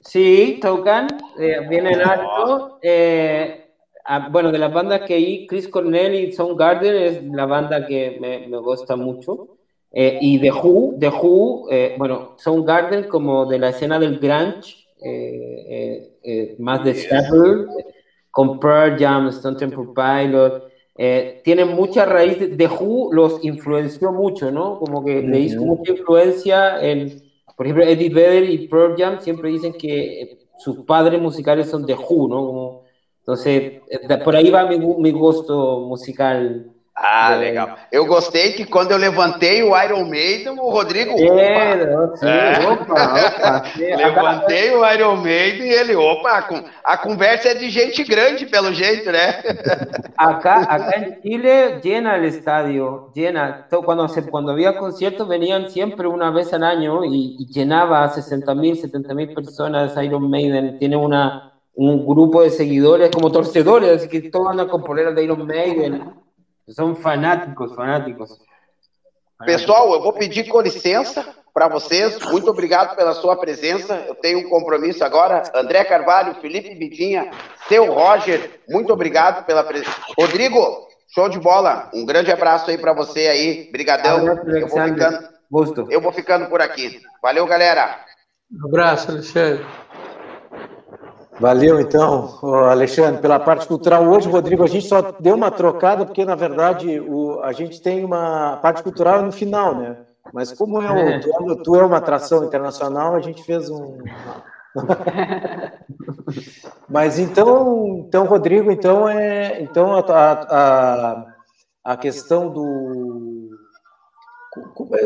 Sí, 0.04 0.60
tocan, 0.62 1.08
eh, 1.40 1.66
vienen 1.70 2.02
alto. 2.02 2.80
Eh, 2.82 3.64
Ah, 4.06 4.28
bueno, 4.30 4.52
de 4.52 4.58
las 4.58 4.74
bandas 4.74 5.02
que 5.02 5.14
hay, 5.14 5.48
Chris 5.48 5.70
Cornell 5.70 6.14
y 6.14 6.34
Soundgarden 6.34 6.96
es 6.96 7.24
la 7.24 7.46
banda 7.46 7.86
que 7.88 8.18
me, 8.20 8.48
me 8.48 8.58
gusta 8.58 8.98
mucho. 8.98 9.58
Eh, 9.92 10.18
y 10.20 10.40
The 10.40 10.52
Who, 10.52 10.96
The 11.00 11.10
Who 11.10 11.68
eh, 11.72 11.96
bueno, 11.98 12.36
Soundgarden 12.38 13.04
como 13.04 13.46
de 13.46 13.60
la 13.60 13.70
escena 13.70 14.00
del 14.00 14.20
grunge, 14.20 14.88
eh, 15.02 16.56
más 16.60 16.84
de 16.84 16.94
Shepherd, 16.94 17.68
con 18.30 18.60
Pearl 18.60 18.98
Jam, 18.98 19.28
Stone 19.30 19.58
Temple 19.58 19.94
Pilot, 19.96 20.64
tienen 21.44 21.74
mucha 21.74 22.06
raíz. 22.06 22.38
The 22.58 22.68
Who 22.68 23.14
los 23.14 23.44
influenció 23.46 24.12
mucho, 24.12 24.52
¿no? 24.52 24.80
Como 24.80 25.06
que 25.06 25.22
le 25.22 25.40
hizo 25.40 25.62
mucha 25.62 25.94
influencia 25.94 26.82
en, 26.84 27.22
por 27.64 27.68
ejemplo, 27.68 27.86
Eddie 27.86 28.10
Vedder 28.10 28.50
y 28.50 28.68
Pearl 28.68 28.96
Jam 28.98 29.22
siempre 29.22 29.50
dicen 29.50 29.72
que 29.72 30.38
sus 30.58 30.80
padres 30.80 31.22
musicales 31.22 31.70
son 31.70 31.86
The 31.86 31.96
Who, 31.96 32.28
¿no? 32.28 32.46
Como 32.46 32.84
Entonces, 33.20 33.80
por 34.26 34.36
aí 34.36 34.52
vai 34.52 34.68
meu, 34.68 35.00
meu 35.00 35.18
gosto 35.18 35.88
musical. 35.88 36.73
Ah, 36.96 37.34
legal. 37.36 37.76
Eu 37.92 38.06
gostei 38.06 38.54
que 38.54 38.66
quando 38.66 38.92
eu 38.92 38.98
levantei 38.98 39.64
o 39.64 39.76
Iron 39.84 40.06
Maiden, 40.06 40.60
o 40.60 40.70
Rodrigo. 40.70 41.12
É, 41.18 41.98
opa, 41.98 42.18
sim, 42.18 42.28
é. 42.28 42.68
opa, 42.70 42.94
opa. 42.94 43.64
levantei 43.98 44.76
o 44.76 44.88
Iron 44.94 45.16
Maiden 45.16 45.68
e 45.68 45.74
ele, 45.74 45.96
opa, 45.96 46.48
a 46.84 46.98
conversa 46.98 47.50
é 47.50 47.56
de 47.56 47.70
gente 47.72 48.04
grande, 48.04 48.46
pelo 48.46 48.72
jeito, 48.74 49.12
né? 49.12 49.42
Acá, 50.16 50.62
acá 50.62 51.00
en 51.00 51.22
Chile 51.22 51.80
llena 51.84 52.16
el 52.16 52.26
estadio, 52.26 53.12
llena. 53.16 53.68
Cuando, 53.84 54.08
cuando 54.30 54.52
había 54.52 54.78
conciertos 54.78 55.28
venían 55.28 55.72
siempre 55.72 56.08
una 56.08 56.30
vez 56.30 56.54
al 56.54 56.64
año 56.64 57.04
y, 57.04 57.38
y 57.40 57.48
llenaba 57.52 58.04
a 58.04 58.10
60 58.10 58.54
mil, 58.54 58.78
70 58.78 59.14
mil 59.16 59.34
personas 59.34 59.98
Iron 59.98 60.30
Maiden. 60.30 60.78
Tiene 60.78 60.96
una 60.96 61.50
un 61.76 62.06
grupo 62.06 62.44
de 62.44 62.52
seguidores 62.52 63.10
como 63.10 63.32
torcedores, 63.32 63.90
así 63.90 64.08
que 64.08 64.30
todos 64.30 64.48
andan 64.48 64.68
con 64.68 64.84
poleras 64.84 65.16
de 65.16 65.24
Iron 65.24 65.48
Maiden. 65.48 66.23
São 66.70 66.96
fanáticos, 66.96 67.76
fanáticos. 67.76 68.38
Pessoal, 69.46 69.94
eu 69.94 70.02
vou 70.02 70.14
pedir 70.14 70.48
com 70.48 70.62
licença 70.62 71.26
para 71.54 71.68
vocês. 71.68 72.18
Muito 72.32 72.50
obrigado 72.50 72.96
pela 72.96 73.14
sua 73.14 73.36
presença. 73.36 73.96
Eu 74.08 74.16
tenho 74.16 74.40
um 74.40 74.50
compromisso 74.50 75.04
agora. 75.04 75.44
André 75.54 75.84
Carvalho, 75.84 76.36
Felipe 76.36 76.74
Vidinha, 76.74 77.30
seu 77.68 77.94
Roger, 77.94 78.62
muito 78.70 78.92
obrigado 78.94 79.46
pela 79.46 79.64
presença. 79.64 79.92
Rodrigo, 80.18 80.88
show 81.14 81.28
de 81.28 81.40
bola. 81.40 81.90
Um 81.94 82.06
grande 82.06 82.32
abraço 82.32 82.72
aí 82.72 82.78
para 82.78 82.94
você 82.94 83.28
aí. 83.28 83.70
Brigadão. 83.72 84.26
Eu 84.48 84.68
vou 84.68 84.82
ficando, 84.82 85.92
eu 85.92 86.02
vou 86.02 86.12
ficando 86.12 86.48
por 86.48 86.62
aqui. 86.62 87.02
Valeu, 87.22 87.46
galera. 87.46 88.00
Um 88.52 88.68
abraço, 88.68 89.12
Alexandre. 89.12 89.66
Valeu, 91.40 91.80
então, 91.80 92.40
Alexandre, 92.70 93.22
pela 93.22 93.40
parte 93.40 93.68
cultural. 93.68 94.06
Hoje, 94.06 94.30
Rodrigo, 94.30 94.64
a 94.64 94.68
gente 94.68 94.88
só 94.88 95.02
deu 95.20 95.36
uma 95.36 95.50
trocada, 95.50 96.06
porque, 96.06 96.24
na 96.24 96.36
verdade, 96.36 97.00
o, 97.00 97.42
a 97.42 97.52
gente 97.52 97.82
tem 97.82 98.06
uma 98.06 98.58
parte 98.58 98.84
cultural 98.84 99.22
no 99.22 99.32
final, 99.32 99.76
né? 99.76 99.98
Mas 100.32 100.52
como 100.52 100.82
é, 100.82 100.92
o, 100.92 100.98
é. 100.98 101.20
Tu, 101.20 101.30
é, 101.30 101.56
tu 101.64 101.76
é 101.76 101.86
uma 101.86 101.98
atração 101.98 102.44
internacional, 102.44 103.16
a 103.16 103.20
gente 103.20 103.44
fez 103.44 103.70
um. 103.70 103.98
Mas 106.90 107.20
então, 107.20 108.06
então, 108.08 108.26
Rodrigo, 108.26 108.72
então 108.72 109.08
é, 109.08 109.62
então 109.62 109.94
a, 109.94 110.02
a, 110.02 111.26
a 111.84 111.98
questão 111.98 112.50
do 112.50 113.53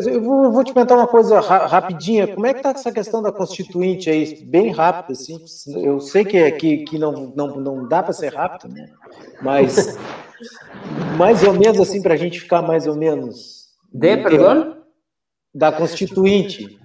eu 0.05 0.21
vou, 0.51 0.63
te 0.63 0.73
perguntar 0.73 0.95
uma 0.95 1.07
coisa 1.07 1.39
rapidinha. 1.39 2.27
Como 2.27 2.45
é 2.45 2.53
que 2.53 2.59
está 2.59 2.71
essa 2.71 2.91
questão 2.91 3.21
da 3.21 3.31
constituinte 3.31 4.09
aí? 4.09 4.43
Bem 4.43 4.71
rápido, 4.71 5.13
assim. 5.13 5.37
Eu 5.81 6.01
sei 6.01 6.25
que, 6.25 6.37
é, 6.37 6.51
que, 6.51 6.79
que 6.79 6.97
não, 6.97 7.33
não, 7.35 7.55
não 7.55 7.87
dá 7.87 8.03
para 8.03 8.13
ser 8.13 8.33
rápido, 8.33 8.73
né? 8.73 8.89
Mas 9.41 9.97
mais 11.17 11.43
ou 11.43 11.53
menos 11.53 11.79
assim, 11.79 12.01
para 12.01 12.13
a 12.13 12.17
gente 12.17 12.39
ficar 12.39 12.61
mais 12.61 12.87
ou 12.87 12.95
menos. 12.95 13.67
De, 13.91 14.17
perdão? 14.17 14.83
Da 15.53 15.71
constituinte. 15.71 16.77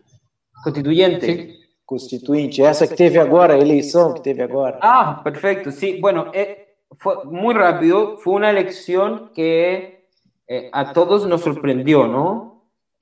Constituinte. 0.63 1.59
Constituinte. 1.85 2.63
Essa 2.63 2.87
que 2.87 2.95
teve 2.95 3.19
agora, 3.19 3.55
a 3.55 3.59
eleição 3.59 4.15
que 4.15 4.23
teve 4.23 4.43
agora. 4.43 4.79
Ah, 4.81 5.21
perfeito. 5.25 5.73
Sí, 5.73 5.99
bueno, 6.01 6.31
eh, 6.33 6.69
fue 6.99 7.25
muy 7.25 7.55
rápido. 7.55 8.19
Fue 8.19 8.35
una 8.35 8.51
elección 8.51 9.33
que 9.35 10.07
eh, 10.47 10.71
a 10.73 10.93
todos 10.93 11.27
nos 11.27 11.41
sorprendió, 11.41 12.07
¿no? 12.07 12.52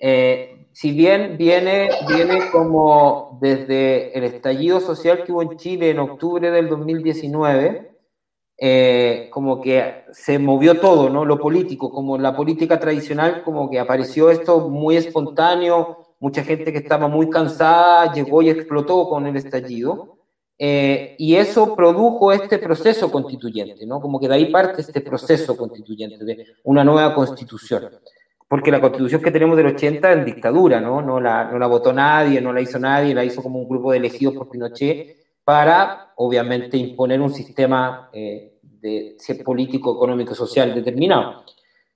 Eh, 0.00 0.66
si 0.72 0.92
bien 0.92 1.36
viene, 1.36 1.90
viene 2.08 2.50
como 2.50 3.38
desde 3.40 4.16
el 4.16 4.24
estallido 4.24 4.80
social 4.80 5.24
que 5.24 5.32
hubo 5.32 5.42
en 5.42 5.56
Chile 5.58 5.90
en 5.90 5.98
octubre 5.98 6.50
del 6.50 6.68
2019, 6.68 7.90
eh, 8.62 9.28
como 9.32 9.60
que 9.60 10.04
se 10.12 10.38
movió 10.38 10.80
todo, 10.80 11.10
¿no? 11.10 11.24
Lo 11.24 11.38
político, 11.38 11.90
como 11.90 12.16
la 12.18 12.34
política 12.34 12.78
tradicional, 12.78 13.42
como 13.42 13.68
que 13.70 13.78
apareció 13.78 14.30
esto 14.30 14.68
muy 14.68 14.96
espontáneo, 14.96 16.14
mucha 16.18 16.44
gente 16.44 16.72
que 16.72 16.78
estaba 16.78 17.08
muy 17.08 17.28
cansada 17.28 18.12
llegó 18.12 18.42
y 18.42 18.50
explotó 18.50 19.08
con 19.08 19.26
el 19.26 19.36
estallido. 19.36 20.18
Eh, 20.58 21.14
y 21.18 21.36
eso 21.36 21.74
produjo 21.74 22.32
este 22.32 22.58
proceso 22.58 23.10
constituyente, 23.10 23.86
¿no? 23.86 23.98
Como 23.98 24.20
que 24.20 24.28
de 24.28 24.34
ahí 24.34 24.52
parte 24.52 24.82
este 24.82 25.00
proceso 25.00 25.56
constituyente 25.56 26.22
de 26.22 26.46
una 26.64 26.84
nueva 26.84 27.14
constitución 27.14 27.88
porque 28.50 28.72
la 28.72 28.80
constitución 28.80 29.22
que 29.22 29.30
tenemos 29.30 29.56
del 29.56 29.66
80 29.66 30.12
en 30.12 30.24
dictadura, 30.24 30.80
¿no? 30.80 31.00
No 31.00 31.20
la, 31.20 31.44
no 31.44 31.56
la 31.56 31.68
votó 31.68 31.92
nadie, 31.92 32.40
no 32.40 32.52
la 32.52 32.60
hizo 32.60 32.80
nadie, 32.80 33.14
la 33.14 33.24
hizo 33.24 33.44
como 33.44 33.60
un 33.60 33.68
grupo 33.68 33.92
de 33.92 33.98
elegidos 33.98 34.34
por 34.34 34.50
Pinochet 34.50 35.18
para, 35.44 36.12
obviamente, 36.16 36.76
imponer 36.76 37.20
un 37.20 37.32
sistema 37.32 38.10
eh, 38.12 38.58
de 38.60 39.16
político, 39.44 39.94
económico, 39.94 40.34
social 40.34 40.74
determinado. 40.74 41.44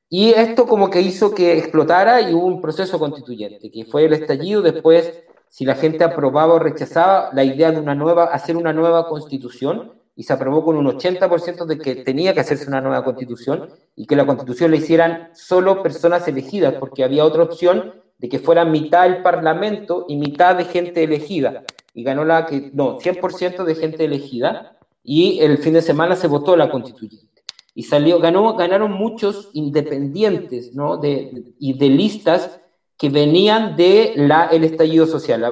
Y 0.09 0.31
esto 0.31 0.65
como 0.65 0.91
que 0.91 1.01
hizo 1.01 1.35
que 1.35 1.59
explotara 1.59 2.21
y 2.21 2.33
hubo 2.33 2.47
un 2.47 2.61
proceso 2.61 3.01
constituyente, 3.01 3.69
que 3.73 3.85
fue 3.85 4.05
el 4.05 4.13
estallido, 4.13 4.63
después, 4.63 5.25
si 5.49 5.65
la 5.65 5.75
gente 5.75 6.05
aprobaba 6.05 6.55
o 6.55 6.61
rechazaba 6.61 7.31
la 7.33 7.43
idea 7.43 7.73
de 7.73 7.81
una 7.81 7.97
nueva, 7.97 8.27
hacer 8.27 8.57
una 8.57 8.73
nueva 8.73 9.09
constitución, 9.09 9.95
y 10.17 10.23
se 10.23 10.33
aprobó 10.33 10.65
con 10.65 10.77
un 10.77 10.87
80% 10.87 11.65
de 11.67 11.79
que 11.79 11.97
tenía 11.97 12.35
que 12.35 12.41
hacerse 12.41 12.69
una 12.69 12.81
nueva 12.81 13.05
constitución 13.05 13.71
y 13.97 14.07
que 14.07 14.17
la 14.17 14.27
constitución 14.27 14.71
la 14.71 14.77
hicieran 14.77 15.31
solo 15.35 15.83
personas 15.83 16.27
elegidas, 16.29 16.75
porque 16.75 17.03
había 17.03 17.25
otra 17.25 17.43
opción 17.43 17.95
de 18.19 18.29
que 18.29 18.39
fuera 18.39 18.65
mitad 18.65 19.07
el 19.07 19.23
parlamento 19.23 20.07
y 20.09 20.17
mitad 20.17 20.55
de 20.57 20.65
gente 20.65 21.03
elegida. 21.03 21.65
Y 21.95 22.05
ganó 22.05 22.25
la 22.25 22.47
que, 22.47 22.71
no, 22.73 22.99
100% 22.99 23.65
de 23.65 23.75
gente 23.75 24.05
elegida 24.05 24.79
y 25.03 25.41
el 25.41 25.59
fin 25.59 25.75
de 25.75 25.83
semana 25.83 26.17
se 26.17 26.29
votó 26.29 26.57
la 26.57 26.71
constituyente. 26.71 27.43
Y 27.75 27.83
salió, 27.83 28.21
ganó, 28.21 28.55
ganaron 28.55 28.93
muchos 28.93 29.51
independientes, 29.53 30.75
¿no? 30.75 30.97
De, 30.97 31.55
y 31.59 31.77
de 31.77 31.89
listas 31.89 32.61
que 32.97 33.09
venían 33.11 33.77
de 33.77 34.13
la, 34.17 34.47
el 34.47 34.63
estallido 34.65 35.07
social. 35.07 35.45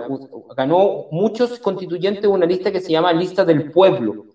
Ganó 0.57 1.07
muchos 1.11 1.59
constituyentes 1.59 2.27
una 2.27 2.47
lista 2.47 2.71
que 2.71 2.81
se 2.81 2.93
llama 2.93 3.13
Lista 3.13 3.45
del 3.45 3.73
Pueblo, 3.73 4.27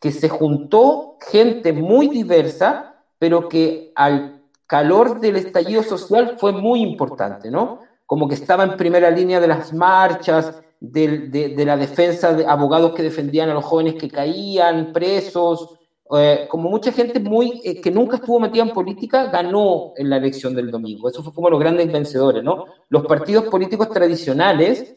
que 0.00 0.10
se 0.12 0.28
juntó 0.28 1.18
gente 1.30 1.72
muy 1.72 2.08
diversa, 2.08 3.04
pero 3.18 3.48
que 3.48 3.92
al 3.94 4.42
calor 4.66 5.20
del 5.20 5.36
estallido 5.36 5.82
social 5.82 6.36
fue 6.38 6.52
muy 6.52 6.80
importante, 6.80 7.50
¿no? 7.50 7.80
como 8.10 8.26
que 8.26 8.34
estaba 8.34 8.64
en 8.64 8.76
primera 8.76 9.08
línea 9.08 9.38
de 9.38 9.46
las 9.46 9.72
marchas, 9.72 10.60
de, 10.80 11.54
la 11.64 11.76
defensa 11.76 12.32
de 12.32 12.44
abogados 12.44 12.92
que 12.92 13.04
defendían 13.04 13.50
a 13.50 13.54
los 13.54 13.64
jóvenes 13.64 13.94
que 13.94 14.10
caían 14.10 14.92
presos, 14.92 15.78
eh, 16.18 16.48
como 16.50 16.68
mucha 16.68 16.90
gente 16.90 17.20
muy 17.20 17.60
eh, 17.62 17.80
que 17.80 17.92
nunca 17.92 18.16
estuvo 18.16 18.40
metida 18.40 18.64
en 18.64 18.70
política 18.70 19.26
ganó 19.26 19.92
en 19.94 20.10
la 20.10 20.16
elección 20.16 20.56
del 20.56 20.72
domingo. 20.72 21.08
Eso 21.08 21.22
fue 21.22 21.32
como 21.32 21.50
los 21.50 21.60
grandes 21.60 21.92
vencedores, 21.92 22.42
¿no? 22.42 22.64
Los 22.88 23.06
partidos 23.06 23.44
políticos 23.44 23.90
tradicionales, 23.90 24.96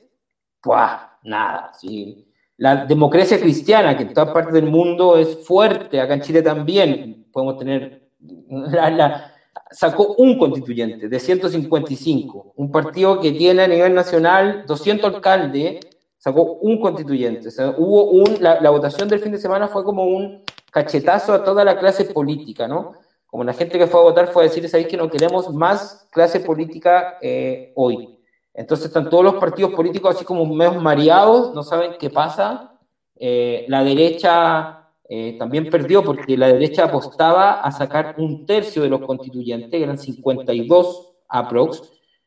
pues 0.60 0.90
nada, 1.22 1.72
sí. 1.80 2.33
La 2.64 2.86
democracia 2.86 3.38
cristiana, 3.42 3.98
que 3.98 4.04
en 4.04 4.14
todas 4.14 4.34
partes 4.34 4.54
del 4.54 4.68
mundo 4.68 5.18
es 5.18 5.46
fuerte, 5.46 6.00
acá 6.00 6.14
en 6.14 6.22
Chile 6.22 6.42
también 6.42 7.28
podemos 7.30 7.58
tener 7.58 8.04
la, 8.50 9.34
sacó 9.70 10.16
un 10.18 10.38
constituyente 10.38 11.10
de 11.10 11.20
155, 11.20 12.54
un 12.56 12.72
partido 12.72 13.20
que 13.20 13.34
tiene 13.34 13.64
a 13.64 13.68
nivel 13.68 13.94
nacional 13.94 14.64
200 14.66 15.14
alcaldes, 15.14 15.86
sacó 16.18 16.54
un 16.62 16.80
constituyente. 16.80 17.50
hubo 17.76 18.12
un, 18.12 18.38
la, 18.40 18.70
votación 18.70 19.10
del 19.10 19.20
fin 19.20 19.34
de 19.34 19.40
semana 19.40 19.68
fue 19.68 19.84
como 19.84 20.06
un 20.06 20.42
cachetazo 20.72 21.34
a 21.34 21.44
toda 21.44 21.66
la 21.66 21.78
clase 21.78 22.06
política, 22.06 22.66
¿no? 22.66 22.94
Como 23.26 23.44
la 23.44 23.52
gente 23.52 23.78
que 23.78 23.88
fue 23.88 24.00
a 24.00 24.04
votar 24.04 24.28
fue 24.30 24.44
a 24.44 24.48
decir, 24.48 24.70
¿sabéis 24.70 24.88
que 24.88 24.96
no 24.96 25.10
queremos 25.10 25.54
más 25.54 26.08
clase 26.14 26.40
política 26.40 27.18
eh, 27.22 27.74
hoy? 27.76 28.13
Entonces 28.54 28.88
están 28.88 29.10
todos 29.10 29.24
los 29.24 29.36
partidos 29.36 29.74
políticos 29.74 30.16
así 30.16 30.26
como 30.26 30.46
medio 30.46 30.80
mareados, 30.80 31.54
no 31.56 31.64
saben 31.64 31.94
qué 32.00 32.10
pasa. 32.10 32.80
Eh, 33.16 33.66
la 33.68 33.84
derecha 33.84 34.90
eh, 35.10 35.36
también 35.38 35.70
perdió 35.70 36.04
porque 36.04 36.38
la 36.38 36.48
derecha 36.48 36.86
apostaba 36.86 37.62
a 37.62 37.72
sacar 37.72 38.16
un 38.18 38.46
tercio 38.46 38.84
de 38.84 38.90
los 38.90 39.02
constituyentes, 39.02 39.82
eran 39.82 39.98
52 39.98 41.14
aprox, 41.30 41.82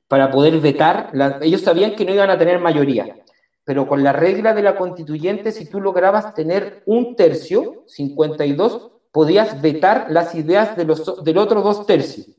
para 0.08 0.30
poder 0.30 0.58
vetar. 0.60 1.10
ellos 1.42 1.62
sabían 1.62 1.94
que 1.94 2.04
no 2.04 2.12
iban 2.12 2.30
a 2.30 2.38
tener 2.38 2.60
mayoría, 2.60 3.16
pero 3.64 3.88
con 3.88 4.02
la 4.04 4.12
regla 4.12 4.54
de 4.54 4.62
la 4.62 4.76
constituyente, 4.76 5.52
si 5.52 5.68
tú 5.68 5.80
lograbas 5.80 6.34
tener 6.34 6.82
un 6.86 7.16
tercio, 7.16 7.84
52, 7.86 8.92
podías 9.10 9.60
vetar 9.60 10.06
las 10.10 10.34
ideas 10.34 10.76
de 10.76 10.84
los, 10.84 11.24
del 11.24 11.38
otro 11.38 11.62
dos 11.62 11.86
tercios. 11.86 12.35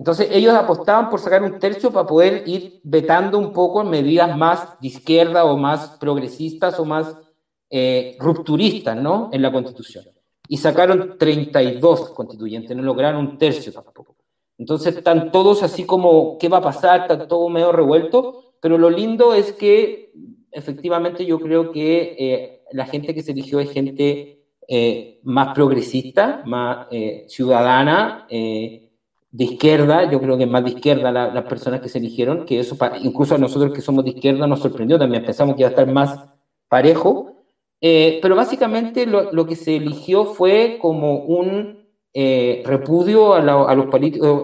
Entonces 0.00 0.28
ellos 0.32 0.54
apostaban 0.54 1.10
por 1.10 1.20
sacar 1.20 1.42
un 1.42 1.58
tercio 1.58 1.90
para 1.90 2.06
poder 2.06 2.44
ir 2.48 2.80
vetando 2.82 3.38
un 3.38 3.52
poco 3.52 3.84
medidas 3.84 4.34
más 4.34 4.80
de 4.80 4.88
izquierda 4.88 5.44
o 5.44 5.58
más 5.58 5.98
progresistas 6.00 6.80
o 6.80 6.86
más 6.86 7.14
eh, 7.68 8.16
rupturistas 8.18 8.96
¿no? 8.96 9.28
en 9.30 9.42
la 9.42 9.52
Constitución. 9.52 10.06
Y 10.48 10.56
sacaron 10.56 11.18
32 11.18 12.12
constituyentes, 12.12 12.74
no 12.74 12.82
lograron 12.82 13.26
un 13.26 13.36
tercio 13.36 13.74
tampoco. 13.74 14.16
Entonces 14.56 14.96
están 14.96 15.30
todos 15.30 15.62
así 15.62 15.84
como, 15.84 16.38
¿qué 16.38 16.48
va 16.48 16.56
a 16.56 16.62
pasar? 16.62 17.02
Está 17.02 17.28
todo 17.28 17.50
medio 17.50 17.70
revuelto, 17.70 18.54
pero 18.58 18.78
lo 18.78 18.88
lindo 18.88 19.34
es 19.34 19.52
que 19.52 20.14
efectivamente 20.50 21.26
yo 21.26 21.38
creo 21.38 21.72
que 21.72 22.16
eh, 22.18 22.62
la 22.72 22.86
gente 22.86 23.14
que 23.14 23.22
se 23.22 23.32
eligió 23.32 23.60
es 23.60 23.70
gente 23.70 24.46
eh, 24.66 25.20
más 25.24 25.54
progresista, 25.54 26.42
más 26.46 26.86
ciudadana, 27.28 28.26
de 29.32 29.44
izquierda, 29.44 30.10
yo 30.10 30.20
creo 30.20 30.36
que 30.36 30.46
más 30.46 30.64
de 30.64 30.70
izquierda 30.70 31.12
las 31.12 31.44
personas 31.44 31.80
que 31.80 31.88
se 31.88 31.98
eligieron, 31.98 32.44
que 32.44 32.58
eso 32.58 32.76
incluso 33.02 33.36
a 33.36 33.38
nosotros 33.38 33.72
que 33.72 33.80
somos 33.80 34.04
de 34.04 34.10
izquierda 34.10 34.46
nos 34.46 34.60
sorprendió 34.60 34.98
también, 34.98 35.24
pensamos 35.24 35.54
que 35.54 35.62
iba 35.62 35.68
a 35.68 35.70
estar 35.70 35.86
más 35.86 36.18
parejo, 36.68 37.36
eh, 37.80 38.18
pero 38.20 38.34
básicamente 38.34 39.06
lo, 39.06 39.32
lo, 39.32 39.46
que 39.46 39.56
se 39.56 39.76
eligió 39.76 40.24
fue 40.26 40.78
como 40.80 41.20
un 41.24 41.80
eh, 42.12 42.62
repudio 42.66 43.34
a, 43.34 43.38
a, 43.38 43.74
los 43.74 43.86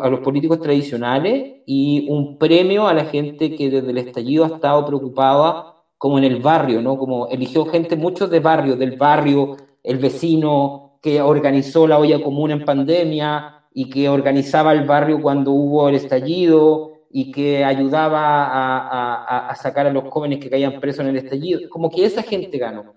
a, 0.00 0.08
los 0.08 0.20
políticos 0.20 0.60
tradicionales 0.60 1.62
y 1.66 2.06
un 2.08 2.38
premio 2.38 2.86
a 2.86 2.94
la 2.94 3.04
gente 3.06 3.56
que 3.56 3.68
desde 3.68 3.90
el 3.90 3.98
estallido 3.98 4.44
ha 4.44 4.48
estado 4.48 4.86
preocupada 4.86 5.74
como 5.98 6.16
en 6.18 6.24
el 6.24 6.40
barrio, 6.40 6.80
¿no? 6.80 6.96
Como 6.96 7.26
eligió 7.28 7.66
gente, 7.66 7.96
muchos 7.96 8.30
de 8.30 8.40
barrio, 8.40 8.76
del 8.76 8.96
barrio, 8.96 9.56
el 9.82 9.98
vecino 9.98 10.98
que 11.02 11.20
organizó 11.20 11.86
la 11.86 11.98
olla 11.98 12.22
común 12.22 12.52
en 12.52 12.64
pandemia 12.64 13.55
y 13.78 13.90
que 13.90 14.08
organizaba 14.08 14.72
el 14.72 14.86
barrio 14.86 15.20
cuando 15.20 15.50
hubo 15.50 15.90
el 15.90 15.96
estallido 15.96 16.92
y 17.10 17.30
que 17.30 17.62
ayudaba 17.62 18.46
a, 18.46 18.78
a, 18.88 19.48
a 19.50 19.54
sacar 19.54 19.86
a 19.86 19.92
los 19.92 20.04
jóvenes 20.04 20.38
que 20.38 20.48
caían 20.48 20.80
presos 20.80 21.00
en 21.00 21.08
el 21.08 21.18
estallido. 21.18 21.60
Como 21.68 21.90
que 21.90 22.06
esa 22.06 22.22
gente 22.22 22.56
ganó. 22.56 22.94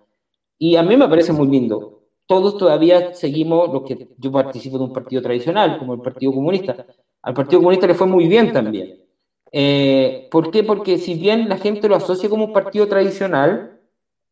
Y 0.57 0.77
a 0.77 0.83
mí 0.83 0.95
me 0.95 1.09
parece 1.09 1.33
muy 1.33 1.49
lindo. 1.49 2.03
Todos 2.25 2.57
todavía 2.57 3.13
seguimos 3.13 3.73
lo 3.73 3.83
que 3.83 4.07
yo 4.17 4.31
participo 4.31 4.77
de 4.77 4.85
un 4.85 4.93
partido 4.93 5.21
tradicional, 5.21 5.77
como 5.79 5.95
el 5.95 5.99
Partido 5.99 6.31
Comunista. 6.31 6.85
Al 7.23 7.33
Partido 7.33 7.59
Comunista 7.59 7.85
le 7.85 7.93
fue 7.93 8.07
muy 8.07 8.29
bien 8.29 8.53
también. 8.53 9.03
Eh, 9.51 10.29
¿Por 10.31 10.49
qué? 10.49 10.63
Porque 10.63 10.97
si 10.97 11.15
bien 11.15 11.49
la 11.49 11.57
gente 11.57 11.89
lo 11.89 11.97
asocia 11.97 12.29
como 12.29 12.45
un 12.45 12.53
partido 12.53 12.87
tradicional, 12.87 13.81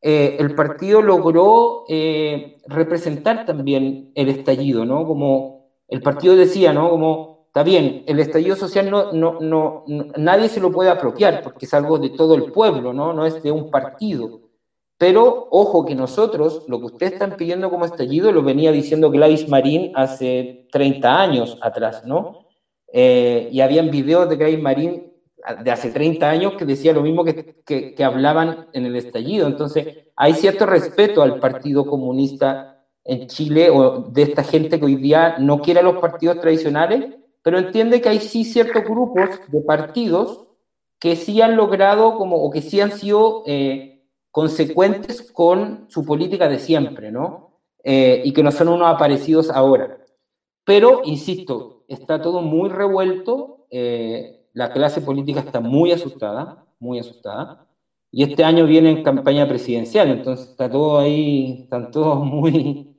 eh, 0.01 0.37
el 0.39 0.55
partido 0.55 1.01
logró 1.01 1.83
eh, 1.89 2.61
representar 2.67 3.45
también 3.45 4.13
el 4.15 4.29
estallido, 4.29 4.85
¿no? 4.85 5.05
Como 5.05 5.56
el 5.87 6.01
partido 6.01 6.35
decía, 6.35 6.73
¿no? 6.73 6.89
Como, 6.89 7.45
está 7.47 7.63
bien, 7.63 8.03
el 8.07 8.19
estallido 8.19 8.55
social 8.55 8.89
no, 8.89 9.11
no, 9.13 9.39
no, 9.39 9.85
nadie 10.17 10.49
se 10.49 10.59
lo 10.59 10.71
puede 10.71 10.89
apropiar 10.89 11.41
porque 11.43 11.65
es 11.65 11.73
algo 11.73 11.97
de 11.97 12.09
todo 12.09 12.35
el 12.35 12.51
pueblo, 12.51 12.93
¿no? 12.93 13.13
No 13.13 13.25
es 13.25 13.41
de 13.41 13.51
un 13.51 13.71
partido. 13.71 14.41
Pero 14.97 15.47
ojo 15.51 15.85
que 15.85 15.95
nosotros, 15.95 16.63
lo 16.67 16.79
que 16.79 16.85
ustedes 16.87 17.13
están 17.13 17.37
pidiendo 17.37 17.69
como 17.69 17.85
estallido, 17.85 18.31
lo 18.31 18.41
venía 18.41 18.71
diciendo 18.71 19.11
Gladys 19.11 19.47
Marín 19.47 19.91
hace 19.95 20.67
30 20.71 21.21
años 21.21 21.57
atrás, 21.61 22.03
¿no? 22.03 22.47
Eh, 22.91 23.49
y 23.51 23.61
habían 23.61 23.91
videos 23.91 24.27
de 24.27 24.37
Gladys 24.37 24.61
Marín 24.61 25.13
de 25.63 25.71
hace 25.71 25.91
30 25.91 26.29
años 26.29 26.53
que 26.57 26.65
decía 26.65 26.93
lo 26.93 27.03
mismo 27.03 27.23
que, 27.23 27.55
que, 27.65 28.03
hablaban 28.03 28.67
en 28.73 28.85
el 28.85 28.95
estallido. 28.95 29.47
Entonces, 29.47 30.07
hay 30.15 30.33
cierto 30.33 30.65
respeto 30.65 31.21
al 31.21 31.39
Partido 31.39 31.85
Comunista 31.85 32.76
en 33.07 33.27
Chile 33.27 33.69
o 33.69 34.01
de 34.01 34.21
esta 34.21 34.43
gente 34.43 34.79
que 34.79 34.85
hoy 34.85 34.95
día 34.95 35.37
no 35.39 35.61
quiere 35.61 35.79
a 35.79 35.83
los 35.83 35.97
partidos 35.97 36.39
tradicionales, 36.39 37.15
pero 37.41 37.57
entiende 37.57 38.01
que 38.01 38.09
hay 38.09 38.19
sí 38.19 38.43
ciertos 38.43 38.83
grupos 38.83 39.29
de 39.47 39.61
partidos 39.61 40.47
que 40.99 41.15
sí 41.15 41.41
han 41.41 41.55
logrado 41.55 42.17
como, 42.17 42.37
o 42.37 42.51
que 42.51 42.61
sí 42.61 42.79
han 42.79 42.91
sido... 42.91 43.43
Eh, 43.47 43.93
consecuentes 44.37 45.31
con 45.31 45.87
su 45.89 46.05
política 46.05 46.47
de 46.47 46.59
siempre, 46.59 47.11
¿no? 47.11 47.59
Eh, 47.83 48.21
y 48.23 48.33
que 48.33 48.43
no 48.43 48.51
son 48.51 48.67
unos 48.67 48.87
aparecidos 48.87 49.49
ahora. 49.49 49.97
Pero, 50.63 51.01
insisto, 51.05 51.85
está 51.87 52.21
todo 52.21 52.43
muy 52.43 52.69
revuelto, 52.69 53.65
eh, 53.71 54.45
la 54.53 54.71
clase 54.71 55.01
política 55.01 55.39
está 55.39 55.59
muy 55.59 55.91
asustada, 55.91 56.67
muy 56.77 56.99
asustada, 56.99 57.65
y 58.11 58.21
este 58.21 58.43
año 58.43 58.67
viene 58.67 58.91
en 58.91 59.03
campaña 59.03 59.47
presidencial, 59.47 60.09
entonces 60.09 60.49
está 60.49 60.69
todo 60.69 60.99
ahí, 60.99 61.61
están 61.63 61.89
todos 61.89 62.23
muy... 62.23 62.95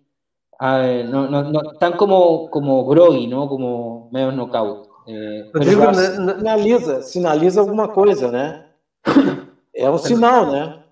no, 0.61 1.31
no, 1.31 1.43
no, 1.45 1.73
están 1.73 1.97
como, 1.97 2.51
como 2.51 2.85
groggy, 2.85 3.27
¿no? 3.27 3.49
Como 3.49 4.09
medio 4.13 4.33
knockout. 4.33 4.89
Eh, 5.07 5.51
Rodrigo, 5.55 5.95
sinaliza, 5.95 7.03
sinaliza 7.03 7.61
alguma 7.61 7.89
coisa, 7.89 8.31
né? 8.31 8.67
É 9.75 9.89
um 9.89 9.99
sinal, 9.99 10.51
né? 10.51 10.83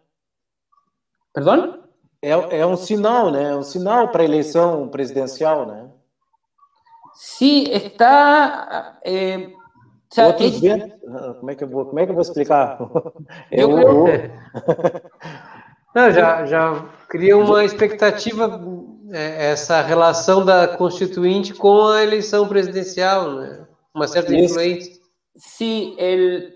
Perdão? 1.35 1.81
É, 2.23 2.31
é 2.31 2.67
um 2.67 2.77
sinal, 2.77 3.31
né? 3.31 3.51
É 3.51 3.57
um 3.57 3.63
sinal 3.63 4.09
para 4.09 4.23
a 4.23 4.25
eleição 4.25 4.89
presidencial, 4.89 5.67
né? 5.67 5.91
Sim, 7.15 7.65
está. 7.71 8.99
É, 9.05 9.51
Outros 10.25 10.61
ventos, 10.61 10.93
como, 11.41 11.51
é 11.51 11.55
que 11.55 11.65
eu 11.65 11.69
vou, 11.69 11.87
como 11.87 12.01
é 12.01 12.05
que 12.05 12.11
eu 12.11 12.15
vou 12.15 12.23
explicar? 12.23 12.79
Eu, 13.51 13.79
eu... 13.79 14.07
Não, 15.95 16.11
já, 16.11 16.45
já 16.47 16.85
cria 17.09 17.37
uma 17.37 17.65
expectativa, 17.65 18.45
é, 18.45 18.49
essa 19.13 19.83
relação 19.83 20.45
da 20.45 20.69
Constituinte 20.69 21.55
com 21.55 21.89
a 21.89 22.03
eleição 22.03 22.49
presidencial, 22.49 23.33
né? 23.33 23.67
uma 23.95 24.07
certa 24.07 24.35
influência. 24.35 24.95
Sim, 25.37 25.95
el, 25.99 26.55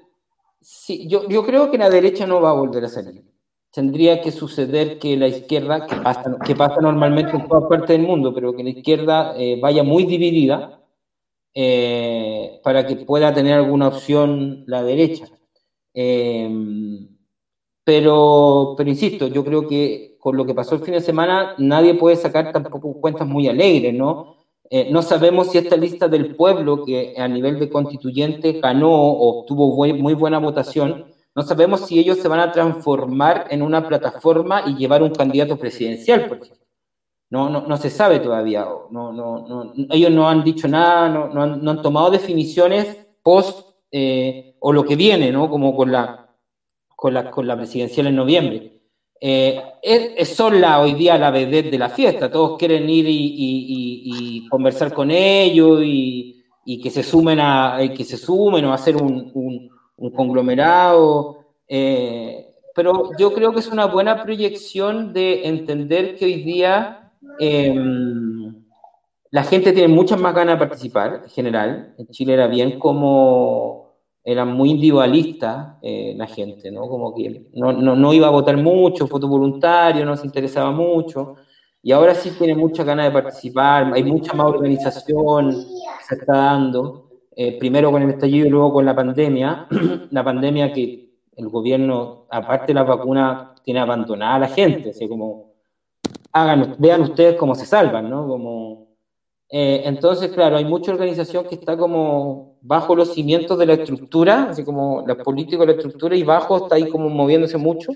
sí, 0.60 1.06
yo, 1.08 1.28
yo 1.28 1.44
creo 1.44 1.70
que 1.70 1.78
la 1.78 1.90
derecha 1.90 2.26
no 2.26 2.40
va 2.40 2.50
a 2.50 2.54
volver 2.54 2.84
a 2.84 2.88
salir. 2.88 3.30
tendría 3.70 4.20
que 4.20 4.32
suceder 4.32 4.98
que 4.98 5.16
la 5.16 5.28
izquierda, 5.28 5.86
que 5.86 5.96
pasa, 5.96 6.38
que 6.44 6.56
pasa 6.56 6.80
normalmente 6.80 7.36
en 7.36 7.46
todas 7.46 7.68
partes 7.68 7.88
del 7.88 8.06
mundo, 8.06 8.34
pero 8.34 8.54
que 8.54 8.64
la 8.64 8.70
izquierda 8.70 9.34
eh, 9.36 9.58
vaya 9.60 9.82
muy 9.82 10.04
dividida 10.04 10.80
eh, 11.54 12.60
para 12.64 12.86
que 12.86 12.96
pueda 12.96 13.32
tener 13.32 13.54
alguna 13.54 13.88
opción 13.88 14.64
la 14.66 14.82
derecha. 14.82 15.26
Em, 15.94 17.08
pero, 17.84 18.74
pero 18.76 18.90
insisto, 18.90 19.28
yo 19.28 19.44
creo 19.44 19.66
que 19.68 20.09
con 20.20 20.36
lo 20.36 20.44
que 20.46 20.54
pasó 20.54 20.76
el 20.76 20.82
fin 20.82 20.94
de 20.94 21.00
semana 21.00 21.54
nadie 21.58 21.94
puede 21.94 22.16
sacar 22.16 22.52
tampoco 22.52 23.00
cuentas 23.00 23.26
muy 23.26 23.48
alegres, 23.48 23.94
¿no? 23.94 24.36
Eh, 24.72 24.88
no 24.92 25.02
sabemos 25.02 25.50
si 25.50 25.58
esta 25.58 25.76
lista 25.76 26.06
del 26.06 26.36
pueblo, 26.36 26.84
que 26.84 27.14
a 27.18 27.26
nivel 27.26 27.58
de 27.58 27.68
constituyente 27.68 28.60
ganó 28.60 28.92
o 28.92 29.44
tuvo 29.44 29.74
muy 29.94 30.14
buena 30.14 30.38
votación, 30.38 31.06
no 31.34 31.42
sabemos 31.42 31.86
si 31.86 31.98
ellos 31.98 32.18
se 32.18 32.28
van 32.28 32.40
a 32.40 32.52
transformar 32.52 33.46
en 33.50 33.62
una 33.62 33.86
plataforma 33.88 34.62
y 34.66 34.76
llevar 34.76 35.02
un 35.02 35.10
candidato 35.10 35.56
presidencial, 35.56 36.28
por 36.28 36.38
ejemplo. 36.38 36.66
No, 37.30 37.48
no, 37.48 37.62
no 37.62 37.76
se 37.76 37.90
sabe 37.90 38.18
todavía. 38.18 38.66
No, 38.90 39.12
no, 39.12 39.46
no, 39.48 39.72
ellos 39.90 40.10
no 40.10 40.28
han 40.28 40.44
dicho 40.44 40.68
nada, 40.68 41.08
no, 41.08 41.28
no, 41.28 41.70
han, 41.70 41.82
tomado 41.82 42.10
definiciones 42.10 43.08
post 43.22 43.68
eh, 43.92 44.56
o 44.58 44.72
lo 44.72 44.84
que 44.84 44.96
viene, 44.96 45.32
¿no? 45.32 45.48
Como 45.48 45.76
con 45.76 45.92
la, 45.92 46.36
con 46.96 47.14
la, 47.14 47.30
con 47.30 47.46
la 47.46 47.56
presidencial 47.56 48.08
en 48.08 48.16
noviembre. 48.16 48.79
Eh, 49.22 50.24
son 50.24 50.60
la, 50.60 50.80
hoy 50.80 50.94
día 50.94 51.18
la 51.18 51.30
vedette 51.30 51.70
de 51.70 51.78
la 51.78 51.90
fiesta, 51.90 52.30
todos 52.30 52.56
quieren 52.58 52.88
ir 52.88 53.04
y, 53.08 54.46
conversar 54.48 54.92
con 54.94 55.10
ellos 55.10 55.80
y, 55.84 56.36
que 56.82 56.90
se 56.90 57.02
sumen 57.02 57.40
a 57.40 57.78
que 57.94 58.04
se 58.04 58.16
sumen 58.16 58.64
o 58.64 58.72
hacer 58.72 58.96
un, 58.96 59.30
un, 59.96 60.10
conglomerado. 60.12 61.38
Eh, 61.68 62.46
pero 62.74 63.10
yo 63.18 63.32
creo 63.34 63.52
que 63.52 63.60
es 63.60 63.68
una 63.68 63.86
buena 63.86 64.22
proyección 64.22 65.12
de 65.12 65.46
entender 65.46 66.16
que 66.16 66.24
hoy 66.24 66.42
día 66.42 67.12
em, 67.38 68.64
la 69.30 69.42
gente 69.44 69.72
tiene 69.72 69.88
muchas 69.88 70.20
más 70.20 70.34
ganas 70.34 70.54
de 70.58 70.66
participar 70.66 71.22
en 71.24 71.30
general. 71.30 71.94
En 71.98 72.06
Chile 72.08 72.34
era 72.34 72.46
bien 72.46 72.78
como 72.78 73.79
era 74.22 74.44
muy 74.44 74.70
individualista 74.70 75.78
eh, 75.82 76.14
la 76.16 76.26
gente, 76.26 76.70
¿no? 76.70 76.88
Como 76.88 77.14
que 77.14 77.48
no, 77.54 77.72
no, 77.72 77.96
no, 77.96 78.12
iba 78.12 78.26
a 78.26 78.30
votar 78.30 78.56
mucho, 78.56 79.06
voto 79.06 79.28
voluntario, 79.28 80.04
no 80.04 80.16
se 80.16 80.26
interesaba 80.26 80.70
mucho. 80.70 81.36
Y 81.82 81.92
ahora 81.92 82.14
sí 82.14 82.32
tiene 82.38 82.54
muchas 82.54 82.84
ganas 82.84 83.06
de 83.06 83.12
participar, 83.12 83.90
hay 83.94 84.04
mucha 84.04 84.34
más 84.34 84.46
organización 84.46 85.50
que 85.50 86.04
se 86.06 86.14
está 86.16 86.32
dando. 86.36 87.08
Eh, 87.34 87.58
primero 87.58 87.90
con 87.90 88.02
el 88.02 88.10
estallido 88.10 88.46
y 88.46 88.50
luego 88.50 88.72
con 88.74 88.84
la 88.84 88.94
pandemia. 88.94 89.66
la 90.10 90.22
pandemia 90.24 90.72
que 90.72 91.10
el 91.36 91.48
gobierno, 91.48 92.26
aparte 92.30 92.68
de 92.68 92.74
la 92.74 92.82
vacuna, 92.82 93.54
tiene 93.64 93.80
abandonada 93.80 94.34
a 94.34 94.40
la 94.40 94.48
gente. 94.48 94.90
Así 94.90 95.08
como, 95.08 95.54
hagan, 96.32 96.76
vean 96.78 97.00
ustedes 97.02 97.36
cómo 97.36 97.54
se 97.54 97.64
salvan, 97.64 98.10
¿no? 98.10 98.28
Como, 98.28 98.89
eh, 99.52 99.82
entonces, 99.84 100.30
claro, 100.30 100.56
hay 100.56 100.64
mucha 100.64 100.92
organización 100.92 101.44
que 101.44 101.56
está 101.56 101.76
como 101.76 102.58
bajo 102.60 102.94
los 102.94 103.14
cimientos 103.14 103.58
de 103.58 103.66
la 103.66 103.74
estructura, 103.74 104.50
así 104.50 104.64
como 104.64 105.04
la 105.06 105.16
política 105.16 105.58
de 105.58 105.66
la 105.66 105.72
estructura, 105.72 106.14
y 106.14 106.22
bajo 106.22 106.56
está 106.58 106.76
ahí 106.76 106.88
como 106.88 107.08
moviéndose 107.08 107.58
mucho. 107.58 107.92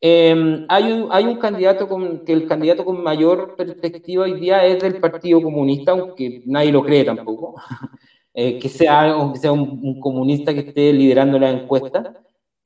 Em, 0.00 0.64
hay, 0.68 0.92
un, 0.92 1.08
hay 1.10 1.24
un 1.24 1.36
candidato 1.36 1.88
con, 1.88 2.24
que 2.24 2.32
el 2.32 2.46
candidato 2.46 2.84
con 2.84 3.02
mayor 3.02 3.56
perspectiva 3.56 4.24
hoy 4.24 4.40
día 4.40 4.64
es 4.64 4.80
del 4.82 5.00
Partido 5.00 5.42
Comunista, 5.42 5.92
aunque 5.92 6.42
nadie 6.46 6.72
lo 6.72 6.82
cree 6.82 7.04
tampoco, 7.04 7.54
eh, 8.34 8.58
que 8.58 8.68
sea, 8.68 9.14
sea 9.34 9.52
un, 9.52 10.00
comunista 10.00 10.54
que 10.54 10.60
esté 10.60 10.92
liderando 10.92 11.38
la 11.38 11.50
encuesta. 11.50 12.14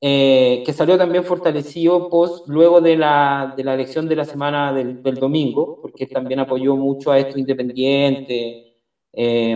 Eh, 0.03 0.63
que 0.65 0.73
salió 0.73 0.97
también 0.97 1.23
fortalecido 1.23 2.09
post, 2.09 2.47
luego 2.47 2.81
de 2.81 2.97
la, 2.97 3.53
de 3.55 3.63
la 3.63 3.75
elección 3.75 4.09
de 4.09 4.15
la 4.15 4.25
semana 4.25 4.73
del, 4.73 5.03
del 5.03 5.13
domingo, 5.13 5.77
porque 5.79 6.07
también 6.07 6.39
apoyó 6.39 6.75
mucho 6.75 7.11
a 7.11 7.19
estos 7.19 7.37
independientes, 7.37 8.65
eh, 9.13 9.55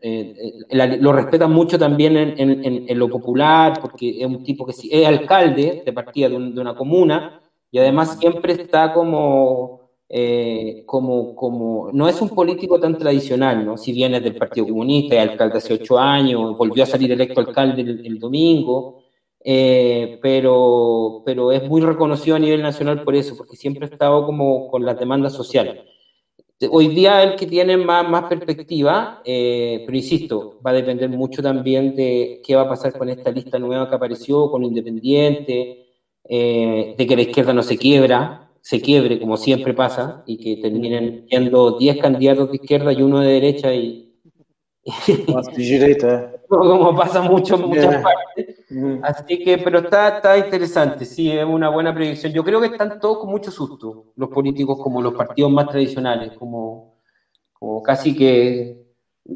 eh, 0.00 0.98
lo 1.00 1.12
respeta 1.12 1.48
mucho 1.48 1.76
también 1.76 2.16
en, 2.16 2.38
en, 2.38 2.84
en, 2.88 2.98
lo 3.00 3.08
popular, 3.08 3.80
porque 3.80 4.20
es 4.20 4.26
un 4.26 4.44
tipo 4.44 4.64
que 4.64 4.74
es 4.88 5.06
alcalde 5.08 5.82
de 5.84 5.92
partida 5.92 6.28
de, 6.28 6.38
de 6.38 6.60
una 6.60 6.76
comuna 6.76 7.40
y 7.72 7.78
además 7.78 8.16
siempre 8.20 8.52
está 8.52 8.92
como, 8.92 9.90
como, 10.86 11.34
como, 11.34 11.90
no 11.92 12.08
es 12.08 12.22
un 12.22 12.28
político 12.28 12.78
tan 12.78 12.96
tradicional, 12.96 13.66
¿no? 13.66 13.76
Si 13.76 13.90
viene 13.92 14.20
del 14.20 14.36
Partido 14.36 14.68
Comunista, 14.68 15.16
es 15.16 15.30
alcalde 15.30 15.58
hace 15.58 15.74
ocho 15.74 15.98
años, 15.98 16.56
volvió 16.56 16.84
a 16.84 16.86
salir 16.86 17.10
electo 17.10 17.40
alcalde 17.40 17.82
el, 17.82 18.06
el 18.06 18.18
domingo, 18.20 18.99
eh, 19.42 20.18
pero, 20.22 21.22
pero 21.24 21.52
es 21.52 21.66
muy 21.68 21.80
reconocido 21.80 22.36
a 22.36 22.38
nivel 22.38 22.62
nacional 22.62 23.02
por 23.02 23.14
eso, 23.14 23.36
porque 23.36 23.56
siempre 23.56 23.86
ha 23.86 23.88
estado 23.88 24.26
como 24.26 24.68
con 24.68 24.84
las 24.84 24.98
demandas 24.98 25.32
sociales. 25.32 25.82
Hoy 26.70 26.88
día 26.88 27.22
el 27.22 27.36
que 27.36 27.46
tiene 27.46 27.78
más, 27.78 28.06
más 28.06 28.24
perspectiva, 28.24 29.22
eh, 29.24 29.82
pero 29.86 29.96
insisto, 29.96 30.60
va 30.64 30.72
a 30.72 30.74
depender 30.74 31.08
mucho 31.08 31.42
también 31.42 31.96
de 31.96 32.42
qué 32.44 32.54
va 32.54 32.62
a 32.62 32.68
pasar 32.68 32.92
con 32.98 33.08
esta 33.08 33.30
lista 33.30 33.58
nueva 33.58 33.88
que 33.88 33.96
apareció, 33.96 34.50
con 34.50 34.62
Independiente, 34.64 35.86
eh, 36.28 36.94
de 36.98 37.06
que 37.06 37.16
la 37.16 37.22
izquierda 37.22 37.54
no 37.54 37.62
se 37.62 37.78
quiebra, 37.78 38.50
se 38.60 38.78
quiebre 38.82 39.18
como 39.18 39.38
siempre 39.38 39.72
pasa, 39.72 40.22
y 40.26 40.36
que 40.36 40.60
terminen 40.60 41.24
siendo 41.30 41.78
10 41.78 41.96
candidatos 41.96 42.50
de 42.50 42.56
izquierda 42.56 42.92
y 42.92 43.00
uno 43.00 43.20
de 43.20 43.32
derecha 43.32 43.74
y... 43.74 44.12
como 46.58 46.96
pasa 46.96 47.22
mucho 47.22 47.54
en 47.54 47.62
muchas 47.62 48.02
partes. 48.02 48.56
Así 49.02 49.42
que, 49.42 49.58
pero 49.58 49.78
está, 49.78 50.16
está 50.16 50.36
interesante, 50.36 51.04
sí, 51.04 51.30
es 51.30 51.44
una 51.44 51.68
buena 51.68 51.94
predicción. 51.94 52.32
Yo 52.32 52.44
creo 52.44 52.60
que 52.60 52.66
están 52.66 53.00
todos 53.00 53.18
con 53.18 53.30
mucho 53.30 53.50
susto, 53.50 54.12
los 54.16 54.28
políticos 54.28 54.78
como 54.82 55.00
los 55.00 55.14
partidos 55.14 55.50
más 55.50 55.68
tradicionales, 55.68 56.32
como, 56.38 56.96
como 57.52 57.82
casi 57.82 58.16
que 58.16 58.84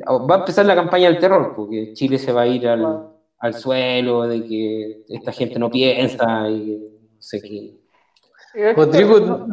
va 0.06 0.36
a 0.36 0.38
empezar 0.38 0.66
la 0.66 0.74
campaña 0.74 1.08
del 1.08 1.18
terror, 1.18 1.54
porque 1.54 1.92
Chile 1.94 2.18
se 2.18 2.32
va 2.32 2.42
a 2.42 2.46
ir 2.46 2.66
al, 2.68 3.10
al 3.38 3.54
suelo, 3.54 4.22
de 4.22 4.44
que 4.44 5.04
esta 5.08 5.32
gente 5.32 5.58
no 5.58 5.70
piensa 5.70 6.48
y 6.48 6.78
no 7.14 7.22
sé 7.22 7.40
qué. 7.40 8.74
Rodrigo, 8.74 9.46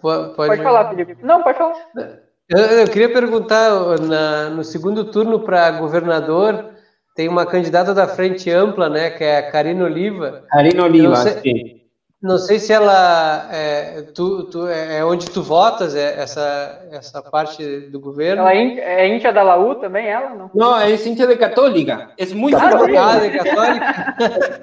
pode, 0.00 0.34
pode 0.34 0.56
falar, 0.62 0.90
Felipe. 0.90 1.16
Não, 1.22 1.42
pode 1.42 1.58
falar. 1.58 2.29
Eu, 2.50 2.58
eu 2.58 2.88
queria 2.88 3.12
perguntar, 3.12 3.70
na, 4.00 4.50
no 4.50 4.64
segundo 4.64 5.04
turno 5.04 5.38
para 5.38 5.70
governador, 5.70 6.70
tem 7.14 7.28
uma 7.28 7.46
candidata 7.46 7.94
da 7.94 8.08
Frente 8.08 8.50
Ampla, 8.50 8.88
né, 8.88 9.10
que 9.10 9.22
é 9.22 9.38
a 9.38 9.52
Karina 9.52 9.84
Oliva. 9.84 10.42
Karina 10.50 10.84
Oliva, 10.84 11.08
não 11.08 11.16
sei, 11.16 11.32
sim. 11.40 11.80
Não 12.22 12.36
sei 12.36 12.58
se 12.58 12.70
ela 12.70 13.48
é, 13.50 14.02
tu, 14.14 14.44
tu, 14.44 14.66
é, 14.66 14.98
é 14.98 15.04
onde 15.04 15.30
tu 15.30 15.42
votas, 15.42 15.94
é 15.94 16.20
essa, 16.20 16.86
essa 16.92 17.22
parte 17.22 17.88
do 17.88 17.98
governo. 17.98 18.42
Ela 18.42 18.52
é 18.52 19.08
íntia 19.08 19.32
da 19.32 19.42
Laú 19.42 19.76
também, 19.76 20.06
ela? 20.06 20.34
Não, 20.34 20.50
não 20.52 20.78
é 20.78 20.92
íntia 20.92 21.26
de 21.26 21.36
católica. 21.36 22.10
É 22.18 22.26
muito 22.26 22.58
ah, 22.58 22.72
ah, 22.74 23.18
de 23.20 23.38
católica? 23.38 24.16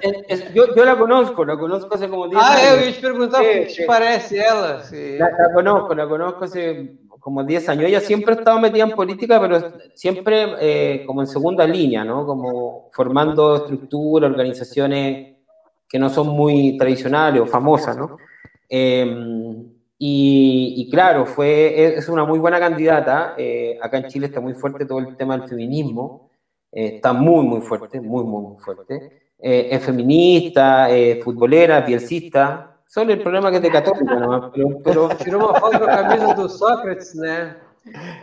eu, 0.54 0.66
eu 0.76 0.84
la 0.84 0.94
conozco, 0.94 1.42
la 1.42 1.56
conozco 1.56 1.92
hace 1.92 2.06
como 2.06 2.28
10 2.28 2.40
ah, 2.40 2.46
anos. 2.46 2.60
Ah, 2.60 2.74
eu 2.74 2.80
ia 2.86 2.92
te 2.92 3.00
perguntar 3.00 3.40
o 3.40 3.44
que 3.44 3.64
te 3.64 3.86
parece 3.86 4.38
ela. 4.38 4.84
Se... 4.84 5.18
La, 5.18 5.28
la 5.30 5.52
conozco, 5.52 5.94
la 5.94 6.06
conozco 6.06 6.44
hace 6.44 6.96
como 7.18 7.44
10 7.44 7.68
años. 7.68 7.84
Ella 7.84 8.00
siempre 8.00 8.34
ha 8.34 8.38
estado 8.38 8.58
metida 8.60 8.84
en 8.84 8.92
política, 8.92 9.40
pero 9.40 9.72
siempre 9.94 10.54
eh, 10.60 11.04
como 11.06 11.20
en 11.20 11.26
segunda 11.26 11.66
línea, 11.66 12.04
¿no? 12.04 12.26
Como 12.26 12.88
formando 12.92 13.56
estructuras, 13.56 14.30
organizaciones 14.30 15.36
que 15.88 15.98
no 15.98 16.10
son 16.10 16.28
muy 16.28 16.76
tradicionales 16.76 17.42
o 17.42 17.46
famosas, 17.46 17.96
¿no? 17.96 18.16
Em, 18.68 19.72
y, 20.00 20.88
claro, 20.90 21.26
fue, 21.26 21.96
es 21.98 22.08
una 22.08 22.24
muy 22.24 22.38
buena 22.38 22.60
candidata. 22.60 23.34
Eh, 23.36 23.78
acá 23.82 23.98
en 23.98 24.08
Chile 24.08 24.26
está 24.26 24.40
muy 24.40 24.54
fuerte 24.54 24.86
todo 24.86 25.00
el 25.00 25.16
tema 25.16 25.36
del 25.36 25.48
feminismo. 25.48 26.30
Eh, 26.70 26.96
está 26.96 27.12
muy, 27.12 27.44
muy 27.44 27.60
fuerte, 27.62 28.00
muy, 28.00 28.24
muy, 28.24 28.42
muy 28.42 28.58
fuerte. 28.58 29.32
es 29.40 29.84
feminista, 29.84 30.88
futbolera, 31.22 31.84
pielcista, 31.84 32.77
Solo 32.88 33.12
el 33.12 33.22
problema 33.22 33.50
que 33.50 33.58
es 33.58 33.62
de 33.62 33.70
católica, 33.70 34.14
¿no? 34.16 34.50
Pero, 34.50 34.80
pero... 34.82 35.08
Tirou 35.10 35.42
uma 35.42 35.60
foto 35.60 35.78
com 35.78 35.84
a 35.84 35.88
camisa 35.88 36.34
do 36.34 36.48
Sócrates, 36.48 37.14
né? 37.14 37.56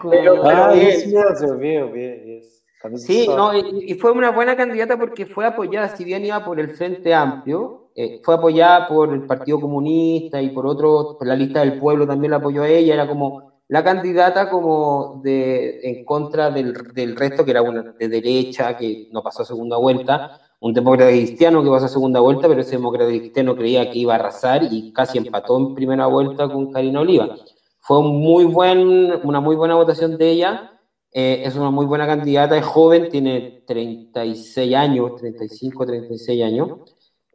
Com... 0.02 0.12
ah, 0.12 0.76
isso 0.76 1.08
mesmo, 1.14 1.48
eu 1.48 1.58
vi, 1.58 1.76
eu 1.76 1.92
vi, 1.92 2.40
isso. 2.40 2.56
Sí, 2.98 3.28
no, 3.28 3.56
y, 3.56 3.92
y, 3.92 3.94
fue 3.96 4.12
una 4.12 4.30
buena 4.30 4.56
candidata 4.56 4.98
porque 4.98 5.26
fue 5.26 5.46
apoyada, 5.46 5.96
si 5.96 6.04
bien 6.04 6.24
iba 6.24 6.46
por 6.46 6.60
el 6.60 6.70
Frente 6.70 7.16
Amplio, 7.16 7.90
eh, 7.96 8.22
fue 8.24 8.36
apoyada 8.36 8.88
por 8.88 9.12
el 9.12 9.26
Partido 9.26 9.60
Comunista 9.60 10.40
y 10.40 10.50
por 10.50 10.68
otro, 10.68 11.16
por 11.18 11.28
la 11.28 11.36
lista 11.36 11.62
del 11.62 11.80
pueblo 11.80 12.06
también 12.06 12.32
la 12.32 12.38
apoyó 12.38 12.62
a 12.62 12.68
ella, 12.68 12.94
era 12.94 13.08
como 13.08 13.62
la 13.70 13.84
candidata 13.84 14.50
como 14.52 15.20
de, 15.24 15.80
en 15.82 16.06
contra 16.06 16.52
del, 16.52 16.74
del 16.94 17.16
resto, 17.16 17.44
que 17.44 17.52
era 17.52 17.64
una 17.64 17.82
de 17.82 18.08
derecha, 18.08 18.78
que 18.78 19.10
no 19.12 19.24
pasó 19.24 19.42
a 19.42 19.46
segunda 19.46 19.78
vuelta, 19.78 20.40
un 20.60 20.73
demócrata 20.73 21.11
cristiano 21.11 21.64
que 21.64 21.69
pasó 21.69 21.86
a 21.86 21.90
segunda 21.90 22.19
vuelta, 22.19 22.48
pero 22.48 22.61
ese 22.61 22.72
demócrata 22.72 23.10
cristiano 23.10 23.56
creía 23.56 23.90
que 23.91 23.99
iba 23.99 24.14
a 24.14 24.18
arrasar 24.18 24.64
y 24.72 24.91
casi 24.94 25.18
empató 25.18 25.57
en 25.57 25.76
primera 25.76 26.07
vuelta 26.07 26.48
con 26.49 26.72
Karina 26.72 27.02
Oliva. 27.02 27.36
Fue 27.82 28.02
muy 28.02 28.45
buen, 28.45 28.80
una 29.23 29.40
muy 29.40 29.56
buena 29.56 29.76
votación 29.76 30.18
de 30.18 30.30
ella. 30.32 30.72
Eh, 31.11 31.44
es 31.45 31.56
una 31.56 31.72
muy 31.72 31.86
buena 31.86 32.07
candidata, 32.07 32.57
es 32.57 32.65
joven, 32.65 33.10
tiene 33.10 33.64
36 33.68 34.76
años, 34.76 35.15
35, 35.18 35.86
36 35.86 36.44
años. 36.44 36.69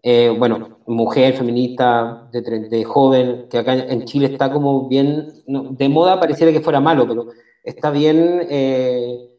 Eh, 0.02 0.34
bueno, 0.36 0.80
mujer 0.86 1.34
feminista 1.34 2.28
de, 2.32 2.68
de, 2.68 2.84
joven, 2.84 3.46
que 3.50 3.58
acá 3.58 3.74
en 3.74 4.04
Chile 4.06 4.26
está 4.26 4.50
como 4.52 4.88
bien, 4.88 5.42
de 5.46 5.88
moda 5.88 6.18
pareciera 6.18 6.52
que 6.52 6.60
fuera 6.60 6.80
malo, 6.80 7.06
pero 7.06 7.28
está 7.62 7.90
bien 7.90 8.46
eh, 8.48 9.30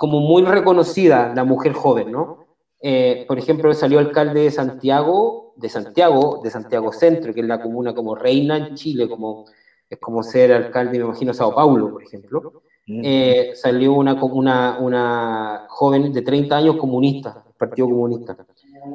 como 0.00 0.20
muy 0.20 0.42
reconocida 0.44 1.34
la 1.34 1.44
mujer 1.44 1.74
joven, 1.74 2.10
¿no? 2.10 2.46
Eh, 2.80 3.26
por 3.28 3.38
ejemplo, 3.38 3.74
salió 3.74 3.98
alcalde 3.98 4.44
de 4.44 4.50
Santiago, 4.50 5.52
de 5.56 5.68
Santiago, 5.68 6.40
de 6.42 6.48
Santiago 6.48 6.90
Centro, 6.90 7.34
que 7.34 7.40
es 7.40 7.46
la 7.46 7.60
comuna 7.60 7.94
como 7.94 8.14
reina 8.14 8.56
en 8.56 8.74
Chile, 8.76 9.10
como 9.10 9.44
es 9.90 9.98
como 9.98 10.22
ser 10.22 10.54
alcalde, 10.54 10.98
me 10.98 11.04
imagino, 11.04 11.34
Sao 11.34 11.54
Paulo, 11.54 11.90
por 11.90 12.02
ejemplo. 12.02 12.62
Mm. 12.86 13.02
Eh, 13.04 13.50
salió 13.54 13.92
una, 13.92 14.14
una, 14.24 14.78
una 14.80 15.66
joven 15.68 16.14
de 16.14 16.22
30 16.22 16.56
años 16.56 16.76
comunista, 16.76 17.44
Partido 17.58 17.88
Comunista, 17.90 18.38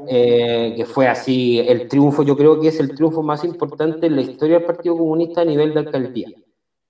eh, 0.08 0.74
que 0.76 0.86
fue 0.86 1.08
así 1.08 1.60
el 1.60 1.88
triunfo, 1.88 2.24
yo 2.24 2.36
creo 2.36 2.60
que 2.60 2.70
es 2.70 2.80
el 2.80 2.96
triunfo 2.96 3.22
más 3.22 3.44
importante 3.44 4.08
en 4.08 4.16
la 4.16 4.24
historia 4.24 4.58
del 4.58 4.66
Partido 4.66 4.98
Comunista 4.98 5.42
a 5.42 5.46
nivel 5.46 5.72
de 5.72 5.82
alcaldía. 5.82 6.30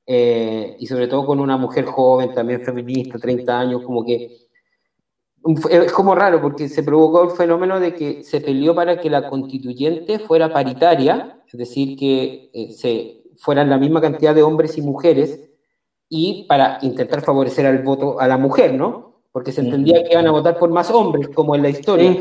Eh, 0.08 0.78
y 0.80 0.86
sobre 0.88 1.08
todo 1.08 1.26
con 1.26 1.40
una 1.40 1.58
mujer 1.58 1.86
joven, 1.86 2.34
también 2.34 2.62
feminista, 2.62 3.18
30 3.18 3.60
años, 3.60 3.82
como 3.84 4.06
que 4.06 4.46
es 5.70 5.92
como 5.92 6.16
raro 6.16 6.42
porque 6.42 6.68
se 6.68 6.82
provocó 6.82 7.24
el 7.24 7.32
fenómeno 7.32 7.80
de 7.80 7.94
que 7.94 8.24
se 8.24 8.42
peleó 8.42 8.74
para 8.74 9.00
que 9.00 9.10
la 9.10 9.30
constituyente 9.30 10.18
fuera 10.18 10.52
paritaria, 10.52 11.40
es 11.46 11.58
decir, 11.58 11.98
que 11.98 12.50
eh, 12.52 12.72
se 12.72 13.24
fueran 13.38 13.70
la 13.70 13.78
misma 13.78 14.02
cantidad 14.02 14.34
de 14.34 14.42
hombres 14.42 14.78
y 14.78 14.82
mujeres 14.82 15.40
y 16.10 16.46
para 16.48 16.80
intentar 16.82 17.22
favorecer 17.22 17.66
al 17.66 17.84
voto 17.84 18.20
a 18.20 18.28
la 18.28 18.38
mujer, 18.38 18.74
¿no? 18.74 19.22
Porque 19.32 19.52
se 19.52 19.62
entendía 19.62 20.04
que 20.04 20.14
iban 20.14 20.28
a 20.28 20.32
votar 20.32 20.58
por 20.58 20.70
más 20.70 20.90
hombres, 20.90 21.28
como 21.30 21.56
en 21.56 21.62
la 21.62 21.70
historia. 21.70 22.12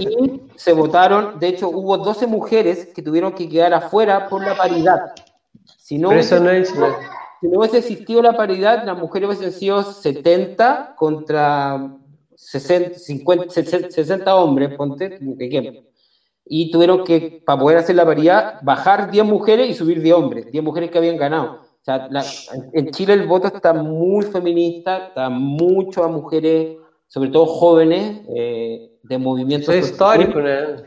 Y 0.00 0.40
se 0.56 0.72
votaron, 0.72 1.38
de 1.38 1.48
hecho, 1.48 1.68
hubo 1.68 1.98
12 1.98 2.26
mujeres 2.26 2.86
que 2.94 3.02
tuvieron 3.02 3.32
que 3.32 3.48
quedar 3.48 3.74
afuera 3.74 4.26
por 4.28 4.42
la 4.42 4.56
paridad. 4.56 5.12
Si 5.86 5.98
no, 5.98 6.08
hubiese, 6.08 6.36
si 6.64 6.78
no 7.48 7.60
hubiese 7.60 7.78
existido 7.78 8.20
la 8.20 8.36
paridad, 8.36 8.84
las 8.84 8.98
mujeres 8.98 9.28
hubiesen 9.28 9.52
sido 9.52 9.84
70 9.84 10.96
contra 10.96 11.96
60, 12.34 12.98
50, 12.98 13.50
60 13.90 14.34
hombres, 14.34 14.74
ponte, 14.76 15.16
ejemplo. 15.38 15.84
Y 16.44 16.72
tuvieron 16.72 17.04
que, 17.04 17.40
para 17.46 17.60
poder 17.60 17.78
hacer 17.78 17.94
la 17.94 18.04
paridad, 18.04 18.58
bajar 18.64 19.12
10 19.12 19.26
mujeres 19.26 19.70
y 19.70 19.74
subir 19.74 20.02
10 20.02 20.16
hombres, 20.16 20.50
10 20.50 20.64
mujeres 20.64 20.90
que 20.90 20.98
habían 20.98 21.18
ganado. 21.18 21.60
O 21.60 21.84
sea, 21.84 22.08
en 22.72 22.90
Chile 22.90 23.12
el 23.12 23.28
voto 23.28 23.46
está 23.46 23.72
muy 23.72 24.24
feminista, 24.24 25.06
está 25.06 25.30
mucho 25.30 26.02
a 26.02 26.08
mujeres, 26.08 26.78
sobre 27.06 27.30
todo 27.30 27.46
jóvenes, 27.46 28.22
eh, 28.34 28.90
de 29.04 29.18
movimientos. 29.18 29.72
Es 29.72 29.92
histórico, 29.92 30.40
¿no? 30.40 30.78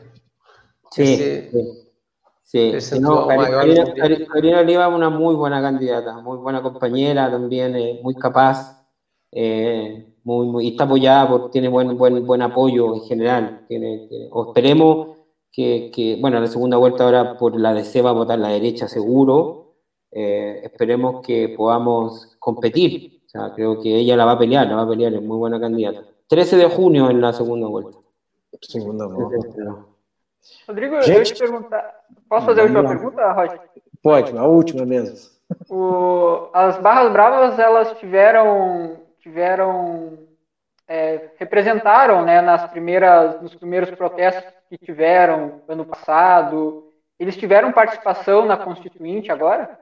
Sí, 0.91 1.05
sí. 1.05 1.49
sí. 1.53 1.78
No, 2.99 3.27
Karina, 3.27 4.59
Oliva 4.59 4.88
es 4.88 4.93
una 4.93 5.09
muy 5.09 5.35
buena 5.35 5.61
candidata, 5.61 6.19
muy 6.21 6.38
buena 6.38 6.63
compañera 6.63 7.30
también, 7.30 7.76
eh, 7.76 7.99
muy 8.01 8.15
capaz. 8.15 8.88
Eh, 9.31 10.15
muy, 10.23 10.65
y 10.65 10.71
está 10.71 10.85
apoyada, 10.85 11.30
por, 11.30 11.51
tiene 11.51 11.67
buen, 11.67 11.95
buen, 11.95 12.26
buen 12.26 12.41
apoyo 12.41 12.95
en 12.95 13.01
general. 13.01 13.65
Tiene, 13.67 14.09
o 14.31 14.47
esperemos 14.47 15.17
que, 15.51 15.91
que, 15.93 16.17
bueno, 16.19 16.39
la 16.39 16.47
segunda 16.47 16.77
vuelta 16.77 17.03
ahora 17.03 17.38
por 17.38 17.59
la 17.59 17.73
DC 17.73 18.01
va 18.01 18.09
a 18.09 18.13
votar 18.13 18.39
la 18.39 18.49
derecha 18.49 18.88
seguro. 18.88 19.76
Eh, 20.11 20.61
esperemos 20.63 21.21
que 21.26 21.53
podamos 21.55 22.35
competir. 22.39 23.21
O 23.27 23.30
sea, 23.30 23.53
creo 23.53 23.80
que 23.80 23.95
ella 23.95 24.17
la 24.17 24.26
va 24.26 24.31
a 24.34 24.39
pelear, 24.39 24.67
la 24.67 24.76
va 24.76 24.81
a 24.84 24.89
pelear, 24.89 25.13
es 25.13 25.21
muy 25.21 25.38
buena 25.38 25.59
candidata. 25.59 26.03
13 26.27 26.57
de 26.57 26.65
junio 26.65 27.11
en 27.11 27.21
la 27.21 27.31
segunda 27.31 27.67
vuelta. 27.67 27.97
Segunda 28.61 29.05
vuelta. 29.05 29.85
Rodrigo, 30.68 31.02
Gente, 31.02 31.18
eu 31.18 31.24
te 31.24 31.40
perguntar. 31.40 31.95
Posso 32.28 32.45
fazer 32.45 32.61
a 32.61 32.64
última 32.64 32.88
pergunta, 32.88 33.32
Roger? 33.32 33.60
Pode, 34.02 34.38
a 34.38 34.45
última 34.45 34.86
mesmo. 34.86 35.18
O, 35.70 36.49
as 36.53 36.78
Barras 36.78 37.11
Bravas, 37.11 37.60
elas 37.60 37.98
tiveram 37.99 38.99
tiveram 39.20 40.20
é, 40.88 41.32
representaram 41.38 42.24
né, 42.24 42.41
nas 42.41 42.70
primeiras, 42.72 43.41
nos 43.41 43.53
primeiros 43.56 43.91
protestos 43.91 44.52
que 44.70 44.78
tiveram 44.78 45.61
ano 45.68 45.86
passado. 45.86 46.91
Eles 47.20 47.36
tiveram 47.36 47.72
participação 47.72 48.45
na 48.45 48.57
Constituinte 48.57 49.32
agora? 49.32 49.78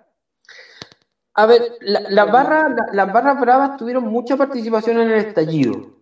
A 1.33 1.45
ver, 1.45 1.77
las 1.81 2.11
la 2.11 2.25
barras 2.25 2.75
la, 2.75 2.87
la 2.93 3.05
barra 3.05 3.33
bravas 3.35 3.77
tuvieron 3.77 4.03
mucha 4.05 4.35
participación 4.35 4.97
en 4.97 5.11
el 5.11 5.27
estallido. 5.27 5.96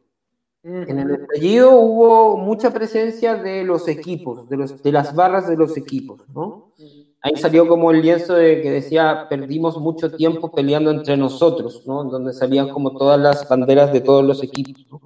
En 0.66 0.98
el 0.98 1.12
estallido 1.12 1.80
hubo 1.80 2.38
mucha 2.38 2.74
presencia 2.74 3.36
de 3.36 3.64
los 3.64 3.88
equipos, 3.88 4.50
de, 4.50 4.58
los, 4.58 4.82
de 4.82 4.92
las 4.92 5.14
barras 5.14 5.48
de 5.48 5.56
los 5.56 5.78
equipos, 5.78 6.28
¿no? 6.34 6.72
ahí 7.26 7.36
salió 7.38 7.68
como 7.68 7.90
el 7.90 8.04
lienzo 8.04 8.36
de 8.36 8.62
que 8.62 8.70
decía, 8.70 9.26
perdimos 9.28 9.80
mucho 9.80 10.12
tiempo 10.12 10.52
peleando 10.52 10.92
entre 10.92 11.18
nosotros, 11.18 11.82
¿no? 11.88 12.04
Donde 12.04 12.34
salían 12.34 12.70
como 12.70 12.96
todas 12.96 13.20
las 13.20 13.50
banderas 13.50 13.92
de 13.92 14.02
todos 14.02 14.24
los 14.24 14.44
equipos. 14.44 15.02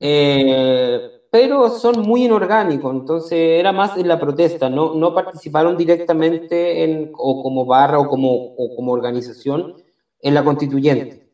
Eh, 0.00 1.10
pero 1.30 1.68
son 1.68 2.00
muy 2.00 2.24
inorgánicos, 2.24 2.94
entonces 2.94 3.38
era 3.60 3.70
más 3.70 3.98
en 3.98 4.08
la 4.08 4.18
protesta, 4.18 4.70
no, 4.70 4.94
no 4.94 5.14
participaron 5.14 5.76
directamente 5.76 6.84
en, 6.84 7.12
o 7.14 7.42
como 7.42 7.66
barra 7.66 7.98
o 7.98 8.08
como, 8.08 8.54
o 8.56 8.74
como 8.74 8.92
organización 8.92 9.76
en 10.20 10.34
la 10.34 10.42
constituyente. 10.42 11.31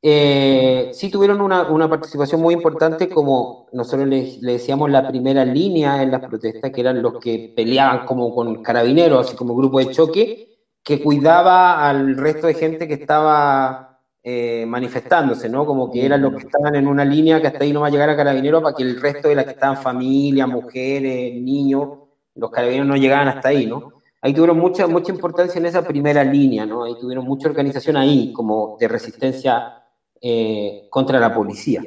Eh, 0.00 0.90
sí 0.92 1.10
tuvieron 1.10 1.40
una, 1.40 1.68
una, 1.68 1.88
participación 1.88 2.40
muy 2.40 2.54
importante, 2.54 3.08
como 3.08 3.66
nosotros 3.72 4.06
le, 4.06 4.38
le, 4.40 4.52
decíamos 4.52 4.90
la 4.90 5.08
primera 5.08 5.44
línea 5.44 6.02
en 6.02 6.12
las 6.12 6.20
protestas, 6.20 6.70
que 6.70 6.80
eran 6.80 7.02
los 7.02 7.18
que 7.18 7.52
peleaban 7.56 8.06
como 8.06 8.32
con 8.32 8.62
carabineros, 8.62 9.26
así 9.26 9.36
como 9.36 9.56
grupo 9.56 9.80
de 9.80 9.90
choque, 9.90 10.58
que 10.84 11.02
cuidaba 11.02 11.88
al 11.88 12.16
resto 12.16 12.46
de 12.46 12.54
gente 12.54 12.86
que 12.86 12.94
estaba 12.94 14.00
eh, 14.22 14.64
manifestándose, 14.66 15.48
¿no? 15.48 15.66
Como 15.66 15.90
que 15.90 16.06
eran 16.06 16.22
los 16.22 16.32
que 16.32 16.46
estaban 16.46 16.76
en 16.76 16.86
una 16.86 17.04
línea 17.04 17.40
que 17.40 17.48
hasta 17.48 17.64
ahí 17.64 17.72
no 17.72 17.80
va 17.80 17.88
a 17.88 17.90
llegar 17.90 18.08
a 18.08 18.16
carabineros 18.16 18.62
para 18.62 18.76
que 18.76 18.84
el 18.84 19.00
resto 19.00 19.28
de 19.28 19.34
las 19.34 19.46
que 19.46 19.52
estaban 19.52 19.76
familia, 19.78 20.46
mujeres, 20.46 21.34
niños, 21.34 21.88
los 22.36 22.50
carabineros 22.50 22.86
no 22.86 22.96
llegaban 22.96 23.28
hasta 23.28 23.48
ahí, 23.48 23.66
¿no? 23.66 23.98
ahí 24.20 24.34
tuvieron 24.34 24.58
mucha, 24.58 24.86
mucha 24.86 25.12
importancia 25.12 25.58
en 25.58 25.66
esa 25.66 25.82
primera 25.82 26.24
línea, 26.24 26.66
¿no? 26.66 26.84
Ahí 26.84 26.94
tuvieron 27.00 27.24
mucha 27.24 27.48
organización 27.48 27.96
ahí, 27.96 28.32
como 28.32 28.76
de 28.78 28.88
resistencia 28.88 29.84
eh, 30.20 30.86
contra 30.90 31.18
la 31.18 31.34
policía. 31.34 31.82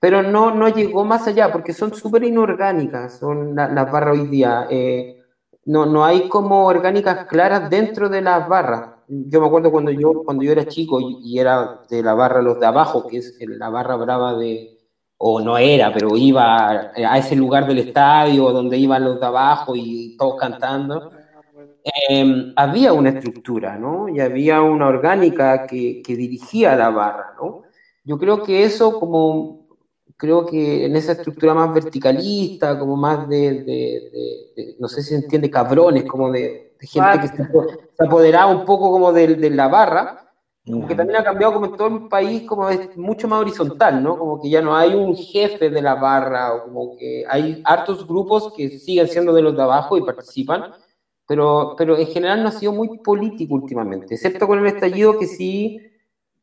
Pero 0.00 0.22
no, 0.22 0.54
no 0.54 0.68
llegó 0.68 1.04
más 1.04 1.26
allá, 1.28 1.52
porque 1.52 1.72
son 1.72 1.94
súper 1.94 2.24
inorgánicas, 2.24 3.18
son 3.18 3.54
las 3.54 3.92
barras 3.92 4.18
hoy 4.18 4.26
día. 4.26 4.66
Eh, 4.68 5.22
no, 5.64 5.86
no 5.86 6.04
hay 6.04 6.28
como 6.28 6.66
orgánicas 6.66 7.26
claras 7.26 7.70
dentro 7.70 8.08
de 8.08 8.20
las 8.20 8.48
barras. 8.48 8.96
Yo 9.06 9.40
me 9.40 9.46
acuerdo 9.46 9.70
cuando 9.70 9.90
yo, 9.90 10.24
cuando 10.24 10.42
yo 10.42 10.52
era 10.52 10.66
chico 10.66 10.98
y, 11.00 11.38
era 11.38 11.82
de 11.88 12.02
la 12.02 12.14
barra 12.14 12.42
Los 12.42 12.58
de 12.58 12.66
Abajo, 12.66 13.06
que 13.06 13.18
es 13.18 13.36
la 13.40 13.68
barra 13.68 13.96
brava 13.96 14.34
de, 14.34 14.72
o 15.24 15.40
no 15.40 15.56
era, 15.56 15.92
pero 15.92 16.16
iba 16.16 16.90
a, 16.96 17.18
ese 17.18 17.36
lugar 17.36 17.64
del 17.64 17.78
estadio 17.78 18.50
donde 18.50 18.76
iban 18.76 19.04
los 19.04 19.20
de 19.20 19.26
abajo 19.26 19.76
y 19.76 20.16
todos 20.18 20.34
cantando. 20.40 21.12
Em, 21.84 22.52
había 22.54 22.92
una 22.92 23.10
estructura, 23.10 23.76
¿no? 23.76 24.08
Y 24.08 24.20
había 24.20 24.62
una 24.62 24.86
orgánica 24.86 25.66
que, 25.66 26.00
que, 26.02 26.14
dirigía 26.14 26.76
la 26.76 26.90
barra, 26.90 27.34
¿no? 27.40 27.62
Yo 28.04 28.18
creo 28.18 28.42
que 28.42 28.62
eso 28.62 29.00
como, 29.00 29.66
creo 30.16 30.46
que 30.46 30.86
en 30.86 30.94
esa 30.94 31.12
estructura 31.12 31.54
más 31.54 31.74
verticalista, 31.74 32.78
como 32.78 32.96
más 32.96 33.28
de, 33.28 33.64
de, 33.64 34.76
no 34.78 34.86
sé 34.86 35.02
si 35.02 35.10
se 35.10 35.16
entiende, 35.16 35.50
cabrones, 35.50 36.04
como 36.04 36.30
de, 36.30 36.76
gente 36.80 37.20
que 37.20 37.28
se, 37.28 37.48
apoderaba 37.98 38.52
un 38.52 38.64
poco 38.64 38.92
como 38.92 39.12
de, 39.12 39.50
la 39.50 39.66
barra, 39.66 40.32
que 40.64 40.94
también 40.94 41.18
ha 41.18 41.24
cambiado 41.24 41.54
como 41.54 41.66
en 41.66 41.76
todo 41.76 41.88
el 41.88 42.08
país, 42.08 42.44
como 42.46 42.68
es 42.68 42.96
mucho 42.96 43.26
más 43.26 43.40
horizontal, 43.40 44.00
¿no? 44.00 44.16
Como 44.16 44.40
que 44.40 44.48
ya 44.48 44.62
no 44.62 44.76
hay 44.76 44.94
un 44.94 45.16
jefe 45.16 45.70
de 45.70 45.82
la 45.82 45.96
barra, 45.96 46.54
o 46.54 46.64
como 46.66 46.96
que 46.96 47.24
hay 47.28 47.60
hartos 47.64 48.06
grupos 48.06 48.52
que 48.56 48.78
siguen 48.78 49.08
siendo 49.08 49.32
de 49.32 49.42
los 49.42 49.56
de 49.56 49.62
abajo 49.62 49.96
y 49.96 50.02
participan, 50.02 50.72
pero, 51.32 51.74
pero 51.78 51.96
en 51.96 52.08
general 52.08 52.42
no 52.42 52.50
ha 52.50 52.52
sido 52.52 52.74
muy 52.74 52.98
político 52.98 53.54
últimamente, 53.54 54.16
excepto 54.16 54.46
con 54.46 54.58
el 54.58 54.66
estallido 54.66 55.18
que 55.18 55.26
sí, 55.26 55.80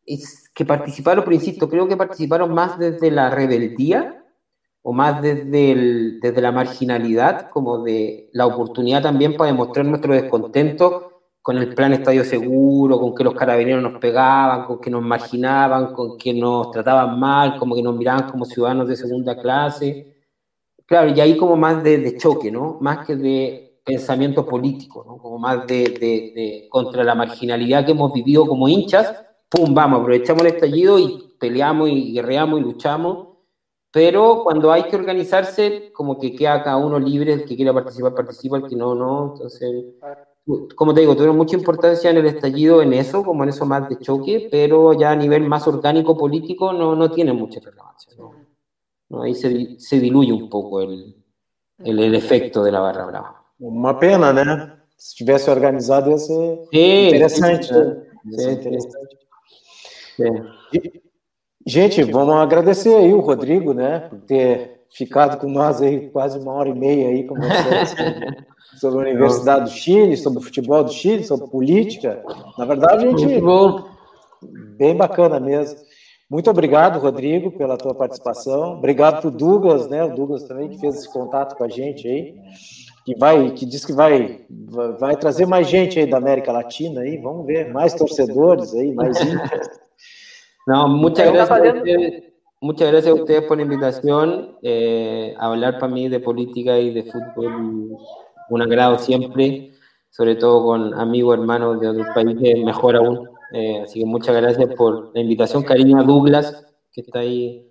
es, 0.03 0.49
que 0.49 0.65
participaron, 0.65 1.23
pero 1.23 1.35
insisto, 1.35 1.69
creo 1.69 1.87
que 1.87 1.95
participaron 1.95 2.51
más 2.55 2.79
desde 2.79 3.11
la 3.11 3.29
rebeldía 3.29 4.25
o 4.81 4.91
más 4.91 5.21
desde, 5.21 5.73
el, 5.73 6.19
desde 6.19 6.41
la 6.41 6.51
marginalidad, 6.51 7.51
como 7.51 7.83
de 7.83 8.31
la 8.33 8.47
oportunidad 8.47 9.03
también 9.03 9.37
para 9.37 9.51
demostrar 9.51 9.85
nuestro 9.85 10.11
descontento 10.11 11.21
con 11.39 11.59
el 11.59 11.75
plan 11.75 11.93
Estadio 11.93 12.23
Seguro, 12.23 12.99
con 12.99 13.13
que 13.13 13.23
los 13.23 13.35
carabineros 13.35 13.83
nos 13.83 13.99
pegaban, 13.99 14.65
con 14.65 14.81
que 14.81 14.89
nos 14.89 15.03
marginaban, 15.03 15.93
con 15.93 16.17
que 16.17 16.33
nos 16.33 16.71
trataban 16.71 17.19
mal, 17.19 17.59
como 17.59 17.75
que 17.75 17.83
nos 17.83 17.95
miraban 17.95 18.27
como 18.27 18.43
ciudadanos 18.43 18.87
de 18.87 18.95
segunda 18.95 19.39
clase. 19.39 20.15
Claro, 20.87 21.11
y 21.15 21.21
ahí 21.21 21.37
como 21.37 21.55
más 21.55 21.83
de, 21.83 21.99
de 21.99 22.17
choque, 22.17 22.51
¿no? 22.51 22.79
Más 22.81 23.05
que 23.05 23.15
de 23.15 23.68
pensamiento 23.89 24.45
político, 24.45 25.03
¿no? 25.05 25.17
como 25.17 25.39
más 25.39 25.65
de, 25.65 25.83
de, 25.83 26.31
de, 26.35 26.67
contra 26.69 27.03
la 27.03 27.15
marginalidad 27.15 27.85
que 27.85 27.91
hemos 27.91 28.13
vivido 28.13 28.45
como 28.45 28.69
hinchas, 28.69 29.15
pum, 29.49 29.73
vamos, 29.73 30.01
aprovechamos 30.01 30.43
el 30.43 30.53
estallido 30.53 30.99
y 30.99 31.33
peleamos 31.39 31.89
y 31.89 32.13
guerreamos 32.13 32.59
y 32.59 32.63
luchamos, 32.63 33.29
pero 33.91 34.43
cuando 34.43 34.71
hay 34.71 34.83
que 34.83 34.95
organizarse, 34.95 35.91
como 35.91 36.19
que 36.19 36.35
queda 36.35 36.61
cada 36.61 36.77
uno 36.77 36.99
libre, 36.99 37.33
el 37.33 37.45
que 37.45 37.55
quiera 37.55 37.73
participar, 37.73 38.13
participa, 38.13 38.57
el 38.57 38.67
que 38.67 38.75
no, 38.75 38.93
no, 38.93 39.33
entonces, 39.33 39.85
como 40.75 40.93
te 40.93 41.01
digo, 41.01 41.15
tuvieron 41.15 41.37
mucha 41.37 41.57
importancia 41.57 42.11
en 42.11 42.17
el 42.17 42.27
estallido 42.27 42.83
en 42.83 42.93
eso, 42.93 43.23
como 43.23 43.41
en 43.43 43.49
eso 43.49 43.65
más 43.65 43.89
de 43.89 43.97
choque, 43.97 44.49
pero 44.51 44.93
ya 44.93 45.09
a 45.11 45.15
nivel 45.15 45.47
más 45.47 45.67
orgánico 45.67 46.15
político 46.15 46.73
no, 46.73 46.95
no 46.95 47.09
tiene 47.09 47.33
mucha 47.33 47.59
relevancia, 47.59 48.13
¿no? 48.19 48.35
¿no? 49.09 49.23
Ahí 49.23 49.33
se, 49.33 49.79
se 49.79 49.99
diluye 49.99 50.31
un 50.31 50.47
poco 50.47 50.81
el, 50.81 51.15
el, 51.79 51.99
el 51.99 52.13
efecto 52.13 52.63
de 52.63 52.71
la 52.71 52.81
barra 52.81 53.05
brava. 53.07 53.38
Uma 53.59 53.93
pena, 53.93 54.31
né? 54.31 54.73
Se 54.97 55.15
tivesse 55.15 55.49
organizado, 55.49 56.09
ia 56.09 56.17
ser 56.17 56.59
sim, 56.73 57.07
interessante. 57.07 57.67
Sim, 57.67 57.73
né? 57.73 58.05
Ia 58.25 58.39
ser 58.39 58.51
interessante. 58.51 59.17
Sim. 60.15 60.99
Gente, 61.65 62.03
vamos 62.03 62.35
agradecer 62.35 62.95
aí 62.95 63.13
o 63.13 63.19
Rodrigo, 63.19 63.73
né, 63.73 63.99
por 63.99 64.19
ter 64.21 64.81
ficado 64.91 65.37
com 65.37 65.47
nós 65.47 65.81
aí 65.81 66.09
quase 66.09 66.39
uma 66.39 66.53
hora 66.53 66.69
e 66.69 66.73
meia 66.73 67.09
aí 67.09 67.25
com 67.25 67.35
vocês 67.35 67.95
sobre 68.79 68.97
a 69.05 69.09
Universidade 69.09 69.65
do 69.65 69.69
Chile, 69.69 70.17
sobre 70.17 70.39
o 70.39 70.41
futebol 70.41 70.83
do 70.83 70.91
Chile, 70.91 71.23
sobre 71.23 71.47
política. 71.47 72.23
Na 72.57 72.65
verdade, 72.65 73.05
a 73.05 73.09
gente 73.09 73.41
bem 74.77 74.95
bacana 74.95 75.39
mesmo. 75.39 75.77
Muito 76.29 76.49
obrigado, 76.49 76.99
Rodrigo, 76.99 77.51
pela 77.51 77.77
tua 77.77 77.93
participação. 77.93 78.77
Obrigado 78.77 79.21
para 79.21 79.27
o 79.27 79.31
Douglas, 79.31 79.87
né? 79.87 80.03
O 80.03 80.15
Douglas 80.15 80.43
também 80.43 80.69
que 80.69 80.79
fez 80.79 80.95
esse 80.95 81.11
contato 81.11 81.55
com 81.55 81.63
a 81.63 81.69
gente 81.69 82.07
aí, 82.07 82.35
que 83.09 83.19
vai, 83.19 83.51
que 83.51 83.65
diz 83.65 83.85
que 83.85 83.93
vai, 83.93 84.45
vai 84.99 85.17
trazer 85.17 85.47
mais 85.47 85.67
gente 85.67 85.97
aí 85.97 86.05
da 86.05 86.17
América 86.17 86.51
Latina 86.51 87.01
aí. 87.01 87.17
Vamos 87.17 87.47
ver, 87.47 87.71
mais 87.71 87.93
torcedores 87.95 88.73
aí, 88.75 88.93
mais 88.93 89.17
Não, 90.67 90.87
muchas 90.87 91.31
gracias. 91.31 92.23
Muchas 92.61 92.91
gracias 92.91 93.11
a 93.11 93.15
ustedes 93.15 93.43
por 93.43 93.55
la 93.55 93.63
invitación 93.63 94.57
eh, 94.61 95.33
a 95.39 95.47
hablar 95.47 95.79
para 95.79 95.91
mí 95.91 96.09
de 96.09 96.19
política 96.19 96.77
y 96.77 96.93
de 96.93 97.03
fútbol. 97.03 97.97
Un 98.49 98.61
agrado 98.61 98.99
siempre, 98.99 99.71
sobre 100.09 100.35
todo 100.35 100.65
con 100.65 100.93
amigos, 100.93 101.39
hermanos 101.39 101.79
de 101.79 101.87
otros 101.87 102.07
países, 102.13 102.63
mejor 102.63 102.97
aún. 102.97 103.29
Eh, 103.53 103.81
así 103.83 104.01
que 104.01 104.05
muchas 104.05 104.35
gracias 104.35 104.75
por 104.75 105.15
la 105.15 105.21
invitación. 105.21 105.63
Cariño 105.63 105.99
a 105.99 106.03
Douglas, 106.03 106.65
que 106.91 107.01
está 107.01 107.19
ahí. 107.19 107.65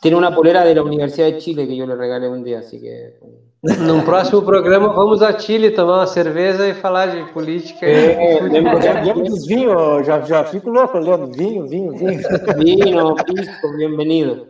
Tiene 0.00 0.16
una 0.16 0.34
polera 0.34 0.64
de 0.64 0.76
la 0.76 0.82
Universidad 0.82 1.26
de 1.26 1.38
Chile 1.38 1.66
que 1.66 1.76
yo 1.76 1.86
le 1.86 1.96
regalé 1.96 2.28
un 2.28 2.44
día, 2.44 2.60
así 2.60 2.80
que. 2.80 3.18
No 3.64 4.02
próximo 4.04 4.42
programa 4.42 4.92
vamos 4.92 5.22
a 5.22 5.38
Chile 5.38 5.70
tomar 5.70 6.00
uma 6.00 6.06
cerveja 6.06 6.68
e 6.68 6.74
falar 6.74 7.06
de 7.06 7.32
política. 7.32 7.86
É, 7.86 8.38
lembro 8.44 8.78
vinho, 9.46 10.04
já, 10.04 10.20
já 10.20 10.44
fico 10.44 10.68
louco 10.68 10.98
olhando 10.98 11.32
vinho, 11.32 11.66
vinho, 11.66 11.96
vinho. 11.96 12.20
Vino, 12.58 13.14
pisco, 13.24 13.76
bienvenido. 13.78 14.48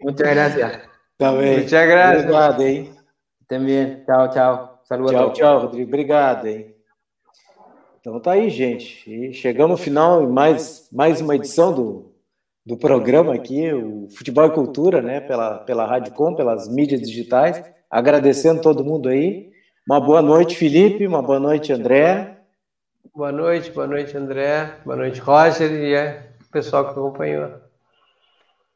Muchas 0.00 0.30
gracias. 0.30 0.80
Também. 1.18 1.60
Muchas 1.60 1.86
gracias. 1.86 2.22
Obrigado, 2.22 2.62
hein? 2.62 2.90
Também. 3.46 4.02
Tchau, 4.06 4.30
tchau. 4.30 4.80
Saludos. 4.84 5.12
Tchau, 5.12 5.32
tchau, 5.34 5.60
Rodrigo. 5.60 5.88
Obrigado, 5.88 6.46
hein? 6.46 6.74
Então 8.00 8.18
tá 8.18 8.32
aí, 8.32 8.48
gente. 8.48 9.10
E 9.12 9.34
chegamos 9.34 9.78
no 9.78 9.84
final 9.84 10.22
em 10.22 10.28
mais, 10.28 10.88
mais 10.90 11.20
uma 11.20 11.36
edição 11.36 11.70
do, 11.74 12.15
do 12.66 12.76
programa 12.76 13.32
aqui, 13.32 13.72
o 13.72 14.08
Futebol 14.10 14.46
e 14.46 14.50
Cultura, 14.50 15.00
né? 15.00 15.20
Pela, 15.20 15.58
pela 15.58 15.86
Rádio 15.86 16.12
Com, 16.12 16.34
pelas 16.34 16.68
mídias 16.68 17.00
digitais. 17.00 17.62
Agradecendo 17.88 18.60
todo 18.60 18.84
mundo 18.84 19.08
aí. 19.08 19.52
Uma 19.88 20.00
boa 20.00 20.20
noite, 20.20 20.56
Felipe. 20.56 21.06
Uma 21.06 21.22
boa 21.22 21.38
noite, 21.38 21.72
André. 21.72 22.38
Boa 23.14 23.30
noite, 23.30 23.70
boa 23.70 23.86
noite, 23.86 24.16
André. 24.16 24.80
Boa 24.84 24.96
noite, 24.96 25.20
Roger 25.20 25.70
e 25.70 25.94
é, 25.94 26.30
o 26.44 26.50
pessoal 26.50 26.84
que 26.84 26.90
acompanhou. 26.90 27.52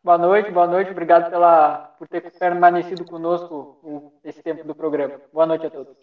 Boa 0.05 0.17
noite, 0.17 0.53
boa 0.53 0.69
noite. 0.69 0.93
Obrigado 0.93 1.29
pela, 1.29 1.93
por 1.99 2.07
ter 2.07 2.23
permanecido 2.39 3.05
conosco 3.05 4.15
esse 4.25 4.41
tempo 4.41 4.65
do 4.65 4.75
programa. 4.75 5.15
Boa 5.33 5.47
noite 5.47 5.67
a 5.67 5.71
todos. 5.71 5.97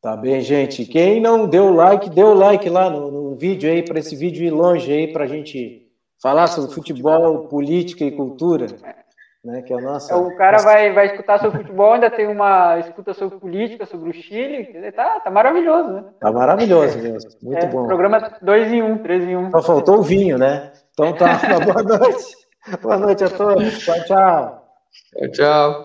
Tá 0.00 0.16
bem, 0.16 0.40
gente. 0.40 0.86
Quem 0.86 1.20
não 1.20 1.48
deu 1.48 1.74
like, 1.74 2.08
deu 2.10 2.32
like 2.32 2.68
lá 2.70 2.88
no, 2.88 3.10
no 3.10 3.34
vídeo 3.34 3.68
aí, 3.68 3.82
para 3.82 3.98
esse 3.98 4.14
vídeo 4.14 4.44
ir 4.44 4.50
longe 4.50 4.92
aí, 4.92 5.12
para 5.12 5.24
a 5.24 5.26
gente 5.26 5.83
falar 6.24 6.46
sobre 6.46 6.74
futebol, 6.74 7.48
política 7.48 8.02
e 8.02 8.10
cultura. 8.10 8.66
Né, 9.44 9.60
que 9.60 9.74
é 9.74 9.76
a 9.76 9.80
nossa... 9.80 10.16
O 10.16 10.34
cara 10.38 10.56
vai, 10.62 10.90
vai 10.90 11.04
escutar 11.04 11.38
sobre 11.38 11.58
futebol, 11.58 11.92
ainda 11.92 12.08
tem 12.08 12.26
uma 12.26 12.78
escuta 12.78 13.12
sobre 13.12 13.38
política, 13.38 13.84
sobre 13.84 14.08
o 14.08 14.12
Chile. 14.14 14.90
Tá, 14.92 15.20
tá 15.20 15.30
maravilhoso, 15.30 15.90
né? 15.90 16.04
Tá 16.18 16.32
maravilhoso 16.32 16.98
mesmo. 16.98 17.30
Muito 17.42 17.66
é, 17.66 17.68
bom. 17.68 17.86
Programa 17.86 18.38
2 18.40 18.72
em 18.72 18.82
1, 18.82 18.90
um, 18.90 18.98
3 19.02 19.24
em 19.24 19.36
1. 19.36 19.40
Um. 19.40 19.50
Só 19.50 19.62
faltou 19.62 19.98
o 19.98 20.02
vinho, 20.02 20.38
né? 20.38 20.72
Então 20.94 21.12
tá, 21.12 21.38
boa 21.60 21.82
noite. 21.82 22.34
Boa 22.80 22.96
noite 22.96 23.22
a 23.22 23.28
todos. 23.28 23.78
Tchau, 23.80 24.04
tchau. 24.06 24.66
Tchau, 25.18 25.30
tchau. 25.32 25.83